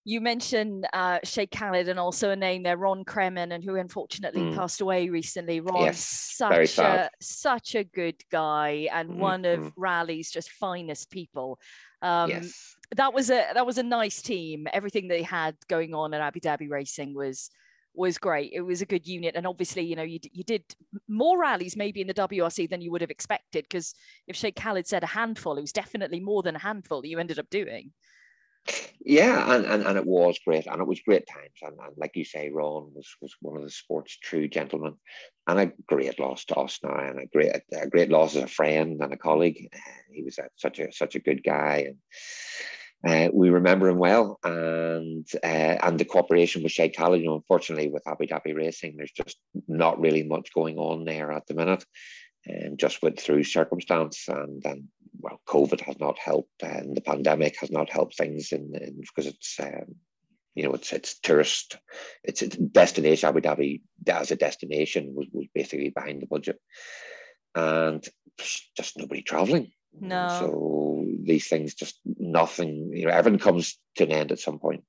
You 0.04 0.20
mentioned 0.20 0.86
uh, 0.92 1.18
Sheikh 1.24 1.50
Khalid 1.50 1.88
and 1.88 1.98
also 1.98 2.30
a 2.30 2.36
name 2.36 2.62
there, 2.62 2.76
Ron 2.76 3.04
Kremen, 3.04 3.52
and 3.52 3.62
who 3.62 3.76
unfortunately 3.76 4.40
Mm. 4.40 4.56
passed 4.56 4.80
away 4.80 5.10
recently. 5.10 5.60
Ron, 5.60 5.84
Yes, 5.84 6.00
such 6.00 6.78
a 6.78 7.10
such 7.20 7.74
a 7.74 7.84
good 7.84 8.16
guy 8.30 8.88
and 8.92 9.10
Mm, 9.10 9.16
one 9.16 9.44
of 9.44 9.60
mm. 9.60 9.72
Rally's 9.76 10.30
just 10.30 10.50
finest 10.52 11.10
people. 11.10 11.58
Um, 12.02 12.30
yes. 12.30 12.76
that 12.96 13.12
was 13.12 13.28
a 13.30 13.46
that 13.52 13.66
was 13.66 13.76
a 13.76 13.82
nice 13.82 14.22
team. 14.22 14.66
Everything 14.72 15.06
they 15.08 15.22
had 15.22 15.54
going 15.68 15.94
on 15.94 16.14
at 16.14 16.22
Abu 16.22 16.40
Dhabi 16.40 16.70
Racing 16.70 17.14
was 17.14 17.50
was 17.92 18.16
great. 18.18 18.52
It 18.54 18.62
was 18.62 18.80
a 18.80 18.86
good 18.86 19.06
unit, 19.06 19.34
and 19.36 19.46
obviously, 19.46 19.82
you 19.82 19.96
know, 19.96 20.02
you 20.02 20.18
you 20.32 20.44
did 20.44 20.64
more 21.08 21.38
rallies 21.38 21.76
maybe 21.76 22.00
in 22.00 22.06
the 22.06 22.14
WRC 22.14 22.70
than 22.70 22.80
you 22.80 22.90
would 22.90 23.00
have 23.02 23.10
expected. 23.10 23.64
Because 23.64 23.94
if 24.26 24.34
Sheikh 24.36 24.56
Khalid 24.56 24.86
said 24.86 25.02
a 25.02 25.08
handful, 25.08 25.58
it 25.58 25.60
was 25.60 25.72
definitely 25.72 26.20
more 26.20 26.42
than 26.42 26.56
a 26.56 26.60
handful 26.60 27.02
that 27.02 27.08
you 27.08 27.18
ended 27.18 27.38
up 27.38 27.50
doing. 27.50 27.92
Yeah, 29.02 29.54
and, 29.54 29.64
and, 29.64 29.86
and 29.86 29.96
it 29.96 30.06
was 30.06 30.38
great, 30.46 30.66
and 30.66 30.80
it 30.80 30.86
was 30.86 31.00
great 31.00 31.26
times. 31.26 31.58
And, 31.62 31.76
and 31.80 31.96
like 31.96 32.12
you 32.14 32.24
say, 32.24 32.50
Ron 32.50 32.92
was, 32.94 33.08
was 33.22 33.34
one 33.40 33.56
of 33.56 33.62
the 33.62 33.70
sport's 33.70 34.16
true 34.18 34.46
gentlemen, 34.46 34.94
and 35.46 35.58
a 35.58 35.72
great 35.88 36.20
loss 36.20 36.44
to 36.46 36.56
us 36.56 36.78
now, 36.82 36.96
and 36.96 37.18
a 37.18 37.26
great 37.26 37.52
a 37.72 37.86
great 37.88 38.10
loss 38.10 38.36
as 38.36 38.42
a 38.42 38.46
friend 38.46 39.00
and 39.00 39.12
a 39.12 39.16
colleague. 39.16 39.68
Uh, 39.74 39.78
He 40.12 40.22
was 40.22 40.38
a, 40.38 40.48
such 40.56 40.78
a 40.78 40.92
such 40.92 41.14
a 41.14 41.20
good 41.20 41.42
guy, 41.42 41.94
and 43.02 43.28
uh, 43.28 43.30
we 43.32 43.48
remember 43.48 43.88
him 43.88 43.98
well. 43.98 44.38
And 44.44 45.26
uh, 45.42 45.76
and 45.82 45.98
the 45.98 46.04
cooperation 46.04 46.62
with 46.62 46.72
Sheikh 46.72 46.94
Khaled, 46.94 47.20
you 47.20 47.28
know, 47.28 47.36
unfortunately 47.36 47.88
with 47.88 48.06
Abu 48.06 48.26
Dhabi 48.26 48.54
Racing, 48.54 48.96
there's 48.96 49.12
just 49.12 49.38
not 49.66 49.98
really 49.98 50.24
much 50.24 50.52
going 50.52 50.76
on 50.76 51.06
there 51.06 51.32
at 51.32 51.46
the 51.46 51.54
minute, 51.54 51.84
and 52.44 52.78
just 52.78 53.02
went 53.02 53.18
through 53.18 53.44
circumstance 53.44 54.28
and 54.28 54.62
and 54.66 54.84
well, 55.18 55.40
COVID 55.46 55.80
has 55.82 55.98
not 55.98 56.18
helped, 56.18 56.62
and 56.62 56.96
the 56.96 57.00
pandemic 57.00 57.56
has 57.60 57.70
not 57.70 57.90
helped 57.90 58.16
things, 58.16 58.52
in, 58.52 58.72
in 58.74 59.00
because 59.00 59.26
it's 59.26 59.58
um, 59.60 59.96
you 60.54 60.64
know 60.64 60.72
it's 60.72 60.92
it's 60.92 61.18
tourist, 61.20 61.78
it's 62.24 62.42
a 62.42 62.48
destination. 62.48 63.28
Abu 63.28 63.40
Dhabi 63.40 63.82
as 64.08 64.30
a 64.30 64.36
destination 64.36 65.14
was, 65.14 65.26
was 65.32 65.46
basically 65.54 65.90
behind 65.90 66.22
the 66.22 66.26
budget, 66.26 66.58
and 67.54 68.06
just 68.76 68.98
nobody 68.98 69.22
traveling. 69.22 69.72
No. 69.98 70.28
So 70.28 71.06
these 71.22 71.48
things 71.48 71.74
just 71.74 71.98
nothing. 72.04 72.92
You 72.94 73.06
know, 73.06 73.12
everything 73.12 73.40
comes 73.40 73.78
to 73.96 74.04
an 74.04 74.12
end 74.12 74.32
at 74.32 74.38
some 74.38 74.58
point, 74.58 74.84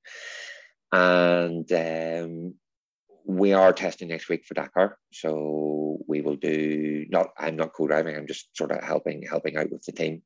and 0.92 1.70
um, 1.72 2.54
we 3.24 3.52
are 3.52 3.72
testing 3.72 4.08
next 4.08 4.28
week 4.28 4.44
for 4.44 4.54
Dakar. 4.54 4.98
So 5.12 5.98
we 6.06 6.20
will 6.20 6.36
do 6.36 7.06
not 7.08 7.28
I'm 7.38 7.56
not 7.56 7.72
co-driving, 7.72 8.16
I'm 8.16 8.26
just 8.26 8.56
sort 8.56 8.72
of 8.72 8.82
helping 8.82 9.22
helping 9.22 9.56
out 9.56 9.70
with 9.70 9.82
the 9.84 9.92
team. 9.92 10.22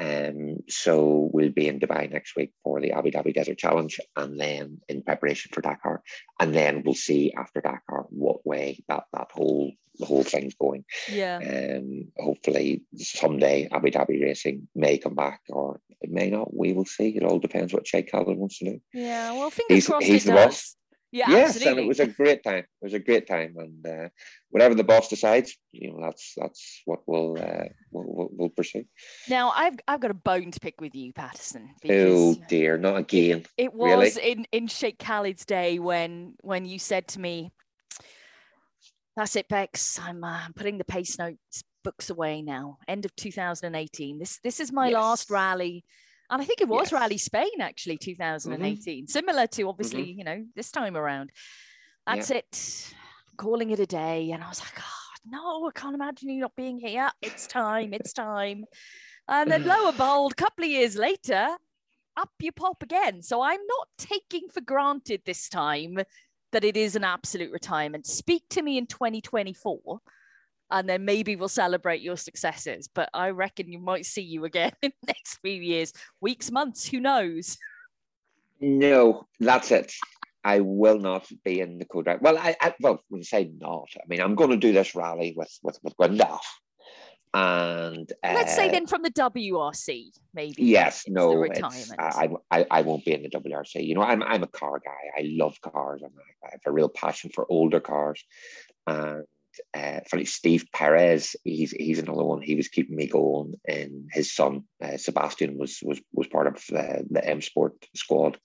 Um, 0.00 0.56
so 0.70 1.28
we'll 1.34 1.50
be 1.50 1.68
in 1.68 1.78
Dubai 1.78 2.10
next 2.10 2.34
week 2.34 2.52
for 2.64 2.80
the 2.80 2.92
Abu 2.92 3.10
Dhabi 3.10 3.34
Desert 3.34 3.58
Challenge 3.58 4.00
and 4.16 4.40
then 4.40 4.80
in 4.88 5.02
preparation 5.02 5.50
for 5.52 5.60
Dakar. 5.60 6.02
And 6.40 6.54
then 6.54 6.82
we'll 6.82 6.94
see 6.94 7.34
after 7.36 7.60
Dakar 7.60 8.06
what 8.08 8.46
way 8.46 8.82
that 8.88 9.04
that 9.12 9.28
whole 9.32 9.70
the 9.98 10.06
whole 10.06 10.22
thing's 10.24 10.54
going. 10.54 10.84
Yeah. 11.10 11.36
Um, 11.76 12.08
hopefully 12.18 12.84
someday 12.96 13.68
Abu 13.70 13.90
Dhabi 13.90 14.22
Racing 14.22 14.66
may 14.74 14.96
come 14.96 15.14
back 15.14 15.40
or 15.50 15.80
it 16.00 16.10
may 16.10 16.30
not. 16.30 16.56
We 16.56 16.72
will 16.72 16.86
see. 16.86 17.08
It 17.14 17.22
all 17.22 17.38
depends 17.38 17.74
what 17.74 17.86
Sheikh 17.86 18.10
Khaled 18.10 18.38
wants 18.38 18.58
to 18.60 18.64
do. 18.64 18.80
Yeah. 18.94 19.32
Well, 19.32 19.50
fingers 19.50 19.74
He's- 19.76 19.86
crossed 19.86 20.06
he's 20.06 20.24
the 20.24 20.32
does. 20.32 20.46
boss. 20.46 20.76
Yeah, 21.12 21.28
yes, 21.28 21.56
absolutely. 21.56 21.70
and 21.70 21.80
it 21.80 21.88
was 21.88 22.00
a 22.00 22.06
great 22.06 22.42
time. 22.42 22.60
It 22.60 22.66
was 22.80 22.94
a 22.94 22.98
great 22.98 23.26
time, 23.26 23.54
and 23.58 23.86
uh, 23.86 24.08
whatever 24.48 24.74
the 24.74 24.82
boss 24.82 25.08
decides, 25.08 25.54
you 25.70 25.92
know, 25.92 26.00
that's 26.00 26.32
that's 26.38 26.80
what 26.86 27.00
we'll 27.06 27.36
uh, 27.38 27.64
we'll, 27.90 28.30
we'll, 28.32 28.48
pursue. 28.48 28.84
now, 29.28 29.52
I've 29.54 29.74
I've 29.86 30.00
got 30.00 30.10
a 30.10 30.14
bone 30.14 30.50
to 30.50 30.58
pick 30.58 30.80
with 30.80 30.94
you, 30.94 31.12
Patterson. 31.12 31.74
Oh 31.86 32.34
dear, 32.48 32.78
not 32.78 32.96
again. 32.96 33.44
It 33.58 33.74
Really? 33.74 34.06
was 34.06 34.16
in 34.16 34.46
in 34.52 34.68
Sheikh 34.68 34.98
Khaled's 34.98 35.44
day 35.44 35.78
when 35.78 36.34
when 36.40 36.64
you 36.64 36.78
said 36.78 37.08
to 37.08 37.20
me, 37.20 37.52
"That's 39.14 39.36
it, 39.36 39.48
Bex. 39.48 39.98
I'm 39.98 40.24
uh, 40.24 40.46
putting 40.56 40.78
the 40.78 40.84
pace 40.84 41.18
notes 41.18 41.62
books 41.84 42.08
away 42.08 42.40
now. 42.40 42.78
End 42.88 43.04
of 43.04 43.14
2018. 43.16 44.18
This 44.18 44.40
this 44.42 44.60
is 44.60 44.72
my 44.72 44.88
last 44.88 45.28
rally." 45.30 45.84
And 46.32 46.40
I 46.40 46.46
think 46.46 46.62
it 46.62 46.68
was 46.68 46.84
Yes. 46.84 46.88
Mm-hmm. 46.88 46.96
Rally 46.96 47.18
Spain 47.18 47.60
actually 47.60 47.98
2018, 47.98 49.06
similar 49.06 49.46
to 49.48 49.68
obviously 49.68 50.10
you 50.10 50.24
know 50.24 50.44
this 50.56 50.70
time 50.70 50.96
around. 50.96 51.30
Yeah. 52.08 52.14
That's 52.14 52.30
it. 52.30 52.94
Calling 53.36 53.70
it 53.70 53.78
a 53.78 53.86
day, 53.86 54.30
and 54.32 54.42
I 54.42 54.48
was 54.48 54.60
like, 54.60 54.72
"Oh 54.78 55.12
no, 55.26 55.68
I 55.68 55.78
can't 55.78 55.94
imagine 55.94 56.30
you 56.30 56.40
not 56.40 56.56
being 56.56 56.78
here. 56.78 57.10
It's 57.20 57.46
time. 57.46 57.92
It's 57.92 58.14
time." 58.14 58.64
And 59.28 59.50
then 59.50 59.64
lo 59.66 59.88
and 59.88 59.96
behold, 59.96 60.32
a 60.32 60.34
couple 60.34 60.64
of 60.64 60.70
years 60.70 60.96
later, 60.96 61.48
up 62.16 62.30
you 62.40 62.50
pop 62.50 62.82
again. 62.82 63.22
So 63.22 63.42
I'm 63.42 63.60
not 63.66 63.88
taking 63.98 64.48
for 64.48 64.62
granted 64.62 65.22
this 65.26 65.50
time 65.50 65.98
that 66.52 66.64
it 66.64 66.76
is 66.78 66.96
an 66.96 67.04
absolute 67.04 67.52
retirement. 67.52 68.06
Speak 68.06 68.44
to 68.50 68.62
me 68.62 68.78
in 68.78 68.86
2024 68.86 70.00
and 70.72 70.88
then 70.88 71.04
maybe 71.04 71.36
we'll 71.36 71.48
celebrate 71.48 72.00
your 72.00 72.16
successes. 72.16 72.88
But 72.92 73.10
I 73.14 73.30
reckon 73.30 73.70
you 73.70 73.78
might 73.78 74.06
see 74.06 74.22
you 74.22 74.44
again 74.44 74.72
in 74.82 74.92
the 75.02 75.12
next 75.12 75.36
few 75.36 75.60
years, 75.60 75.92
weeks, 76.20 76.50
months, 76.50 76.88
who 76.88 76.98
knows? 76.98 77.58
No, 78.60 79.26
that's 79.38 79.70
it. 79.70 79.92
I 80.44 80.60
will 80.60 80.98
not 80.98 81.28
be 81.44 81.60
in 81.60 81.78
the 81.78 81.84
co-drive. 81.84 82.20
Well, 82.20 82.36
I, 82.36 82.56
I 82.60 82.74
well, 82.80 83.00
when 83.08 83.20
you 83.20 83.24
say 83.24 83.52
not, 83.60 83.88
I 83.96 84.02
mean 84.08 84.20
I'm 84.20 84.34
going 84.34 84.50
to 84.50 84.56
do 84.56 84.72
this 84.72 84.96
rally 84.96 85.34
with 85.36 85.56
with 85.62 85.78
with 85.84 85.96
Gwyndaf, 85.96 86.40
and 87.34 88.12
uh, 88.22 88.32
Let's 88.34 88.54
say 88.54 88.68
then 88.70 88.86
from 88.86 89.02
the 89.02 89.10
WRC, 89.10 90.10
maybe. 90.34 90.64
Yes, 90.64 91.04
no, 91.08 91.32
retirement. 91.34 91.94
I, 91.98 92.28
I, 92.50 92.66
I 92.70 92.82
won't 92.82 93.06
be 93.06 93.14
in 93.14 93.22
the 93.22 93.30
WRC. 93.30 93.86
You 93.86 93.94
know, 93.94 94.02
I'm, 94.02 94.22
I'm 94.22 94.42
a 94.42 94.48
car 94.48 94.82
guy. 94.84 94.90
I 95.16 95.22
love 95.24 95.58
cars. 95.62 96.02
I'm, 96.04 96.12
I 96.44 96.48
have 96.52 96.60
a 96.66 96.72
real 96.72 96.90
passion 96.90 97.30
for 97.34 97.46
older 97.48 97.80
cars. 97.80 98.22
And 98.86 99.24
uh, 99.74 100.00
funny, 100.10 100.24
Steve 100.24 100.66
Perez, 100.72 101.36
he's 101.44 101.72
he's 101.72 101.98
another 101.98 102.24
one. 102.24 102.42
He 102.42 102.54
was 102.54 102.68
keeping 102.68 102.96
me 102.96 103.06
going, 103.06 103.54
and 103.66 104.08
his 104.12 104.32
son 104.32 104.64
uh, 104.82 104.96
Sebastian 104.96 105.58
was 105.58 105.78
was 105.82 106.00
was 106.12 106.26
part 106.28 106.46
of 106.46 106.56
uh, 106.74 107.02
the 107.10 107.22
M 107.24 107.40
Sport 107.40 107.74
squad 107.94 108.38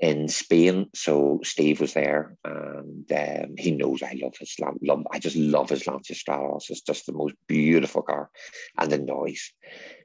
in 0.00 0.28
Spain. 0.28 0.86
So 0.94 1.40
Steve 1.44 1.80
was 1.80 1.94
there, 1.94 2.36
and 2.44 3.10
um, 3.12 3.54
he 3.56 3.70
knows 3.70 4.02
I 4.02 4.18
love 4.22 4.34
his 4.38 4.54
Lan- 4.60 4.78
love. 4.82 5.06
I 5.12 5.18
just 5.18 5.36
love 5.36 5.70
his 5.70 5.86
Lancia 5.86 6.14
Stratos. 6.14 6.70
It's 6.70 6.80
just 6.80 7.06
the 7.06 7.12
most 7.12 7.34
beautiful 7.46 8.02
car, 8.02 8.30
and 8.78 8.90
the 8.90 8.98
noise. 8.98 9.52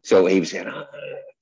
So 0.03 0.25
he 0.25 0.39
was 0.39 0.51
saying, 0.51 0.67
"Ah, 0.67 0.85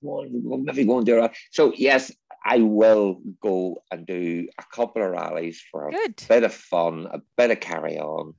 maybe 0.01 0.86
go 0.86 0.97
and 0.97 1.05
do 1.05 1.23
it. 1.23 1.32
So 1.51 1.73
yes, 1.75 2.11
I 2.45 2.59
will 2.59 3.21
go 3.41 3.84
and 3.91 4.05
do 4.05 4.47
a 4.57 4.63
couple 4.73 5.03
of 5.03 5.11
rallies 5.11 5.61
for 5.69 5.89
a 5.89 5.91
Good. 5.91 6.23
bit 6.30 6.43
of 6.43 6.53
fun, 6.53 7.07
a 7.11 7.19
bit 7.36 7.51
of 7.51 7.59
carry 7.59 7.99
on, 7.99 8.34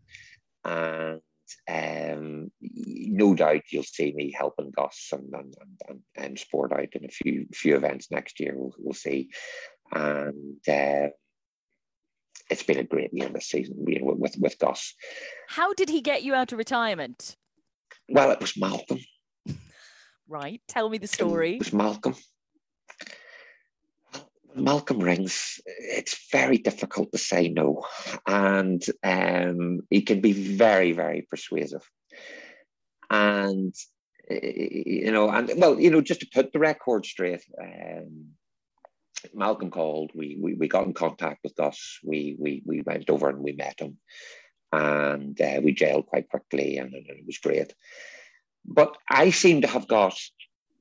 and 0.68 1.20
um, 1.68 2.50
no 2.62 3.34
doubt 3.34 3.62
you'll 3.70 3.82
see 3.82 4.12
me 4.14 4.32
helping 4.36 4.70
Gus 4.70 5.08
and 5.12 5.32
and, 5.32 5.54
and, 5.88 6.00
and, 6.16 6.38
sport 6.38 6.72
out 6.72 6.92
in 6.92 7.04
a 7.04 7.08
few 7.08 7.46
few 7.52 7.76
events 7.76 8.10
next 8.10 8.38
year. 8.40 8.52
We'll, 8.54 8.74
we'll 8.78 8.94
see, 8.94 9.30
and 9.92 10.60
uh, 10.68 11.08
it's 12.50 12.62
been 12.62 12.78
a 12.78 12.84
great 12.84 13.10
year 13.12 13.28
this 13.28 13.48
season 13.48 13.84
you 13.86 14.00
know, 14.00 14.14
with 14.18 14.36
with 14.38 14.58
Gus. 14.58 14.94
How 15.48 15.72
did 15.74 15.88
he 15.88 16.00
get 16.00 16.22
you 16.22 16.34
out 16.34 16.52
of 16.52 16.58
retirement? 16.58 17.36
Well, 18.08 18.30
it 18.30 18.40
was 18.40 18.56
Malcolm. 18.56 19.00
Right. 20.30 20.60
Tell 20.68 20.90
me 20.90 20.98
the 20.98 21.06
story. 21.06 21.54
It 21.54 21.60
was 21.60 21.72
Malcolm. 21.72 22.14
Malcolm 24.58 25.00
rings, 25.00 25.60
it's 25.66 26.28
very 26.30 26.58
difficult 26.58 27.12
to 27.12 27.18
say 27.18 27.48
no, 27.48 27.84
and 28.26 28.82
um, 29.02 29.80
he 29.90 30.02
can 30.02 30.20
be 30.20 30.32
very, 30.32 30.92
very 30.92 31.26
persuasive. 31.30 31.88
And 33.10 33.74
you 34.30 35.10
know, 35.10 35.30
and 35.30 35.50
well, 35.56 35.80
you 35.80 35.90
know, 35.90 36.00
just 36.00 36.20
to 36.20 36.28
put 36.32 36.52
the 36.52 36.58
record 36.58 37.06
straight, 37.06 37.42
um, 37.60 38.26
Malcolm 39.34 39.70
called. 39.70 40.10
We, 40.14 40.38
we 40.40 40.54
we 40.54 40.68
got 40.68 40.86
in 40.86 40.92
contact 40.92 41.40
with 41.42 41.58
us. 41.58 41.98
We 42.04 42.36
we 42.38 42.62
we 42.64 42.82
went 42.82 43.08
over 43.10 43.28
and 43.28 43.38
we 43.38 43.52
met 43.52 43.80
him, 43.80 43.98
and 44.72 45.40
uh, 45.40 45.60
we 45.62 45.72
jailed 45.72 46.06
quite 46.06 46.28
quickly, 46.28 46.78
and, 46.78 46.92
and 46.92 47.06
it 47.08 47.26
was 47.26 47.38
great. 47.38 47.72
But 48.64 48.96
I 49.10 49.30
seem 49.30 49.62
to 49.62 49.68
have 49.68 49.88
got 49.88 50.18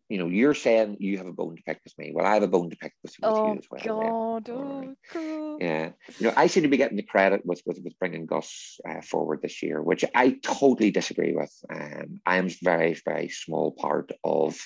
you 0.10 0.18
know, 0.18 0.28
you're 0.28 0.54
saying 0.54 0.98
you 1.00 1.18
have 1.18 1.28
a 1.28 1.34
bone 1.34 1.58
to 1.58 1.64
pick 1.64 1.82
with 1.84 1.98
me. 1.98 2.12
Well, 2.14 2.26
I 2.26 2.36
have 2.36 2.44
a 2.44 2.48
bone 2.48 2.70
to 2.70 2.78
pick 2.78 2.94
with, 3.04 3.14
with 3.22 3.32
oh, 3.32 3.54
you 3.54 3.60
as 3.60 3.68
well. 3.70 3.82
God, 3.84 4.50
oh, 4.50 4.96
God. 5.14 5.58
Yeah. 5.60 5.90
You 6.18 6.28
know, 6.28 6.34
I 6.38 6.48
seem 6.48 6.64
to 6.64 6.70
be 6.70 6.78
getting 6.78 6.98
the 6.98 7.04
credit 7.04 7.46
with 7.46 7.62
with, 7.66 7.80
with 7.84 8.00
bringing 8.00 8.26
Gus 8.26 8.80
uh, 8.88 9.02
forward 9.02 9.42
this 9.42 9.62
year, 9.62 9.82
which 9.82 10.06
I 10.16 10.32
totally 10.42 10.92
disagree 10.92 11.34
with. 11.34 11.54
Um, 11.70 12.22
I 12.26 12.38
am 12.38 12.50
very, 12.64 12.94
very 13.06 13.30
small 13.30 13.72
part 13.72 14.12
of 14.24 14.58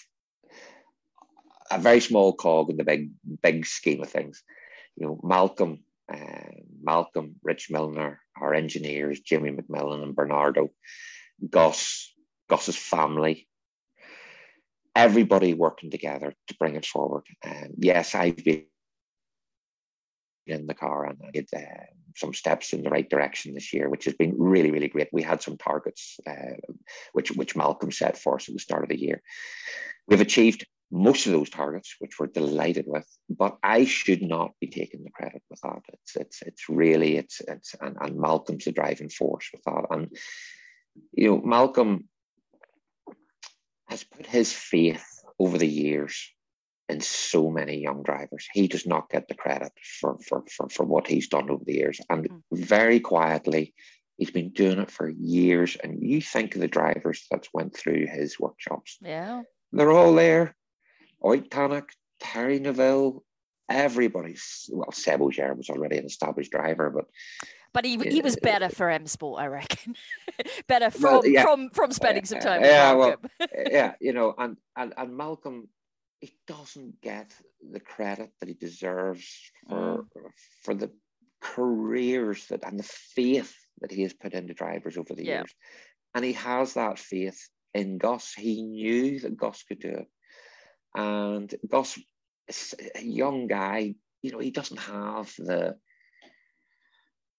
a 1.72 1.80
very 1.80 2.02
small 2.02 2.34
cog 2.34 2.70
in 2.70 2.78
the 2.78 2.84
big, 2.84 3.12
big 3.42 3.66
scheme 3.66 4.04
of 4.04 4.10
things. 4.10 4.44
You 4.96 5.08
know, 5.08 5.20
Malcolm, 5.24 5.84
uh, 6.14 6.52
Malcolm, 6.84 7.36
Rich 7.44 7.70
Millener, 7.72 8.18
our 8.40 8.54
engineers, 8.54 9.22
Jimmy 9.22 9.52
McMillan 9.52 10.04
and 10.04 10.16
Bernardo, 10.16 10.70
Gus, 11.50 12.14
Gus's 12.50 12.76
family, 12.76 13.48
everybody 14.96 15.54
working 15.54 15.92
together 15.92 16.34
to 16.48 16.56
bring 16.60 16.76
it 16.76 16.86
forward. 16.86 17.24
Um, 17.46 17.72
yes, 17.78 18.16
I've 18.16 18.38
been 18.38 18.66
in 20.48 20.68
the 20.68 20.74
car 20.74 21.06
and 21.06 21.18
I 21.26 21.32
did 21.32 21.50
uh, 21.56 21.86
some 22.16 22.34
steps 22.34 22.74
in 22.74 22.84
the 22.84 22.90
right 22.90 23.10
direction 23.10 23.54
this 23.54 23.74
year, 23.74 23.90
which 23.90 24.06
has 24.06 24.16
been 24.16 24.36
really, 24.38 24.72
really 24.72 24.88
great. 24.88 25.10
We 25.12 25.22
had 25.22 25.42
some 25.42 25.58
targets 25.58 26.20
uh, 26.28 26.58
which 27.14 27.32
which 27.32 27.56
Malcolm 27.56 27.92
set 27.92 28.18
for 28.18 28.36
us 28.36 28.50
at 28.50 28.54
the 28.54 28.60
start 28.60 28.84
of 28.84 28.90
the 28.90 29.00
year. 29.00 29.22
We've 30.08 30.22
achieved 30.22 30.66
most 30.92 31.26
of 31.26 31.32
those 31.32 31.50
targets, 31.50 31.96
which 32.00 32.20
we're 32.20 32.28
delighted 32.28 32.86
with. 32.86 33.08
But 33.30 33.58
I 33.64 33.86
should 33.86 34.22
not 34.22 34.52
be 34.60 34.68
taking 34.68 35.04
the 35.04 35.12
credit 35.12 35.42
with 35.50 35.62
that. 35.62 35.82
It's 35.94 36.16
it's 36.16 36.42
it's 36.42 36.70
really 36.70 37.18
it's 37.18 37.42
it's 37.48 37.76
and, 37.80 37.98
and 38.00 38.18
Malcolm's 38.18 38.66
the 38.66 38.72
driving 38.72 39.10
force 39.10 39.50
with 39.54 39.64
that. 39.64 39.86
And 39.90 40.10
you 41.14 41.30
know, 41.30 41.42
Malcolm 41.42 42.10
has 43.92 44.06
put 44.06 44.26
his 44.26 44.54
faith 44.54 45.06
over 45.38 45.58
the 45.58 45.68
years 45.68 46.32
in 46.88 47.02
so 47.02 47.50
many 47.50 47.78
young 47.78 48.04
drivers. 48.04 48.48
He 48.54 48.68
does 48.68 48.88
not 48.88 49.10
get 49.10 49.28
the 49.28 49.36
credit 49.36 49.74
for, 50.00 50.18
for, 50.28 50.44
for, 50.50 50.70
for 50.70 50.86
what 50.86 51.08
he's 51.08 51.28
done 51.28 51.50
over 51.50 51.64
the 51.66 51.74
years. 51.74 52.00
And 52.10 52.30
mm. 52.30 52.42
very 52.54 53.02
quietly, 53.02 53.74
he's 54.18 54.32
been 54.32 54.52
doing 54.52 54.80
it 54.80 54.90
for 54.90 55.10
years. 55.10 55.76
And 55.84 56.02
you 56.02 56.22
think 56.22 56.56
of 56.56 56.62
the 56.62 56.70
drivers 56.70 57.28
that's 57.30 57.50
went 57.54 57.76
through 57.76 58.08
his 58.08 58.40
workshops. 58.40 58.98
Yeah. 59.02 59.42
They're 59.74 59.92
all 59.92 60.16
there. 60.16 60.56
Tänak, 61.22 61.90
Thierry 62.22 62.60
Neuville, 62.60 63.24
everybody's 63.70 64.70
well, 64.72 64.92
Seb 64.92 65.22
Ogier 65.22 65.54
was 65.54 65.70
already 65.70 65.98
an 65.98 66.06
established 66.06 66.52
driver, 66.52 66.90
but 66.90 67.06
but 67.74 67.86
he, 67.86 67.98
he 67.98 68.22
was 68.22 68.36
better 68.42 68.70
for 68.70 68.90
M 68.90 69.08
Sport, 69.08 69.42
I 69.42 69.48
reckon. 69.48 69.96
better 70.68 70.90
from 70.90 71.04
well, 71.04 71.26
yeah. 71.26 71.44
from 71.44 71.70
from 71.70 71.92
spending 71.92 72.26
some 72.26 72.40
time. 72.40 72.64
Yeah, 72.64 72.94
well, 72.94 73.16
yeah, 73.72 73.94
you 74.02 74.14
know, 74.14 74.34
and, 74.38 74.58
and 74.76 74.94
and 74.98 75.16
Malcolm, 75.16 75.70
he 76.20 76.34
doesn't 76.48 77.02
get 77.02 77.34
the 77.72 77.80
credit 77.80 78.32
that 78.40 78.50
he 78.50 78.56
deserves 78.56 79.52
for 79.68 80.06
mm. 80.16 80.30
for 80.64 80.74
the 80.74 80.92
careers 81.40 82.46
that 82.48 82.64
and 82.66 82.78
the 82.78 82.84
faith 82.84 83.56
that 83.80 83.92
he 83.92 84.04
has 84.04 84.14
put 84.14 84.34
into 84.34 84.54
drivers 84.54 84.98
over 84.98 85.14
the 85.14 85.26
yeah. 85.26 85.38
years, 85.40 85.54
and 86.14 86.26
he 86.26 86.34
has 86.34 86.74
that 86.74 87.00
faith 87.00 87.40
in 87.74 87.98
Gus. 87.98 88.34
He 88.34 88.64
knew 88.64 89.20
that 89.22 89.38
Gus 89.38 89.64
could 89.64 89.80
do 89.80 89.90
it, 89.90 90.08
and 90.96 91.54
Gus, 91.70 91.98
a 92.96 93.02
young 93.02 93.48
guy, 93.48 93.96
you 94.22 94.32
know, 94.32 94.40
he 94.40 94.52
doesn't 94.52 94.80
have 94.80 95.34
the 95.38 95.78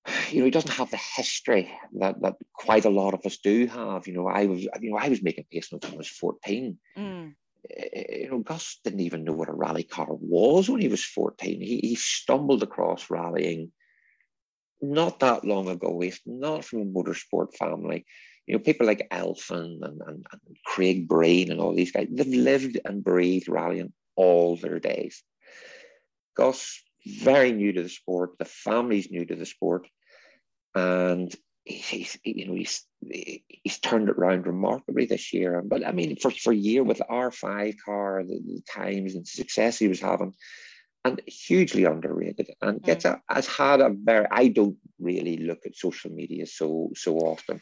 you 0.30 0.40
know, 0.40 0.44
he 0.44 0.50
doesn't 0.50 0.72
have 0.72 0.90
the 0.90 1.00
history 1.16 1.72
that, 1.98 2.20
that 2.22 2.36
quite 2.55 2.84
a 2.84 2.90
lot 2.90 3.14
of 3.14 3.24
us 3.24 3.38
do 3.38 3.66
have. 3.66 4.07
You 4.07 4.14
know, 4.14 4.28
I 4.28 4.46
was, 4.46 4.62
you 4.62 4.90
know, 4.90 4.98
I 4.98 5.09
was 5.09 5.22
making 5.22 5.44
pace 5.50 5.72
notes 5.72 5.86
when 5.86 5.94
I 5.94 5.98
was 5.98 6.09
14. 6.09 6.78
Mm. 6.96 7.34
You 7.94 8.30
know, 8.30 8.38
Gus 8.40 8.80
didn't 8.82 9.00
even 9.00 9.24
know 9.24 9.32
what 9.32 9.48
a 9.48 9.55
rally 9.55 9.84
car 9.84 10.09
was 10.11 10.68
when 10.68 10.80
he 10.80 10.88
was 10.88 11.05
14. 11.05 11.61
He, 11.61 11.78
he 11.78 11.94
stumbled 11.94 12.62
across 12.62 13.11
rallying 13.11 13.70
not 14.80 15.20
that 15.20 15.44
long 15.44 15.68
ago. 15.68 16.00
He's 16.00 16.20
not 16.26 16.64
from 16.64 16.80
a 16.80 16.84
motorsport 16.84 17.55
family. 17.55 18.05
You 18.46 18.55
know, 18.55 18.59
people 18.59 18.86
like 18.86 19.09
Elfyn 19.11 19.78
and, 19.82 20.00
and, 20.05 20.26
and 20.32 20.40
Craig 20.66 21.07
Breen 21.07 21.53
and 21.53 21.61
all 21.61 21.74
these 21.74 21.92
guys, 21.92 22.09
they've 22.11 22.26
lived 22.26 22.80
and 22.84 23.05
breathed 23.05 23.48
rallying 23.48 23.92
all 24.16 24.57
their 24.57 24.80
days. 24.80 25.22
Gus 26.36 26.82
very 27.07 27.53
new 27.53 27.72
to 27.72 27.82
the 27.82 27.88
sport. 27.88 28.38
The 28.38 28.44
family's 28.44 29.11
new 29.11 29.24
to 29.24 29.34
the 29.34 29.46
sport, 29.46 29.88
and 30.74 31.34
he's 31.64 32.18
you 32.24 32.46
know 32.46 32.55
he's 32.55 32.84
he's 33.62 33.78
turned 33.78 34.09
it 34.09 34.16
around 34.16 34.46
remarkably 34.46 35.07
this 35.07 35.32
year. 35.32 35.62
But 35.64 35.86
I 35.86 35.92
mean, 35.92 36.16
for 36.16 36.30
for 36.30 36.53
a 36.53 36.57
year 36.57 36.82
with 36.82 37.03
R 37.09 37.30
five 37.30 37.74
car, 37.84 38.22
the, 38.24 38.40
the, 38.44 38.62
times 38.70 39.14
and 39.14 39.26
success 39.26 39.78
he 39.78 39.88
was 39.88 40.00
having, 40.00 40.34
and 41.05 41.20
hugely 41.26 41.84
underrated, 41.84 42.50
and 42.61 42.80
mm. 42.80 42.84
gets 42.84 43.05
a, 43.05 43.20
has 43.28 43.46
had 43.46 43.80
a 43.80 43.90
very. 43.90 44.26
I 44.30 44.48
don't 44.48 44.76
really 44.98 45.38
look 45.38 45.61
at 45.66 45.76
social 45.76 46.11
media 46.11 46.46
so 46.46 46.90
so 46.94 47.16
often. 47.18 47.61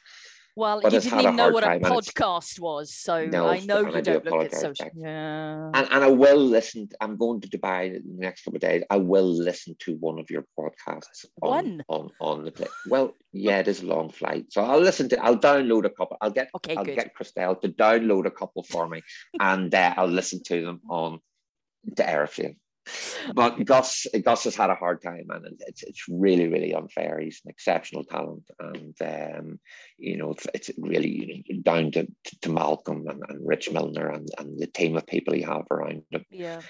Well, 0.61 0.83
but 0.83 0.93
you 0.93 1.01
didn't 1.01 1.21
even 1.21 1.37
know 1.37 1.49
what 1.49 1.65
a 1.65 1.81
podcast 1.81 2.61
was, 2.61 2.95
so 2.95 3.25
no, 3.25 3.49
I 3.49 3.61
know 3.61 3.81
you 3.81 4.03
don't 4.03 4.23
look 4.27 4.45
at 4.45 4.55
social. 4.55 4.91
Yeah. 4.95 5.71
And, 5.73 5.89
and 5.91 6.05
I 6.05 6.11
will 6.11 6.37
listen. 6.37 6.87
I'm 7.01 7.17
going 7.17 7.41
to 7.41 7.49
Dubai 7.49 7.87
in 7.87 8.03
the 8.17 8.21
next 8.27 8.43
couple 8.43 8.59
of 8.59 8.61
days. 8.61 8.83
I 8.91 8.99
will 8.99 9.33
listen 9.49 9.75
to 9.85 9.97
one 9.97 10.19
of 10.19 10.29
your 10.29 10.45
podcasts 10.59 11.25
on 11.41 11.49
one? 11.51 11.85
on, 11.89 12.11
on 12.21 12.45
the 12.45 12.53
plane. 12.53 12.69
Well, 12.89 13.17
yeah, 13.33 13.61
it 13.61 13.69
is 13.69 13.81
a 13.83 13.87
long 13.87 14.11
flight, 14.11 14.53
so 14.53 14.63
I'll 14.63 14.81
listen 14.81 15.09
to. 15.09 15.25
I'll 15.25 15.39
download 15.39 15.87
a 15.87 15.91
couple. 15.91 16.19
I'll 16.21 16.31
get. 16.31 16.51
Okay, 16.57 16.77
I'll 16.77 16.85
good. 16.85 16.97
get 16.97 17.17
Christelle 17.17 17.59
to 17.63 17.71
download 17.71 18.27
a 18.27 18.31
couple 18.31 18.63
for 18.65 18.87
me, 18.87 19.01
and 19.41 19.75
uh, 19.75 19.95
I'll 19.97 20.09
listen 20.09 20.43
to 20.49 20.63
them 20.63 20.83
on 20.91 21.21
the 21.85 22.07
airplane 22.07 22.57
but 23.35 23.65
Gus 23.65 24.07
Gus 24.25 24.45
has 24.45 24.57
had 24.57 24.71
a 24.71 24.75
hard 24.75 25.03
time, 25.03 25.27
and 25.31 25.47
it's 25.61 25.83
it's 25.83 26.05
really 26.09 26.49
really 26.49 26.75
unfair. 26.75 27.19
He's 27.19 27.41
an 27.45 27.51
exceptional 27.51 28.05
talent, 28.05 28.45
and 28.59 28.95
um, 29.03 29.61
you 29.99 30.17
know 30.17 30.35
it's 30.55 30.71
really 30.79 31.45
down 31.63 31.93
to, 31.93 32.07
to 32.43 32.51
Malcolm 32.51 33.07
and, 33.09 33.23
and 33.29 33.47
Rich 33.47 33.71
Millener 33.71 34.15
and, 34.15 34.29
and 34.39 34.59
the 34.59 34.67
team 34.67 34.97
of 34.97 35.07
people 35.07 35.35
he 35.35 35.43
have 35.43 35.67
around 35.71 36.03
him. 36.11 36.25
Yeah. 36.31 36.61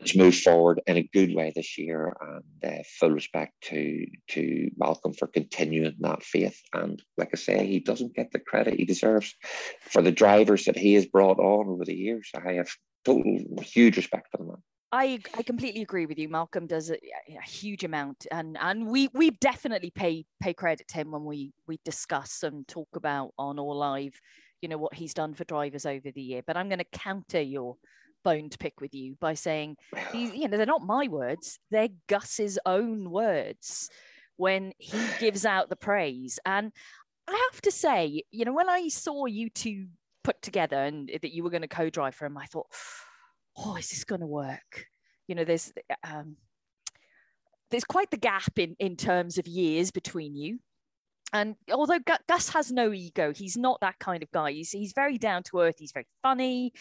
It's 0.00 0.14
moved 0.16 0.42
forward 0.42 0.80
in 0.86 0.96
a 0.96 1.10
good 1.12 1.34
way 1.34 1.52
this 1.54 1.76
year, 1.76 2.14
and 2.20 2.72
uh, 2.72 2.82
full 3.00 3.10
respect 3.10 3.52
to 3.62 4.06
to 4.28 4.70
Malcolm 4.76 5.12
for 5.12 5.26
continuing 5.26 5.96
that 5.98 6.22
faith. 6.22 6.60
And 6.72 7.02
like 7.16 7.30
I 7.34 7.36
say, 7.36 7.66
he 7.66 7.80
doesn't 7.80 8.14
get 8.14 8.30
the 8.30 8.38
credit 8.38 8.74
he 8.74 8.84
deserves 8.84 9.34
for 9.80 10.00
the 10.00 10.12
drivers 10.12 10.66
that 10.66 10.78
he 10.78 10.94
has 10.94 11.06
brought 11.06 11.40
on 11.40 11.68
over 11.68 11.84
the 11.84 11.96
years. 11.96 12.30
I 12.34 12.52
have 12.52 12.70
total 13.04 13.44
huge 13.62 13.96
respect 13.96 14.28
for 14.30 14.38
the 14.38 14.44
man. 14.44 14.62
I 14.90 15.18
I 15.36 15.42
completely 15.42 15.82
agree 15.82 16.06
with 16.06 16.18
you. 16.18 16.28
Malcolm 16.28 16.66
does 16.66 16.90
a, 16.90 16.94
a, 16.94 17.42
huge 17.42 17.84
amount, 17.84 18.26
and 18.30 18.56
and 18.58 18.86
we 18.86 19.08
we 19.12 19.30
definitely 19.30 19.90
pay 19.90 20.24
pay 20.40 20.54
credit 20.54 20.88
to 20.88 20.94
him 20.94 21.10
when 21.10 21.24
we 21.24 21.52
we 21.66 21.78
discuss 21.84 22.42
and 22.42 22.66
talk 22.66 22.88
about 22.94 23.32
on 23.38 23.58
All 23.58 23.76
Live, 23.76 24.18
you 24.62 24.68
know 24.68 24.78
what 24.78 24.94
he's 24.94 25.12
done 25.12 25.34
for 25.34 25.44
drivers 25.44 25.84
over 25.84 26.10
the 26.10 26.22
year. 26.22 26.42
But 26.46 26.56
I'm 26.56 26.68
going 26.68 26.78
to 26.78 26.98
counter 26.98 27.40
your 27.40 27.76
bone 28.24 28.48
to 28.48 28.58
pick 28.58 28.80
with 28.80 28.94
you 28.94 29.16
by 29.20 29.34
saying, 29.34 29.76
you 30.14 30.48
know, 30.48 30.56
they're 30.56 30.66
not 30.66 30.82
my 30.82 31.06
words; 31.08 31.58
they're 31.70 31.88
Gus's 32.06 32.58
own 32.64 33.10
words 33.10 33.90
when 34.36 34.72
he 34.78 35.00
gives 35.18 35.44
out 35.44 35.68
the 35.68 35.76
praise. 35.76 36.38
And 36.46 36.72
I 37.28 37.48
have 37.52 37.60
to 37.62 37.70
say, 37.70 38.22
you 38.30 38.44
know, 38.46 38.54
when 38.54 38.70
I 38.70 38.88
saw 38.88 39.26
you 39.26 39.50
two 39.50 39.88
put 40.24 40.40
together 40.40 40.76
and 40.76 41.10
that 41.20 41.32
you 41.32 41.42
were 41.42 41.50
going 41.50 41.62
to 41.62 41.68
co-drive 41.68 42.14
for 42.14 42.24
him, 42.24 42.38
I 42.38 42.46
thought 42.46 42.68
oh, 43.58 43.76
is 43.76 43.90
this 43.90 44.04
going 44.04 44.20
to 44.20 44.26
work? 44.26 44.86
You 45.26 45.34
know, 45.34 45.44
there's 45.44 45.72
um, 46.04 46.36
there's 47.70 47.84
quite 47.84 48.10
the 48.10 48.16
gap 48.16 48.58
in 48.58 48.76
in 48.78 48.96
terms 48.96 49.38
of 49.38 49.46
years 49.46 49.90
between 49.90 50.36
you. 50.36 50.58
And 51.32 51.56
although 51.70 51.98
Gus 52.26 52.48
has 52.50 52.72
no 52.72 52.92
ego, 52.92 53.34
he's 53.34 53.56
not 53.56 53.80
that 53.82 53.98
kind 53.98 54.22
of 54.22 54.30
guy. 54.30 54.52
He's 54.52 54.70
he's 54.70 54.92
very 54.94 55.18
down 55.18 55.42
to 55.44 55.60
earth. 55.60 55.76
He's 55.78 55.92
very 55.92 56.06
funny. 56.22 56.72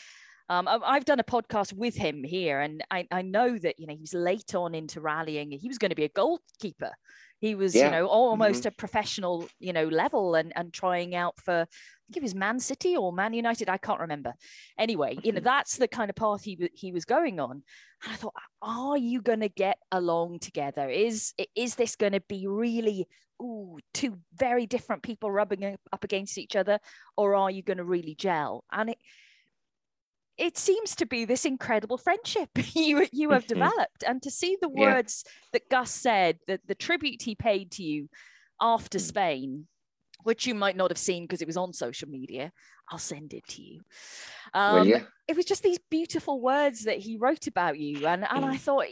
Um, 0.50 0.66
I've 0.70 1.04
done 1.04 1.20
a 1.20 1.26
podcast 1.26 1.74
with 1.74 1.96
him 1.96 2.24
here, 2.24 2.62
and 2.62 2.82
I, 2.90 3.06
I 3.12 3.22
know 3.22 3.58
that 3.58 3.80
you 3.80 3.88
know 3.88 3.96
he's 4.00 4.14
late 4.14 4.56
on 4.56 4.74
into 4.74 5.02
rallying. 5.02 5.52
He 5.52 5.68
was 5.68 5.78
going 5.78 5.90
to 5.90 5.96
be 5.96 6.06
a 6.06 6.10
goalkeeper. 6.10 6.92
He 7.40 7.54
was, 7.54 7.76
yeah. 7.76 7.86
you 7.86 7.92
know, 7.92 8.08
almost 8.08 8.62
mm-hmm. 8.62 8.70
a 8.70 8.72
professional, 8.72 9.48
you 9.60 9.74
know, 9.74 9.88
level 9.88 10.36
and 10.36 10.54
and 10.56 10.74
trying 10.74 11.16
out 11.16 11.36
for 11.44 11.68
I 12.10 12.14
think 12.14 12.18
it 12.18 12.24
was 12.24 12.36
Man 12.36 12.60
City 12.60 12.96
or 12.96 13.12
Man 13.12 13.34
United. 13.34 13.68
I 13.68 13.78
can't 13.78 14.00
remember. 14.00 14.34
Anyway, 14.80 15.18
you 15.24 15.34
know, 15.34 15.40
mm-hmm. 15.40 15.44
that's 15.44 15.76
the 15.76 15.90
kind 15.90 16.10
of 16.10 16.16
path 16.16 16.44
he 16.44 16.70
he 16.74 16.94
was 16.94 17.04
going 17.04 17.40
on. 17.40 17.64
And 18.04 18.14
I 18.14 18.16
thought, 18.16 18.34
are 18.62 18.98
you 18.98 19.22
going 19.22 19.42
to 19.42 19.50
get 19.50 19.78
along 19.92 20.40
together? 20.40 20.90
Is 20.90 21.34
is 21.56 21.76
this 21.76 21.98
going 21.98 22.14
to 22.14 22.22
be 22.22 22.48
really 22.48 23.08
ooh, 23.42 23.78
two 23.94 24.18
very 24.36 24.66
different 24.66 25.04
people 25.04 25.32
rubbing 25.32 25.78
up 25.92 26.04
against 26.04 26.38
each 26.38 26.56
other, 26.56 26.80
or 27.18 27.36
are 27.36 27.52
you 27.52 27.62
going 27.62 27.78
to 27.78 27.84
really 27.84 28.16
gel? 28.16 28.64
And 28.72 28.92
it 28.92 28.98
it 30.38 30.58
seems 30.58 30.96
to 30.96 31.06
be 31.06 31.26
this 31.26 31.46
incredible 31.46 31.98
friendship 31.98 32.50
you 32.76 33.08
you 33.12 33.32
have 33.32 33.46
Mhm. 33.46 33.48
developed 33.48 34.04
and 34.06 34.22
to 34.22 34.32
see 34.32 34.56
the 34.62 34.70
Yeah. 34.74 34.96
words 34.96 35.26
that 35.52 35.70
gus 35.70 35.92
said 35.92 36.40
that 36.48 36.62
the 36.68 36.76
tribute 36.76 37.24
he 37.24 37.36
paid 37.36 37.72
to 37.72 37.84
you 37.84 38.08
after 38.62 39.00
Mm. 39.00 39.02
spain 39.02 39.68
which 40.24 40.46
you 40.48 40.56
might 40.56 40.76
not 40.76 40.92
have 40.92 40.98
seen 40.98 41.24
because 41.24 41.42
it 41.42 41.48
was 41.48 41.58
on 41.58 41.74
social 41.74 42.10
media 42.10 42.52
i'll 42.92 42.98
send 42.98 43.34
it 43.34 43.46
to 43.48 43.62
you 43.62 43.82
um, 44.54 44.88
you? 44.88 45.06
it 45.28 45.36
was 45.36 45.46
just 45.46 45.64
these 45.64 45.80
beautiful 45.90 46.42
words 46.42 46.84
that 46.86 46.98
he 47.00 47.18
wrote 47.18 47.48
about 47.48 47.78
you 47.78 48.06
and, 48.08 48.26
and 48.30 48.46
i 48.46 48.56
Mm. 48.56 48.60
thought 48.60 48.86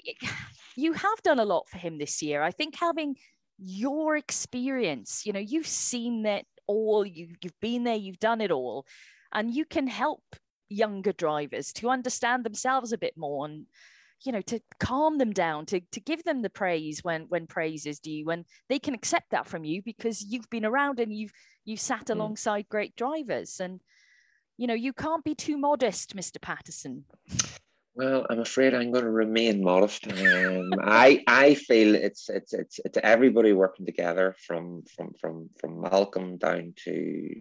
you 0.75 0.93
have 0.93 1.21
done 1.23 1.39
a 1.39 1.45
lot 1.45 1.67
for 1.69 1.77
him 1.77 1.97
this 1.97 2.21
year 2.21 2.41
i 2.41 2.51
think 2.51 2.75
having 2.77 3.15
your 3.57 4.17
experience 4.17 5.25
you 5.25 5.33
know 5.33 5.39
you've 5.39 5.67
seen 5.67 6.23
that 6.23 6.45
all 6.67 7.05
you, 7.05 7.29
you've 7.41 7.59
been 7.61 7.83
there 7.83 7.95
you've 7.95 8.19
done 8.19 8.41
it 8.41 8.51
all 8.51 8.85
and 9.31 9.53
you 9.53 9.65
can 9.65 9.87
help 9.87 10.23
younger 10.67 11.13
drivers 11.13 11.71
to 11.71 11.89
understand 11.89 12.43
themselves 12.43 12.91
a 12.91 12.97
bit 12.97 13.13
more 13.15 13.45
and 13.45 13.65
you 14.25 14.31
know 14.31 14.41
to 14.41 14.59
calm 14.79 15.17
them 15.17 15.31
down 15.31 15.65
to, 15.65 15.79
to 15.91 15.99
give 15.99 16.23
them 16.23 16.41
the 16.41 16.49
praise 16.49 17.03
when 17.03 17.25
when 17.29 17.47
praise 17.47 17.85
is 17.85 17.99
due 17.99 18.25
when 18.25 18.43
they 18.69 18.79
can 18.79 18.93
accept 18.93 19.29
that 19.31 19.47
from 19.47 19.63
you 19.63 19.81
because 19.83 20.23
you've 20.23 20.49
been 20.49 20.65
around 20.65 20.99
and 20.99 21.13
you've 21.13 21.31
you've 21.63 21.79
sat 21.79 22.05
Mm. 22.05 22.15
alongside 22.15 22.67
great 22.69 22.95
drivers 22.95 23.59
and 23.59 23.81
you 24.57 24.67
know 24.67 24.73
you 24.73 24.93
can't 24.93 25.23
be 25.23 25.35
too 25.35 25.57
modest 25.57 26.15
mr 26.15 26.41
patterson 26.41 27.05
Well, 27.97 28.25
I'm 28.29 28.41
afraid 28.41 28.73
I'm 28.73 28.91
going 28.91 29.05
to 29.05 29.09
remain 29.25 29.63
modest. 29.63 30.05
Um, 30.11 30.69
I 30.83 31.23
I 31.27 31.55
feel 31.55 31.95
it's 31.95 32.29
it's 32.29 32.51
it's 32.51 32.79
it's 32.83 32.97
everybody 33.01 33.53
working 33.53 33.85
together 33.85 34.35
from 34.45 34.83
from 34.93 35.13
from 35.21 35.49
from 35.59 35.81
Malcolm 35.81 36.37
down 36.37 36.73
to 36.83 36.95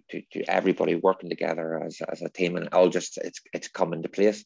to, 0.09 0.21
to 0.31 0.39
everybody 0.49 0.95
working 0.95 1.29
together 1.29 1.83
as, 1.83 1.99
as 2.09 2.21
a 2.21 2.29
team, 2.29 2.55
and 2.55 2.69
all 2.71 2.87
just 2.87 3.17
it's 3.17 3.41
it's 3.51 3.67
come 3.67 3.91
into 3.93 4.07
place. 4.07 4.45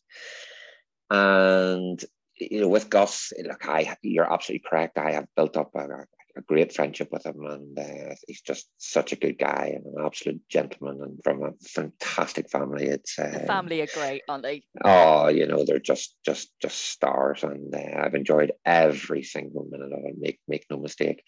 And 1.12 2.04
you 2.40 2.62
know, 2.62 2.70
with 2.70 2.90
Gus, 2.90 3.34
look, 3.44 3.68
I 3.68 3.96
you're 4.02 4.32
absolutely 4.32 4.68
correct. 4.68 4.98
I 4.98 5.12
have 5.12 5.28
built 5.36 5.58
up 5.58 5.72
a, 5.76 6.06
a 6.38 6.42
great 6.48 6.74
friendship 6.74 7.10
with 7.12 7.26
him, 7.26 7.44
and 7.46 7.78
uh, 7.78 8.16
he's 8.28 8.42
just 8.42 8.70
such 8.78 9.12
a 9.12 9.18
good 9.18 9.38
guy 9.38 9.74
and 9.76 9.86
an 9.86 10.06
absolute 10.06 10.42
gentleman, 10.50 11.02
and 11.02 11.20
from 11.24 11.44
a 11.44 11.52
fantastic 11.64 12.50
family. 12.50 12.86
It's 12.86 13.16
the 13.16 13.44
uh, 13.44 13.46
family 13.46 13.82
are 13.82 13.88
great 13.94 14.22
aren't 14.28 14.44
they 14.44 14.64
oh 14.84 15.28
you 15.28 15.46
know 15.48 15.64
they're 15.66 15.80
just 15.80 16.16
just 16.26 16.52
just 16.62 16.78
stars 16.78 17.44
and 17.44 17.74
uh, 17.74 18.02
i've 18.02 18.16
enjoyed 18.16 18.52
every 18.66 19.24
single 19.24 19.68
minute 19.70 19.92
of 19.92 20.06
it 20.06 20.16
make 20.18 20.40
make 20.48 20.66
no 20.70 20.78
mistake 20.78 21.24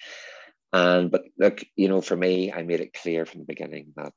and 0.74 1.12
but 1.12 1.24
look 1.38 1.64
you 1.76 1.90
know 1.90 2.02
for 2.02 2.16
me 2.16 2.52
i 2.52 2.62
made 2.64 2.80
it 2.80 2.94
clear 2.94 3.26
from 3.26 3.42
the 3.42 3.46
beginning 3.46 3.92
that 3.96 4.14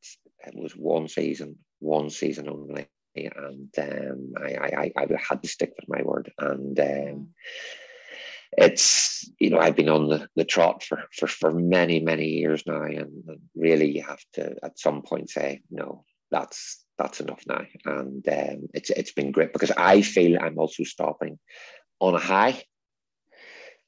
it 0.47 0.55
was 0.55 0.73
one 0.73 1.09
season 1.09 1.57
one 1.81 2.11
season 2.11 2.49
only 2.49 2.87
and 3.17 3.71
um, 3.79 4.35
I, 4.43 4.93
I 4.97 5.03
i 5.03 5.07
had 5.29 5.43
to 5.43 5.49
stick 5.49 5.73
with 5.77 5.89
my 5.89 6.03
word. 6.03 6.33
And 6.39 6.79
um, 6.81 7.29
it's 8.57 9.29
you 9.39 9.51
know 9.51 9.59
I've 9.59 9.77
been 9.77 9.89
on 9.89 10.09
the, 10.09 10.29
the 10.37 10.45
trot 10.45 10.83
for, 10.83 11.05
for 11.13 11.27
for 11.27 11.53
many 11.53 12.01
many 12.01 12.27
years 12.27 12.63
now 12.67 12.83
and, 12.83 13.25
really 13.57 13.91
you 13.91 14.03
have 14.03 14.21
to 14.35 14.55
at 14.63 14.79
some 14.79 15.03
point 15.03 15.31
say 15.31 15.61
no 15.71 16.05
that's 16.31 16.85
that's 16.97 17.21
enough 17.21 17.43
now. 17.47 17.63
And 17.85 18.29
um, 18.29 18.69
it's 18.73 18.91
it's 18.91 19.13
been 19.13 19.33
great 19.33 19.53
because 19.53 19.73
I 19.77 20.03
feel 20.03 20.39
I'm 20.39 20.59
also 20.59 20.85
stopping 20.85 21.39
on 22.01 22.15
a 22.15 22.19
high. 22.19 22.63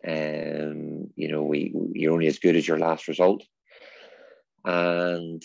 Um 0.06 1.08
you 1.16 1.28
know 1.28 1.42
we 1.42 1.74
you're 1.92 2.12
only 2.12 2.26
as 2.26 2.38
good 2.38 2.56
as 2.56 2.66
your 2.66 2.78
last 2.78 3.08
result. 3.08 3.44
And 4.64 5.42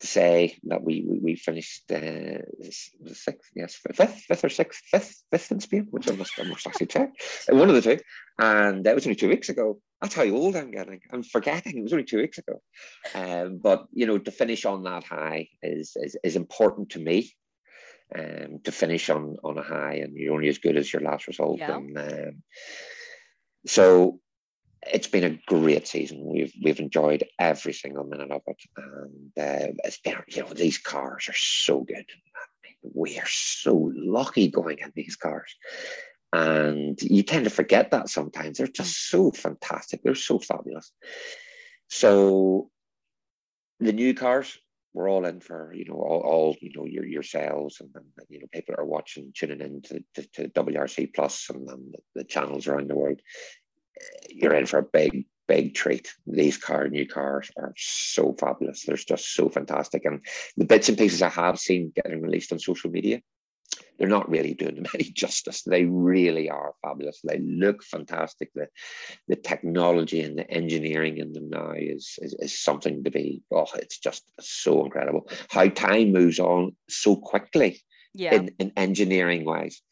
say 0.00 0.58
that 0.64 0.82
we 0.82 1.04
we, 1.06 1.18
we 1.18 1.36
finished 1.36 1.90
uh, 1.90 2.38
sixth, 2.62 3.50
yes, 3.54 3.80
fifth, 3.94 4.22
fifth 4.26 4.44
or 4.44 4.48
sixth, 4.48 4.82
fifth, 4.90 5.24
fifth 5.30 5.52
in 5.52 5.60
Spain, 5.60 5.86
which 5.90 6.08
I 6.08 6.14
must, 6.14 6.38
I 6.38 6.44
must 6.44 6.66
actually 6.66 6.86
check. 6.86 7.10
Uh, 7.50 7.56
One 7.56 7.68
of 7.68 7.74
the 7.74 7.82
two, 7.82 7.98
and 8.38 8.84
that 8.84 8.94
was 8.94 9.06
only 9.06 9.16
two 9.16 9.28
weeks 9.28 9.48
ago. 9.48 9.80
That's 10.00 10.14
how 10.14 10.24
old 10.24 10.54
I'm 10.54 10.70
getting. 10.70 11.00
I'm 11.12 11.24
forgetting. 11.24 11.78
It 11.78 11.82
was 11.82 11.92
only 11.92 12.04
two 12.04 12.18
weeks 12.18 12.38
ago. 12.38 12.62
Um, 13.14 13.58
but 13.62 13.86
you 13.92 14.06
know, 14.06 14.18
to 14.18 14.30
finish 14.30 14.64
on 14.64 14.84
that 14.84 15.04
high 15.04 15.48
is 15.62 15.92
is, 15.96 16.16
is 16.22 16.36
important 16.36 16.90
to 16.90 17.00
me. 17.00 17.32
Um, 18.16 18.60
to 18.64 18.72
finish 18.72 19.10
on 19.10 19.36
on 19.44 19.58
a 19.58 19.62
high, 19.62 19.96
and 19.96 20.16
you're 20.16 20.32
only 20.32 20.48
as 20.48 20.58
good 20.58 20.76
as 20.76 20.90
your 20.92 21.02
last 21.02 21.26
result. 21.26 21.58
Yeah. 21.58 21.76
And 21.76 21.98
um, 21.98 22.42
so 23.66 24.20
it's 24.92 25.06
been 25.06 25.24
a 25.24 25.38
great 25.46 25.86
season. 25.86 26.24
We've 26.24 26.52
we've 26.62 26.80
enjoyed 26.80 27.24
every 27.38 27.72
single 27.72 28.04
minute 28.04 28.30
of 28.30 28.42
it, 28.46 28.62
and 28.76 29.32
uh, 29.38 29.72
it's 29.84 29.98
been 29.98 30.16
you 30.28 30.42
know 30.42 30.52
these 30.52 30.78
cars 30.78 31.28
are 31.28 31.36
so 31.36 31.80
good. 31.80 32.06
We 32.82 33.18
are 33.18 33.26
so 33.26 33.92
lucky 33.94 34.48
going 34.48 34.78
in 34.78 34.92
these 34.94 35.16
cars, 35.16 35.54
and 36.32 37.00
you 37.02 37.22
tend 37.22 37.44
to 37.44 37.50
forget 37.50 37.90
that 37.90 38.08
sometimes. 38.08 38.58
They're 38.58 38.66
just 38.66 39.08
so 39.08 39.30
fantastic. 39.30 40.02
They're 40.02 40.14
so 40.14 40.38
fabulous. 40.38 40.92
So 41.88 42.70
the 43.80 43.92
new 43.92 44.14
cars, 44.14 44.58
we're 44.92 45.10
all 45.10 45.24
in 45.26 45.40
for 45.40 45.72
you 45.74 45.84
know 45.84 45.94
all, 45.94 46.20
all 46.20 46.56
you 46.60 46.72
know 46.74 46.84
your 46.84 47.04
yourselves 47.04 47.80
and, 47.80 47.90
and 47.94 48.06
you 48.28 48.40
know 48.40 48.46
people 48.52 48.74
are 48.78 48.84
watching 48.84 49.32
tuning 49.34 49.60
in 49.60 49.82
to, 49.82 50.04
to, 50.14 50.28
to 50.34 50.48
WRC 50.48 51.14
Plus 51.14 51.50
and, 51.50 51.68
and 51.68 51.94
the 52.14 52.24
channels 52.24 52.66
around 52.66 52.88
the 52.88 52.96
world 52.96 53.20
you're 54.30 54.54
in 54.54 54.66
for 54.66 54.78
a 54.78 54.82
big, 54.82 55.26
big 55.46 55.74
treat. 55.74 56.12
These 56.26 56.58
car, 56.58 56.88
new 56.88 57.06
cars 57.06 57.50
are 57.56 57.72
so 57.76 58.34
fabulous. 58.38 58.84
They're 58.84 58.96
just 58.96 59.34
so 59.34 59.48
fantastic. 59.48 60.04
And 60.04 60.24
the 60.56 60.64
bits 60.64 60.88
and 60.88 60.98
pieces 60.98 61.22
I 61.22 61.28
have 61.28 61.58
seen 61.58 61.92
getting 61.94 62.22
released 62.22 62.52
on 62.52 62.58
social 62.58 62.90
media, 62.90 63.20
they're 63.98 64.08
not 64.08 64.30
really 64.30 64.54
doing 64.54 64.76
them 64.76 64.86
any 64.94 65.04
justice. 65.04 65.62
They 65.62 65.84
really 65.84 66.48
are 66.50 66.74
fabulous. 66.82 67.20
They 67.22 67.38
look 67.38 67.82
fantastic. 67.82 68.50
The 68.54 68.68
the 69.26 69.36
technology 69.36 70.20
and 70.20 70.38
the 70.38 70.50
engineering 70.50 71.18
in 71.18 71.32
them 71.32 71.50
now 71.50 71.72
is, 71.72 72.18
is, 72.22 72.34
is 72.38 72.58
something 72.58 73.04
to 73.04 73.10
be, 73.10 73.42
oh, 73.50 73.66
it's 73.74 73.98
just 73.98 74.24
so 74.40 74.84
incredible. 74.84 75.28
How 75.50 75.68
time 75.68 76.12
moves 76.12 76.38
on 76.38 76.76
so 76.88 77.16
quickly 77.16 77.82
yeah 78.14 78.34
in, 78.34 78.50
in 78.58 78.72
engineering 78.76 79.44
wise 79.44 79.82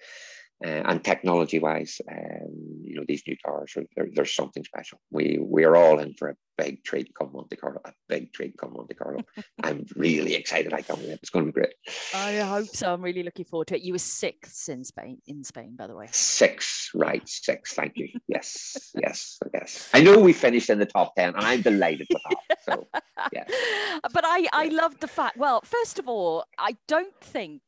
uh, 0.64 0.68
and 0.88 1.04
technology 1.04 1.58
wise 1.58 2.00
um, 2.10 2.80
you 2.82 2.94
know 2.96 3.04
these 3.06 3.22
new 3.26 3.36
cars 3.44 3.72
are 3.76 3.84
they're, 3.94 4.08
they're 4.14 4.24
something 4.24 4.64
special. 4.64 4.98
We 5.10 5.38
we 5.40 5.64
are 5.64 5.76
all 5.76 5.98
in 5.98 6.14
for 6.14 6.28
a 6.30 6.36
big 6.56 6.82
treat 6.84 7.12
come 7.14 7.32
monte 7.34 7.56
carlo 7.56 7.80
a 7.84 7.92
big 8.08 8.32
treat 8.32 8.56
come 8.56 8.72
monte 8.72 8.94
carlo. 8.94 9.20
I'm 9.62 9.84
really 9.96 10.34
excited. 10.34 10.72
I 10.72 10.80
can't 10.82 10.98
wait 11.00 11.18
it's 11.22 11.30
going 11.30 11.46
to 11.46 11.52
be 11.52 11.60
great. 11.60 11.74
I 12.14 12.36
hope 12.38 12.68
so 12.74 12.92
i'm 12.92 13.02
really 13.02 13.22
looking 13.22 13.44
forward 13.44 13.68
to 13.68 13.76
it. 13.76 13.82
You 13.82 13.92
were 13.92 13.98
sixth 13.98 14.68
in 14.68 14.84
spain 14.84 15.18
in 15.26 15.44
spain 15.44 15.76
by 15.76 15.86
the 15.86 15.94
way. 15.94 16.08
Six 16.12 16.90
right. 16.94 17.26
Six 17.28 17.74
thank 17.74 17.92
you. 17.96 18.08
Yes. 18.28 18.90
Yes. 18.94 19.38
Yes. 19.52 19.90
I 19.92 20.02
know 20.02 20.18
we 20.18 20.32
finished 20.32 20.70
in 20.70 20.78
the 20.78 20.86
top 20.86 21.14
10 21.16 21.34
and 21.36 21.44
i'm 21.44 21.62
delighted 21.62 22.06
with 22.12 22.22
that. 22.24 22.38
So 22.64 22.88
yeah. 23.32 23.44
But 24.12 24.24
I 24.24 24.46
I 24.52 24.64
Yeah. 24.64 24.82
loved 24.82 25.00
the 25.00 25.08
fact. 25.08 25.36
Well, 25.36 25.60
first 25.64 25.98
of 25.98 26.08
all, 26.08 26.44
I 26.58 26.76
don't 26.86 27.18
think 27.20 27.62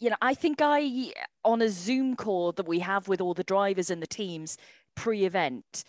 you 0.00 0.10
know. 0.10 0.16
I 0.20 0.34
think 0.34 0.58
I 0.60 1.12
on 1.44 1.62
a 1.62 1.68
Zoom 1.68 2.16
call 2.16 2.52
that 2.52 2.66
we 2.66 2.80
have 2.80 3.06
with 3.08 3.20
all 3.20 3.34
the 3.34 3.44
drivers 3.44 3.90
and 3.90 4.02
the 4.02 4.06
teams 4.06 4.56
pre-event. 4.96 5.84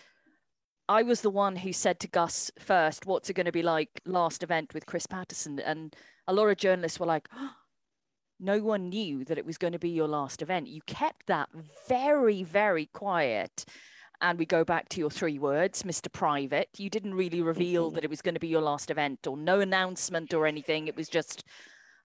I 0.88 1.04
was 1.04 1.22
the 1.22 1.30
one 1.30 1.56
who 1.58 1.74
said 1.74 2.00
to 2.02 2.08
Gus 2.08 2.52
first, 2.60 3.06
"What's 3.06 3.30
it 3.30 3.34
going 3.34 3.46
to 3.46 3.52
be 3.52 3.64
like 3.64 4.02
last 4.06 4.44
event 4.44 4.74
with 4.74 4.86
Chris 4.86 5.08
Patterson?" 5.08 5.60
And 5.60 5.96
a 6.28 6.34
lot 6.34 6.48
of 6.48 6.58
journalists 6.58 7.00
were 7.00 7.06
like, 7.06 7.30
"No 8.40 8.60
one 8.60 8.90
knew 8.90 9.24
that 9.26 9.38
it 9.38 9.46
was 9.46 9.58
going 9.58 9.74
to 9.74 9.80
be 9.80 9.90
your 9.90 10.08
last 10.08 10.42
event. 10.42 10.68
You 10.68 10.82
kept 10.86 11.28
that 11.28 11.50
very, 11.88 12.44
very 12.44 12.88
quiet." 12.88 13.66
And 14.24 14.38
we 14.38 14.46
go 14.46 14.64
back 14.64 14.88
to 14.90 15.00
your 15.00 15.10
three 15.10 15.40
words, 15.40 15.82
Mr. 15.82 16.12
Private. 16.12 16.70
You 16.78 16.92
didn't 16.92 17.16
really 17.16 17.42
reveal 17.42 17.90
Mhm. 17.90 17.96
that 17.96 18.04
it 18.04 18.10
was 18.10 18.22
going 18.22 18.36
to 18.36 18.40
be 18.40 18.50
your 18.50 18.62
last 18.62 18.92
event 18.92 19.26
or 19.26 19.36
no 19.36 19.62
announcement 19.62 20.32
or 20.32 20.46
anything. 20.46 20.88
It 20.88 20.96
was 20.96 21.10
just, 21.10 21.44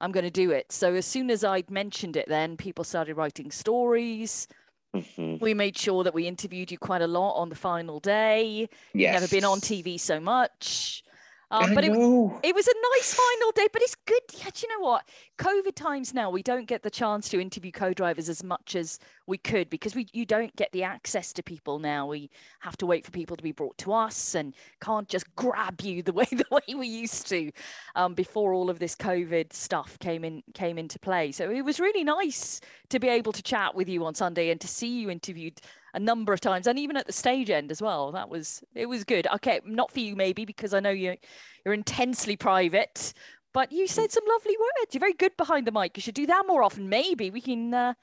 I'm 0.00 0.12
going 0.12 0.24
to 0.24 0.30
do 0.30 0.50
it. 0.50 0.70
So 0.72 0.94
as 0.94 1.06
soon 1.06 1.30
as 1.30 1.44
I'd 1.44 1.70
mentioned 1.70 2.16
it, 2.16 2.28
then 2.28 2.56
people 2.56 2.84
started 2.84 3.16
writing 3.16 3.50
stories. 3.50 4.48
Mhm. 4.94 5.40
We 5.40 5.54
made 5.54 5.76
sure 5.76 6.04
that 6.04 6.14
we 6.14 6.26
interviewed 6.26 6.70
you 6.70 6.78
quite 6.78 7.02
a 7.02 7.06
lot 7.06 7.34
on 7.34 7.48
the 7.48 7.54
final 7.54 8.00
day. 8.00 8.68
yes 8.94 9.12
Never 9.14 9.28
been 9.28 9.44
on 9.44 9.60
TV 9.60 9.98
so 9.98 10.20
much. 10.20 11.02
Um, 11.50 11.74
but 11.74 11.84
it, 11.84 11.92
it 11.92 12.54
was 12.54 12.66
a 12.66 12.74
nice 12.96 13.14
final 13.14 13.52
day, 13.52 13.68
but 13.72 13.80
it's 13.82 13.94
good. 13.94 14.22
Yeah, 14.36 14.50
do 14.52 14.66
you 14.66 14.76
know 14.76 14.84
what? 14.84 15.08
COVID 15.38 15.76
times 15.76 16.12
now, 16.12 16.28
we 16.28 16.42
don't 16.42 16.66
get 16.66 16.82
the 16.82 16.90
chance 16.90 17.28
to 17.28 17.40
interview 17.40 17.70
co-drivers 17.70 18.28
as 18.28 18.42
much 18.42 18.74
as 18.74 18.98
we 19.26 19.38
could 19.38 19.68
because 19.70 19.94
we 19.94 20.06
you 20.12 20.24
don't 20.24 20.54
get 20.56 20.72
the 20.72 20.82
access 20.82 21.32
to 21.34 21.42
people 21.42 21.78
now. 21.78 22.06
We 22.06 22.30
have 22.60 22.76
to 22.78 22.86
wait 22.86 23.04
for 23.04 23.10
people 23.10 23.36
to 23.36 23.42
be 23.42 23.52
brought 23.52 23.76
to 23.78 23.92
us 23.92 24.34
and 24.34 24.54
can't 24.80 25.08
just 25.08 25.34
grab 25.34 25.80
you 25.80 26.02
the 26.02 26.12
way 26.20 26.26
the 26.30 26.46
way 26.50 26.74
we 26.74 26.86
used 26.86 27.28
to 27.28 27.50
um, 27.94 28.14
before 28.14 28.54
all 28.54 28.70
of 28.70 28.78
this 28.78 28.94
COVID 28.94 29.52
stuff 29.52 29.98
came 29.98 30.24
in 30.24 30.42
came 30.54 30.78
into 30.78 30.98
play. 30.98 31.32
So 31.32 31.50
it 31.50 31.62
was 31.62 31.80
really 31.80 32.04
nice 32.04 32.60
to 32.90 32.98
be 32.98 33.08
able 33.08 33.32
to 33.32 33.42
chat 33.42 33.74
with 33.74 33.88
you 33.88 34.04
on 34.04 34.14
Sunday 34.14 34.50
and 34.50 34.60
to 34.60 34.68
see 34.68 35.00
you 35.00 35.10
interviewed 35.10 35.60
a 35.94 35.98
number 35.98 36.32
of 36.32 36.40
times 36.40 36.66
and 36.66 36.78
even 36.78 36.96
at 36.96 37.06
the 37.06 37.12
stage 37.12 37.50
end 37.50 37.70
as 37.70 37.82
well. 37.82 38.12
That 38.12 38.28
was 38.28 38.62
it 38.74 38.86
was 38.86 39.04
good. 39.04 39.26
Okay, 39.34 39.60
not 39.64 39.90
for 39.90 40.00
you 40.00 40.14
maybe 40.14 40.44
because 40.44 40.72
I 40.74 40.80
know 40.80 40.90
you 40.90 41.16
you're 41.64 41.74
intensely 41.74 42.36
private, 42.36 43.12
But 43.52 43.72
you 43.72 43.86
said 43.86 44.12
some 44.12 44.24
lovely 44.28 44.54
words. 44.60 44.92
You're 44.92 45.00
very 45.00 45.14
good 45.14 45.34
behind 45.38 45.66
the 45.66 45.72
mic. 45.72 45.96
You 45.96 46.02
should 46.02 46.14
do 46.14 46.26
that 46.26 46.44
more 46.46 46.62
often. 46.62 46.90
Maybe 46.90 47.30
we 47.30 47.40
can 47.40 47.72
uh, 47.72 47.94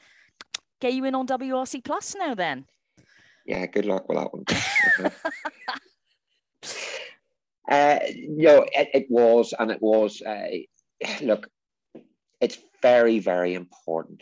get 0.84 0.94
you 0.94 1.06
in 1.06 1.16
on 1.16 1.26
WRC 1.26 1.84
Plus 1.84 2.16
now. 2.18 2.36
Then. 2.36 2.66
Yeah. 3.46 3.66
Good 3.66 3.86
luck 3.86 4.08
with 4.08 4.18
that 4.18 4.34
one. 4.34 4.46
uh, 7.70 8.00
you 8.14 8.48
know, 8.48 8.66
it, 8.72 8.90
it, 8.94 9.06
was, 9.10 9.54
and 9.58 9.72
it 9.72 9.82
was. 9.82 10.22
Uh, 10.22 10.48
look, 11.22 11.48
it's 12.42 12.58
very, 12.82 13.20
very 13.20 13.54
important 13.54 14.22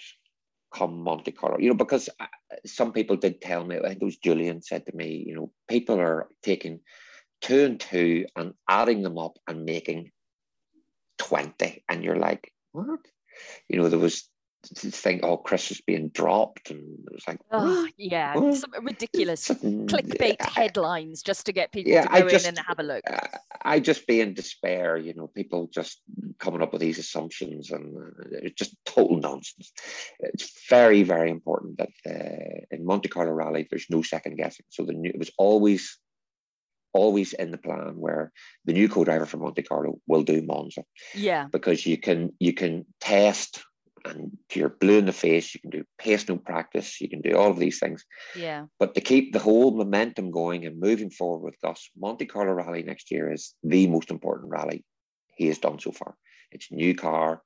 come 0.74 1.04
Monte 1.04 1.32
Carlo. 1.34 1.58
You 1.60 1.68
know, 1.70 1.76
because 1.76 2.08
uh, 2.20 2.28
some 2.66 2.94
people 2.94 3.18
did 3.18 3.42
tell 3.42 3.66
me. 3.66 3.78
I 3.78 3.90
think 3.90 4.02
it 4.02 4.06
was 4.06 4.18
Julian 4.18 4.62
said 4.62 4.86
to 4.86 4.96
me. 4.96 5.24
You 5.28 5.36
know, 5.36 5.52
people 5.68 6.00
are 6.00 6.30
taking 6.44 6.80
two 7.42 7.66
and 7.66 7.80
two 7.80 8.26
and 8.38 8.54
adding 8.70 9.02
them 9.02 9.18
up 9.18 9.38
and 9.48 9.66
making 9.66 10.12
20 11.18 11.84
and 11.90 12.04
you're 12.04 12.16
like 12.16 12.52
what 12.72 13.00
you 13.68 13.80
know 13.80 13.90
there 13.90 14.00
was 14.00 14.30
think, 14.64 15.24
oh, 15.24 15.38
Chris 15.38 15.72
is 15.72 15.82
being 15.82 16.10
dropped, 16.10 16.70
and 16.70 17.00
it's 17.14 17.28
like, 17.28 17.40
oh, 17.52 17.88
yeah, 17.98 18.34
some 18.54 18.72
ridiculous 18.82 19.48
clickbait 19.48 20.36
yeah. 20.40 20.50
headlines 20.50 21.22
just 21.24 21.46
to 21.48 21.52
get 21.52 21.72
people 21.72 21.92
yeah, 21.92 22.06
to 22.06 22.22
go 22.22 22.30
just, 22.30 22.46
in 22.46 22.58
and 22.58 22.66
have 22.68 22.80
a 22.80 22.84
look. 22.84 23.04
I 23.64 23.80
just 23.80 24.06
be 24.08 24.22
in 24.22 24.34
despair, 24.34 24.98
you 24.98 25.14
know, 25.14 25.28
people 25.28 25.68
just 25.74 26.02
coming 26.40 26.62
up 26.62 26.74
with 26.74 26.82
these 26.82 27.00
assumptions, 27.00 27.72
and 27.72 27.98
uh, 27.98 28.38
it's 28.44 28.56
just 28.56 28.76
total 28.86 29.18
nonsense. 29.20 29.72
It's 30.20 30.68
very, 30.70 31.04
very 31.04 31.32
important 31.32 31.78
that 31.78 31.90
uh, 32.06 32.66
in 32.70 32.86
Monte 32.86 33.10
Carlo 33.10 33.32
Rally, 33.32 33.68
there's 33.70 33.88
no 33.90 34.02
second 34.02 34.38
guessing. 34.38 34.66
So 34.70 34.86
the 34.86 34.94
new, 34.94 35.10
it 35.10 35.20
was 35.20 35.32
always 35.38 35.98
always 36.94 37.34
in 37.34 37.52
the 37.52 37.58
plan 37.58 37.94
where 37.96 38.34
the 38.66 38.74
new 38.74 38.90
co-driver 38.90 39.26
for 39.26 39.38
Monte 39.38 39.64
Carlo 39.64 40.00
will 40.08 40.24
do 40.24 40.42
Monza. 40.42 40.84
Yeah. 41.16 41.48
Because 41.52 41.86
you 41.86 41.98
can 41.98 42.34
you 42.40 42.54
can 42.54 42.86
test 43.00 43.64
and 44.06 44.38
you're 44.54 44.70
blue 44.70 45.00
in 45.00 45.06
the 45.06 45.12
face, 45.12 45.54
you 45.54 45.60
can 45.62 45.70
do 45.70 45.84
pace 45.98 46.28
no 46.28 46.38
practice, 46.38 47.00
you 47.02 47.10
can 47.10 47.22
do 47.22 47.36
all 47.36 47.50
of 47.50 47.60
these 47.60 47.80
things. 47.80 48.06
Yeah. 48.36 48.66
But 48.80 48.96
to 48.96 49.02
keep 49.02 49.34
the 49.34 49.40
whole 49.40 49.76
momentum 49.76 50.32
going 50.32 50.66
and 50.66 50.80
moving 50.80 51.10
forward 51.10 51.44
with 51.44 51.62
Gus, 51.62 51.90
Monte 51.98 52.26
Carlo 52.26 52.54
Rally 52.54 52.84
next 52.84 53.12
year 53.12 53.32
is 53.32 53.54
the 53.64 53.88
most 53.88 54.12
important 54.12 54.52
rally 54.52 54.84
he 55.36 55.48
has 55.48 55.58
done 55.58 55.80
so 55.80 55.92
far. 55.92 56.16
It's 56.52 56.70
a 56.72 56.76
new 56.76 56.96
car. 56.96 57.42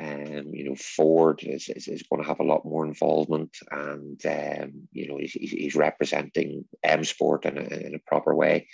Um, 0.00 0.52
you 0.52 0.64
know, 0.64 0.76
Ford 0.76 1.40
is, 1.42 1.68
is, 1.68 1.88
is, 1.88 2.04
going 2.04 2.22
to 2.22 2.28
have 2.28 2.38
a 2.38 2.44
lot 2.44 2.64
more 2.64 2.86
involvement, 2.86 3.56
and 3.72 4.20
um, 4.26 4.88
you 4.92 5.08
know, 5.08 5.16
he's, 5.18 5.32
he's 5.32 5.74
representing 5.74 6.64
M 6.84 7.02
Sport 7.02 7.46
in 7.46 7.58
a, 7.58 7.62
in 7.62 7.94
a 7.96 8.06
proper 8.06 8.32
way. 8.32 8.68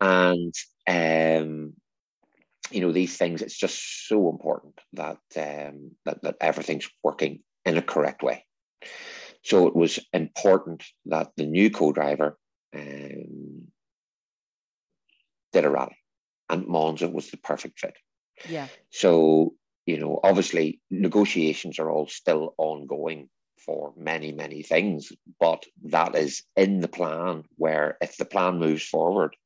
And 0.00 0.54
um, 0.88 1.74
you 2.72 2.80
know, 2.80 2.92
these 2.92 3.16
things, 3.16 3.42
it's 3.42 3.56
just 3.56 4.08
so 4.08 4.30
important 4.30 4.80
that 4.94 5.18
um, 5.36 5.92
that 6.04 6.22
that 6.22 6.36
everything's 6.40 6.88
working 7.02 7.40
in 7.64 7.76
a 7.76 7.82
correct 7.82 8.22
way. 8.22 8.44
So 9.44 9.66
it 9.66 9.74
was 9.74 9.98
important 10.12 10.84
that 11.06 11.30
the 11.36 11.46
new 11.46 11.70
co-driver 11.70 12.38
um, 12.74 13.68
did 15.52 15.64
a 15.64 15.70
rally, 15.70 15.96
and 16.48 16.66
Monza 16.66 17.08
was 17.08 17.30
the 17.30 17.36
perfect 17.38 17.80
fit. 17.80 17.96
Yeah. 18.48 18.68
So 18.90 19.54
you 19.86 19.98
know, 19.98 20.20
obviously 20.22 20.80
negotiations 20.90 21.78
are 21.78 21.90
all 21.90 22.06
still 22.06 22.54
ongoing 22.56 23.28
for 23.64 23.92
many, 23.96 24.32
many 24.32 24.62
things, 24.62 25.12
but 25.40 25.64
that 25.84 26.14
is 26.16 26.42
in 26.56 26.80
the 26.80 26.88
plan 26.88 27.44
where 27.56 27.96
if 28.00 28.16
the 28.16 28.24
plan 28.24 28.58
moves 28.58 28.84
forward, 28.84 29.36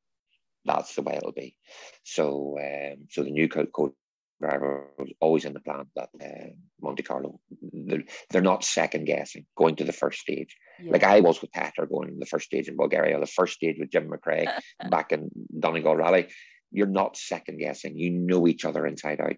that's 0.67 0.95
the 0.95 1.03
way 1.03 1.17
it'll 1.17 1.33
be. 1.33 1.57
So, 2.05 2.59
um, 2.61 3.07
so 3.11 3.23
the 3.23 3.31
new 3.31 3.49
co 3.49 3.95
driver 4.41 4.89
was 4.99 5.11
always 5.21 5.47
in 5.47 5.55
the 5.55 5.61
plan 5.61 5.87
that 5.97 6.11
uh, 6.23 6.51
Monte 6.83 7.03
Carlo, 7.03 7.41
they're, 7.73 8.05
they're, 8.29 8.43
not 8.43 8.65
second 8.65 9.07
guessing 9.07 9.47
going 9.57 9.77
to 9.77 9.85
the 9.85 9.95
first 9.95 10.21
stage. 10.21 10.55
Yeah. 10.79 10.93
Like 10.93 11.05
I 11.05 11.21
was 11.21 11.41
with 11.41 11.53
Petter 11.53 11.87
going 11.87 12.11
in 12.11 12.19
the 12.19 12.27
first 12.27 12.47
stage 12.47 12.69
in 12.69 12.77
Bulgaria, 12.77 13.19
the 13.19 13.27
first 13.27 13.55
stage 13.55 13.77
with 13.79 13.91
Jim 13.91 14.11
McRae 14.11 14.47
back 14.91 15.13
in 15.13 15.31
Donegal 15.59 15.97
Rally. 15.97 16.29
You're 16.71 16.87
not 16.87 17.17
second 17.17 17.59
guessing. 17.59 17.97
You 17.97 18.11
know 18.11 18.47
each 18.47 18.67
other 18.67 18.87
inside 18.87 19.21
out 19.21 19.37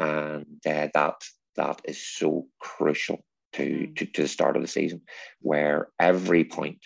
and 0.00 0.46
uh, 0.66 0.88
that 0.94 1.22
that 1.56 1.80
is 1.84 2.04
so 2.04 2.46
crucial 2.58 3.18
to, 3.52 3.62
mm. 3.62 3.96
to, 3.96 4.06
to 4.06 4.22
the 4.22 4.28
start 4.28 4.56
of 4.56 4.62
the 4.62 4.68
season, 4.68 5.02
where 5.40 5.88
every 5.98 6.44
point 6.44 6.78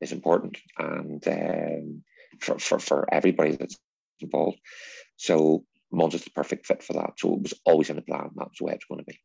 is 0.00 0.12
important 0.12 0.58
and 0.78 1.26
um, 1.26 2.02
for, 2.40 2.58
for 2.58 2.78
for 2.78 3.12
everybody 3.12 3.56
that's 3.56 3.76
involved. 4.20 4.58
So 5.16 5.64
Monza's 5.92 6.24
the 6.24 6.30
perfect 6.30 6.66
fit 6.66 6.82
for 6.82 6.94
that. 6.94 7.14
So 7.18 7.34
it 7.34 7.42
was 7.42 7.54
always 7.64 7.90
in 7.90 7.96
the 7.96 8.02
plan. 8.02 8.30
That's 8.36 8.58
the 8.58 8.64
way 8.64 8.74
it's 8.74 8.84
going 8.84 9.00
to 9.00 9.04
be. 9.04 9.20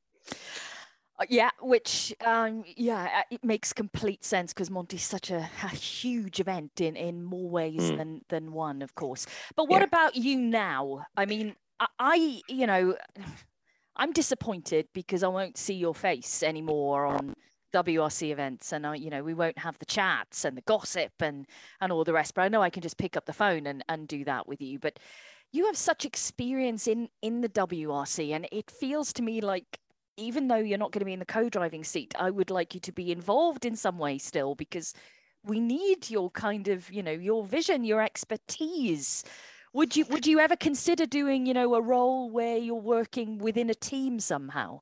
Uh, 1.19 1.25
yeah, 1.29 1.51
which 1.61 2.13
um, 2.25 2.63
yeah, 2.75 3.19
uh, 3.19 3.23
it 3.29 3.43
makes 3.43 3.71
complete 3.71 4.23
sense 4.23 4.51
because 4.51 4.71
Monty's 4.71 5.03
such 5.03 5.29
a, 5.29 5.47
a, 5.61 5.67
huge 5.67 6.39
event 6.39 6.81
in 6.81 6.95
in 6.95 7.23
more 7.23 7.49
ways 7.49 7.81
mm. 7.81 7.97
than 7.97 8.21
than 8.29 8.51
one, 8.51 8.81
of 8.81 8.95
course. 8.95 9.27
But 9.55 9.69
what 9.69 9.79
yeah. 9.79 9.85
about 9.85 10.15
you 10.15 10.37
now? 10.39 11.05
I 11.15 11.25
mean, 11.25 11.55
I, 11.99 12.41
you 12.47 12.67
know, 12.67 12.97
I'm 13.95 14.11
disappointed 14.11 14.87
because 14.93 15.21
I 15.21 15.27
won't 15.27 15.55
see 15.55 15.75
your 15.75 15.93
face 15.93 16.41
anymore 16.41 17.05
on 17.05 17.35
WRC 17.73 18.31
events, 18.31 18.71
and 18.71 18.85
I, 18.85 18.95
you 18.95 19.09
know, 19.09 19.23
we 19.23 19.33
won't 19.33 19.57
have 19.59 19.77
the 19.79 19.85
chats 19.85 20.45
and 20.45 20.57
the 20.57 20.61
gossip 20.61 21.13
and 21.19 21.47
and 21.81 21.91
all 21.91 22.03
the 22.03 22.13
rest. 22.13 22.33
But 22.35 22.43
I 22.43 22.49
know 22.49 22.61
I 22.61 22.69
can 22.69 22.81
just 22.81 22.97
pick 22.97 23.17
up 23.17 23.25
the 23.25 23.33
phone 23.33 23.67
and 23.67 23.83
and 23.89 24.07
do 24.07 24.23
that 24.25 24.47
with 24.47 24.61
you. 24.61 24.79
But 24.79 24.99
you 25.51 25.65
have 25.65 25.77
such 25.77 26.05
experience 26.05 26.87
in 26.87 27.09
in 27.21 27.41
the 27.41 27.49
WRC, 27.49 28.31
and 28.31 28.47
it 28.51 28.71
feels 28.71 29.13
to 29.13 29.21
me 29.23 29.41
like 29.41 29.79
even 30.17 30.47
though 30.47 30.57
you're 30.57 30.77
not 30.77 30.91
going 30.91 30.99
to 30.99 31.05
be 31.05 31.13
in 31.13 31.19
the 31.19 31.25
co-driving 31.25 31.83
seat, 31.83 32.13
I 32.19 32.29
would 32.29 32.51
like 32.51 32.75
you 32.75 32.79
to 32.81 32.91
be 32.91 33.11
involved 33.11 33.65
in 33.65 33.75
some 33.75 33.97
way 33.97 34.19
still 34.19 34.53
because 34.53 34.93
we 35.43 35.59
need 35.59 36.09
your 36.09 36.29
kind 36.31 36.67
of 36.67 36.91
you 36.91 37.03
know 37.03 37.11
your 37.11 37.45
vision, 37.45 37.83
your 37.83 38.01
expertise 38.01 39.23
would 39.73 39.95
you 39.95 40.05
would 40.05 40.27
you 40.27 40.39
ever 40.39 40.55
consider 40.55 41.05
doing, 41.05 41.45
you 41.45 41.53
know, 41.53 41.73
a 41.73 41.81
role 41.81 42.29
where 42.29 42.57
you're 42.57 42.75
working 42.75 43.39
within 43.39 43.69
a 43.69 43.75
team 43.75 44.19
somehow? 44.19 44.81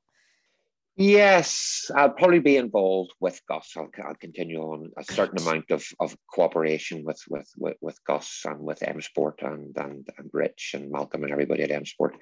Yes, 0.96 1.90
I'll 1.96 2.10
probably 2.10 2.40
be 2.40 2.58
involved 2.58 3.12
with 3.18 3.40
Gus. 3.48 3.72
I'll, 3.76 3.88
I'll 4.04 4.14
continue 4.14 4.60
on 4.60 4.90
a 4.98 5.04
certain 5.04 5.40
amount 5.40 5.70
of, 5.70 5.84
of 5.98 6.14
cooperation 6.30 7.02
with, 7.02 7.20
with, 7.30 7.48
with, 7.56 7.76
with 7.80 7.98
Gus 8.06 8.42
and 8.44 8.60
with 8.60 8.82
M 8.82 9.00
Sport 9.00 9.40
and, 9.40 9.74
and, 9.78 10.06
and 10.18 10.30
Rich 10.32 10.72
and 10.74 10.90
Malcolm 10.90 11.22
and 11.22 11.32
everybody 11.32 11.62
at 11.62 11.70
M 11.70 11.86
Sport. 11.86 12.16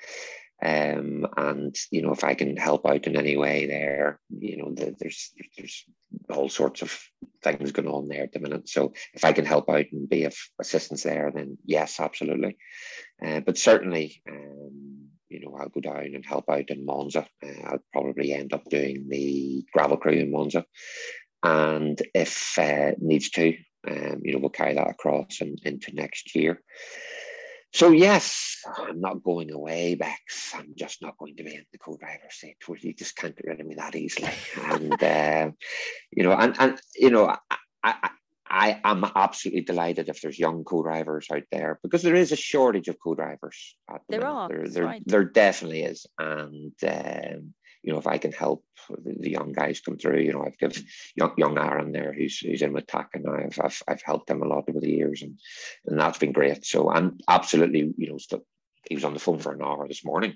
Um, 0.63 1.27
and 1.37 1.75
you 1.91 2.03
know, 2.03 2.13
if 2.13 2.23
I 2.23 2.35
can 2.35 2.57
help 2.57 2.87
out 2.87 3.07
in 3.07 3.17
any 3.17 3.37
way 3.37 3.67
there, 3.67 4.21
you 4.29 4.59
know, 4.59 4.73
the, 4.75 4.95
there's 4.99 5.33
there's 5.57 5.85
all 6.29 6.51
sorts 6.51 6.83
of 6.83 6.97
things 7.43 7.73
going 7.73 7.89
on 7.89 8.09
there 8.09 8.25
at 8.25 8.33
the 8.33 8.41
minute. 8.41 8.69
So 8.69 8.93
if 9.15 9.25
I 9.25 9.33
can 9.33 9.47
help 9.47 9.71
out 9.71 9.87
and 9.91 10.09
be 10.09 10.25
of 10.25 10.37
assistance 10.61 11.03
there, 11.03 11.33
then 11.35 11.57
yes, 11.65 11.99
absolutely. 11.99 12.59
Uh, 13.25 13.41
but 13.41 13.57
certainly, 13.57 14.23
um, 14.29 15.09
you 15.31 15.41
know, 15.41 15.57
I'll 15.57 15.69
go 15.69 15.81
down 15.81 16.15
and 16.15 16.27
help 16.27 16.51
out 16.51 16.69
in 16.69 16.85
Monza. 16.85 17.27
Uh, 17.43 17.63
I'll 17.65 17.85
probably 17.93 18.33
end 18.33 18.53
up 18.53 18.65
doing 18.69 19.07
the 19.09 19.65
gravel 19.73 19.97
crew 19.97 20.13
in 20.13 20.31
Monza, 20.31 20.65
and 21.43 22.01
if 22.15 22.59
uh, 22.59 22.93
needs 22.99 23.31
to, 23.31 23.57
um, 23.89 24.21
you 24.23 24.33
know, 24.33 24.39
we'll 24.41 24.51
carry 24.51 24.75
that 24.75 24.91
across 24.91 25.41
and 25.41 25.59
into 25.65 25.95
next 25.95 26.35
year. 26.35 26.61
So 27.73 27.91
yes, 27.91 28.57
I'm 28.79 29.01
not 29.01 29.23
going 29.23 29.53
away, 29.53 29.95
Bex. 29.95 30.53
I'm 30.57 30.75
just 30.77 31.01
not 31.03 31.17
going 31.19 31.37
to 31.37 31.45
be 31.45 31.55
in 31.55 31.65
the 31.71 31.79
co-driver's 31.79 32.35
seat 32.35 32.57
where 32.67 32.79
you 32.81 32.93
just 32.93 33.15
can't 33.15 33.37
get 33.37 33.47
rid 33.47 33.61
of 33.61 33.67
me 33.67 33.77
that 33.77 33.95
easily. 33.95 34.31
and 34.65 35.03
uh, 35.03 35.51
you 36.11 36.25
know, 36.25 36.33
and 36.33 36.57
and 36.59 36.81
you 36.97 37.11
know, 37.11 37.29
I, 37.29 37.39
I 37.85 38.11
I 38.51 38.81
am 38.83 39.05
absolutely 39.15 39.63
delighted 39.63 40.09
if 40.09 40.21
there's 40.21 40.39
young 40.39 40.65
co-drivers 40.65 41.29
out 41.33 41.45
there 41.53 41.79
because 41.83 42.03
there 42.03 42.17
is 42.17 42.33
a 42.33 42.37
shortage 42.37 42.89
of 42.89 42.99
co-drivers. 43.03 43.77
The 43.89 43.99
there 44.09 44.21
minute. 44.21 44.33
are. 44.33 44.49
There, 44.49 44.69
there, 44.69 44.85
right. 44.85 45.03
there, 45.07 45.25
definitely 45.25 45.85
is, 45.85 46.07
and 46.19 46.73
um, 46.83 47.55
you 47.83 47.93
know, 47.93 47.99
if 47.99 48.07
I 48.07 48.19
can 48.19 48.33
help 48.33 48.65
the, 48.89 49.15
the, 49.21 49.31
young 49.31 49.53
guys 49.53 49.81
come 49.81 49.97
through, 49.97 50.21
you 50.21 50.33
know, 50.33 50.45
I've 50.45 50.59
given 50.59 50.85
young, 51.15 51.33
young 51.37 51.59
Aaron 51.59 51.93
there 51.93 52.13
who's 52.13 52.39
who's 52.39 52.63
in 52.63 52.73
with 52.73 52.87
Taka 52.87 53.21
now. 53.21 53.35
I've, 53.35 53.59
I've, 53.63 53.83
I've 53.89 54.03
helped 54.03 54.29
him 54.29 54.43
a 54.43 54.47
lot 54.47 54.65
over 54.69 54.81
the 54.81 54.91
years, 54.91 55.23
and 55.23 55.39
and 55.87 55.99
that's 55.99 56.19
been 56.19 56.33
great. 56.33 56.67
So 56.67 56.91
I'm 56.91 57.19
absolutely, 57.29 57.95
you 57.97 58.11
know, 58.11 58.19
still 58.19 58.45
he 58.91 58.97
was 58.97 59.05
on 59.05 59.15
the 59.15 59.21
phone 59.21 59.39
for 59.39 59.53
an 59.53 59.63
hour 59.63 59.87
this 59.87 60.05
morning. 60.05 60.35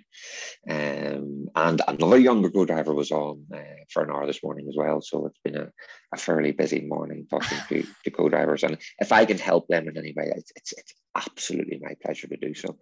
Um, 0.70 1.48
and 1.56 1.82
another 1.89 2.18
younger 2.18 2.51
co-driver 2.51 2.94
was 2.94 3.10
on 3.10 3.44
uh, 3.52 3.82
for 3.90 4.05
an 4.05 4.12
hour 4.12 4.26
this 4.26 4.44
morning 4.44 4.66
as 4.68 4.76
well. 4.76 5.02
So 5.02 5.26
it's 5.26 5.40
been 5.43 5.56
a, 5.56 5.68
a 6.14 6.16
fairly 6.16 6.52
busy 6.52 6.82
morning 6.82 7.26
talking 7.28 7.59
to, 7.68 7.85
to 8.05 8.10
co-drivers. 8.12 8.62
And 8.62 8.78
if 9.01 9.10
I 9.10 9.24
can 9.24 9.39
help 9.39 9.66
them 9.66 9.89
in 9.89 9.98
any 9.98 10.14
way, 10.16 10.32
it's, 10.36 10.52
it's, 10.55 10.72
it's 10.72 10.94
absolutely 11.16 11.81
my 11.82 11.97
pleasure 12.01 12.28
to 12.28 12.36
do 12.36 12.55
so. 12.55 12.78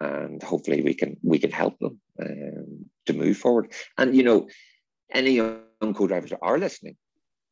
And 0.00 0.40
hopefully 0.40 0.80
we 0.82 0.94
can 0.94 1.16
we 1.24 1.40
can 1.40 1.50
help 1.50 1.76
them 1.80 2.00
um, 2.22 2.86
to 3.06 3.12
move 3.12 3.36
forward. 3.36 3.72
And 3.98 4.14
you 4.14 4.22
know, 4.22 4.48
any 5.12 5.32
young 5.32 5.92
co-drivers 5.92 6.32
are 6.40 6.58
listening, 6.58 6.96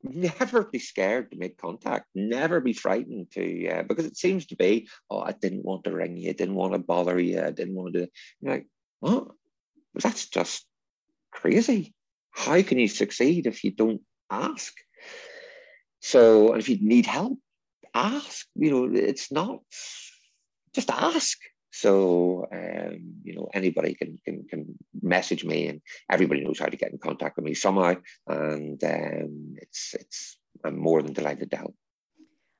never 0.05 0.65
be 0.65 0.79
scared 0.79 1.31
to 1.31 1.39
make 1.39 1.57
contact 1.57 2.07
never 2.15 2.61
be 2.61 2.73
frightened 2.73 3.31
to 3.33 3.69
uh, 3.69 3.83
because 3.83 4.05
it 4.05 4.17
seems 4.17 4.47
to 4.47 4.57
be 4.57 4.87
oh 5.11 5.21
i 5.21 5.33
didn't 5.33 5.65
want 5.65 5.83
to 5.85 5.93
ring 5.93 6.17
you 6.17 6.31
I 6.31 6.33
didn't 6.35 6.55
want 6.55 6.75
to 6.75 6.79
bother 6.79 7.19
you 7.19 7.41
i 7.41 7.51
didn't 7.51 7.75
want 7.75 7.95
to 7.95 8.09
you 8.41 8.49
know, 8.49 8.61
what? 9.01 9.29
That's 9.95 10.29
just 10.29 10.67
crazy. 11.33 11.95
How 12.31 12.61
can 12.63 12.79
you 12.79 12.89
succeed 12.89 13.47
if 13.47 13.63
you 13.65 13.71
don't 13.71 14.01
ask? 14.31 14.75
So, 16.01 16.53
and 16.53 16.61
if 16.61 16.69
you 16.69 16.79
need 16.81 17.07
help, 17.07 17.39
ask. 17.95 18.47
You 18.57 18.71
know, 18.71 18.91
it's 18.93 19.31
not 19.31 19.61
just 20.75 20.91
ask. 20.91 21.39
So, 21.77 22.47
um, 22.53 23.17
you 23.25 23.35
know, 23.35 23.49
anybody 23.53 23.95
can, 23.95 24.17
can 24.25 24.45
can 24.49 24.79
message 25.03 25.45
me, 25.45 25.67
and 25.67 25.81
everybody 26.09 26.45
knows 26.45 26.61
how 26.61 26.67
to 26.67 26.77
get 26.77 26.93
in 26.93 26.99
contact 26.99 27.35
with 27.35 27.45
me 27.45 27.55
somehow. 27.55 27.97
And 28.29 28.83
um, 28.85 29.55
it's 29.57 29.93
it's 29.99 30.39
I'm 30.65 30.79
more 30.79 31.03
than 31.03 31.15
delighted 31.15 31.51
to 31.51 31.57
help. 31.57 31.75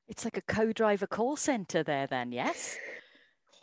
It's 0.09 0.25
like 0.25 0.35
a 0.35 0.41
co-driver 0.41 1.07
call 1.07 1.37
center 1.37 1.81
there, 1.81 2.07
then, 2.07 2.33
yes. 2.33 2.77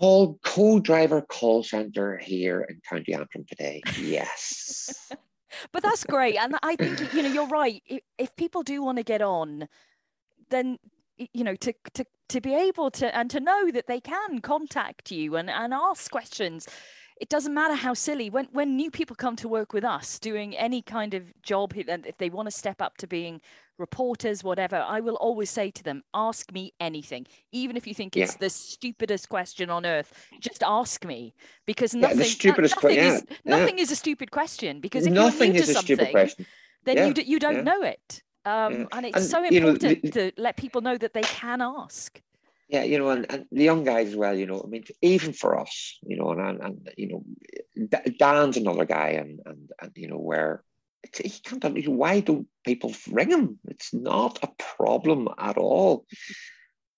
Call 0.01 0.39
co-driver 0.43 1.21
call 1.21 1.63
center 1.63 2.17
here 2.17 2.67
in 2.69 2.81
County 2.89 3.13
Antrim 3.13 3.45
today. 3.47 3.83
Yes. 4.01 5.13
but 5.73 5.83
that's 5.83 6.05
great, 6.05 6.37
and 6.39 6.57
I 6.63 6.77
think 6.77 7.13
you 7.13 7.23
know 7.23 7.29
you're 7.29 7.47
right. 7.47 7.83
If, 7.87 8.01
if 8.17 8.37
people 8.37 8.63
do 8.63 8.83
want 8.83 8.97
to 8.97 9.05
get 9.05 9.21
on, 9.21 9.69
then 10.49 10.79
you 11.35 11.45
know 11.45 11.57
to 11.57 11.75
to 11.93 12.07
to 12.33 12.41
be 12.41 12.55
able 12.55 12.91
to 12.91 13.15
and 13.15 13.31
to 13.31 13.41
know 13.41 13.71
that 13.71 13.87
they 13.87 14.01
can 14.01 14.41
contact 14.41 15.11
you 15.11 15.37
and 15.37 15.51
and 15.51 15.73
ask 15.75 16.11
questions. 16.11 16.67
It 17.21 17.29
doesn't 17.29 17.55
matter 17.55 17.75
how 17.75 17.95
silly. 17.95 18.31
When 18.31 18.47
when 18.53 18.77
new 18.77 18.91
people 18.91 19.15
come 19.17 19.37
to 19.37 19.49
work 19.49 19.73
with 19.73 19.85
us 19.85 20.19
doing 20.19 20.57
any 20.57 20.81
kind 20.83 21.13
of 21.15 21.23
job 21.43 21.75
and 21.89 22.07
if 22.07 22.17
they 22.17 22.31
want 22.31 22.47
to 22.47 22.51
step 22.51 22.81
up 22.81 22.97
to 22.99 23.07
being 23.07 23.41
reporters 23.79 24.45
whatever 24.45 24.85
i 24.87 25.01
will 25.01 25.17
always 25.17 25.51
say 25.51 25.71
to 25.71 25.83
them 25.83 26.03
ask 26.15 26.53
me 26.53 26.73
anything. 26.81 27.27
Even 27.53 27.77
if 27.77 27.87
you 27.87 27.95
think 27.95 28.17
it's 28.17 28.33
yeah. 28.33 28.37
the 28.41 28.51
stupidest 28.51 29.29
question 29.29 29.71
on 29.71 29.85
earth 29.85 30.13
just 30.41 30.63
ask 30.63 31.05
me. 31.05 31.35
Because 31.67 31.95
nothing, 31.95 32.19
yeah, 32.19 32.25
the 32.25 32.31
stupidest 32.31 32.77
nothing, 32.77 32.97
que- 32.97 33.09
is, 33.09 33.25
yeah. 33.29 33.57
nothing 33.57 33.79
is 33.79 33.91
a 33.91 33.97
stupid 33.97 34.31
question 34.31 34.81
because 34.81 35.07
if 35.07 35.13
nothing 35.13 35.55
you're 35.55 35.65
new 35.65 35.67
to 35.67 35.75
something 35.75 36.31
then 36.85 37.09
you, 37.09 37.15
d- 37.15 37.25
you 37.25 37.39
don't 37.39 37.65
know 37.65 37.83
it 37.83 38.23
um, 38.45 38.89
and 38.93 39.07
it's 39.07 39.17
and, 39.17 39.25
so 39.27 39.45
important 39.45 40.05
know, 40.05 40.11
to 40.11 40.33
let 40.37 40.57
people 40.57 40.81
know 40.81 40.97
that 40.97 41.15
they 41.15 41.23
can 41.23 41.61
ask 41.61 42.21
yeah, 42.69 42.85
you 42.85 42.99
know, 42.99 43.11
and, 43.11 43.27
and 43.31 43.45
the 43.53 43.65
young 43.65 43.85
guys 43.85 44.09
as 44.09 44.17
well, 44.17 44.35
you 44.35 44.47
know, 44.47 44.63
I 44.65 44.67
mean, 44.67 44.85
even 45.03 45.35
for 45.35 45.61
us, 45.61 45.99
you 46.07 46.17
know, 46.17 46.31
and, 46.31 46.59
and, 46.59 46.89
you 46.97 47.09
know, 47.09 47.89
Dan's 48.19 48.57
another 48.57 48.87
guy, 48.87 49.11
and, 49.11 49.41
and, 49.45 49.71
and 49.83 49.93
you 49.95 50.09
know, 50.09 50.17
where 50.17 50.65
he 51.15 51.29
can't, 51.29 51.87
why 51.89 52.21
don't 52.21 52.47
people 52.65 52.95
ring 53.11 53.31
him? 53.31 53.59
It's 53.69 53.93
not 53.93 54.39
a 54.43 54.49
problem 54.77 55.29
at 55.39 55.59
all. 55.59 56.07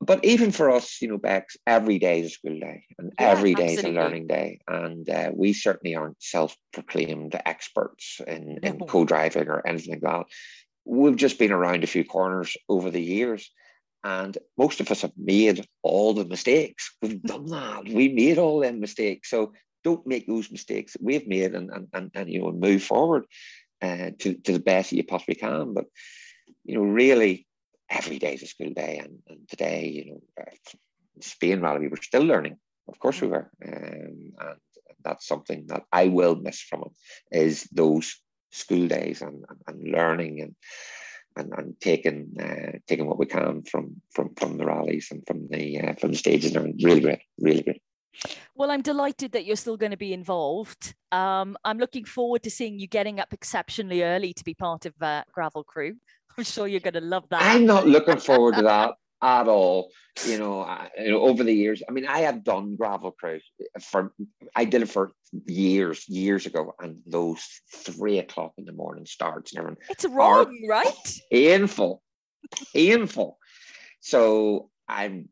But 0.00 0.24
even 0.24 0.52
for 0.52 0.70
us, 0.70 1.00
you 1.00 1.08
know, 1.08 1.18
Bex, 1.18 1.56
every 1.66 1.98
day 1.98 2.20
is 2.20 2.26
a 2.26 2.30
school 2.30 2.60
day 2.60 2.84
and 2.98 3.12
yeah, 3.18 3.30
every 3.30 3.54
day 3.54 3.74
absolutely. 3.74 3.90
is 3.90 3.96
a 3.96 4.00
learning 4.00 4.26
day. 4.26 4.60
And 4.68 5.08
uh, 5.08 5.30
we 5.34 5.54
certainly 5.54 5.96
aren't 5.96 6.22
self 6.22 6.56
proclaimed 6.72 7.40
experts 7.46 8.20
in, 8.26 8.58
in 8.62 8.78
co 8.80 9.04
driving 9.06 9.48
or 9.48 9.66
anything 9.66 9.94
like 9.94 10.02
that. 10.02 10.26
We've 10.84 11.16
just 11.16 11.38
been 11.38 11.52
around 11.52 11.84
a 11.84 11.88
few 11.88 12.04
corners 12.04 12.56
over 12.68 12.90
the 12.90 13.02
years. 13.02 13.50
And 14.02 14.36
most 14.58 14.80
of 14.80 14.90
us 14.90 15.00
have 15.00 15.12
made 15.16 15.66
all 15.82 16.12
the 16.12 16.26
mistakes. 16.26 16.94
We've 17.00 17.22
done 17.34 17.46
that. 17.46 17.88
We 17.88 18.08
made 18.08 18.38
all 18.38 18.60
them 18.60 18.80
mistakes. 18.80 19.30
So 19.30 19.54
don't 19.82 20.06
make 20.06 20.26
those 20.26 20.50
mistakes 20.50 20.92
that 20.92 21.02
we've 21.02 21.26
made 21.26 21.54
and, 21.54 21.70
and, 21.70 21.88
and, 21.92 22.10
and 22.14 22.30
you 22.30 22.40
know, 22.40 22.52
move 22.52 22.82
forward 22.82 23.24
uh, 23.82 24.10
to, 24.18 24.34
to 24.34 24.52
the 24.52 24.60
best 24.60 24.90
that 24.90 24.96
you 24.96 25.04
possibly 25.04 25.34
can. 25.36 25.72
But, 25.72 25.86
you 26.64 26.74
know, 26.74 26.82
really 26.82 27.46
every 27.88 28.18
day 28.18 28.34
is 28.34 28.42
a 28.42 28.46
school 28.46 28.72
day. 28.74 29.00
And, 29.02 29.18
and 29.28 29.48
today, 29.48 29.88
you 29.88 30.10
know, 30.10 30.20
uh, 30.40 30.50
Spain 31.20 31.60
rally, 31.60 31.80
we 31.80 31.88
were 31.88 31.96
still 31.96 32.22
learning. 32.22 32.56
Of 32.88 32.98
course 32.98 33.20
we 33.20 33.28
were. 33.28 33.50
Um, 33.66 34.32
and 34.40 34.58
that's 35.02 35.26
something 35.26 35.66
that 35.68 35.84
I 35.92 36.08
will 36.08 36.34
miss 36.34 36.60
from 36.60 36.80
them 36.80 36.90
is 37.30 37.68
those 37.72 38.16
school 38.54 38.86
days 38.88 39.22
and, 39.22 39.44
and, 39.48 39.58
and 39.66 39.92
learning 39.92 40.40
and 40.40 40.54
and, 41.36 41.52
and 41.56 41.74
taking 41.80 42.32
uh, 42.40 42.78
taking 42.86 43.06
what 43.06 43.18
we 43.18 43.26
can 43.26 43.62
from 43.62 44.00
from 44.12 44.34
from 44.36 44.56
the 44.56 44.64
rallies 44.64 45.08
and 45.10 45.22
from 45.26 45.48
the 45.48 45.80
uh, 45.80 45.94
from 45.94 46.12
the 46.12 46.16
stages 46.18 46.54
and 46.54 46.80
really 46.82 47.00
great, 47.00 47.22
really 47.38 47.62
great. 47.62 47.82
Well, 48.54 48.70
I'm 48.70 48.82
delighted 48.82 49.32
that 49.32 49.44
you're 49.44 49.56
still 49.56 49.76
going 49.76 49.90
to 49.90 49.96
be 49.96 50.12
involved. 50.12 50.94
Um, 51.10 51.56
I'm 51.64 51.78
looking 51.78 52.04
forward 52.04 52.44
to 52.44 52.50
seeing 52.50 52.78
you 52.78 52.86
getting 52.86 53.18
up 53.18 53.32
exceptionally 53.32 54.04
early 54.04 54.32
to 54.34 54.44
be 54.44 54.54
part 54.54 54.86
of 54.86 54.94
uh, 55.02 55.24
Gravel 55.32 55.64
Crew. 55.64 55.96
I'm 56.38 56.44
sure 56.44 56.68
you're 56.68 56.78
going 56.78 56.94
to 56.94 57.00
love 57.00 57.28
that. 57.30 57.42
I'm 57.42 57.66
not 57.66 57.88
looking 57.88 58.18
forward 58.18 58.54
to 58.54 58.62
that 58.62 58.94
at 59.24 59.48
all. 59.48 59.90
You 60.26 60.38
know, 60.38 60.60
I, 60.60 60.90
you 60.98 61.10
know, 61.10 61.22
over 61.22 61.42
the 61.42 61.52
years, 61.52 61.82
I 61.88 61.92
mean, 61.92 62.06
I 62.06 62.20
have 62.20 62.44
done 62.44 62.76
gravel 62.76 63.10
crew 63.10 63.40
for, 63.80 64.12
I 64.54 64.64
did 64.64 64.82
it 64.82 64.88
for 64.88 65.12
years, 65.46 66.08
years 66.08 66.46
ago, 66.46 66.74
and 66.78 66.98
those 67.06 67.42
three 67.72 68.18
o'clock 68.18 68.52
in 68.58 68.64
the 68.64 68.72
morning 68.72 69.06
starts 69.06 69.52
and 69.52 69.60
everything. 69.60 69.82
It's 69.88 70.04
wrong, 70.04 70.54
right? 70.68 71.20
Painful, 71.32 72.00
painful. 72.72 73.38
So 74.00 74.70
I'm, 74.88 75.28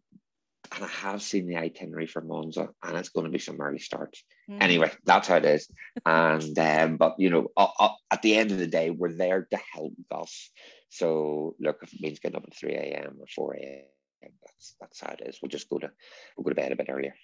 and 0.75 0.85
I 0.85 0.89
have 0.89 1.21
seen 1.21 1.47
the 1.47 1.57
itinerary 1.57 2.07
for 2.07 2.23
Monza, 2.23 2.71
and 2.83 2.97
it's 2.97 3.11
going 3.11 3.27
to 3.27 3.31
be 3.31 3.39
some 3.39 3.61
early 3.61 3.79
starts. 3.79 4.25
Mm. 4.51 4.63
Anyway, 4.63 4.91
that's 5.05 5.29
how 5.29 5.37
it 5.37 5.45
is. 5.45 5.69
and 6.07 6.59
um, 6.59 6.97
but 6.97 7.17
you 7.19 7.29
know, 7.29 7.49
uh, 7.57 7.69
uh, 7.79 7.91
at 8.11 8.23
the 8.23 8.37
end 8.37 8.53
of 8.53 8.59
the 8.59 8.67
day, 8.67 8.91
we're 8.91 9.13
there 9.13 9.47
to 9.51 9.59
help 9.75 9.93
us 10.11 10.51
so 10.93 11.57
look, 11.59 11.79
if 11.83 11.95
it 11.95 12.03
means 12.03 12.19
getting 12.19 12.37
up 12.37 12.45
at 12.47 12.55
3 12.55 12.75
a.m. 12.75 13.17
or 13.19 13.27
4 13.27 13.55
a.m., 13.55 14.31
that's 14.43 14.77
that's 14.79 15.01
how 15.01 15.11
it 15.19 15.27
is. 15.27 15.39
We'll 15.41 15.49
just 15.49 15.71
go 15.71 15.79
to 15.79 15.91
we'll 16.37 16.45
go 16.45 16.51
to 16.51 16.55
bed 16.55 16.71
a 16.71 16.77
bit 16.77 16.91
earlier. 16.91 17.15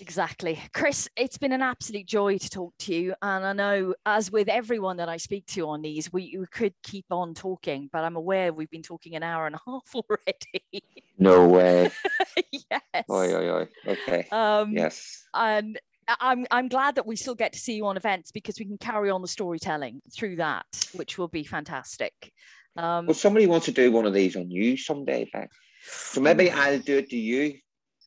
Exactly. 0.00 0.58
Chris, 0.74 1.08
it's 1.16 1.38
been 1.38 1.52
an 1.52 1.62
absolute 1.62 2.06
joy 2.06 2.38
to 2.38 2.50
talk 2.50 2.74
to 2.80 2.94
you. 2.94 3.14
And 3.22 3.46
I 3.46 3.52
know 3.52 3.94
as 4.04 4.32
with 4.32 4.48
everyone 4.48 4.96
that 4.96 5.08
I 5.08 5.16
speak 5.16 5.46
to 5.46 5.68
on 5.68 5.80
these, 5.80 6.12
we, 6.12 6.36
we 6.38 6.46
could 6.46 6.74
keep 6.82 7.06
on 7.10 7.34
talking, 7.34 7.88
but 7.92 8.02
I'm 8.02 8.16
aware 8.16 8.52
we've 8.52 8.70
been 8.70 8.82
talking 8.82 9.14
an 9.14 9.22
hour 9.22 9.46
and 9.46 9.54
a 9.54 9.60
half 9.64 9.94
already. 9.94 10.82
No 11.18 11.48
way. 11.48 11.90
yes. 12.52 13.04
Oi, 13.08 13.34
oi, 13.34 13.50
oi. 13.50 13.68
Okay. 13.86 14.26
Um, 14.32 14.72
yes. 14.72 15.24
And 15.34 15.78
I'm 16.20 16.46
I'm 16.50 16.68
glad 16.68 16.94
that 16.96 17.06
we 17.06 17.16
still 17.16 17.34
get 17.34 17.52
to 17.52 17.58
see 17.58 17.74
you 17.74 17.86
on 17.86 17.96
events 17.96 18.32
because 18.32 18.58
we 18.58 18.64
can 18.64 18.78
carry 18.78 19.10
on 19.10 19.22
the 19.22 19.28
storytelling 19.28 20.00
through 20.12 20.36
that, 20.36 20.88
which 20.94 21.16
will 21.16 21.28
be 21.28 21.44
fantastic. 21.44 22.32
Um, 22.78 23.06
well, 23.06 23.14
somebody 23.14 23.48
wants 23.48 23.66
to 23.66 23.72
do 23.72 23.90
one 23.90 24.06
of 24.06 24.14
these 24.14 24.36
on 24.36 24.50
you 24.50 24.76
someday, 24.76 25.28
Beck. 25.32 25.50
So 25.82 26.20
maybe 26.20 26.48
I'll 26.50 26.78
do 26.78 26.98
it 26.98 27.10
to 27.10 27.16
you 27.16 27.58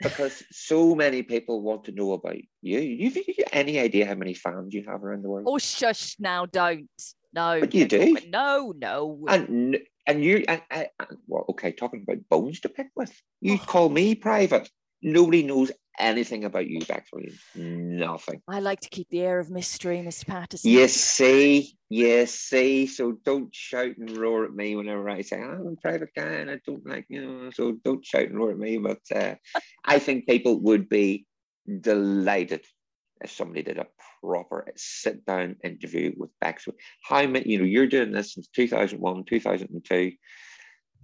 because 0.01 0.43
so 0.49 0.95
many 0.95 1.23
people 1.23 1.61
want 1.61 1.83
to 1.85 1.91
know 1.91 2.13
about 2.13 2.37
you. 2.61 2.79
You've, 2.79 3.17
you 3.17 3.43
any 3.51 3.79
idea 3.79 4.05
how 4.05 4.15
many 4.15 4.33
fans 4.33 4.73
you 4.73 4.85
have 4.87 5.03
around 5.03 5.23
the 5.23 5.29
world? 5.29 5.45
Oh, 5.45 5.57
shush! 5.57 6.15
Now, 6.19 6.45
don't. 6.45 6.89
No, 7.33 7.59
but 7.59 7.73
you 7.73 7.85
do. 7.85 8.17
No, 8.29 8.73
no. 8.77 9.25
And 9.27 9.77
and 10.07 10.23
you 10.23 10.45
and, 10.47 10.61
and, 10.71 10.87
well, 11.27 11.45
okay. 11.49 11.73
Talking 11.73 12.05
about 12.07 12.29
bones 12.29 12.61
to 12.61 12.69
pick 12.69 12.87
with, 12.95 13.13
you 13.41 13.55
oh. 13.55 13.65
call 13.65 13.89
me 13.89 14.15
private. 14.15 14.69
Nobody 15.01 15.43
knows 15.43 15.71
anything 15.99 16.45
about 16.45 16.67
you, 16.67 16.79
Bex 16.81 17.09
Williams. 17.11 17.39
Nothing. 17.55 18.41
I 18.47 18.59
like 18.59 18.81
to 18.81 18.89
keep 18.89 19.09
the 19.09 19.21
air 19.21 19.39
of 19.39 19.49
mystery, 19.49 19.97
Mr. 19.97 20.27
Patterson. 20.27 20.71
Yes, 20.71 20.93
see, 20.93 21.75
yes, 21.89 22.31
see. 22.31 22.87
So 22.87 23.13
don't 23.23 23.53
shout 23.53 23.97
and 23.97 24.17
roar 24.17 24.45
at 24.45 24.53
me 24.53 24.75
whenever 24.75 25.09
I 25.09 25.21
say 25.21 25.41
I'm 25.41 25.67
a 25.67 25.81
private 25.81 26.13
guy 26.15 26.23
and 26.23 26.49
I 26.49 26.59
don't 26.65 26.85
like 26.85 27.05
you 27.09 27.25
know. 27.25 27.49
So 27.51 27.77
don't 27.83 28.05
shout 28.05 28.27
and 28.27 28.37
roar 28.37 28.51
at 28.51 28.57
me. 28.57 28.77
But 28.77 28.99
uh, 29.13 29.35
I 29.85 29.99
think 29.99 30.27
people 30.27 30.59
would 30.61 30.89
be 30.89 31.25
delighted 31.79 32.65
if 33.23 33.31
somebody 33.31 33.61
did 33.61 33.77
a 33.77 33.87
proper 34.23 34.67
sit 34.75 35.25
down 35.25 35.55
interview 35.63 36.13
with 36.17 36.31
Bex. 36.39 36.67
How 37.03 37.25
many? 37.27 37.49
You 37.49 37.59
know, 37.59 37.65
you're 37.65 37.87
doing 37.87 38.11
this 38.11 38.33
since 38.33 38.47
2001, 38.47 39.25
2002 39.25 40.13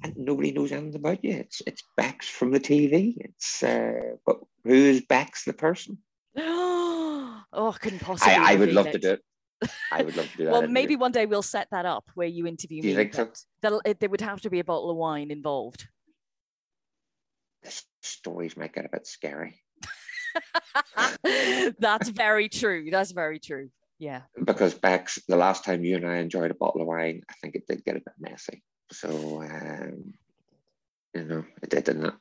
and 0.03 0.15
nobody 0.17 0.51
knows 0.51 0.71
anything 0.71 0.95
about 0.95 1.23
you. 1.23 1.31
It's 1.31 1.61
it's 1.65 1.83
Bex 1.95 2.27
from 2.27 2.51
the 2.51 2.59
TV. 2.59 3.15
It's 3.17 3.63
uh, 3.63 4.15
but 4.25 4.37
who 4.63 4.73
is 4.73 5.01
Bex 5.01 5.45
the 5.45 5.53
person? 5.53 5.97
oh, 6.37 7.43
I 7.53 7.77
couldn't 7.79 7.99
possibly. 7.99 8.33
I, 8.33 8.53
I 8.53 8.55
would 8.55 8.73
love 8.73 8.87
it. 8.87 8.93
to 8.93 8.99
do 8.99 9.11
it. 9.11 9.21
I 9.91 10.03
would 10.03 10.15
love 10.15 10.29
to 10.31 10.37
do 10.37 10.45
that. 10.45 10.51
well, 10.51 10.67
maybe 10.67 10.95
one 10.95 11.11
day 11.11 11.25
we'll 11.25 11.41
set 11.41 11.67
that 11.71 11.85
up 11.85 12.05
where 12.13 12.27
you 12.27 12.45
interview 12.45 12.81
do 12.81 12.87
me. 12.87 12.91
You 12.91 12.97
think 12.97 13.13
so? 13.13 13.31
There 13.61 14.09
would 14.09 14.21
have 14.21 14.41
to 14.41 14.49
be 14.49 14.59
a 14.59 14.63
bottle 14.63 14.91
of 14.91 14.97
wine 14.97 15.31
involved. 15.31 15.87
The 17.63 17.81
stories 18.01 18.55
might 18.55 18.73
get 18.73 18.85
a 18.85 18.89
bit 18.89 19.07
scary. 19.07 19.59
That's 21.79 22.09
very 22.09 22.49
true. 22.49 22.89
That's 22.91 23.11
very 23.11 23.39
true. 23.39 23.69
Yeah. 23.99 24.21
Because 24.45 24.75
Bex, 24.75 25.19
the 25.27 25.37
last 25.37 25.65
time 25.65 25.83
you 25.83 25.95
and 25.95 26.05
I 26.05 26.17
enjoyed 26.17 26.51
a 26.51 26.55
bottle 26.55 26.81
of 26.81 26.87
wine, 26.87 27.21
I 27.29 27.33
think 27.41 27.55
it 27.55 27.65
did 27.67 27.83
get 27.83 27.95
a 27.95 28.01
bit 28.01 28.13
messy. 28.19 28.63
So, 28.91 29.41
um, 29.43 30.13
you 31.13 31.23
know, 31.23 31.45
it 31.61 31.69
did, 31.69 31.83
didn't 31.83 32.05
it? 32.05 32.13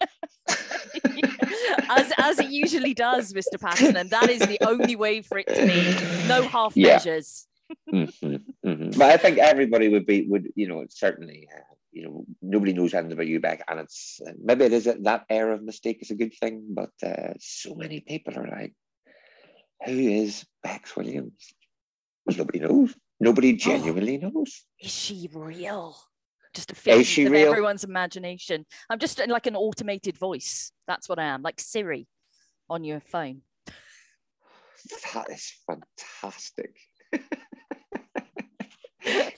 as 1.88 2.12
as 2.18 2.38
it 2.38 2.50
usually 2.50 2.94
does, 2.94 3.32
Mr. 3.32 3.60
Patton, 3.60 3.96
and 3.96 4.10
that 4.10 4.30
is 4.30 4.40
the 4.40 4.58
only 4.66 4.96
way 4.96 5.22
for 5.22 5.38
it 5.38 5.48
to 5.48 5.66
be. 5.66 6.28
No 6.28 6.42
half 6.42 6.76
yeah. 6.76 6.94
measures. 6.94 7.46
mm-hmm, 7.90 8.36
mm-hmm. 8.68 8.98
But 8.98 9.10
I 9.10 9.16
think 9.16 9.38
everybody 9.38 9.88
would 9.88 10.06
be 10.06 10.26
would 10.28 10.48
you 10.54 10.68
know 10.68 10.84
certainly 10.88 11.48
uh, 11.54 11.74
you 11.92 12.04
know 12.04 12.24
nobody 12.40 12.72
knows 12.72 12.94
anything 12.94 13.12
about 13.12 13.26
you 13.26 13.40
back, 13.40 13.64
and 13.68 13.80
it's 13.80 14.20
uh, 14.26 14.32
maybe 14.42 14.64
it 14.64 14.72
is 14.72 14.84
that 14.84 15.24
air 15.28 15.52
of 15.52 15.62
mistake 15.62 15.98
is 16.02 16.10
a 16.10 16.16
good 16.16 16.34
thing, 16.34 16.66
but 16.70 16.92
uh, 17.04 17.34
so 17.38 17.74
many 17.74 18.00
people 18.00 18.38
are 18.38 18.48
like, 18.48 18.74
Who 19.86 19.98
is 19.98 20.44
Bex 20.62 20.96
Williams? 20.96 21.54
Well, 22.26 22.36
nobody 22.36 22.60
knows. 22.60 22.94
Nobody 23.22 23.52
genuinely 23.52 24.18
knows. 24.18 24.64
Is 24.80 24.90
she 24.90 25.28
real? 25.32 25.96
Just 26.54 26.72
a 26.72 26.74
figment 26.74 27.06
of 27.28 27.32
real? 27.32 27.50
everyone's 27.52 27.84
imagination. 27.84 28.66
I'm 28.90 28.98
just 28.98 29.20
uh, 29.20 29.26
like 29.28 29.46
an 29.46 29.54
automated 29.54 30.18
voice. 30.18 30.72
That's 30.88 31.08
what 31.08 31.20
I 31.20 31.26
am, 31.26 31.40
like 31.40 31.60
Siri 31.60 32.08
on 32.68 32.82
your 32.82 32.98
phone. 32.98 33.42
That 35.14 35.30
is 35.30 35.52
fantastic. 35.68 36.74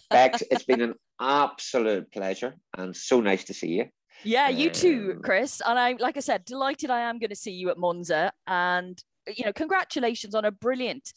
Bex, 0.08 0.42
it's 0.50 0.64
been 0.64 0.80
an 0.80 0.94
absolute 1.20 2.10
pleasure 2.10 2.54
and 2.78 2.96
so 2.96 3.20
nice 3.20 3.44
to 3.44 3.52
see 3.54 3.68
you. 3.68 3.84
Yeah, 4.22 4.48
you 4.48 4.70
too, 4.70 5.12
Um, 5.16 5.22
Chris. 5.22 5.60
And 5.60 5.78
I, 5.78 5.92
like 6.00 6.16
I 6.16 6.20
said, 6.20 6.46
delighted 6.46 6.88
I 6.88 7.00
am 7.00 7.18
going 7.18 7.28
to 7.28 7.36
see 7.36 7.52
you 7.52 7.68
at 7.68 7.76
Monza. 7.76 8.32
And 8.46 8.98
you 9.26 9.44
know, 9.44 9.52
congratulations 9.52 10.34
on 10.34 10.46
a 10.46 10.50
brilliant 10.50 11.12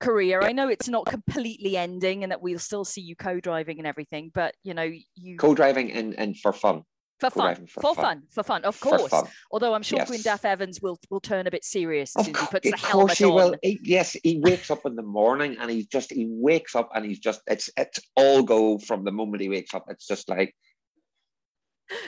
career. 0.00 0.42
I 0.42 0.52
know 0.52 0.68
it's 0.68 0.88
not 0.88 1.06
completely 1.06 1.76
ending, 1.76 2.22
and 2.22 2.32
that 2.32 2.42
we'll 2.42 2.58
still 2.58 2.84
see 2.84 3.00
you 3.00 3.16
co-driving 3.16 3.78
and 3.78 3.86
everything. 3.86 4.30
But 4.34 4.54
you 4.62 4.74
know, 4.74 4.90
you 5.14 5.36
Co-driving 5.36 5.92
and, 5.92 6.14
and 6.18 6.36
for 6.36 6.52
fun. 6.52 6.82
for 7.20 7.30
fun, 7.30 7.66
for, 7.66 7.80
for 7.80 7.94
fun. 7.94 8.04
fun. 8.04 8.22
for 8.30 8.42
fun, 8.44 8.64
of 8.64 8.80
course. 8.80 9.08
fun. 9.08 9.26
Although 9.50 9.74
I'm 9.74 9.82
sure 9.82 9.98
Yes. 9.98 10.10
Gwyndaf 10.10 10.44
Evans 10.44 10.80
will 10.80 10.98
will 11.10 11.20
turn 11.20 11.46
a 11.46 11.50
bit 11.50 11.64
serious 11.64 12.14
as 12.16 12.26
soon 12.26 12.36
as 12.36 12.40
he 12.42 12.46
puts 12.46 12.70
the 12.70 12.76
helmet 12.76 13.18
he 13.18 13.24
on. 13.24 13.34
will. 13.34 13.54
He- 13.62 13.80
yes, 13.82 14.16
he 14.22 14.38
wakes 14.38 14.70
up 14.70 14.86
in 14.86 14.94
the 14.94 15.02
morning 15.02 15.56
and 15.58 15.70
he's 15.70 15.86
just 15.86 16.12
he 16.12 16.26
wakes 16.28 16.74
up 16.74 16.90
and 16.94 17.04
he's 17.04 17.18
just 17.18 17.40
it's 17.46 17.70
it's 17.76 17.98
all 18.16 18.42
go 18.42 18.78
from 18.78 19.04
the 19.04 19.12
moment 19.12 19.42
he 19.42 19.48
wakes 19.48 19.74
up. 19.74 19.86
It's 19.88 20.06
just 20.06 20.28
like 20.28 20.54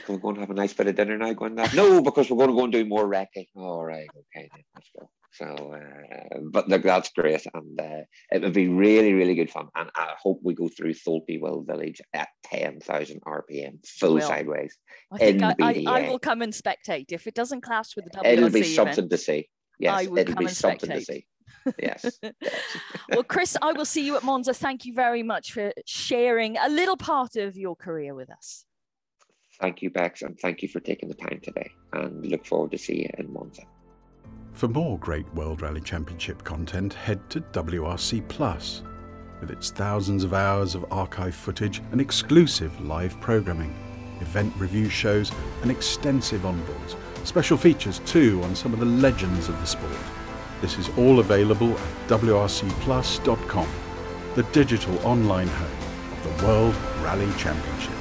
can 0.05 0.17
we 0.17 0.21
go 0.21 0.29
and 0.29 0.39
have 0.39 0.51
a 0.51 0.55
nice 0.55 0.75
bit 0.75 0.89
of 0.89 0.95
dinner 0.95 1.17
now, 1.17 1.33
going 1.33 1.55
that? 1.55 1.75
No, 1.75 2.03
because 2.03 2.31
we're 2.31 2.37
going 2.37 2.51
to 2.51 2.55
go 2.55 2.65
and 2.65 2.73
do 2.73 2.85
more 2.85 3.07
wrecking. 3.07 3.47
All 3.57 3.83
right, 3.83 4.09
okay, 4.11 4.49
then, 4.53 4.63
let's 4.75 4.91
go. 4.99 5.09
So, 5.33 5.47
uh, 5.47 6.39
but 6.51 6.69
look, 6.69 6.83
that's 6.83 7.11
great, 7.11 7.47
and 7.55 7.81
uh, 7.81 8.03
it 8.33 8.43
would 8.43 8.53
be 8.53 8.69
really, 8.69 9.13
really 9.13 9.35
good 9.35 9.51
fun. 9.51 9.69
And 9.77 9.89
I 9.95 10.15
hope 10.21 10.41
we 10.43 10.55
go 10.55 10.69
through 10.69 10.95
Sulby 10.95 11.41
Village 11.67 12.01
at 12.13 12.29
ten 12.45 12.81
thousand 12.81 13.21
RPM, 13.23 13.87
full 13.87 14.15
will. 14.15 14.23
sideways. 14.23 14.77
I 15.13 15.19
think 15.19 15.43
I, 15.43 15.55
I, 15.61 15.85
I 15.87 16.09
will 16.09 16.19
come 16.19 16.43
and 16.43 16.53
spectate 16.53 17.13
if 17.13 17.27
it 17.29 17.35
doesn't 17.35 17.61
clash 17.61 17.95
with 17.95 18.07
the 18.07 18.11
WRC. 18.19 18.27
It'll 18.27 18.51
be 18.51 18.61
event. 18.61 18.75
something 18.75 19.09
to 19.09 19.17
see. 19.17 19.49
Yes, 19.79 20.09
it'll 20.15 20.35
be 20.35 20.49
something 20.49 20.91
to 20.91 21.01
see. 21.01 21.27
Yes. 21.79 22.19
yes. 22.23 22.43
well, 23.11 23.23
Chris, 23.23 23.57
I 23.63 23.73
will 23.73 23.85
see 23.85 24.05
you 24.05 24.17
at 24.17 24.25
Monza. 24.25 24.53
Thank 24.53 24.85
you 24.85 24.95
very 24.95 25.23
much 25.23 25.53
for 25.53 25.73
sharing 25.87 26.57
a 26.57 26.69
little 26.69 26.97
part 26.97 27.37
of 27.37 27.57
your 27.57 27.77
career 27.77 28.15
with 28.15 28.31
us. 28.31 28.65
Thank 29.61 29.83
you, 29.83 29.91
Bex, 29.91 30.23
and 30.23 30.39
thank 30.41 30.63
you 30.63 30.69
for 30.69 30.81
taking 30.81 31.09
the 31.09 31.15
time 31.15 31.41
today. 31.43 31.71
And 31.93 32.27
look 32.27 32.47
forward 32.47 32.73
to 32.73 32.79
see 32.79 33.03
you 33.03 33.11
in 33.19 33.33
Monza. 33.33 33.63
For 34.61 34.69
more 34.69 34.99
great 34.99 35.27
World 35.33 35.63
Rally 35.63 35.81
Championship 35.81 36.45
content, 36.45 36.93
head 36.93 37.31
to 37.31 37.41
WRC 37.41 38.29
Plus 38.29 38.83
with 39.41 39.51
its 39.51 39.71
thousands 39.71 40.23
of 40.23 40.35
hours 40.35 40.75
of 40.75 40.85
archive 40.91 41.35
footage 41.35 41.81
and 41.93 41.99
exclusive 41.99 42.79
live 42.83 43.19
programming, 43.23 43.75
event 44.21 44.53
review 44.59 44.91
shows, 44.91 45.33
and 45.63 45.71
extensive 45.71 46.43
onboards. 46.43 46.95
Special 47.25 47.57
features 47.57 48.01
too 48.01 48.39
on 48.45 48.55
some 48.55 48.75
of 48.75 48.81
the 48.81 48.85
legends 48.85 49.49
of 49.49 49.59
the 49.61 49.67
sport. 49.67 49.97
This 50.61 50.77
is 50.77 50.91
all 50.99 51.21
available 51.21 51.73
at 51.73 52.09
WRCPlus.com, 52.09 53.69
the 54.35 54.43
digital 54.53 54.99
online 55.07 55.49
home 55.49 55.79
of 56.13 56.23
the 56.39 56.47
World 56.47 56.75
Rally 57.03 57.33
Championship. 57.39 58.00